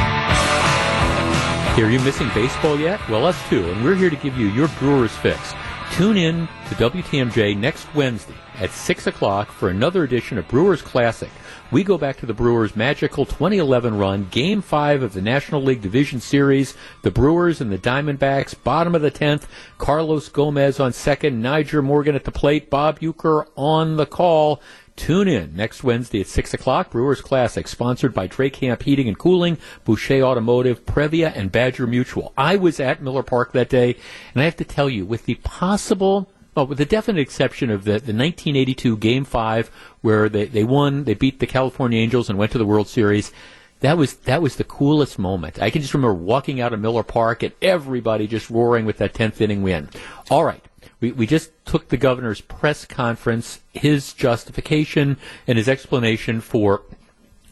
Here, 1.74 1.86
are 1.86 1.90
you 1.90 2.00
missing 2.00 2.28
baseball 2.34 2.78
yet? 2.78 3.00
Well, 3.08 3.24
us 3.24 3.48
too, 3.48 3.64
and 3.70 3.82
we're 3.82 3.94
here 3.94 4.10
to 4.10 4.16
give 4.16 4.36
you 4.36 4.48
your 4.48 4.68
Brewers 4.78 5.16
fix. 5.16 5.54
Tune 5.92 6.18
in 6.18 6.46
to 6.68 6.74
WTMJ 6.74 7.56
next 7.56 7.92
Wednesday 7.94 8.34
at 8.56 8.70
6 8.70 9.06
o'clock 9.06 9.50
for 9.50 9.70
another 9.70 10.04
edition 10.04 10.36
of 10.36 10.46
Brewers 10.48 10.82
Classic. 10.82 11.30
We 11.70 11.82
go 11.82 11.96
back 11.96 12.18
to 12.18 12.26
the 12.26 12.34
Brewers' 12.34 12.76
magical 12.76 13.24
2011 13.24 13.96
run, 13.96 14.28
Game 14.30 14.60
5 14.60 15.02
of 15.02 15.14
the 15.14 15.22
National 15.22 15.62
League 15.62 15.80
Division 15.80 16.20
Series. 16.20 16.76
The 17.00 17.10
Brewers 17.10 17.62
and 17.62 17.72
the 17.72 17.78
Diamondbacks, 17.78 18.54
bottom 18.62 18.94
of 18.94 19.00
the 19.00 19.10
10th. 19.10 19.44
Carlos 19.78 20.28
Gomez 20.28 20.78
on 20.78 20.92
second, 20.92 21.42
Nyjer 21.42 21.82
Morgan 21.82 22.14
at 22.14 22.24
the 22.24 22.30
plate, 22.30 22.68
Bob 22.68 23.00
Uecker 23.00 23.46
on 23.56 23.96
the 23.96 24.04
call. 24.04 24.60
Tune 24.96 25.26
in 25.26 25.56
next 25.56 25.82
Wednesday 25.82 26.20
at 26.20 26.26
6 26.26 26.54
o'clock. 26.54 26.90
Brewers 26.90 27.20
Classic, 27.20 27.66
sponsored 27.66 28.12
by 28.12 28.26
Drake 28.26 28.52
Camp 28.52 28.82
Heating 28.82 29.08
and 29.08 29.18
Cooling, 29.18 29.58
Boucher 29.84 30.22
Automotive, 30.22 30.84
Prevea, 30.84 31.32
and 31.34 31.50
Badger 31.50 31.86
Mutual. 31.86 32.32
I 32.36 32.56
was 32.56 32.78
at 32.78 33.02
Miller 33.02 33.22
Park 33.22 33.52
that 33.52 33.70
day, 33.70 33.96
and 34.34 34.42
I 34.42 34.44
have 34.44 34.56
to 34.56 34.64
tell 34.64 34.90
you, 34.90 35.04
with 35.06 35.24
the 35.24 35.36
possible 35.36 36.28
well, 36.54 36.66
with 36.66 36.78
the 36.78 36.84
definite 36.84 37.20
exception 37.20 37.70
of 37.70 37.84
the, 37.84 37.92
the 37.92 38.12
1982 38.12 38.98
Game 38.98 39.24
5, 39.24 39.70
where 40.02 40.28
they, 40.28 40.44
they 40.44 40.64
won, 40.64 41.04
they 41.04 41.14
beat 41.14 41.40
the 41.40 41.46
California 41.46 41.98
Angels 41.98 42.28
and 42.28 42.38
went 42.38 42.52
to 42.52 42.58
the 42.58 42.66
World 42.66 42.88
Series, 42.88 43.32
that 43.80 43.96
was 43.96 44.14
that 44.14 44.40
was 44.40 44.56
the 44.56 44.64
coolest 44.64 45.18
moment. 45.18 45.60
I 45.60 45.70
can 45.70 45.82
just 45.82 45.92
remember 45.92 46.14
walking 46.14 46.60
out 46.60 46.72
of 46.72 46.80
Miller 46.80 47.02
Park 47.02 47.42
and 47.42 47.52
everybody 47.60 48.28
just 48.28 48.48
roaring 48.48 48.86
with 48.86 48.98
that 48.98 49.12
10th 49.12 49.40
inning 49.40 49.62
win. 49.62 49.88
All 50.30 50.44
right. 50.44 50.64
We, 51.00 51.12
we 51.12 51.26
just 51.26 51.50
took 51.64 51.88
the 51.88 51.96
governor's 51.96 52.40
press 52.40 52.84
conference, 52.84 53.60
his 53.72 54.12
justification 54.12 55.16
and 55.46 55.58
his 55.58 55.68
explanation 55.68 56.40
for 56.40 56.82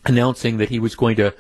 announcing 0.05 0.59
that 0.59 0.71
he 0.71 0.79
was 0.79 0.95
going 0.95 1.17
to 1.17 1.35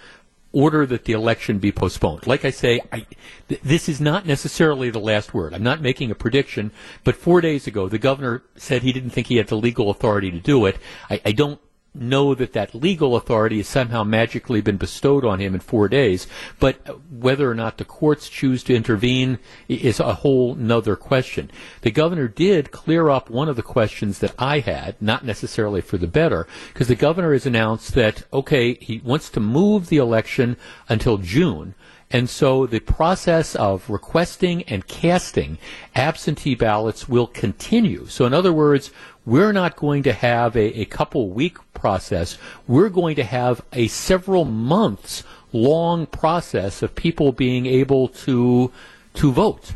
order 0.53 0.85
that 0.85 1.05
the 1.05 1.12
election 1.12 1.59
be 1.59 1.71
postponed. 1.71 2.27
Like 2.27 2.45
I 2.45 2.51
say, 2.51 2.81
I, 2.93 3.07
th- 3.49 3.61
this 3.62 3.89
is 3.89 4.01
not 4.01 4.27
necessarily 4.27 4.91
the 4.91 4.99
last 4.99 5.33
word. 5.33 5.55
I'm 5.55 5.62
not 5.62 5.81
making 5.81 6.11
a 6.11 6.15
prediction, 6.15 6.73
but 7.05 7.15
four 7.15 7.41
days 7.41 7.67
ago, 7.67 7.89
the 7.89 7.99
governor 7.99 8.43
said 8.57 8.83
he 8.83 8.93
didn't 8.93 9.11
think 9.11 9.29
he 9.29 9.37
had 9.37 9.47
the 9.47 9.57
legal 9.57 9.91
authority 9.91 10.31
to 10.31 10.41
do 10.41 10.67
it. 10.67 10.77
I, 11.09 11.21
I 11.25 11.33
don't 11.33 11.61
know 11.95 12.35
that 12.35 12.53
that 12.53 12.75
legal 12.75 13.17
authority 13.17 13.59
has 13.59 13.69
somehow 13.69 14.05
magically 14.05 14.61
been 14.61 14.77
bestowed 14.77 15.25
on 15.25 15.41
him 15.41 15.55
in 15.55 15.61
four 15.61 15.89
days, 15.89 16.27
but 16.59 16.77
whether 17.11 17.51
or 17.51 17.55
not 17.55 17.79
the 17.79 17.85
courts 17.85 18.29
choose 18.29 18.62
to 18.62 18.75
intervene 18.75 19.39
is 19.69 19.99
a 19.99 20.15
whole 20.15 20.55
nother 20.55 20.97
question. 20.97 21.51
The 21.83 21.91
governor 21.91 22.29
did 22.29 22.71
clear 22.71 23.09
up 23.09 23.29
one 23.29 23.49
of 23.49 23.57
the 23.57 23.62
questions 23.62 24.21
that 24.21 24.35
I 24.39 24.61
had, 24.61 25.01
not 25.01 25.25
necessarily 25.25 25.81
for 25.81 25.99
the 25.99 26.07
better, 26.07 26.47
because 26.73 26.89
the 26.89 26.95
governor 26.95 27.33
has 27.33 27.47
announced 27.47 27.95
that, 27.95 28.23
okay, 28.33 28.75
he 28.75 29.01
wants 29.05 29.29
to 29.31 29.41
move 29.41 29.89
the 29.89 29.99
election 29.99 30.57
until 30.89 31.19
June. 31.19 31.75
And 32.12 32.29
so 32.29 32.67
the 32.67 32.81
process 32.81 33.55
of 33.55 33.89
requesting 33.89 34.65
and 34.65 34.87
casting 34.87 35.59
absentee 35.95 36.57
ballots 36.57 37.09
will 37.09 37.29
continue. 37.29 38.07
So 38.07 38.27
in 38.27 38.35
other 38.35 38.53
words, 38.53 38.91
we're 39.26 39.52
not 39.52 39.76
going 39.76 40.02
to 40.05 40.12
have 40.12 40.56
a, 40.56 40.80
a 40.80 40.84
couple 40.86 41.28
week 41.28 41.59
process. 41.74 42.38
We're 42.66 42.88
going 42.88 43.16
to 43.16 43.24
have 43.24 43.62
a 43.72 43.88
several 43.88 44.44
months 44.44 45.24
long 45.52 46.06
process 46.06 46.82
of 46.82 46.94
people 46.94 47.32
being 47.32 47.66
able 47.66 48.09
to 48.09 48.70
to 49.14 49.32
vote 49.32 49.74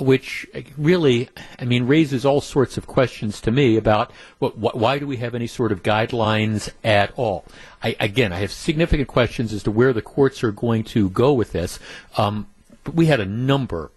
which 0.00 0.46
really, 0.76 1.28
I 1.58 1.64
mean, 1.64 1.86
raises 1.86 2.24
all 2.24 2.40
sorts 2.40 2.76
of 2.76 2.86
questions 2.86 3.40
to 3.42 3.50
me 3.50 3.76
about 3.76 4.12
what, 4.38 4.58
what, 4.58 4.76
why 4.76 4.98
do 4.98 5.06
we 5.06 5.18
have 5.18 5.34
any 5.34 5.46
sort 5.46 5.72
of 5.72 5.82
guidelines 5.82 6.70
at 6.82 7.12
all? 7.16 7.44
I, 7.82 7.96
again, 8.00 8.32
I 8.32 8.38
have 8.38 8.52
significant 8.52 9.08
questions 9.08 9.52
as 9.52 9.62
to 9.64 9.70
where 9.70 9.92
the 9.92 10.02
courts 10.02 10.42
are 10.42 10.52
going 10.52 10.84
to 10.84 11.10
go 11.10 11.32
with 11.32 11.52
this. 11.52 11.78
Um, 12.16 12.46
but 12.84 12.94
we 12.94 13.06
had 13.06 13.20
a 13.20 13.26
number 13.26 13.90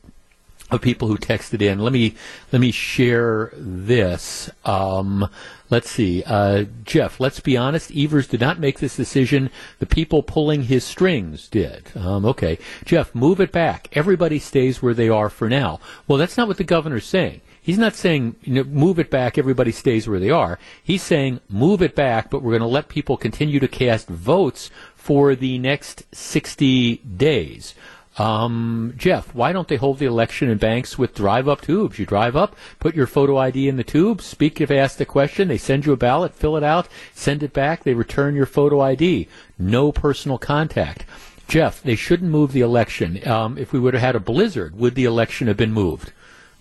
of 0.74 0.82
people 0.82 1.08
who 1.08 1.18
texted 1.18 1.62
in. 1.62 1.80
Let 1.80 1.94
me 1.94 2.16
let 2.52 2.60
me 2.60 2.72
share 2.72 3.52
this. 3.56 4.50
Um, 4.66 5.30
let's 5.70 5.90
see, 5.90 6.24
uh, 6.26 6.66
Jeff. 6.84 7.20
Let's 7.20 7.40
be 7.40 7.56
honest. 7.56 7.92
Evers 7.96 8.28
did 8.28 8.42
not 8.42 8.60
make 8.60 8.80
this 8.80 8.96
decision. 8.96 9.50
The 9.80 9.86
people 9.86 10.24
pulling 10.24 10.64
his 10.64 10.84
strings 10.84 11.48
did. 11.48 11.92
Um, 11.96 12.26
okay, 12.26 12.58
Jeff, 12.86 13.14
move 13.14 13.40
it 13.40 13.52
back. 13.52 13.88
Everybody 13.94 14.40
stays 14.40 14.82
where 14.82 14.94
they 14.94 15.10
are 15.10 15.30
for 15.30 15.50
now. 15.50 15.80
Well, 16.08 16.18
that's 16.18 16.38
not 16.38 16.48
what 16.48 16.58
the 16.58 16.64
governor's 16.64 17.06
saying. 17.06 17.42
He's 17.62 17.78
not 17.78 17.96
saying 17.96 18.36
you 18.42 18.56
know, 18.56 18.64
move 18.66 19.00
it 19.00 19.10
back. 19.10 19.38
Everybody 19.38 19.72
stays 19.72 20.08
where 20.08 20.20
they 20.20 20.30
are. 20.30 20.60
He's 20.84 21.02
saying 21.02 21.40
move 21.48 21.82
it 21.82 21.96
back, 21.96 22.30
but 22.30 22.42
we're 22.42 22.52
going 22.52 22.62
to 22.62 22.68
let 22.68 22.90
people 22.90 23.16
continue 23.16 23.62
to 23.62 23.70
cast 23.70 24.08
votes 24.08 24.70
for 24.96 25.34
the 25.34 25.58
next 25.60 26.04
60 26.14 26.98
days. 26.98 27.74
Um, 28.18 28.94
Jeff, 28.96 29.34
why 29.34 29.52
don't 29.52 29.68
they 29.68 29.76
hold 29.76 29.98
the 29.98 30.06
election 30.06 30.50
in 30.50 30.58
banks 30.60 30.98
with 30.98 31.16
drive-up 31.16 31.62
tubes? 31.62 31.98
You 31.98 32.06
drive 32.06 32.36
up, 32.36 32.56
put 32.80 32.96
your 32.96 33.08
photo 33.08 33.38
ID 33.38 33.68
in 33.68 33.78
the 33.78 33.84
tube, 33.84 34.22
speak 34.22 34.62
if 34.62 34.70
asked 34.70 35.02
a 35.02 35.06
question, 35.06 35.48
they 35.48 35.58
send 35.58 35.86
you 35.86 35.94
a 35.94 35.98
ballot, 35.98 36.36
fill 36.36 36.56
it 36.56 36.64
out, 36.64 36.88
send 37.14 37.42
it 37.42 37.54
back, 37.54 37.84
they 37.84 37.94
return 37.94 38.36
your 38.36 38.46
photo 38.46 38.82
ID. 38.82 39.28
No 39.58 39.92
personal 39.92 40.38
contact. 40.38 41.06
Jeff, 41.48 41.82
they 41.82 41.96
shouldn't 41.96 42.32
move 42.32 42.52
the 42.52 42.62
election. 42.62 43.28
Um, 43.28 43.58
if 43.58 43.74
we 43.74 43.80
would 43.80 43.94
have 43.94 44.02
had 44.02 44.16
a 44.16 44.20
blizzard, 44.20 44.76
would 44.76 44.96
the 44.96 45.06
election 45.06 45.48
have 45.48 45.58
been 45.58 45.74
moved? 45.74 46.12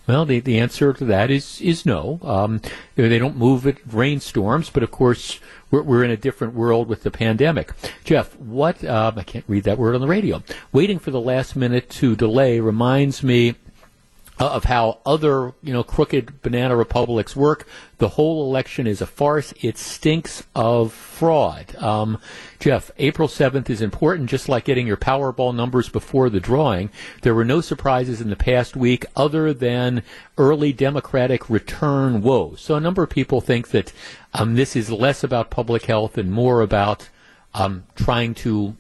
Well, 0.06 0.24
the, 0.24 0.40
the 0.40 0.58
answer 0.58 0.92
to 0.92 1.04
that 1.04 1.30
is 1.30 1.60
is 1.60 1.86
no. 1.86 2.18
Um, 2.22 2.60
they 2.96 3.18
don't 3.18 3.36
move 3.36 3.66
at 3.66 3.76
rainstorms, 3.86 4.68
but 4.68 4.82
of 4.82 4.90
course 4.90 5.38
we're, 5.72 5.82
we're 5.82 6.04
in 6.04 6.12
a 6.12 6.16
different 6.16 6.54
world 6.54 6.86
with 6.86 7.02
the 7.02 7.10
pandemic. 7.10 7.72
Jeff, 8.04 8.38
what 8.38 8.84
um, 8.84 9.18
I 9.18 9.24
can't 9.24 9.44
read 9.48 9.64
that 9.64 9.78
word 9.78 9.96
on 9.96 10.00
the 10.00 10.06
radio. 10.06 10.44
Waiting 10.70 11.00
for 11.00 11.10
the 11.10 11.20
last 11.20 11.56
minute 11.56 11.90
to 11.90 12.14
delay 12.14 12.60
reminds 12.60 13.24
me 13.24 13.56
uh, 14.42 14.48
of 14.48 14.64
how 14.64 14.98
other, 15.06 15.54
you 15.62 15.72
know, 15.72 15.84
crooked 15.84 16.42
banana 16.42 16.74
republics 16.74 17.36
work. 17.36 17.64
The 17.98 18.08
whole 18.08 18.44
election 18.48 18.88
is 18.88 19.00
a 19.00 19.06
farce. 19.06 19.54
It 19.60 19.78
stinks 19.78 20.42
of 20.52 20.92
fraud. 20.92 21.76
Um, 21.76 22.18
Jeff, 22.58 22.90
April 22.98 23.28
7th 23.28 23.70
is 23.70 23.80
important, 23.80 24.28
just 24.28 24.48
like 24.48 24.64
getting 24.64 24.84
your 24.84 24.96
Powerball 24.96 25.54
numbers 25.54 25.88
before 25.88 26.28
the 26.28 26.40
drawing. 26.40 26.90
There 27.20 27.36
were 27.36 27.44
no 27.44 27.60
surprises 27.60 28.20
in 28.20 28.30
the 28.30 28.36
past 28.36 28.74
week 28.74 29.06
other 29.14 29.54
than 29.54 30.02
early 30.36 30.72
Democratic 30.72 31.48
return 31.48 32.20
woes. 32.20 32.60
So 32.62 32.74
a 32.74 32.80
number 32.80 33.04
of 33.04 33.10
people 33.10 33.40
think 33.40 33.68
that 33.68 33.92
um, 34.34 34.56
this 34.56 34.74
is 34.74 34.90
less 34.90 35.22
about 35.22 35.50
public 35.50 35.84
health 35.84 36.18
and 36.18 36.32
more 36.32 36.62
about 36.62 37.08
um, 37.54 37.84
trying 37.94 38.34
to 38.34 38.74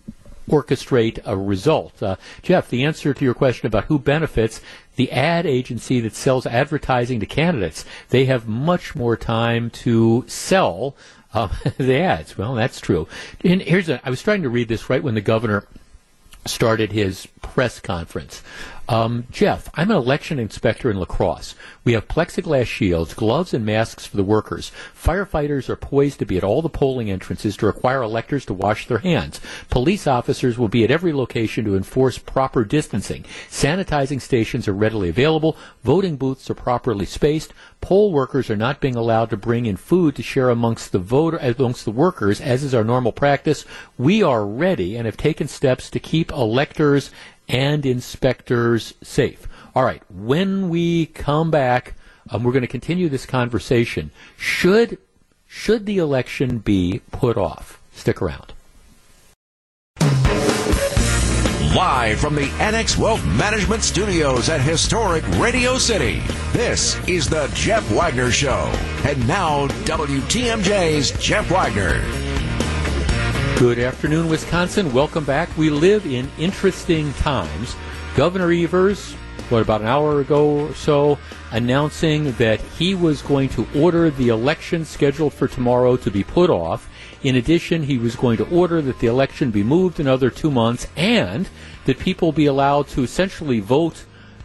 orchestrate 0.48 1.20
a 1.24 1.36
result. 1.36 2.02
Uh, 2.02 2.16
Jeff, 2.42 2.68
the 2.68 2.84
answer 2.84 3.14
to 3.14 3.24
your 3.24 3.34
question 3.34 3.66
about 3.66 3.84
who 3.84 3.98
benefits, 3.98 4.60
the 4.96 5.10
ad 5.12 5.46
agency 5.46 6.00
that 6.00 6.14
sells 6.14 6.46
advertising 6.46 7.20
to 7.20 7.26
candidates, 7.26 7.84
they 8.10 8.26
have 8.26 8.46
much 8.48 8.94
more 8.94 9.16
time 9.16 9.70
to 9.70 10.24
sell 10.26 10.94
uh, 11.34 11.48
the 11.78 11.98
ads. 11.98 12.36
Well, 12.36 12.54
that's 12.54 12.80
true. 12.80 13.08
And 13.44 13.62
here's 13.62 13.88
a, 13.88 14.00
I 14.06 14.10
was 14.10 14.22
trying 14.22 14.42
to 14.42 14.48
read 14.48 14.68
this 14.68 14.90
right 14.90 15.02
when 15.02 15.14
the 15.14 15.20
governor 15.20 15.66
started 16.44 16.92
his 16.92 17.26
press 17.40 17.80
conference. 17.80 18.42
Um, 18.92 19.26
Jeff, 19.30 19.70
I'm 19.72 19.90
an 19.90 19.96
election 19.96 20.38
inspector 20.38 20.90
in 20.90 20.98
La 20.98 21.06
Crosse. 21.06 21.54
We 21.82 21.94
have 21.94 22.08
plexiglass 22.08 22.66
shields, 22.66 23.14
gloves, 23.14 23.54
and 23.54 23.64
masks 23.64 24.04
for 24.04 24.18
the 24.18 24.22
workers. 24.22 24.70
Firefighters 24.94 25.70
are 25.70 25.76
poised 25.76 26.18
to 26.18 26.26
be 26.26 26.36
at 26.36 26.44
all 26.44 26.60
the 26.60 26.68
polling 26.68 27.10
entrances 27.10 27.56
to 27.56 27.66
require 27.66 28.02
electors 28.02 28.44
to 28.44 28.52
wash 28.52 28.86
their 28.86 28.98
hands. 28.98 29.40
Police 29.70 30.06
officers 30.06 30.58
will 30.58 30.68
be 30.68 30.84
at 30.84 30.90
every 30.90 31.14
location 31.14 31.64
to 31.64 31.74
enforce 31.74 32.18
proper 32.18 32.66
distancing. 32.66 33.24
Sanitizing 33.48 34.20
stations 34.20 34.68
are 34.68 34.74
readily 34.74 35.08
available. 35.08 35.56
Voting 35.82 36.16
booths 36.16 36.50
are 36.50 36.54
properly 36.54 37.06
spaced. 37.06 37.54
Poll 37.80 38.12
workers 38.12 38.50
are 38.50 38.56
not 38.56 38.78
being 38.78 38.94
allowed 38.94 39.30
to 39.30 39.38
bring 39.38 39.64
in 39.64 39.76
food 39.76 40.14
to 40.16 40.22
share 40.22 40.50
amongst 40.50 40.92
the 40.92 40.98
voter 40.98 41.38
amongst 41.38 41.86
the 41.86 41.90
workers, 41.90 42.42
as 42.42 42.62
is 42.62 42.74
our 42.74 42.84
normal 42.84 43.10
practice. 43.10 43.64
We 43.96 44.22
are 44.22 44.46
ready 44.46 44.96
and 44.96 45.06
have 45.06 45.16
taken 45.16 45.48
steps 45.48 45.88
to 45.90 45.98
keep 45.98 46.30
electors 46.30 47.10
and 47.52 47.86
inspectors 47.86 48.94
safe. 49.02 49.46
All 49.76 49.84
right, 49.84 50.02
when 50.10 50.70
we 50.70 51.06
come 51.06 51.50
back, 51.50 51.94
um, 52.30 52.42
we're 52.42 52.52
going 52.52 52.62
to 52.62 52.68
continue 52.68 53.08
this 53.08 53.26
conversation. 53.26 54.10
Should 54.36 54.98
should 55.46 55.84
the 55.84 55.98
election 55.98 56.58
be 56.58 57.02
put 57.12 57.36
off? 57.36 57.80
Stick 57.92 58.22
around. 58.22 58.54
Live 61.74 62.20
from 62.20 62.34
the 62.34 62.50
Annex 62.58 62.98
Wealth 62.98 63.24
Management 63.24 63.82
Studios 63.82 64.48
at 64.48 64.60
historic 64.60 65.26
Radio 65.38 65.78
City, 65.78 66.20
this 66.52 66.96
is 67.08 67.28
the 67.28 67.50
Jeff 67.54 67.90
Wagner 67.90 68.30
Show. 68.30 68.70
And 69.06 69.26
now, 69.26 69.68
WTMJ's 69.68 71.12
Jeff 71.18 71.50
Wagner. 71.50 72.31
Good 73.56 73.78
afternoon, 73.78 74.28
Wisconsin. 74.28 74.92
Welcome 74.92 75.24
back. 75.24 75.56
We 75.56 75.70
live 75.70 76.04
in 76.04 76.28
interesting 76.38 77.12
times. 77.14 77.76
Governor 78.16 78.50
Evers, 78.50 79.12
what, 79.50 79.62
about 79.62 79.82
an 79.82 79.86
hour 79.86 80.20
ago 80.20 80.66
or 80.66 80.74
so, 80.74 81.18
announcing 81.52 82.32
that 82.32 82.60
he 82.60 82.94
was 82.94 83.22
going 83.22 83.48
to 83.50 83.66
order 83.76 84.10
the 84.10 84.28
election 84.28 84.84
scheduled 84.84 85.32
for 85.32 85.46
tomorrow 85.46 85.96
to 85.98 86.10
be 86.10 86.24
put 86.24 86.50
off. 86.50 86.88
In 87.22 87.36
addition, 87.36 87.84
he 87.84 87.98
was 87.98 88.16
going 88.16 88.36
to 88.38 88.48
order 88.48 88.82
that 88.82 88.98
the 88.98 89.06
election 89.06 89.50
be 89.50 89.62
moved 89.62 90.00
another 90.00 90.30
two 90.30 90.50
months 90.50 90.88
and 90.96 91.48
that 91.84 91.98
people 91.98 92.32
be 92.32 92.46
allowed 92.46 92.88
to 92.88 93.02
essentially 93.02 93.60
vote 93.60 94.04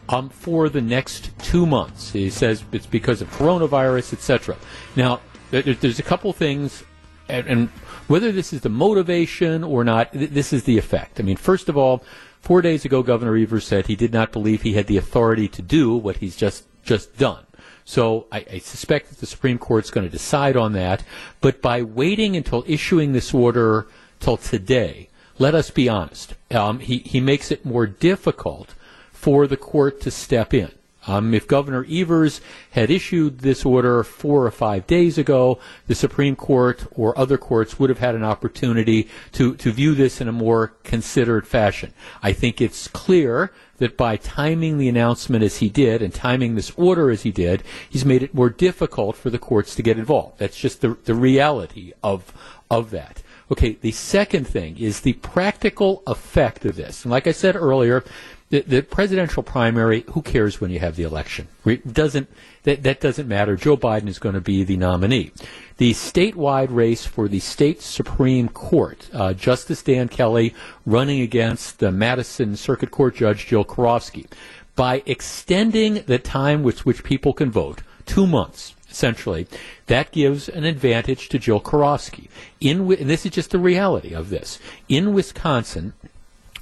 um, 0.09 0.29
for 0.29 0.69
the 0.69 0.81
next 0.81 1.31
two 1.39 1.65
months. 1.65 2.11
He 2.11 2.29
says 2.29 2.63
it's 2.71 2.85
because 2.85 3.21
of 3.21 3.31
coronavirus, 3.31 4.13
etc. 4.13 4.57
Now, 4.95 5.21
there's 5.49 5.99
a 5.99 6.03
couple 6.03 6.31
things, 6.33 6.83
and, 7.29 7.47
and 7.47 7.69
whether 8.07 8.31
this 8.31 8.53
is 8.53 8.61
the 8.61 8.69
motivation 8.69 9.63
or 9.63 9.83
not, 9.83 10.13
th- 10.13 10.31
this 10.31 10.53
is 10.53 10.63
the 10.63 10.77
effect. 10.77 11.19
I 11.19 11.23
mean, 11.23 11.37
first 11.37 11.69
of 11.69 11.77
all, 11.77 12.03
four 12.41 12.61
days 12.61 12.85
ago, 12.85 13.03
Governor 13.03 13.35
Evers 13.35 13.65
said 13.65 13.87
he 13.87 13.95
did 13.95 14.13
not 14.13 14.31
believe 14.31 14.61
he 14.61 14.73
had 14.73 14.87
the 14.87 14.97
authority 14.97 15.47
to 15.49 15.61
do 15.61 15.95
what 15.95 16.17
he's 16.17 16.35
just 16.35 16.65
just 16.83 17.17
done. 17.17 17.43
So 17.83 18.27
I, 18.31 18.45
I 18.53 18.57
suspect 18.59 19.09
that 19.09 19.19
the 19.19 19.25
Supreme 19.25 19.57
Court's 19.57 19.91
going 19.91 20.05
to 20.05 20.11
decide 20.11 20.57
on 20.57 20.73
that. 20.73 21.03
But 21.41 21.61
by 21.61 21.81
waiting 21.81 22.35
until 22.35 22.63
issuing 22.67 23.13
this 23.13 23.33
order 23.33 23.87
till 24.19 24.37
today, 24.37 25.09
let 25.39 25.55
us 25.55 25.69
be 25.69 25.87
honest. 25.89 26.35
Um, 26.51 26.79
he 26.79 26.99
he 26.99 27.19
makes 27.19 27.51
it 27.51 27.65
more 27.65 27.87
difficult 27.87 28.73
for 29.11 29.47
the 29.47 29.57
court 29.57 30.01
to 30.01 30.11
step 30.11 30.53
in. 30.53 30.71
Um, 31.07 31.33
if 31.33 31.47
Governor 31.47 31.85
Evers 31.89 32.41
had 32.71 32.91
issued 32.91 33.39
this 33.39 33.65
order 33.65 34.03
four 34.03 34.45
or 34.45 34.51
five 34.51 34.85
days 34.85 35.17
ago, 35.17 35.59
the 35.87 35.95
Supreme 35.95 36.35
Court 36.35 36.85
or 36.91 37.17
other 37.17 37.37
courts 37.37 37.79
would 37.79 37.89
have 37.89 37.99
had 37.99 38.13
an 38.13 38.23
opportunity 38.23 39.07
to, 39.31 39.55
to 39.55 39.71
view 39.71 39.95
this 39.95 40.19
in 40.19 40.27
a 40.27 40.33
more 40.33 40.73
considered 40.83 41.47
fashion. 41.47 41.93
I 42.21 42.33
think 42.33 42.59
it's 42.59 42.87
clear 42.87 43.53
that 43.77 43.95
by 43.95 44.17
timing 44.17 44.77
the 44.77 44.89
announcement 44.89 45.43
as 45.43 45.57
he 45.57 45.69
did 45.69 46.01
and 46.01 46.13
timing 46.13 46.55
this 46.55 46.71
order 46.71 47.09
as 47.09 47.21
he 47.23 47.31
did, 47.31 47.63
he's 47.89 48.05
made 48.05 48.23
it 48.23 48.33
more 48.33 48.49
difficult 48.49 49.15
for 49.15 49.29
the 49.29 49.39
courts 49.39 49.75
to 49.75 49.83
get 49.83 49.99
involved. 49.99 50.39
That's 50.39 50.57
just 50.57 50.81
the, 50.81 50.97
the 51.05 51.13
reality 51.13 51.93
of, 52.03 52.33
of 52.69 52.89
that. 52.91 53.23
Okay, 53.49 53.77
the 53.79 53.91
second 53.91 54.45
thing 54.45 54.77
is 54.77 55.01
the 55.01 55.13
practical 55.13 56.03
effect 56.05 56.65
of 56.65 56.75
this. 56.75 57.05
And 57.05 57.11
like 57.11 57.27
I 57.27 57.31
said 57.31 57.55
earlier, 57.55 58.03
the, 58.49 58.61
the, 58.61 58.81
presidential 58.81 59.43
primary, 59.43 60.05
who 60.11 60.21
cares 60.21 60.61
when 60.61 60.71
you 60.71 60.79
have 60.79 60.95
the 60.95 61.03
election? 61.03 61.49
It 61.65 61.93
doesn't 61.93 62.29
that, 62.63 62.83
that 62.83 63.01
doesn't 63.01 63.27
matter. 63.27 63.55
Joe 63.55 63.77
Biden 63.77 64.07
is 64.07 64.19
going 64.19 64.35
to 64.35 64.41
be 64.41 64.63
the 64.63 64.77
nominee. 64.77 65.31
The 65.77 65.93
statewide 65.93 66.67
race 66.69 67.05
for 67.05 67.27
the 67.27 67.39
state 67.39 67.81
Supreme 67.81 68.49
Court, 68.49 69.09
uh, 69.13 69.33
Justice 69.33 69.83
Dan 69.83 70.07
Kelly 70.07 70.55
running 70.85 71.21
against 71.21 71.79
the 71.79 71.91
Madison 71.91 72.55
Circuit 72.55 72.91
Court 72.91 73.15
Judge 73.15 73.45
Jill 73.45 73.65
Karofsky. 73.65 74.27
By 74.75 75.01
extending 75.05 76.03
the 76.03 76.19
time 76.19 76.63
with 76.63 76.85
which 76.85 77.03
people 77.03 77.33
can 77.33 77.51
vote, 77.51 77.81
two 78.05 78.27
months, 78.27 78.75
essentially, 78.89 79.47
that 79.87 80.11
gives 80.11 80.49
an 80.49 80.63
advantage 80.63 81.29
to 81.29 81.39
Jill 81.39 81.61
Karofsky. 81.61 82.29
In, 82.59 82.91
and 82.91 83.09
this 83.09 83.25
is 83.25 83.31
just 83.31 83.51
the 83.51 83.59
reality 83.59 84.13
of 84.13 84.29
this. 84.29 84.59
In 84.87 85.13
Wisconsin, 85.13 85.93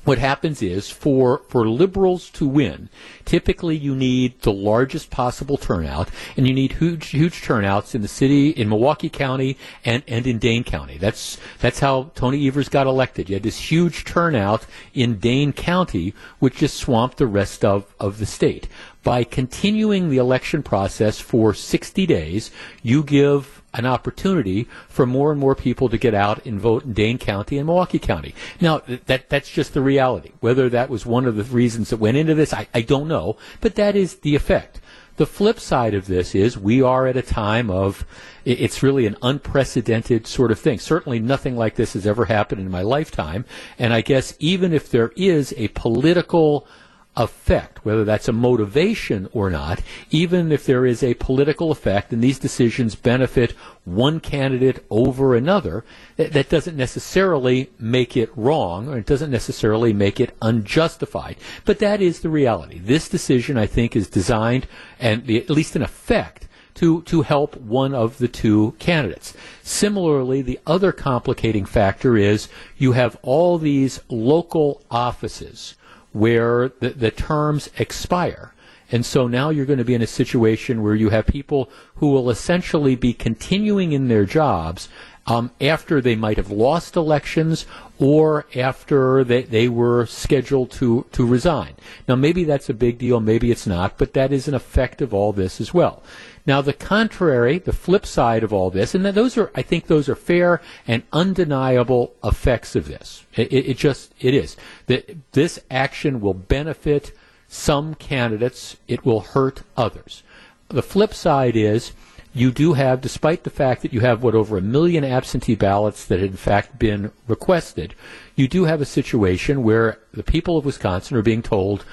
what 0.06 0.18
happens 0.18 0.62
is 0.62 0.90
for 0.90 1.42
for 1.50 1.68
liberals 1.68 2.30
to 2.32 2.48
win, 2.48 2.90
typically 3.26 3.76
you 3.76 3.96
need 3.96 4.40
the 4.42 4.54
largest 4.54 5.10
possible 5.10 5.58
turnout, 5.58 6.10
and 6.38 6.48
you 6.48 6.54
need 6.54 6.74
huge 6.74 7.10
huge 7.10 7.42
turnouts 7.42 7.94
in 7.94 8.02
the 8.02 8.08
city, 8.08 8.50
in 8.50 8.70
Milwaukee 8.70 9.10
County, 9.10 9.58
and 9.84 10.04
and 10.08 10.26
in 10.26 10.38
Dane 10.38 10.64
County. 10.64 10.98
That's 10.98 11.38
that's 11.60 11.80
how 11.80 12.12
Tony 12.16 12.48
Evers 12.48 12.70
got 12.70 12.88
elected. 12.88 13.30
You 13.30 13.36
had 13.36 13.44
this 13.44 13.72
huge 13.72 14.06
turnout 14.06 14.66
in 14.94 15.20
Dane 15.20 15.52
County, 15.52 16.14
which 16.40 16.58
just 16.58 16.78
swamped 16.78 17.18
the 17.18 17.28
rest 17.28 17.66
of 17.66 17.94
of 18.00 18.20
the 18.20 18.26
state. 18.26 18.68
By 19.06 19.24
continuing 19.24 20.10
the 20.10 20.18
election 20.18 20.64
process 20.64 21.20
for 21.20 21.54
60 21.54 22.08
days, 22.08 22.50
you 22.82 23.04
give 23.04 23.62
an 23.76 23.86
opportunity 23.86 24.68
for 24.90 25.06
more 25.06 25.32
and 25.32 25.40
more 25.40 25.54
people 25.54 25.90
to 25.90 25.98
get 26.00 26.16
out 26.16 26.44
and 26.44 26.60
vote 26.60 26.86
in 26.86 26.94
Dane 26.94 27.20
County 27.20 27.60
and 27.60 27.68
Milwaukee 27.68 28.00
County. 28.00 28.34
Now, 28.60 28.82
that 29.06 29.30
that's 29.30 29.52
just 29.52 29.76
the 29.76 29.82
reality. 29.82 30.32
Whether 30.40 30.70
that 30.70 30.90
was 30.90 31.06
one 31.06 31.28
of 31.28 31.36
the 31.36 31.44
reasons 31.44 31.92
that 31.92 31.98
went 31.98 32.18
into 32.18 32.34
this, 32.34 32.52
I, 32.52 32.68
I 32.74 32.82
don't 32.82 33.08
know, 33.08 33.38
but 33.62 33.76
that 33.76 33.96
is 33.96 34.16
the 34.16 34.34
effect. 34.34 34.82
The 35.18 35.28
flip 35.28 35.60
side 35.60 35.94
of 35.94 36.08
this 36.08 36.34
is 36.34 36.58
we 36.58 36.82
are 36.82 37.06
at 37.06 37.16
a 37.16 37.22
time 37.22 37.70
of 37.70 38.08
it's 38.44 38.82
really 38.82 39.06
an 39.06 39.18
unprecedented 39.22 40.26
sort 40.26 40.50
of 40.50 40.58
thing. 40.58 40.80
Certainly 40.80 41.20
nothing 41.20 41.56
like 41.56 41.76
this 41.76 41.94
has 41.94 42.08
ever 42.08 42.26
happened 42.26 42.62
in 42.62 42.72
my 42.72 42.82
lifetime. 42.82 43.46
And 43.78 43.94
I 43.94 44.02
guess 44.02 44.36
even 44.40 44.74
if 44.74 44.90
there 44.90 45.14
is 45.16 45.54
a 45.58 45.68
political 45.70 46.68
effect, 47.18 47.86
whether 47.86 48.04
that's 48.04 48.28
a 48.28 48.34
motivation 48.34 49.30
or 49.32 49.50
not, 49.50 49.82
even 50.12 50.52
if 50.52 50.66
there 50.66 50.86
is 50.86 51.02
a 51.02 51.14
political 51.16 51.72
effect 51.72 52.12
and 52.12 52.22
these 52.22 52.40
decisions 52.40 52.96
benefit 52.96 53.52
one 53.86 54.20
candidate 54.20 54.86
over 54.90 55.36
another, 55.36 55.86
that, 56.18 56.34
that, 56.34 56.50
doesn't 56.50 56.76
necessarily 56.76 57.70
make 57.80 58.18
it 58.18 58.30
wrong 58.36 58.90
or 58.90 58.98
it 58.98 59.06
doesn't 59.06 59.32
necessarily 59.32 59.94
make 59.94 60.20
it 60.20 60.36
unjustified. 60.42 61.38
But 61.64 61.80
that 61.80 62.02
is 62.02 62.20
the 62.20 62.30
reality. 62.30 62.80
This 62.80 63.08
decision, 63.08 63.58
I 63.58 63.68
think, 63.68 63.96
is 63.96 64.10
designed, 64.10 64.68
and 65.00 65.30
at 65.30 65.50
least 65.50 65.76
in 65.76 65.82
effect, 65.82 66.48
to, 66.76 67.02
to 67.04 67.22
help 67.22 67.56
one 67.56 67.94
of 67.96 68.18
the 68.18 68.28
two 68.28 68.76
candidates. 68.80 69.34
Similarly, 69.64 70.42
the 70.42 70.60
other 70.68 70.92
complicating 70.92 71.66
factor 71.66 72.18
is 72.18 72.50
you 72.78 72.92
have 72.92 73.18
all 73.22 73.58
these 73.58 74.02
local 74.10 74.84
offices 74.92 75.76
where 76.16 76.70
the, 76.80 76.92
the 76.92 77.12
terms 77.12 77.70
expire. 77.78 78.54
And 78.90 79.06
so 79.06 79.28
now 79.28 79.50
you're 79.50 79.66
going 79.66 79.80
to 79.80 79.86
be 79.86 79.96
in 79.96 80.02
a 80.02 80.08
situation 80.08 80.82
where 80.82 80.96
you 80.96 81.10
have 81.10 81.28
people 81.28 81.70
who 81.96 82.12
will 82.12 82.30
essentially 82.30 82.96
be 82.96 83.14
continuing 83.14 83.92
in 83.92 84.08
their 84.08 84.24
jobs 84.24 84.88
um, 85.28 85.52
after 85.60 86.00
they 86.00 86.16
might 86.16 86.38
have 86.38 86.50
lost 86.50 86.96
elections 86.96 87.66
or 88.00 88.46
after 88.56 89.26
they, 89.26 89.42
they 89.42 89.68
were 89.68 90.06
scheduled 90.06 90.72
to, 90.72 91.06
to 91.12 91.26
resign. 91.26 91.74
Now, 92.08 92.16
maybe 92.16 92.46
that's 92.46 92.70
a 92.70 92.74
big 92.74 92.98
deal, 92.98 93.20
maybe 93.20 93.52
it's 93.52 93.68
not, 93.68 93.98
but 93.98 94.14
that 94.14 94.32
is 94.32 94.48
an 94.48 94.54
effect 94.54 95.02
of 95.02 95.14
all 95.14 95.34
this 95.34 95.60
as 95.60 95.74
well. 95.74 96.02
Now, 96.48 96.62
the 96.62 96.74
contrary, 96.74 97.58
the 97.58 97.74
flip 97.74 98.06
side 98.06 98.44
of 98.44 98.54
all 98.54 98.70
this, 98.70 98.94
and 98.94 99.04
those 99.04 99.36
are, 99.38 99.52
I 99.56 99.64
think, 99.64 99.88
those 99.88 100.08
are 100.08 100.16
fair 100.16 100.62
and 100.88 101.04
undeniable 101.12 102.14
effects 102.24 102.76
of 102.76 102.88
this. 102.88 103.26
It, 103.36 103.52
it, 103.52 103.70
it 103.72 103.78
just, 103.78 104.14
it 104.20 104.34
is. 104.36 104.56
That 104.86 105.32
this 105.32 105.60
action 105.72 106.22
will 106.22 106.36
benefit 106.36 107.12
some 107.48 107.96
candidates, 107.96 108.78
it 108.88 109.06
will 109.06 109.22
hurt 109.22 109.64
others. 109.76 110.24
The 110.70 110.84
flip 110.84 111.14
side 111.14 111.56
is, 111.56 111.94
you 112.34 112.52
do 112.52 112.74
have, 112.74 113.02
despite 113.02 113.44
the 113.44 113.50
fact 113.50 113.82
that 113.82 113.94
you 113.94 114.02
have 114.02 114.22
what 114.22 114.36
over 114.36 114.58
a 114.58 114.62
million 114.62 115.04
absentee 115.04 115.56
ballots 115.56 116.06
that 116.06 116.20
had 116.20 116.32
in 116.32 116.38
fact 116.38 116.78
been 116.78 117.12
requested, 117.28 117.96
you 118.36 118.48
do 118.48 118.66
have 118.66 118.82
a 118.82 118.86
situation 118.86 119.64
where 119.64 120.00
the 120.12 120.24
people 120.24 120.58
of 120.58 120.66
Wisconsin 120.66 121.16
are 121.16 121.22
being 121.22 121.42
told, 121.42 121.86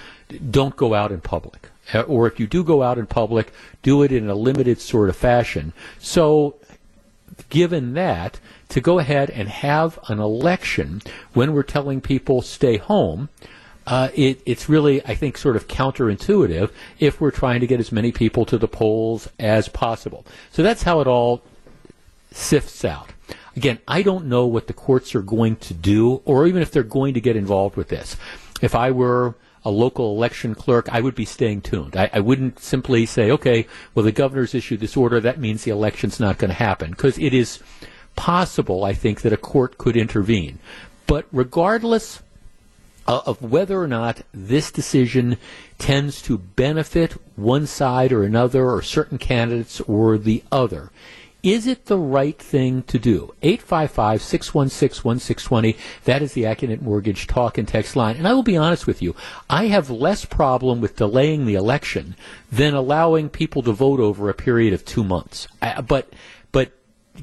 don't 0.51 0.77
go 0.77 0.95
out 0.95 1.13
in 1.13 1.21
public. 1.21 1.69
Or 2.07 2.27
if 2.27 2.39
you 2.39 2.47
do 2.47 2.63
go 2.65 2.83
out 2.83 2.99
in 2.99 3.07
public, 3.07 3.53
do 3.83 4.03
it 4.03 4.13
in 4.13 4.29
a 4.29 4.35
limited 4.35 4.81
sort 4.81 5.09
of 5.09 5.17
fashion. 5.17 5.73
So, 5.99 6.57
given 7.51 7.95
that, 7.95 8.39
to 8.69 8.81
go 8.81 8.99
ahead 8.99 9.31
and 9.31 9.49
have 9.49 9.99
an 10.09 10.19
election 10.19 11.03
when 11.35 11.53
we're 11.53 11.63
telling 11.63 12.01
people 12.01 12.41
stay 12.41 12.79
home, 12.79 13.29
uh, 13.87 14.09
it, 14.15 14.41
it's 14.47 14.69
really, 14.69 15.05
I 15.05 15.15
think, 15.15 15.37
sort 15.37 15.57
of 15.57 15.69
counterintuitive 15.69 16.71
if 16.99 17.21
we're 17.21 17.33
trying 17.33 17.61
to 17.61 17.67
get 17.67 17.81
as 17.81 17.93
many 17.93 18.13
people 18.13 18.45
to 18.47 18.59
the 18.59 18.69
polls 18.69 19.29
as 19.39 19.69
possible. 19.69 20.25
So 20.53 20.63
that's 20.63 20.85
how 20.85 21.01
it 21.01 21.07
all 21.07 21.43
sifts 22.31 22.85
out. 22.85 23.11
Again, 23.57 23.79
I 23.87 24.03
don't 24.03 24.27
know 24.27 24.47
what 24.47 24.67
the 24.67 24.73
courts 24.73 25.15
are 25.15 25.23
going 25.23 25.57
to 25.57 25.75
do, 25.75 26.23
or 26.25 26.47
even 26.47 26.63
if 26.63 26.71
they're 26.71 26.83
going 26.83 27.15
to 27.15 27.21
get 27.21 27.37
involved 27.37 27.77
with 27.77 27.89
this. 27.89 28.17
If 28.63 28.75
I 28.75 28.91
were 28.93 29.35
a 29.65 29.71
local 29.71 30.15
election 30.17 30.55
clerk, 30.55 30.89
I 30.91 31.01
would 31.01 31.15
be 31.15 31.25
staying 31.25 31.63
tuned. 31.63 31.97
I, 31.97 32.11
I 32.13 32.21
wouldn't 32.21 32.59
simply 32.59 33.07
say, 33.07 33.31
okay, 33.31 33.67
well, 33.95 34.05
the 34.05 34.13
governor's 34.13 34.55
issued 34.55 34.81
this 34.81 34.97
order, 34.97 35.21
that 35.21 35.39
means 35.39 35.65
the 35.65 35.71
election's 35.71 36.19
not 36.19 36.39
going 36.39 36.51
to 36.51 36.55
happen, 36.55 36.91
because 36.91 37.19
it 37.19 37.33
is 37.33 37.61
possible, 38.17 38.85
I 38.85 38.93
think, 38.93 39.21
that 39.23 39.33
a 39.33 39.37
court 39.37 39.79
could 39.79 39.97
intervene. 39.97 40.59
But 41.07 41.27
regardless 41.33 42.23
of 43.07 43.43
whether 43.43 43.81
or 43.81 43.89
not 43.89 44.23
this 44.33 44.71
decision 44.71 45.37
tends 45.79 46.23
to 46.23 46.39
benefit 46.39 47.13
one 47.37 47.67
side 47.67 48.13
or 48.13 48.23
another, 48.23 48.71
or 48.71 48.83
certain 48.83 49.19
candidates 49.19 49.81
or 49.83 50.19
the 50.19 50.43
other, 50.53 50.91
is 51.43 51.67
it 51.67 51.87
the 51.87 51.99
right 51.99 52.39
thing 52.39 52.83
to 52.85 52.99
do? 52.99 53.35
855 53.43 54.23
616 54.23 55.05
1620. 55.05 55.77
That 56.05 56.23
is 56.23 56.35
the 56.35 56.45
Accunet 56.45 56.81
Mortgage 56.81 57.27
talk 57.27 57.59
and 57.59 57.67
text 57.67 57.97
line. 57.97 58.17
And 58.17 58.29
I 58.29 58.33
will 58.33 58.45
be 58.45 58.57
honest 58.57 58.87
with 58.87 59.03
you, 59.03 59.17
I 59.51 59.67
have 59.67 59.91
less 59.91 60.25
problem 60.25 60.81
with 60.81 60.97
delaying 60.97 61.47
the 61.47 61.55
election 61.55 62.15
than 62.51 62.75
allowing 62.75 63.29
people 63.29 63.63
to 63.63 63.73
vote 63.73 63.99
over 63.99 64.29
a 64.29 64.35
period 64.35 64.73
of 64.73 64.85
two 64.85 65.03
months. 65.03 65.49
I, 65.61 65.81
but 65.81 66.13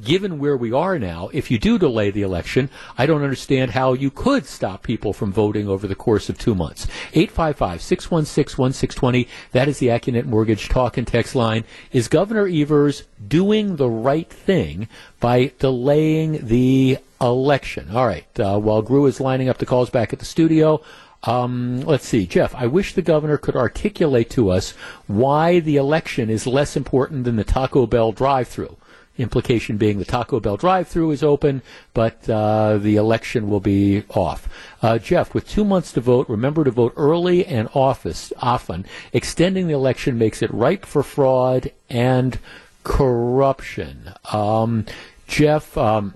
given 0.02 0.40
where 0.40 0.57
we 0.57 0.72
are 0.72 0.99
now, 0.99 1.30
if 1.34 1.49
you 1.49 1.57
do 1.57 1.78
delay 1.78 2.11
the 2.11 2.22
election, 2.22 2.70
I 2.98 3.06
don't 3.06 3.24
understand 3.24 3.72
how 3.72 3.94
you 3.94 4.11
could 4.11 4.45
stop 4.45 4.84
people 4.84 5.14
from 5.14 5.32
voting 5.32 5.68
over 5.68 5.88
the 5.88 5.95
course 5.95 6.30
of 6.30 6.38
two 6.38 6.56
months. 6.56 6.88
855 7.14 7.82
616 7.82 8.61
1620. 8.61 9.28
That 9.52 9.68
is 9.68 9.80
the 9.80 9.88
Accunet 9.88 10.26
Mortgage 10.26 10.70
talk 10.70 10.98
and 10.98 11.07
text 11.07 11.36
line. 11.36 11.64
Is 11.91 12.07
Governor 12.07 12.48
Evers 12.48 13.03
doing 13.26 13.76
the 13.76 13.90
right 13.90 14.30
thing 14.30 14.88
by 15.20 15.52
delaying 15.60 16.45
the 16.45 16.99
election? 17.20 17.90
All 17.91 18.07
right. 18.07 18.40
Uh, 18.40 18.60
while 18.60 18.82
Gru 18.82 19.06
is 19.06 19.20
lining 19.20 19.49
up 19.49 19.57
the 19.57 19.66
calls 19.66 19.90
back 19.90 20.14
at 20.14 20.20
the 20.20 20.26
studio, 20.26 20.82
um, 21.24 21.82
let's 21.82 22.07
see, 22.07 22.26
Jeff. 22.26 22.56
I 22.56 22.68
wish 22.68 22.94
the 22.94 23.02
governor 23.02 23.38
could 23.38 23.56
articulate 23.56 24.30
to 24.32 24.52
us 24.52 24.72
why 25.07 25.60
the 25.60 25.76
election 25.76 26.30
is 26.30 26.48
less 26.48 26.78
important 26.78 27.26
than 27.26 27.36
the 27.36 27.44
Taco 27.44 27.86
Bell 27.86 28.11
drive-through 28.14 28.78
implication 29.19 29.77
being 29.77 29.99
the 29.99 30.05
Taco 30.05 30.39
Bell 30.39 30.57
drive-through 30.57 31.11
is 31.11 31.21
open, 31.21 31.61
but 31.93 32.27
uh, 32.29 32.77
the 32.77 32.95
election 32.95 33.49
will 33.49 33.59
be 33.59 34.03
off. 34.09 34.49
Uh, 34.81 34.97
Jeff, 34.97 35.33
with 35.33 35.47
two 35.47 35.65
months 35.65 35.91
to 35.91 36.01
vote, 36.01 36.27
remember 36.29 36.63
to 36.63 36.71
vote 36.71 36.93
early 36.95 37.45
and 37.45 37.69
office, 37.73 38.33
often. 38.39 38.85
Extending 39.13 39.67
the 39.67 39.73
election 39.73 40.17
makes 40.17 40.41
it 40.41 40.53
ripe 40.53 40.85
for 40.85 41.03
fraud 41.03 41.71
and 41.89 42.39
corruption. 42.83 44.13
Um, 44.31 44.85
Jeff, 45.27 45.77
um, 45.77 46.15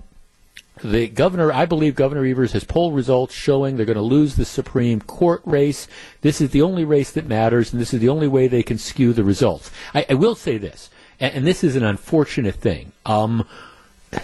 the 0.82 1.08
governor, 1.08 1.52
I 1.52 1.66
believe 1.66 1.94
Governor 1.94 2.24
Evers 2.24 2.52
has 2.52 2.64
poll 2.64 2.92
results 2.92 3.32
showing 3.32 3.76
they're 3.76 3.86
going 3.86 3.96
to 3.96 4.02
lose 4.02 4.34
the 4.34 4.44
Supreme 4.44 5.00
Court 5.00 5.40
race. 5.44 5.86
This 6.22 6.40
is 6.40 6.50
the 6.50 6.62
only 6.62 6.84
race 6.84 7.12
that 7.12 7.26
matters, 7.26 7.72
and 7.72 7.80
this 7.80 7.94
is 7.94 8.00
the 8.00 8.08
only 8.08 8.28
way 8.28 8.48
they 8.48 8.62
can 8.62 8.78
skew 8.78 9.12
the 9.12 9.24
results. 9.24 9.70
I, 9.94 10.04
I 10.10 10.14
will 10.14 10.34
say 10.34 10.58
this 10.58 10.90
and, 11.28 11.46
this 11.46 11.64
is 11.64 11.76
an 11.76 11.84
unfortunate 11.84 12.54
thing. 12.56 12.92
Um, 13.06 13.46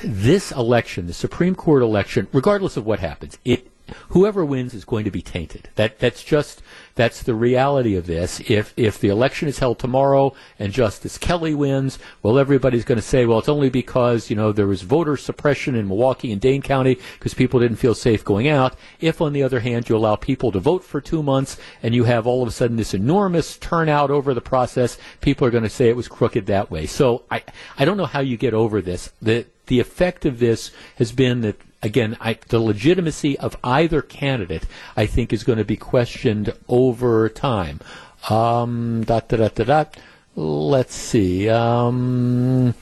this 0.03 0.53
election, 0.53 1.07
the 1.07 1.13
Supreme 1.13 1.55
Court 1.55 1.83
election, 1.83 2.29
regardless 2.33 2.77
of 2.77 2.87
what 2.87 3.01
happens, 3.01 3.39
it 3.45 3.70
whoever 4.11 4.45
wins 4.45 4.75
is 4.75 4.85
going 4.85 5.05
to 5.05 5.11
be 5.11 5.23
tainted. 5.23 5.69
That 5.77 5.99
that's 5.99 6.23
just 6.23 6.63
that's 6.95 7.23
the 7.23 7.35
reality 7.35 7.97
of 7.97 8.07
this. 8.07 8.41
If 8.47 8.75
if 8.77 8.99
the 8.99 9.09
election 9.09 9.49
is 9.49 9.59
held 9.59 9.79
tomorrow 9.79 10.35
and 10.59 10.73
Justice 10.73 11.19
Kelly 11.19 11.55
wins, 11.55 11.99
well, 12.23 12.39
everybody's 12.39 12.85
going 12.85 12.97
to 12.97 13.03
say, 13.03 13.27
well, 13.27 13.39
it's 13.39 13.49
only 13.49 13.71
because 13.71 14.31
you 14.31 14.37
know 14.37 14.53
there 14.53 14.67
was 14.67 14.83
voter 14.83 15.17
suppression 15.17 15.75
in 15.75 15.89
Milwaukee 15.89 16.33
and 16.33 16.41
Dane 16.41 16.63
County 16.63 16.99
because 17.19 17.35
people 17.35 17.61
didn't 17.61 17.79
feel 17.79 17.95
safe 17.95 18.25
going 18.25 18.49
out. 18.49 18.77
If, 19.01 19.21
on 19.21 19.33
the 19.33 19.43
other 19.43 19.61
hand, 19.61 19.89
you 19.89 19.97
allow 19.97 20.17
people 20.17 20.53
to 20.53 20.61
vote 20.61 20.85
for 20.85 21.01
two 21.01 21.23
months 21.23 21.57
and 21.83 21.95
you 21.95 22.05
have 22.05 22.27
all 22.27 22.43
of 22.43 22.49
a 22.49 22.53
sudden 22.53 22.77
this 22.77 22.95
enormous 22.95 23.57
turnout 23.57 24.11
over 24.11 24.35
the 24.35 24.41
process, 24.41 24.99
people 25.21 25.47
are 25.47 25.51
going 25.51 25.65
to 25.65 25.71
say 25.71 25.89
it 25.89 25.97
was 25.97 26.09
crooked 26.09 26.47
that 26.47 26.71
way. 26.71 26.87
So 26.87 27.25
I 27.31 27.43
I 27.79 27.85
don't 27.85 27.97
know 27.97 28.07
how 28.07 28.21
you 28.21 28.37
get 28.37 28.55
over 28.55 28.83
this. 28.83 29.13
The 29.23 29.47
the 29.67 29.81
effect 29.81 30.27
of 30.27 30.39
this 30.39 30.73
has 30.97 31.13
been 31.13 31.43
that 31.43 31.57
again, 31.83 32.17
I, 32.21 32.39
the 32.49 32.61
legitimacy 32.61 33.39
of 33.39 33.57
either 33.65 34.03
candidate, 34.03 34.67
I 34.97 35.07
think, 35.07 35.33
is 35.33 35.45
going 35.45 35.59
to 35.59 35.65
be 35.65 35.77
questioned 35.77 36.53
over 36.69 37.29
time. 37.29 37.81
Um, 38.29 39.05
dot, 39.05 39.29
dot, 39.29 39.55
dot, 39.55 39.67
dot, 39.67 39.97
Let's 40.37 40.95
see. 40.95 41.49
Um, 41.49 42.75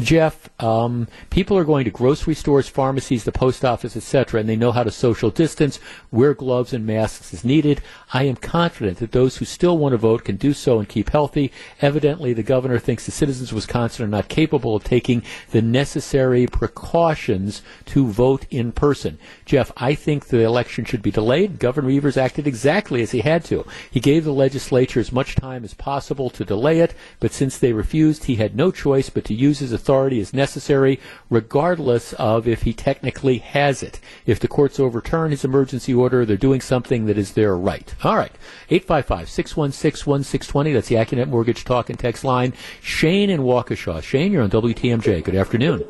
Jeff, 0.00 0.48
um, 0.62 1.08
people 1.28 1.58
are 1.58 1.64
going 1.64 1.84
to 1.84 1.90
grocery 1.90 2.34
stores, 2.34 2.68
pharmacies, 2.68 3.24
the 3.24 3.32
post 3.32 3.64
office, 3.64 3.96
etc., 3.96 4.38
and 4.38 4.48
they 4.48 4.54
know 4.54 4.70
how 4.70 4.84
to 4.84 4.92
social 4.92 5.28
distance, 5.28 5.80
wear 6.12 6.34
gloves 6.34 6.72
and 6.72 6.86
masks 6.86 7.34
as 7.34 7.44
needed. 7.44 7.80
I 8.12 8.22
am 8.24 8.36
confident 8.36 8.98
that 8.98 9.10
those 9.10 9.38
who 9.38 9.44
still 9.44 9.76
want 9.76 9.94
to 9.94 9.96
vote 9.96 10.24
can 10.24 10.36
do 10.36 10.52
so 10.52 10.78
and 10.78 10.88
keep 10.88 11.10
healthy. 11.10 11.50
Evidently, 11.82 12.32
the 12.32 12.44
governor 12.44 12.78
thinks 12.78 13.06
the 13.06 13.10
citizens 13.10 13.50
of 13.50 13.56
Wisconsin 13.56 14.04
are 14.04 14.08
not 14.08 14.28
capable 14.28 14.76
of 14.76 14.84
taking 14.84 15.22
the 15.50 15.62
necessary 15.62 16.46
precautions 16.46 17.62
to 17.86 18.06
vote 18.06 18.46
in 18.50 18.70
person. 18.70 19.18
Jeff, 19.46 19.72
I 19.76 19.94
think 19.94 20.26
the 20.26 20.44
election 20.44 20.84
should 20.84 21.02
be 21.02 21.10
delayed. 21.10 21.58
Governor 21.58 21.90
Evers 21.90 22.16
acted 22.16 22.46
exactly 22.46 23.02
as 23.02 23.10
he 23.10 23.20
had 23.20 23.44
to. 23.46 23.66
He 23.90 23.98
gave 23.98 24.22
the 24.22 24.32
legislature 24.32 25.00
as 25.00 25.10
much 25.10 25.34
time 25.34 25.64
as 25.64 25.74
possible 25.74 26.30
to 26.30 26.44
delay 26.44 26.78
it, 26.78 26.94
but 27.18 27.32
since 27.32 27.58
they 27.58 27.72
refused, 27.72 28.24
he 28.24 28.36
had 28.36 28.54
no 28.54 28.70
choice 28.70 29.10
but 29.10 29.24
to 29.24 29.34
use 29.34 29.58
his 29.58 29.72
authority 29.72 29.87
authority 29.88 30.20
is 30.20 30.34
necessary, 30.34 31.00
regardless 31.30 32.12
of 32.14 32.46
if 32.46 32.62
he 32.62 32.74
technically 32.74 33.38
has 33.38 33.82
it. 33.82 33.98
If 34.26 34.38
the 34.38 34.46
courts 34.46 34.78
overturn 34.78 35.30
his 35.30 35.46
emergency 35.46 35.94
order, 35.94 36.26
they're 36.26 36.36
doing 36.36 36.60
something 36.60 37.06
that 37.06 37.16
is 37.16 37.32
their 37.32 37.56
right. 37.56 37.94
All 38.04 38.14
right. 38.14 38.32
855 38.68 39.30
616 39.30 40.10
1620. 40.10 40.72
That's 40.74 40.88
the 40.88 40.96
Accunet 40.96 41.28
Mortgage 41.28 41.64
Talk 41.64 41.88
and 41.88 41.98
Text 41.98 42.22
line. 42.22 42.52
Shane 42.82 43.30
in 43.30 43.40
Waukesha. 43.40 44.02
Shane, 44.02 44.30
you're 44.30 44.42
on 44.42 44.50
WTMJ. 44.50 45.24
Good 45.24 45.36
afternoon. 45.36 45.82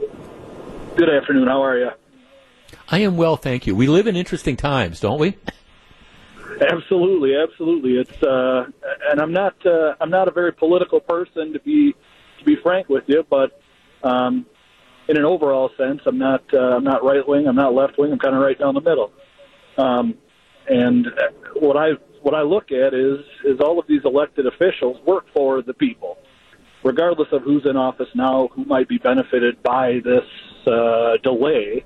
Good 0.96 1.10
afternoon. 1.10 1.48
How 1.48 1.64
are 1.64 1.76
you? 1.76 1.90
I 2.90 3.00
am 3.00 3.16
well, 3.16 3.36
thank 3.36 3.66
you. 3.66 3.74
We 3.74 3.88
live 3.88 4.06
in 4.06 4.14
interesting 4.14 4.56
times, 4.56 5.00
don't 5.00 5.18
we? 5.18 5.36
Absolutely, 6.70 7.34
absolutely. 7.34 7.98
It's 7.98 8.22
uh, 8.22 8.66
and 9.10 9.20
I'm 9.20 9.32
not 9.32 9.54
uh, 9.66 9.94
I'm 10.00 10.10
not 10.10 10.28
a 10.28 10.30
very 10.30 10.52
political 10.52 11.00
person 11.00 11.52
to 11.52 11.58
be 11.58 11.94
to 12.38 12.44
be 12.44 12.54
frank 12.62 12.88
with 12.88 13.04
you, 13.08 13.26
but 13.28 13.60
um, 14.02 14.46
in 15.08 15.16
an 15.16 15.24
overall 15.24 15.70
sense, 15.76 16.00
I'm 16.06 16.18
not 16.18 16.42
uh, 16.52 16.76
I'm 16.76 16.84
not 16.84 17.02
right 17.02 17.26
wing. 17.26 17.48
I'm 17.48 17.56
not 17.56 17.74
left 17.74 17.98
wing. 17.98 18.12
I'm 18.12 18.18
kind 18.18 18.34
of 18.34 18.42
right 18.42 18.58
down 18.58 18.74
the 18.74 18.80
middle. 18.80 19.10
Um, 19.78 20.14
and 20.68 21.08
what 21.54 21.76
I 21.76 21.92
what 22.22 22.34
I 22.34 22.42
look 22.42 22.70
at 22.70 22.94
is 22.94 23.20
is 23.44 23.58
all 23.60 23.78
of 23.78 23.86
these 23.86 24.02
elected 24.04 24.46
officials 24.46 24.98
work 25.06 25.24
for 25.34 25.62
the 25.62 25.72
people, 25.72 26.18
regardless 26.84 27.28
of 27.32 27.42
who's 27.42 27.64
in 27.64 27.76
office 27.76 28.08
now, 28.14 28.48
who 28.54 28.64
might 28.64 28.88
be 28.88 28.98
benefited 28.98 29.62
by 29.62 30.00
this 30.04 30.24
uh, 30.66 31.16
delay. 31.22 31.84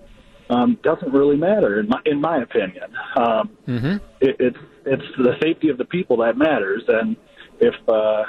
Um, 0.51 0.79
doesn't 0.83 1.13
really 1.13 1.37
matter 1.37 1.81
in 1.81 1.89
my 1.89 2.01
in 2.05 2.21
my 2.21 2.39
opinion. 2.39 2.95
Um, 3.17 3.57
mm-hmm. 3.67 3.97
it, 4.21 4.37
it's 4.39 4.59
it's 4.85 5.17
the 5.17 5.37
safety 5.41 5.69
of 5.69 5.79
the 5.79 5.85
people 5.85 6.17
that 6.19 6.37
matters, 6.37 6.83
and 6.89 7.17
if 7.61 7.75
uh, 7.89 8.25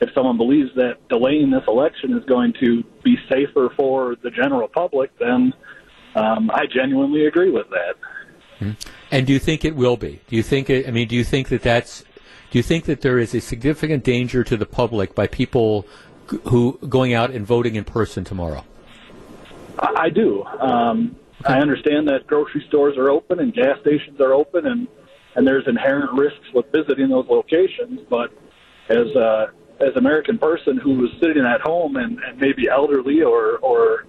if 0.00 0.12
someone 0.14 0.36
believes 0.36 0.70
that 0.76 0.96
delaying 1.08 1.50
this 1.50 1.64
election 1.68 2.16
is 2.16 2.24
going 2.24 2.52
to 2.60 2.82
be 3.02 3.16
safer 3.28 3.70
for 3.76 4.16
the 4.22 4.30
general 4.30 4.68
public, 4.68 5.16
then 5.18 5.52
um, 6.14 6.50
I 6.52 6.66
genuinely 6.66 7.26
agree 7.26 7.50
with 7.50 7.66
that. 7.70 8.74
And 9.10 9.26
do 9.26 9.32
you 9.32 9.38
think 9.38 9.64
it 9.64 9.76
will 9.76 9.96
be? 9.96 10.20
Do 10.28 10.36
you 10.36 10.42
think 10.42 10.70
it, 10.70 10.88
I 10.88 10.90
mean, 10.90 11.08
do 11.08 11.16
you 11.16 11.24
think 11.24 11.48
that 11.48 11.62
that's, 11.62 12.04
do 12.50 12.58
you 12.58 12.62
think 12.62 12.84
that 12.84 13.00
there 13.00 13.18
is 13.18 13.34
a 13.34 13.40
significant 13.40 14.04
danger 14.04 14.44
to 14.44 14.56
the 14.56 14.66
public 14.66 15.14
by 15.14 15.26
people 15.26 15.86
who 16.44 16.78
going 16.88 17.12
out 17.12 17.30
and 17.30 17.46
voting 17.46 17.74
in 17.74 17.84
person 17.84 18.24
tomorrow? 18.24 18.64
I, 19.78 20.04
I 20.04 20.08
do. 20.10 20.44
Um, 20.44 21.16
I 21.44 21.58
understand 21.58 22.08
that 22.08 22.26
grocery 22.26 22.64
stores 22.68 22.96
are 22.96 23.10
open 23.10 23.40
and 23.40 23.52
gas 23.52 23.78
stations 23.80 24.20
are 24.20 24.32
open, 24.32 24.66
and 24.66 24.88
and 25.36 25.46
there's 25.46 25.66
inherent 25.66 26.12
risks 26.12 26.46
with 26.54 26.66
visiting 26.72 27.08
those 27.08 27.26
locations. 27.28 28.00
But 28.08 28.32
as 28.88 29.08
a 29.16 29.50
as 29.80 29.92
an 29.92 29.98
American 29.98 30.38
person 30.38 30.76
who 30.76 31.04
is 31.04 31.10
sitting 31.20 31.44
at 31.44 31.60
home 31.60 31.96
and, 31.96 32.18
and 32.20 32.38
maybe 32.38 32.68
elderly 32.68 33.22
or 33.22 33.58
or 33.58 34.06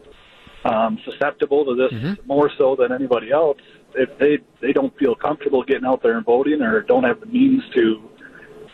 um, 0.66 1.00
susceptible 1.06 1.64
to 1.66 1.76
this 1.76 2.18
more 2.26 2.50
so 2.58 2.76
than 2.76 2.92
anybody 2.92 3.32
else, 3.32 3.60
if 3.96 4.18
they 4.18 4.40
they 4.62 4.74
don't 4.74 4.98
feel 4.98 5.16
comfortable 5.16 5.64
getting 5.64 5.86
out 5.86 6.02
there 6.02 6.18
and 6.18 6.26
voting 6.26 6.62
or 6.62 6.82
don't 6.82 7.04
have 7.04 7.20
the 7.20 7.28
means 7.28 7.64
to 7.74 8.10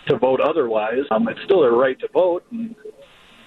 to 0.07 0.17
vote 0.17 0.41
otherwise, 0.41 1.03
um, 1.11 1.27
it's 1.27 1.41
still 1.43 1.61
their 1.61 1.71
right 1.73 1.99
to 1.99 2.07
vote. 2.07 2.43
And 2.51 2.75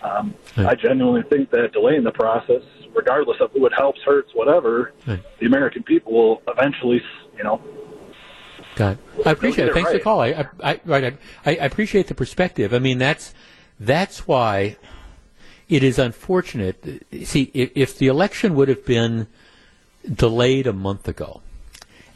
um, 0.02 0.34
I 0.56 0.74
genuinely 0.74 1.22
think 1.22 1.50
that 1.50 1.72
delaying 1.72 2.04
the 2.04 2.12
process, 2.12 2.62
regardless 2.94 3.38
of 3.40 3.50
who 3.52 3.66
it 3.66 3.72
helps, 3.76 4.00
hurts, 4.02 4.30
whatever, 4.34 4.92
the 5.40 5.46
American 5.46 5.82
people 5.82 6.12
will 6.12 6.42
eventually, 6.46 7.02
you 7.36 7.42
know, 7.42 7.60
Got 8.76 8.92
it. 8.92 9.26
I 9.26 9.30
appreciate 9.30 9.68
it. 9.68 9.74
Thanks 9.74 9.90
for 9.90 9.98
the 9.98 9.98
right. 9.98 10.04
call. 10.04 10.20
I, 10.20 10.28
I, 10.28 10.48
I, 10.62 10.80
right, 10.84 11.16
I, 11.46 11.50
I 11.50 11.64
appreciate 11.64 12.08
the 12.08 12.14
perspective. 12.14 12.74
I 12.74 12.78
mean, 12.78 12.98
that's 12.98 13.32
that's 13.78 14.26
why 14.26 14.76
it 15.68 15.82
is 15.82 15.98
unfortunate. 15.98 17.04
See, 17.24 17.50
if, 17.54 17.70
if 17.74 17.98
the 17.98 18.08
election 18.08 18.54
would 18.54 18.68
have 18.68 18.84
been 18.84 19.28
delayed 20.12 20.66
a 20.66 20.72
month 20.72 21.08
ago, 21.08 21.40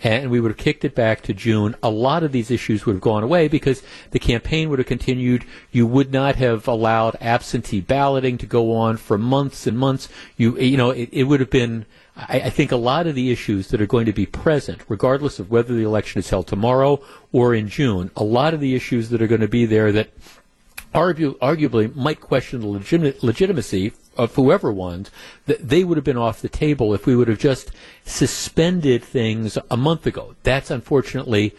and 0.02 0.30
we 0.30 0.40
would 0.40 0.50
have 0.50 0.58
kicked 0.58 0.84
it 0.84 0.94
back 0.94 1.22
to 1.22 1.34
June, 1.34 1.74
a 1.82 1.90
lot 1.90 2.22
of 2.22 2.32
these 2.32 2.50
issues 2.50 2.86
would 2.86 2.94
have 2.94 3.02
gone 3.02 3.22
away 3.22 3.48
because 3.48 3.82
the 4.10 4.18
campaign 4.18 4.68
would 4.68 4.78
have 4.78 4.86
continued. 4.86 5.44
You 5.72 5.86
would 5.86 6.12
not 6.12 6.36
have 6.36 6.68
allowed 6.68 7.16
absentee 7.20 7.80
balloting 7.80 8.38
to 8.38 8.46
go 8.46 8.74
on 8.74 8.96
for 8.96 9.18
months 9.18 9.66
and 9.66 9.78
months. 9.78 10.08
You, 10.36 10.58
you 10.58 10.76
know, 10.76 10.90
it, 10.90 11.08
it 11.12 11.24
would 11.24 11.40
have 11.40 11.50
been. 11.50 11.86
I, 12.18 12.40
I 12.40 12.50
think 12.50 12.72
a 12.72 12.76
lot 12.76 13.06
of 13.06 13.14
the 13.14 13.30
issues 13.30 13.68
that 13.68 13.80
are 13.80 13.86
going 13.86 14.06
to 14.06 14.12
be 14.12 14.26
present, 14.26 14.82
regardless 14.88 15.38
of 15.38 15.50
whether 15.50 15.72
the 15.72 15.84
election 15.84 16.18
is 16.18 16.30
held 16.30 16.48
tomorrow 16.48 17.00
or 17.32 17.54
in 17.54 17.68
June, 17.68 18.10
a 18.16 18.24
lot 18.24 18.54
of 18.54 18.60
the 18.60 18.74
issues 18.74 19.10
that 19.10 19.22
are 19.22 19.28
going 19.28 19.40
to 19.40 19.48
be 19.48 19.64
there 19.64 19.92
that 19.92 20.10
argu- 20.94 21.38
arguably 21.38 21.94
might 21.94 22.20
question 22.20 22.60
the 22.60 22.66
legit- 22.66 23.22
legitimacy 23.22 23.92
of 24.16 24.34
whoever 24.34 24.72
won, 24.72 25.06
that 25.46 25.68
they 25.68 25.84
would 25.84 25.96
have 25.96 26.04
been 26.04 26.16
off 26.16 26.42
the 26.42 26.48
table 26.48 26.92
if 26.92 27.06
we 27.06 27.14
would 27.14 27.28
have 27.28 27.38
just 27.38 27.70
suspended 28.04 29.02
things 29.04 29.56
a 29.70 29.76
month 29.76 30.06
ago. 30.06 30.34
That's 30.42 30.72
unfortunately 30.72 31.54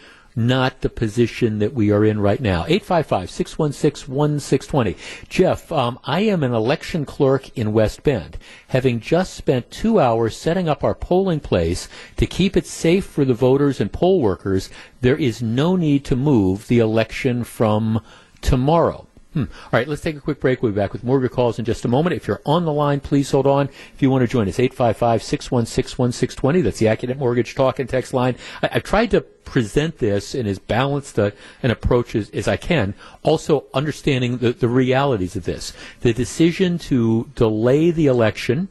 not 0.46 0.80
the 0.80 0.88
position 0.88 1.58
that 1.58 1.74
we 1.74 1.90
are 1.90 2.04
in 2.04 2.20
right 2.20 2.40
now. 2.40 2.64
855-616-1620. 2.64 4.96
Jeff, 5.28 5.72
um, 5.72 5.98
I 6.04 6.20
am 6.20 6.42
an 6.42 6.52
election 6.52 7.04
clerk 7.04 7.56
in 7.56 7.72
West 7.72 8.02
Bend, 8.02 8.38
having 8.68 9.00
just 9.00 9.34
spent 9.34 9.70
two 9.70 10.00
hours 10.00 10.36
setting 10.36 10.68
up 10.68 10.84
our 10.84 10.94
polling 10.94 11.40
place 11.40 11.88
to 12.16 12.26
keep 12.26 12.56
it 12.56 12.66
safe 12.66 13.04
for 13.04 13.24
the 13.24 13.34
voters 13.34 13.80
and 13.80 13.92
poll 13.92 14.20
workers. 14.20 14.70
There 15.00 15.16
is 15.16 15.42
no 15.42 15.76
need 15.76 16.04
to 16.06 16.16
move 16.16 16.68
the 16.68 16.78
election 16.78 17.44
from 17.44 18.02
tomorrow. 18.40 19.06
Hmm. 19.32 19.42
All 19.42 19.70
right, 19.72 19.86
let's 19.86 20.02
take 20.02 20.16
a 20.16 20.20
quick 20.20 20.40
break. 20.40 20.60
We'll 20.60 20.72
be 20.72 20.76
back 20.76 20.92
with 20.92 21.04
more 21.04 21.16
of 21.16 21.22
your 21.22 21.28
calls 21.28 21.60
in 21.60 21.64
just 21.64 21.84
a 21.84 21.88
moment. 21.88 22.16
If 22.16 22.26
you're 22.26 22.42
on 22.44 22.64
the 22.64 22.72
line, 22.72 22.98
please 22.98 23.30
hold 23.30 23.46
on. 23.46 23.68
If 23.94 24.02
you 24.02 24.10
want 24.10 24.22
to 24.22 24.28
join 24.28 24.48
us, 24.48 24.58
855-616-1620. 24.58 26.64
That's 26.64 26.80
the 26.80 26.86
Accunet 26.86 27.16
Mortgage 27.16 27.54
Talk 27.54 27.78
and 27.78 27.88
Text 27.88 28.12
line. 28.12 28.34
I, 28.60 28.70
I've 28.72 28.82
tried 28.82 29.12
to 29.12 29.20
present 29.20 29.98
this 29.98 30.34
in 30.34 30.48
as 30.48 30.58
balanced 30.58 31.16
a, 31.18 31.32
an 31.62 31.70
approach 31.70 32.16
as, 32.16 32.28
as 32.30 32.48
I 32.48 32.56
can, 32.56 32.94
also 33.22 33.66
understanding 33.72 34.38
the, 34.38 34.52
the 34.52 34.68
realities 34.68 35.36
of 35.36 35.44
this. 35.44 35.74
The 36.00 36.12
decision 36.12 36.78
to 36.78 37.30
delay 37.36 37.92
the 37.92 38.06
election 38.06 38.68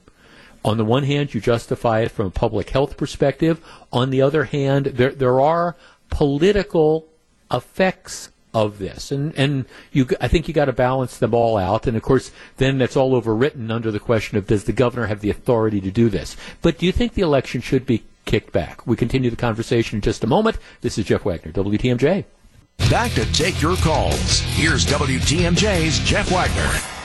on 0.65 0.77
the 0.77 0.83
one 0.83 1.03
hand, 1.03 1.33
you 1.33 1.39
justify 1.39 2.01
it 2.01 2.11
from 2.11 2.27
a 2.27 2.31
public 2.31 2.71
health 2.71 2.97
perspective. 2.97 3.61
On 3.93 4.09
the 4.09 4.21
other 4.21 4.43
hand, 4.43 4.87
there 4.87 5.11
there 5.11 5.39
are 5.39 5.77
political 6.09 7.07
effects 7.49 8.29
of 8.53 8.79
this, 8.79 9.11
and 9.11 9.33
and 9.35 9.65
you 9.91 10.07
I 10.19 10.27
think 10.27 10.47
you 10.47 10.53
got 10.53 10.65
to 10.65 10.73
balance 10.73 11.17
them 11.17 11.33
all 11.33 11.57
out. 11.57 11.87
And 11.87 11.95
of 11.95 12.03
course, 12.03 12.31
then 12.57 12.77
that's 12.77 12.97
all 12.97 13.19
overwritten 13.19 13.71
under 13.71 13.91
the 13.91 13.99
question 13.99 14.37
of 14.37 14.47
does 14.47 14.63
the 14.63 14.73
governor 14.73 15.07
have 15.07 15.21
the 15.21 15.29
authority 15.29 15.81
to 15.81 15.91
do 15.91 16.09
this? 16.09 16.35
But 16.61 16.77
do 16.77 16.85
you 16.85 16.91
think 16.91 17.13
the 17.13 17.21
election 17.21 17.61
should 17.61 17.85
be 17.85 18.03
kicked 18.25 18.51
back? 18.51 18.85
We 18.87 18.95
continue 18.95 19.29
the 19.29 19.35
conversation 19.35 19.97
in 19.97 20.01
just 20.01 20.23
a 20.23 20.27
moment. 20.27 20.57
This 20.81 20.97
is 20.97 21.05
Jeff 21.05 21.25
Wagner, 21.25 21.51
WTMJ. 21.51 22.25
Back 22.89 23.11
to 23.11 23.31
take 23.33 23.61
your 23.61 23.75
calls. 23.77 24.39
Here's 24.39 24.85
WTMJ's 24.85 25.99
Jeff 25.99 26.31
Wagner. 26.31 26.99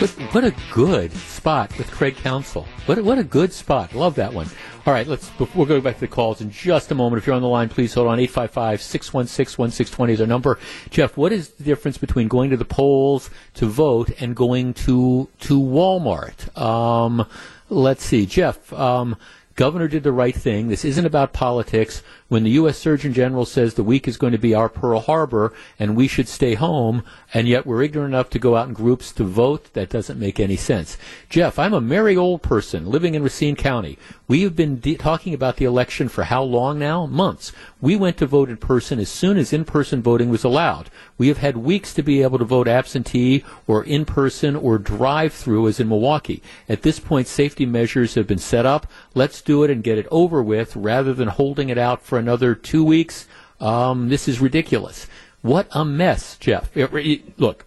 What, 0.00 0.10
what 0.32 0.44
a 0.44 0.54
good 0.72 1.12
spot 1.12 1.76
with 1.76 1.90
Craig 1.90 2.16
Counsell. 2.16 2.66
What 2.86 3.02
what 3.02 3.18
a 3.18 3.24
good 3.24 3.52
spot. 3.52 3.94
Love 3.94 4.14
that 4.14 4.32
one. 4.32 4.46
All 4.86 4.94
right, 4.94 5.06
let's. 5.06 5.30
We'll 5.54 5.66
go 5.66 5.80
back 5.80 5.96
to 5.96 6.00
the 6.00 6.08
calls 6.08 6.40
in 6.40 6.50
just 6.50 6.90
a 6.90 6.94
moment. 6.94 7.20
If 7.20 7.26
you're 7.26 7.36
on 7.36 7.42
the 7.42 7.48
line, 7.48 7.68
please 7.68 7.92
hold 7.92 8.08
on. 8.08 8.18
855-616-1620 8.18 10.10
is 10.10 10.20
our 10.22 10.26
number. 10.26 10.58
Jeff, 10.88 11.18
what 11.18 11.32
is 11.32 11.50
the 11.50 11.64
difference 11.64 11.98
between 11.98 12.28
going 12.28 12.48
to 12.48 12.56
the 12.56 12.64
polls 12.64 13.28
to 13.54 13.66
vote 13.66 14.10
and 14.20 14.34
going 14.34 14.72
to 14.74 15.28
to 15.40 15.60
Walmart? 15.60 16.56
Um, 16.58 17.26
let's 17.68 18.02
see, 18.04 18.24
Jeff. 18.24 18.72
Um, 18.72 19.16
Governor 19.54 19.88
did 19.88 20.02
the 20.02 20.12
right 20.12 20.34
thing. 20.34 20.68
This 20.68 20.86
isn't 20.86 21.04
about 21.04 21.34
politics. 21.34 22.02
When 22.30 22.44
the 22.44 22.50
U.S. 22.50 22.78
Surgeon 22.78 23.12
General 23.12 23.44
says 23.44 23.74
the 23.74 23.82
week 23.82 24.06
is 24.06 24.16
going 24.16 24.30
to 24.30 24.38
be 24.38 24.54
our 24.54 24.68
Pearl 24.68 25.00
Harbor 25.00 25.52
and 25.80 25.96
we 25.96 26.06
should 26.06 26.28
stay 26.28 26.54
home, 26.54 27.02
and 27.34 27.48
yet 27.48 27.66
we're 27.66 27.82
ignorant 27.82 28.14
enough 28.14 28.30
to 28.30 28.38
go 28.38 28.54
out 28.54 28.68
in 28.68 28.72
groups 28.72 29.10
to 29.14 29.24
vote, 29.24 29.72
that 29.72 29.90
doesn't 29.90 30.16
make 30.16 30.38
any 30.38 30.54
sense. 30.54 30.96
Jeff, 31.28 31.58
I'm 31.58 31.74
a 31.74 31.80
merry 31.80 32.16
old 32.16 32.40
person 32.40 32.86
living 32.86 33.16
in 33.16 33.24
Racine 33.24 33.56
County. 33.56 33.98
We 34.28 34.42
have 34.42 34.54
been 34.54 34.78
de- 34.78 34.94
talking 34.94 35.34
about 35.34 35.56
the 35.56 35.64
election 35.64 36.08
for 36.08 36.22
how 36.22 36.44
long 36.44 36.78
now? 36.78 37.04
Months. 37.04 37.50
We 37.80 37.96
went 37.96 38.16
to 38.18 38.26
vote 38.26 38.48
in 38.48 38.58
person 38.58 39.00
as 39.00 39.08
soon 39.08 39.36
as 39.36 39.52
in-person 39.52 40.00
voting 40.00 40.30
was 40.30 40.44
allowed. 40.44 40.88
We 41.18 41.26
have 41.26 41.38
had 41.38 41.56
weeks 41.56 41.92
to 41.94 42.02
be 42.04 42.22
able 42.22 42.38
to 42.38 42.44
vote 42.44 42.68
absentee 42.68 43.42
or 43.66 43.82
in 43.82 44.04
person 44.04 44.54
or 44.54 44.78
drive 44.78 45.32
through 45.32 45.66
as 45.66 45.80
in 45.80 45.88
Milwaukee. 45.88 46.44
At 46.68 46.82
this 46.82 47.00
point, 47.00 47.26
safety 47.26 47.66
measures 47.66 48.14
have 48.14 48.28
been 48.28 48.38
set 48.38 48.64
up. 48.64 48.86
Let's 49.14 49.42
do 49.42 49.64
it 49.64 49.70
and 49.70 49.82
get 49.82 49.98
it 49.98 50.06
over 50.12 50.40
with 50.40 50.76
rather 50.76 51.12
than 51.12 51.26
holding 51.26 51.68
it 51.68 51.78
out 51.78 52.00
for 52.00 52.19
another 52.20 52.54
two 52.54 52.84
weeks. 52.84 53.26
Um, 53.60 54.08
this 54.08 54.28
is 54.28 54.40
ridiculous. 54.40 55.08
What 55.42 55.66
a 55.72 55.84
mess, 55.84 56.36
Jeff. 56.38 56.76
It- 56.76 56.94
it- 56.94 57.38
Look, 57.40 57.66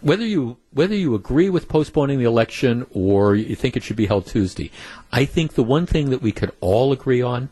whether 0.00 0.26
you 0.26 0.56
whether 0.72 0.94
you 0.94 1.14
agree 1.14 1.48
with 1.48 1.68
postponing 1.68 2.18
the 2.18 2.24
election 2.24 2.86
or 2.92 3.34
you 3.34 3.56
think 3.56 3.76
it 3.76 3.82
should 3.82 3.96
be 3.96 4.06
held 4.06 4.26
Tuesday, 4.26 4.70
I 5.12 5.24
think 5.24 5.54
the 5.54 5.62
one 5.62 5.86
thing 5.86 6.10
that 6.10 6.20
we 6.20 6.32
could 6.32 6.52
all 6.60 6.92
agree 6.92 7.22
on 7.22 7.48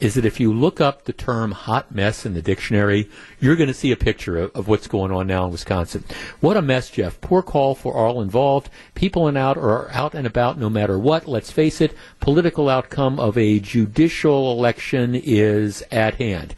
is 0.00 0.14
that 0.14 0.24
if 0.24 0.40
you 0.40 0.52
look 0.52 0.80
up 0.80 1.04
the 1.04 1.12
term 1.12 1.52
hot 1.52 1.94
mess 1.94 2.24
in 2.24 2.34
the 2.34 2.42
dictionary, 2.42 3.08
you're 3.38 3.56
going 3.56 3.68
to 3.68 3.74
see 3.74 3.92
a 3.92 3.96
picture 3.96 4.38
of, 4.38 4.56
of 4.56 4.66
what's 4.66 4.88
going 4.88 5.12
on 5.12 5.26
now 5.26 5.44
in 5.44 5.52
Wisconsin. 5.52 6.02
What 6.40 6.56
a 6.56 6.62
mess, 6.62 6.90
Jeff. 6.90 7.20
Poor 7.20 7.42
call 7.42 7.74
for 7.74 7.94
all 7.94 8.22
involved. 8.22 8.70
People 8.94 9.28
in 9.28 9.36
out 9.36 9.58
are 9.58 9.90
out 9.90 10.14
and 10.14 10.26
about 10.26 10.58
no 10.58 10.70
matter 10.70 10.98
what. 10.98 11.28
Let's 11.28 11.50
face 11.50 11.80
it, 11.80 11.94
political 12.18 12.68
outcome 12.68 13.20
of 13.20 13.36
a 13.36 13.60
judicial 13.60 14.52
election 14.52 15.14
is 15.14 15.84
at 15.92 16.14
hand. 16.14 16.54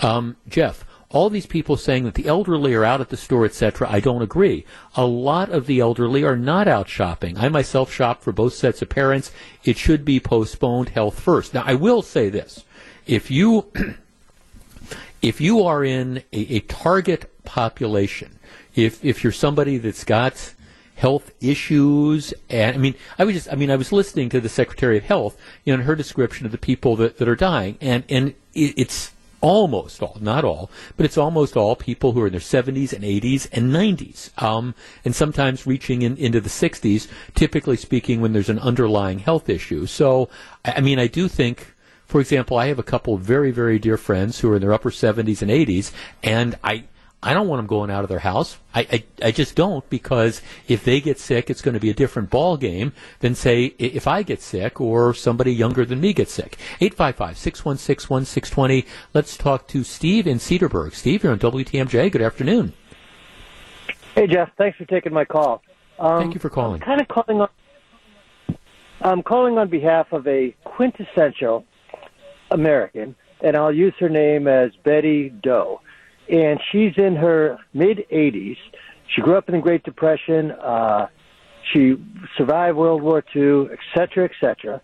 Um, 0.00 0.36
Jeff, 0.48 0.84
all 1.14 1.30
these 1.30 1.46
people 1.46 1.76
saying 1.76 2.04
that 2.04 2.14
the 2.14 2.26
elderly 2.26 2.74
are 2.74 2.84
out 2.84 3.00
at 3.00 3.08
the 3.08 3.16
store, 3.16 3.44
etc., 3.44 3.88
I 3.88 4.00
don't 4.00 4.22
agree. 4.22 4.66
A 4.96 5.06
lot 5.06 5.48
of 5.48 5.66
the 5.66 5.78
elderly 5.78 6.24
are 6.24 6.36
not 6.36 6.66
out 6.66 6.88
shopping. 6.88 7.38
I 7.38 7.48
myself 7.48 7.92
shop 7.92 8.20
for 8.20 8.32
both 8.32 8.54
sets 8.54 8.82
of 8.82 8.88
parents. 8.88 9.30
It 9.62 9.78
should 9.78 10.04
be 10.04 10.18
postponed 10.18 10.88
health 10.88 11.20
first. 11.20 11.54
Now, 11.54 11.62
I 11.64 11.74
will 11.74 12.02
say 12.02 12.28
this. 12.28 12.63
If 13.06 13.30
you 13.30 13.70
if 15.22 15.40
you 15.40 15.62
are 15.62 15.84
in 15.84 16.18
a, 16.32 16.56
a 16.56 16.60
target 16.60 17.30
population, 17.44 18.38
if 18.74 19.04
if 19.04 19.22
you're 19.22 19.32
somebody 19.32 19.78
that's 19.78 20.04
got 20.04 20.54
health 20.96 21.32
issues 21.40 22.32
and 22.48 22.76
I 22.76 22.78
mean 22.78 22.94
I 23.18 23.24
was 23.24 23.34
just 23.34 23.52
I 23.52 23.56
mean 23.56 23.70
I 23.70 23.76
was 23.76 23.90
listening 23.90 24.28
to 24.30 24.40
the 24.40 24.48
Secretary 24.48 24.96
of 24.96 25.04
Health 25.04 25.36
you 25.64 25.76
know 25.76 25.82
her 25.82 25.96
description 25.96 26.46
of 26.46 26.52
the 26.52 26.58
people 26.58 26.96
that, 26.96 27.18
that 27.18 27.28
are 27.28 27.36
dying 27.36 27.78
and 27.80 28.04
and 28.08 28.28
it, 28.54 28.74
it's 28.76 29.10
almost 29.40 30.02
all 30.02 30.16
not 30.20 30.44
all 30.44 30.70
but 30.96 31.04
it's 31.04 31.18
almost 31.18 31.56
all 31.56 31.74
people 31.74 32.12
who 32.12 32.20
are 32.22 32.28
in 32.28 32.32
their 32.32 32.40
70s 32.40 32.92
and 32.92 33.02
80s 33.04 33.48
and 33.52 33.72
90s 33.72 34.42
um, 34.42 34.74
and 35.04 35.14
sometimes 35.14 35.66
reaching 35.66 36.02
in, 36.02 36.16
into 36.16 36.40
the 36.40 36.48
60s 36.48 37.08
typically 37.34 37.76
speaking 37.76 38.20
when 38.20 38.32
there's 38.32 38.48
an 38.48 38.60
underlying 38.60 39.18
health 39.18 39.48
issue. 39.48 39.86
So 39.86 40.28
I 40.64 40.74
I 40.76 40.80
mean 40.80 41.00
I 41.00 41.08
do 41.08 41.26
think 41.28 41.73
for 42.14 42.20
example, 42.20 42.56
I 42.56 42.66
have 42.66 42.78
a 42.78 42.84
couple 42.84 43.14
of 43.14 43.22
very, 43.22 43.50
very 43.50 43.80
dear 43.80 43.96
friends 43.96 44.38
who 44.38 44.52
are 44.52 44.54
in 44.54 44.60
their 44.60 44.72
upper 44.72 44.90
70s 44.90 45.42
and 45.42 45.50
80s, 45.50 45.90
and 46.22 46.56
I, 46.62 46.84
I 47.20 47.34
don't 47.34 47.48
want 47.48 47.58
them 47.58 47.66
going 47.66 47.90
out 47.90 48.04
of 48.04 48.08
their 48.08 48.20
house. 48.20 48.56
I, 48.72 48.82
I, 48.82 49.02
I 49.20 49.32
just 49.32 49.56
don't 49.56 49.90
because 49.90 50.40
if 50.68 50.84
they 50.84 51.00
get 51.00 51.18
sick, 51.18 51.50
it's 51.50 51.60
going 51.60 51.74
to 51.74 51.80
be 51.80 51.90
a 51.90 51.92
different 51.92 52.30
ball 52.30 52.56
game 52.56 52.92
than 53.18 53.34
say 53.34 53.74
if 53.80 54.06
I 54.06 54.22
get 54.22 54.40
sick 54.40 54.80
or 54.80 55.12
somebody 55.12 55.52
younger 55.52 55.84
than 55.84 56.00
me 56.00 56.12
gets 56.12 56.32
sick. 56.32 56.56
855-616-1620. 56.82 58.86
Let's 59.12 59.36
talk 59.36 59.66
to 59.66 59.82
Steve 59.82 60.28
in 60.28 60.38
Cedarburg. 60.38 60.94
Steve, 60.94 61.24
you're 61.24 61.32
on 61.32 61.40
WTMJ. 61.40 62.12
Good 62.12 62.22
afternoon. 62.22 62.74
Hey 64.14 64.28
Jeff, 64.28 64.50
thanks 64.56 64.78
for 64.78 64.84
taking 64.84 65.12
my 65.12 65.24
call. 65.24 65.64
Um, 65.98 66.20
Thank 66.20 66.34
you 66.34 66.40
for 66.40 66.48
calling. 66.48 66.80
kind 66.80 67.00
of 67.00 67.08
calling 67.08 67.40
on. 67.40 67.48
I'm 69.00 69.24
calling 69.24 69.58
on 69.58 69.68
behalf 69.68 70.12
of 70.12 70.28
a 70.28 70.54
quintessential 70.62 71.64
American, 72.54 73.14
and 73.42 73.56
I'll 73.56 73.74
use 73.74 73.92
her 74.00 74.08
name 74.08 74.48
as 74.48 74.70
Betty 74.84 75.28
Doe. 75.28 75.80
And 76.30 76.58
she's 76.72 76.92
in 76.96 77.16
her 77.16 77.58
mid 77.74 78.06
80s. 78.10 78.56
She 79.14 79.20
grew 79.20 79.36
up 79.36 79.48
in 79.48 79.56
the 79.56 79.60
Great 79.60 79.82
Depression. 79.82 80.52
Uh, 80.52 81.08
she 81.72 81.96
survived 82.38 82.78
World 82.78 83.02
War 83.02 83.22
II, 83.34 83.68
et 83.70 83.78
cetera, 83.94 84.24
et 84.24 84.30
cetera. 84.40 84.80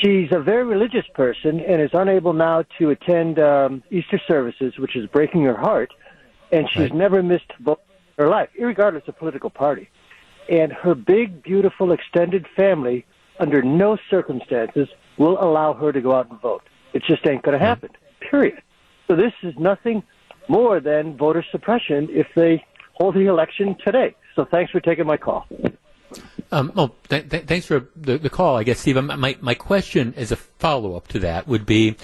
She's 0.00 0.28
a 0.32 0.40
very 0.40 0.64
religious 0.64 1.06
person 1.14 1.60
and 1.60 1.80
is 1.80 1.90
unable 1.92 2.32
now 2.32 2.64
to 2.78 2.90
attend 2.90 3.38
um, 3.38 3.82
Easter 3.90 4.20
services, 4.26 4.74
which 4.78 4.96
is 4.96 5.06
breaking 5.06 5.44
her 5.44 5.56
heart. 5.56 5.92
And 6.50 6.68
she's 6.70 6.92
never 6.92 7.22
missed 7.22 7.50
vote 7.60 7.80
in 8.18 8.24
her 8.24 8.28
life, 8.28 8.50
regardless 8.58 9.04
of 9.06 9.16
political 9.16 9.50
party. 9.50 9.88
And 10.50 10.72
her 10.72 10.94
big, 10.94 11.42
beautiful, 11.42 11.92
extended 11.92 12.46
family, 12.56 13.06
under 13.38 13.62
no 13.62 13.96
circumstances, 14.10 14.88
will 15.18 15.42
allow 15.42 15.72
her 15.74 15.92
to 15.92 16.00
go 16.00 16.14
out 16.14 16.30
and 16.30 16.40
vote. 16.40 16.62
It 16.92 17.02
just 17.04 17.26
ain't 17.26 17.42
going 17.42 17.58
to 17.58 17.64
happen. 17.64 17.90
Period. 18.20 18.62
So 19.08 19.16
this 19.16 19.32
is 19.42 19.54
nothing 19.58 20.02
more 20.48 20.80
than 20.80 21.16
voter 21.16 21.44
suppression 21.50 22.08
if 22.10 22.26
they 22.34 22.64
hold 22.94 23.14
the 23.14 23.26
election 23.26 23.76
today. 23.84 24.14
So 24.34 24.44
thanks 24.44 24.70
for 24.70 24.80
taking 24.80 25.06
my 25.06 25.16
call. 25.16 25.46
Um, 26.50 26.72
well, 26.74 26.94
th- 27.08 27.28
th- 27.30 27.44
thanks 27.44 27.66
for 27.66 27.88
the, 27.96 28.18
the 28.18 28.30
call, 28.30 28.56
I 28.56 28.64
guess, 28.64 28.80
Steve. 28.80 28.96
Um, 28.96 29.06
My, 29.18 29.36
my 29.40 29.54
question 29.54 30.12
as 30.16 30.30
a 30.30 30.36
follow 30.36 30.96
up 30.96 31.08
to 31.08 31.18
that 31.20 31.48
would 31.48 31.64
be 31.64 31.96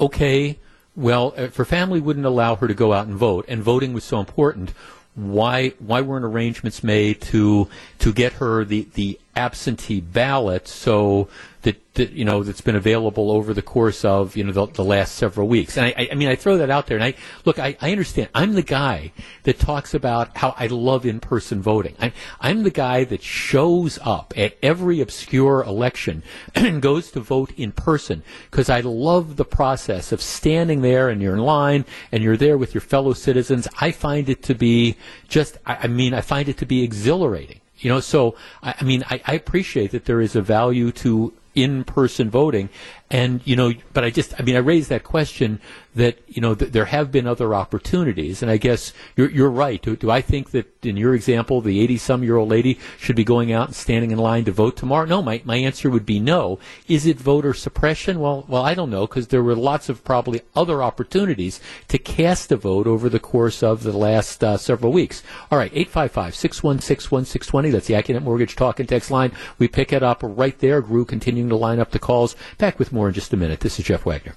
okay, 0.00 0.58
well, 0.94 1.34
if 1.36 1.56
her 1.56 1.64
family 1.64 2.00
wouldn't 2.00 2.26
allow 2.26 2.56
her 2.56 2.68
to 2.68 2.74
go 2.74 2.92
out 2.92 3.06
and 3.06 3.16
vote, 3.16 3.44
and 3.48 3.62
voting 3.62 3.92
was 3.92 4.04
so 4.04 4.20
important, 4.20 4.72
why 5.14 5.70
why 5.80 6.00
weren't 6.00 6.24
arrangements 6.24 6.84
made 6.84 7.20
to 7.20 7.68
to 7.98 8.12
get 8.12 8.34
her 8.34 8.64
the, 8.64 8.86
the 8.94 9.18
absentee 9.38 10.00
ballot 10.00 10.66
so 10.66 11.28
that, 11.62 11.94
that 11.94 12.12
you 12.12 12.24
know 12.24 12.42
that's 12.42 12.60
been 12.60 12.76
available 12.76 13.30
over 13.30 13.52
the 13.52 13.62
course 13.62 14.04
of 14.04 14.36
you 14.36 14.44
know 14.44 14.52
the, 14.52 14.66
the 14.66 14.84
last 14.84 15.16
several 15.16 15.48
weeks. 15.48 15.76
And 15.76 15.86
I, 15.86 16.08
I, 16.12 16.14
mean 16.14 16.28
I 16.28 16.36
throw 16.36 16.58
that 16.58 16.70
out 16.70 16.86
there 16.86 16.96
and 16.96 17.04
I 17.04 17.14
look 17.44 17.58
I, 17.58 17.76
I 17.80 17.90
understand. 17.90 18.28
I'm 18.34 18.54
the 18.54 18.62
guy 18.62 19.12
that 19.42 19.58
talks 19.58 19.94
about 19.94 20.36
how 20.36 20.54
I 20.56 20.66
love 20.68 21.04
in 21.04 21.20
person 21.20 21.60
voting. 21.60 21.96
I, 22.00 22.12
I'm 22.40 22.62
the 22.62 22.70
guy 22.70 23.04
that 23.04 23.22
shows 23.22 23.98
up 24.02 24.32
at 24.36 24.56
every 24.62 25.00
obscure 25.00 25.62
election 25.62 26.22
and 26.54 26.80
goes 26.80 27.10
to 27.12 27.20
vote 27.20 27.52
in 27.56 27.72
person 27.72 28.22
because 28.50 28.70
I 28.70 28.80
love 28.80 29.36
the 29.36 29.44
process 29.44 30.12
of 30.12 30.22
standing 30.22 30.82
there 30.82 31.08
and 31.08 31.20
you're 31.20 31.34
in 31.34 31.40
line 31.40 31.84
and 32.12 32.22
you're 32.22 32.36
there 32.36 32.58
with 32.58 32.74
your 32.74 32.82
fellow 32.82 33.12
citizens. 33.12 33.66
I 33.80 33.90
find 33.90 34.28
it 34.28 34.42
to 34.44 34.54
be 34.54 34.96
just 35.28 35.58
I, 35.66 35.78
I 35.82 35.86
mean 35.88 36.14
I 36.14 36.20
find 36.20 36.48
it 36.48 36.58
to 36.58 36.66
be 36.66 36.82
exhilarating 36.82 37.60
you 37.78 37.90
know, 37.90 38.00
so 38.00 38.34
I, 38.62 38.74
I 38.80 38.84
mean, 38.84 39.04
I, 39.10 39.20
I 39.26 39.34
appreciate 39.34 39.90
that 39.92 40.04
there 40.04 40.20
is 40.20 40.36
a 40.36 40.42
value 40.42 40.92
to 40.92 41.32
in-person 41.54 42.30
voting, 42.30 42.68
and 43.10 43.40
you 43.44 43.56
know, 43.56 43.72
but 43.92 44.04
I 44.04 44.10
just, 44.10 44.38
I 44.38 44.42
mean, 44.42 44.56
I 44.56 44.58
raised 44.58 44.90
that 44.90 45.04
question 45.04 45.60
that 45.94 46.18
you 46.28 46.42
know 46.42 46.54
th- 46.54 46.72
there 46.72 46.84
have 46.84 47.10
been 47.10 47.26
other 47.26 47.54
opportunities, 47.54 48.42
and 48.42 48.50
I 48.50 48.58
guess 48.58 48.92
you're 49.16 49.30
you're 49.30 49.50
right. 49.50 49.80
Do, 49.80 49.96
do 49.96 50.10
I 50.10 50.20
think 50.20 50.50
that 50.50 50.84
in 50.84 50.96
your 50.96 51.14
example, 51.14 51.60
the 51.60 51.86
80-some-year-old 51.86 52.48
lady 52.48 52.78
should 52.98 53.16
be 53.16 53.24
going 53.24 53.52
out 53.52 53.68
and 53.68 53.76
standing 53.76 54.10
in 54.10 54.18
line 54.18 54.44
to 54.44 54.52
vote 54.52 54.76
tomorrow? 54.76 55.06
No, 55.06 55.22
my 55.22 55.40
my 55.44 55.56
answer 55.56 55.88
would 55.88 56.04
be 56.04 56.20
no. 56.20 56.58
Is 56.86 57.06
it 57.06 57.18
voter 57.18 57.54
suppression? 57.54 58.20
Well, 58.20 58.44
well, 58.46 58.62
I 58.62 58.74
don't 58.74 58.90
know 58.90 59.06
because 59.06 59.28
there 59.28 59.42
were 59.42 59.56
lots 59.56 59.88
of 59.88 60.04
probably 60.04 60.42
other 60.54 60.82
opportunities 60.82 61.60
to 61.88 61.98
cast 61.98 62.52
a 62.52 62.56
vote 62.56 62.86
over 62.86 63.08
the 63.08 63.20
course 63.20 63.62
of 63.62 63.82
the 63.82 63.96
last 63.96 64.44
uh, 64.44 64.58
several 64.58 64.92
weeks. 64.92 65.22
All 65.50 65.58
right, 65.58 65.72
855-616-1620. 65.72 67.72
That's 67.72 67.86
the 67.86 67.94
Accunet 67.94 68.22
Mortgage 68.22 68.54
Talk 68.54 68.80
and 68.80 68.88
Text 68.88 69.10
line. 69.10 69.32
We 69.58 69.66
pick 69.66 69.92
it 69.92 70.02
up 70.02 70.20
right 70.22 70.58
there. 70.58 70.82
Gru 70.82 71.04
continuing 71.04 71.48
to 71.48 71.56
line 71.56 71.80
up 71.80 71.90
the 71.90 71.98
calls. 71.98 72.36
Back 72.58 72.78
with 72.78 72.92
more 72.92 72.97
in 73.06 73.14
just 73.14 73.32
a 73.32 73.36
minute. 73.36 73.60
This 73.60 73.78
is 73.78 73.84
Jeff 73.84 74.04
Wagner. 74.04 74.34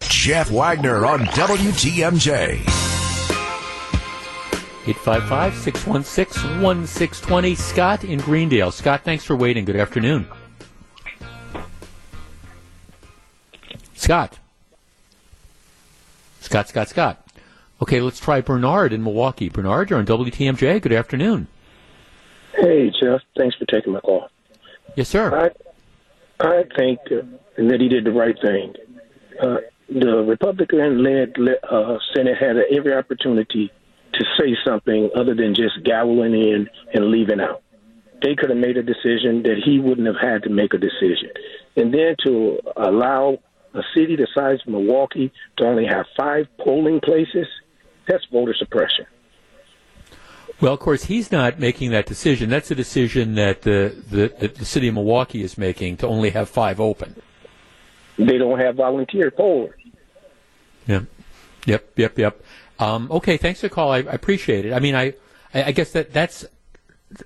Jeff 0.00 0.52
Wagner 0.52 1.04
on 1.04 1.20
WTMJ. 1.20 2.60
855-616-1620. 4.84 7.56
Scott 7.56 8.04
in 8.04 8.20
Greendale. 8.20 8.70
Scott, 8.70 9.00
thanks 9.02 9.24
for 9.24 9.34
waiting. 9.34 9.64
Good 9.64 9.74
afternoon. 9.74 10.28
Scott. 13.94 14.38
Scott, 16.40 16.68
Scott, 16.68 16.90
Scott. 16.90 17.26
Okay, 17.82 18.00
let's 18.00 18.20
try 18.20 18.40
Bernard 18.40 18.92
in 18.92 19.02
Milwaukee. 19.02 19.48
Bernard, 19.48 19.90
you're 19.90 19.98
on 19.98 20.06
WTMJ. 20.06 20.80
Good 20.80 20.92
afternoon. 20.92 21.48
Hey, 22.54 22.92
Jeff. 23.00 23.22
Thanks 23.36 23.56
for 23.56 23.64
taking 23.64 23.92
my 23.92 23.98
call. 24.00 24.28
Yes, 24.94 25.08
sir. 25.08 25.34
I 25.34 25.50
I 26.46 26.62
think 26.76 27.00
uh, 27.58 27.68
that 27.68 27.80
he 27.80 27.88
did 27.88 28.04
the 28.04 28.12
right 28.12 28.36
thing. 28.40 28.74
Uh, 29.40 29.56
the 29.88 30.24
Republican-led 30.26 31.34
uh, 31.70 31.98
Senate 32.14 32.38
had 32.38 32.56
every 32.74 32.94
opportunity 32.94 33.70
to 34.12 34.24
say 34.38 34.56
something 34.64 35.10
other 35.16 35.34
than 35.34 35.54
just 35.54 35.82
gaveling 35.84 36.34
in 36.34 36.68
and 36.92 37.06
leaving 37.10 37.40
out. 37.40 37.62
They 38.22 38.34
could 38.34 38.50
have 38.50 38.58
made 38.58 38.76
a 38.76 38.82
decision 38.82 39.42
that 39.42 39.60
he 39.64 39.78
wouldn't 39.78 40.06
have 40.06 40.16
had 40.20 40.44
to 40.44 40.50
make 40.50 40.72
a 40.72 40.78
decision. 40.78 41.30
And 41.76 41.92
then 41.92 42.16
to 42.24 42.58
allow 42.76 43.38
a 43.74 43.82
city 43.94 44.16
the 44.16 44.28
size 44.34 44.60
of 44.66 44.72
Milwaukee 44.72 45.32
to 45.58 45.64
only 45.64 45.84
have 45.86 46.06
five 46.16 46.46
polling 46.58 47.00
places, 47.00 47.46
that's 48.08 48.24
voter 48.32 48.54
suppression. 48.56 49.06
Well, 50.60 50.72
of 50.72 50.80
course, 50.80 51.04
he's 51.04 51.32
not 51.32 51.58
making 51.58 51.90
that 51.90 52.06
decision. 52.06 52.48
That's 52.48 52.70
a 52.70 52.74
decision 52.76 53.34
that 53.34 53.62
the, 53.62 53.94
the, 54.10 54.48
the 54.48 54.64
city 54.64 54.88
of 54.88 54.94
Milwaukee 54.94 55.42
is 55.42 55.58
making 55.58 55.96
to 55.98 56.06
only 56.06 56.30
have 56.30 56.48
five 56.48 56.80
open. 56.80 57.16
They 58.18 58.38
don't 58.38 58.58
have 58.58 58.76
volunteer 58.76 59.30
pollers. 59.30 59.80
Yeah. 60.86 61.02
Yep. 61.66 61.92
Yep. 61.96 62.18
Yep. 62.18 62.44
Um, 62.78 63.08
okay. 63.10 63.36
Thanks 63.36 63.60
for 63.60 63.68
the 63.68 63.74
call. 63.74 63.90
I, 63.90 63.98
I 63.98 64.12
appreciate 64.12 64.64
it. 64.66 64.72
I 64.72 64.80
mean, 64.80 64.94
I, 64.94 65.14
I 65.52 65.64
I 65.64 65.72
guess 65.72 65.92
that 65.92 66.12
that's, 66.12 66.44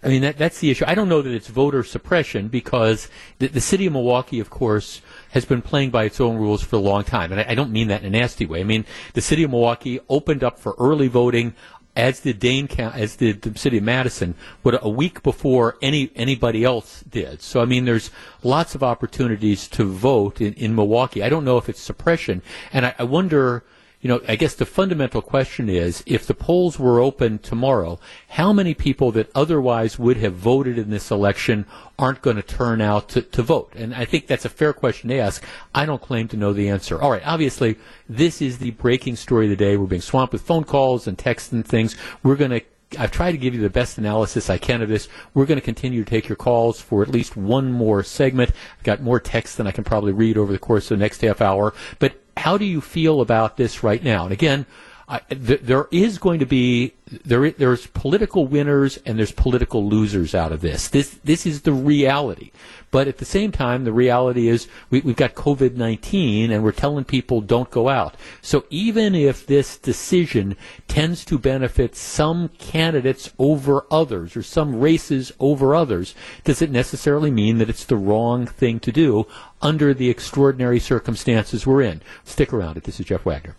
I 0.03 0.09
mean, 0.09 0.23
that, 0.23 0.37
that's 0.37 0.61
the 0.61 0.71
issue. 0.71 0.85
I 0.87 0.95
don't 0.95 1.09
know 1.09 1.23
that 1.23 1.33
it's 1.33 1.49
voter 1.49 1.83
suppression 1.83 2.49
because 2.49 3.09
the, 3.39 3.49
the 3.49 3.61
city 3.61 3.87
of 3.87 3.95
Milwaukee, 3.95 4.39
of 4.39 4.51
course, 4.51 5.01
has 5.31 5.45
been 5.45 5.63
playing 5.63 5.91
by 5.91 6.05
its 6.05 6.21
own 6.21 6.37
rules 6.37 6.63
for 6.63 6.77
a 6.77 6.81
long 6.81 7.05
time. 7.05 7.33
And 7.33 7.41
I, 7.41 7.47
I 7.49 7.55
don't 7.55 7.73
mean 7.73 7.89
that 7.89 8.03
in 8.03 8.15
a 8.15 8.19
nasty 8.19 8.45
way. 8.47 8.61
I 8.61 8.65
mean, 8.65 8.85
the 9.15 9.23
city 9.23 9.43
of 9.43 9.51
Milwaukee 9.51 10.01
opened 10.09 10.45
up 10.45 10.59
for 10.59 10.75
early 10.79 11.09
voting 11.09 11.55
as 11.99 12.21
did 12.21 12.39
Dane 12.39 12.69
County, 12.69 13.03
as 13.03 13.17
did 13.17 13.43
the 13.43 13.59
city 13.59 13.79
of 13.79 13.83
Madison, 13.83 14.37
what 14.63 14.79
a 14.81 14.89
week 14.89 15.23
before 15.25 15.77
any 15.83 16.11
anybody 16.15 16.63
else 16.63 17.03
did. 17.03 17.43
So 17.43 17.61
I 17.61 17.65
mean, 17.65 17.85
there's 17.85 18.11
lots 18.45 18.77
of 18.77 18.85
opportunities 18.85 19.67
to 19.69 19.85
vote 19.85 20.41
in, 20.41 20.55
in 20.55 20.77
Milwaukee. 20.77 21.25
I 21.25 21.29
don't 21.29 21.45
know 21.45 21.59
if 21.59 21.69
it's 21.69 21.81
suppression, 21.81 22.41
and 22.73 22.87
I, 22.87 22.95
I 22.99 23.03
wonder. 23.03 23.65
You 24.01 24.09
know, 24.09 24.21
I 24.29 24.37
guess 24.37 24.55
the 24.55 24.65
fundamental 24.65 25.21
question 25.21 25.69
is 25.69 26.05
if 26.07 26.25
the 26.25 26.35
polls 26.35 26.79
were 26.79 27.01
open 27.01 27.39
tomorrow, 27.41 27.99
how 28.29 28.53
many 28.53 28.73
people 28.73 29.11
that 29.13 29.29
otherwise 29.35 29.99
would 29.99 30.19
have 30.19 30.35
voted 30.35 30.79
in 30.79 30.91
this 30.91 31.11
election 31.11 31.67
aren't 31.99 32.23
going 32.23 32.37
to 32.37 32.43
turn 32.43 32.81
out 32.81 33.09
to, 33.11 33.23
to 33.23 33.43
vote? 33.43 33.73
And 33.75 33.93
I 33.93 34.05
think 34.05 34.29
that's 34.29 34.45
a 34.45 34.51
fair 34.51 34.73
question 34.73 35.09
to 35.11 35.19
ask. 35.19 35.45
I 35.75 35.85
don't 35.85 36.01
claim 36.01 36.29
to 36.29 36.37
know 36.37 36.53
the 36.53 36.69
answer. 36.69 37.03
All 37.03 37.11
right, 37.11 37.27
obviously, 37.27 37.77
this 38.09 38.41
is 38.41 38.59
the 38.59 38.71
breaking 38.71 39.17
story 39.17 39.47
of 39.47 39.51
the 39.51 39.57
day. 39.57 39.77
We're 39.77 39.87
being 39.87 40.01
swamped 40.01 40.33
with 40.33 40.43
phone 40.43 40.65
calls 40.65 41.09
and 41.09 41.19
texts 41.19 41.51
and 41.51 41.67
things. 41.67 41.97
We're 42.23 42.37
going 42.37 42.53
to 42.53 42.61
I've 42.99 43.11
tried 43.11 43.33
to 43.33 43.39
give 43.39 43.55
you 43.55 43.61
the 43.61 43.69
best 43.69 43.99
analysis 43.99 44.49
I 44.49 44.57
can 44.57 44.81
of 44.81 44.89
this. 44.89 45.09
We're 45.35 45.45
going 45.45 45.61
to 45.61 45.65
continue 45.65 46.05
to 46.05 46.09
take 46.09 46.27
your 46.27 46.37
calls 46.37 46.81
for 46.81 47.03
at 47.03 47.09
least 47.09 47.37
one 47.37 47.71
more 47.71 48.03
segment. 48.03 48.53
I've 48.79 48.85
got 48.85 49.03
more 49.03 49.21
text 49.21 49.59
than 49.59 49.67
I 49.67 49.73
can 49.73 49.85
probably 49.85 50.13
read 50.13 50.39
over 50.39 50.53
the 50.53 50.59
course 50.59 50.91
of 50.91 50.99
the 50.99 51.05
next 51.05 51.21
half 51.21 51.43
hour. 51.43 51.75
But 51.99 52.15
how 52.39 52.57
do 52.57 52.65
you 52.65 52.81
feel 52.81 53.21
about 53.21 53.57
this 53.57 53.83
right 53.83 54.03
now? 54.03 54.25
And 54.25 54.33
again, 54.33 54.67
I, 55.09 55.19
th- 55.19 55.63
there 55.63 55.89
is 55.91 56.19
going 56.19 56.41
to 56.41 56.47
be 56.47 56.95
there 57.25 57.51
there's 57.51 57.87
political 57.89 58.47
winners 58.47 58.99
and 59.05 59.19
there's 59.19 59.33
political 59.33 59.89
losers 59.89 60.35
out 60.35 60.53
of 60.53 60.61
this. 60.61 60.89
This 60.89 61.19
this 61.25 61.47
is 61.47 61.63
the 61.63 61.73
reality. 61.73 62.51
But 62.91 63.09
at 63.09 63.19
the 63.19 63.25
same 63.25 63.53
time, 63.53 63.85
the 63.85 63.93
reality 63.93 64.49
is 64.49 64.67
we, 64.89 65.01
we've 65.01 65.17
got 65.17 65.35
COVID 65.35 65.75
19 65.75 66.51
and 66.51 66.65
we're 66.65 66.73
telling 66.73 67.05
people 67.05 67.41
don't 67.41 67.71
go 67.71 67.89
out. 67.89 68.17
So 68.41 68.65
even 68.71 69.15
if 69.15 69.47
this 69.47 69.77
decision 69.77 70.57
tends 70.87 71.25
to 71.27 71.39
benefit 71.39 71.95
some 71.95 72.49
candidates 72.59 73.31
over 73.39 73.85
others 73.91 74.37
or 74.37 74.43
some 74.43 74.81
races 74.81 75.33
over 75.39 75.75
others, 75.75 76.15
does 76.45 76.63
it 76.63 76.71
necessarily 76.71 77.31
mean 77.31 77.59
that 77.59 77.71
it's 77.71 77.85
the 77.85 77.97
wrong 77.97 78.47
thing 78.47 78.81
to 78.81 78.93
do 78.93 79.27
under 79.61 79.93
the 79.93 80.11
extraordinary 80.11 80.81
circumstances 80.81 81.67
we're 81.67 81.83
in? 81.83 82.01
Stick 82.25 82.53
around. 82.53 82.77
It. 82.77 82.85
This 82.85 83.01
is 83.01 83.07
Jeff 83.07 83.25
Wagner. 83.25 83.55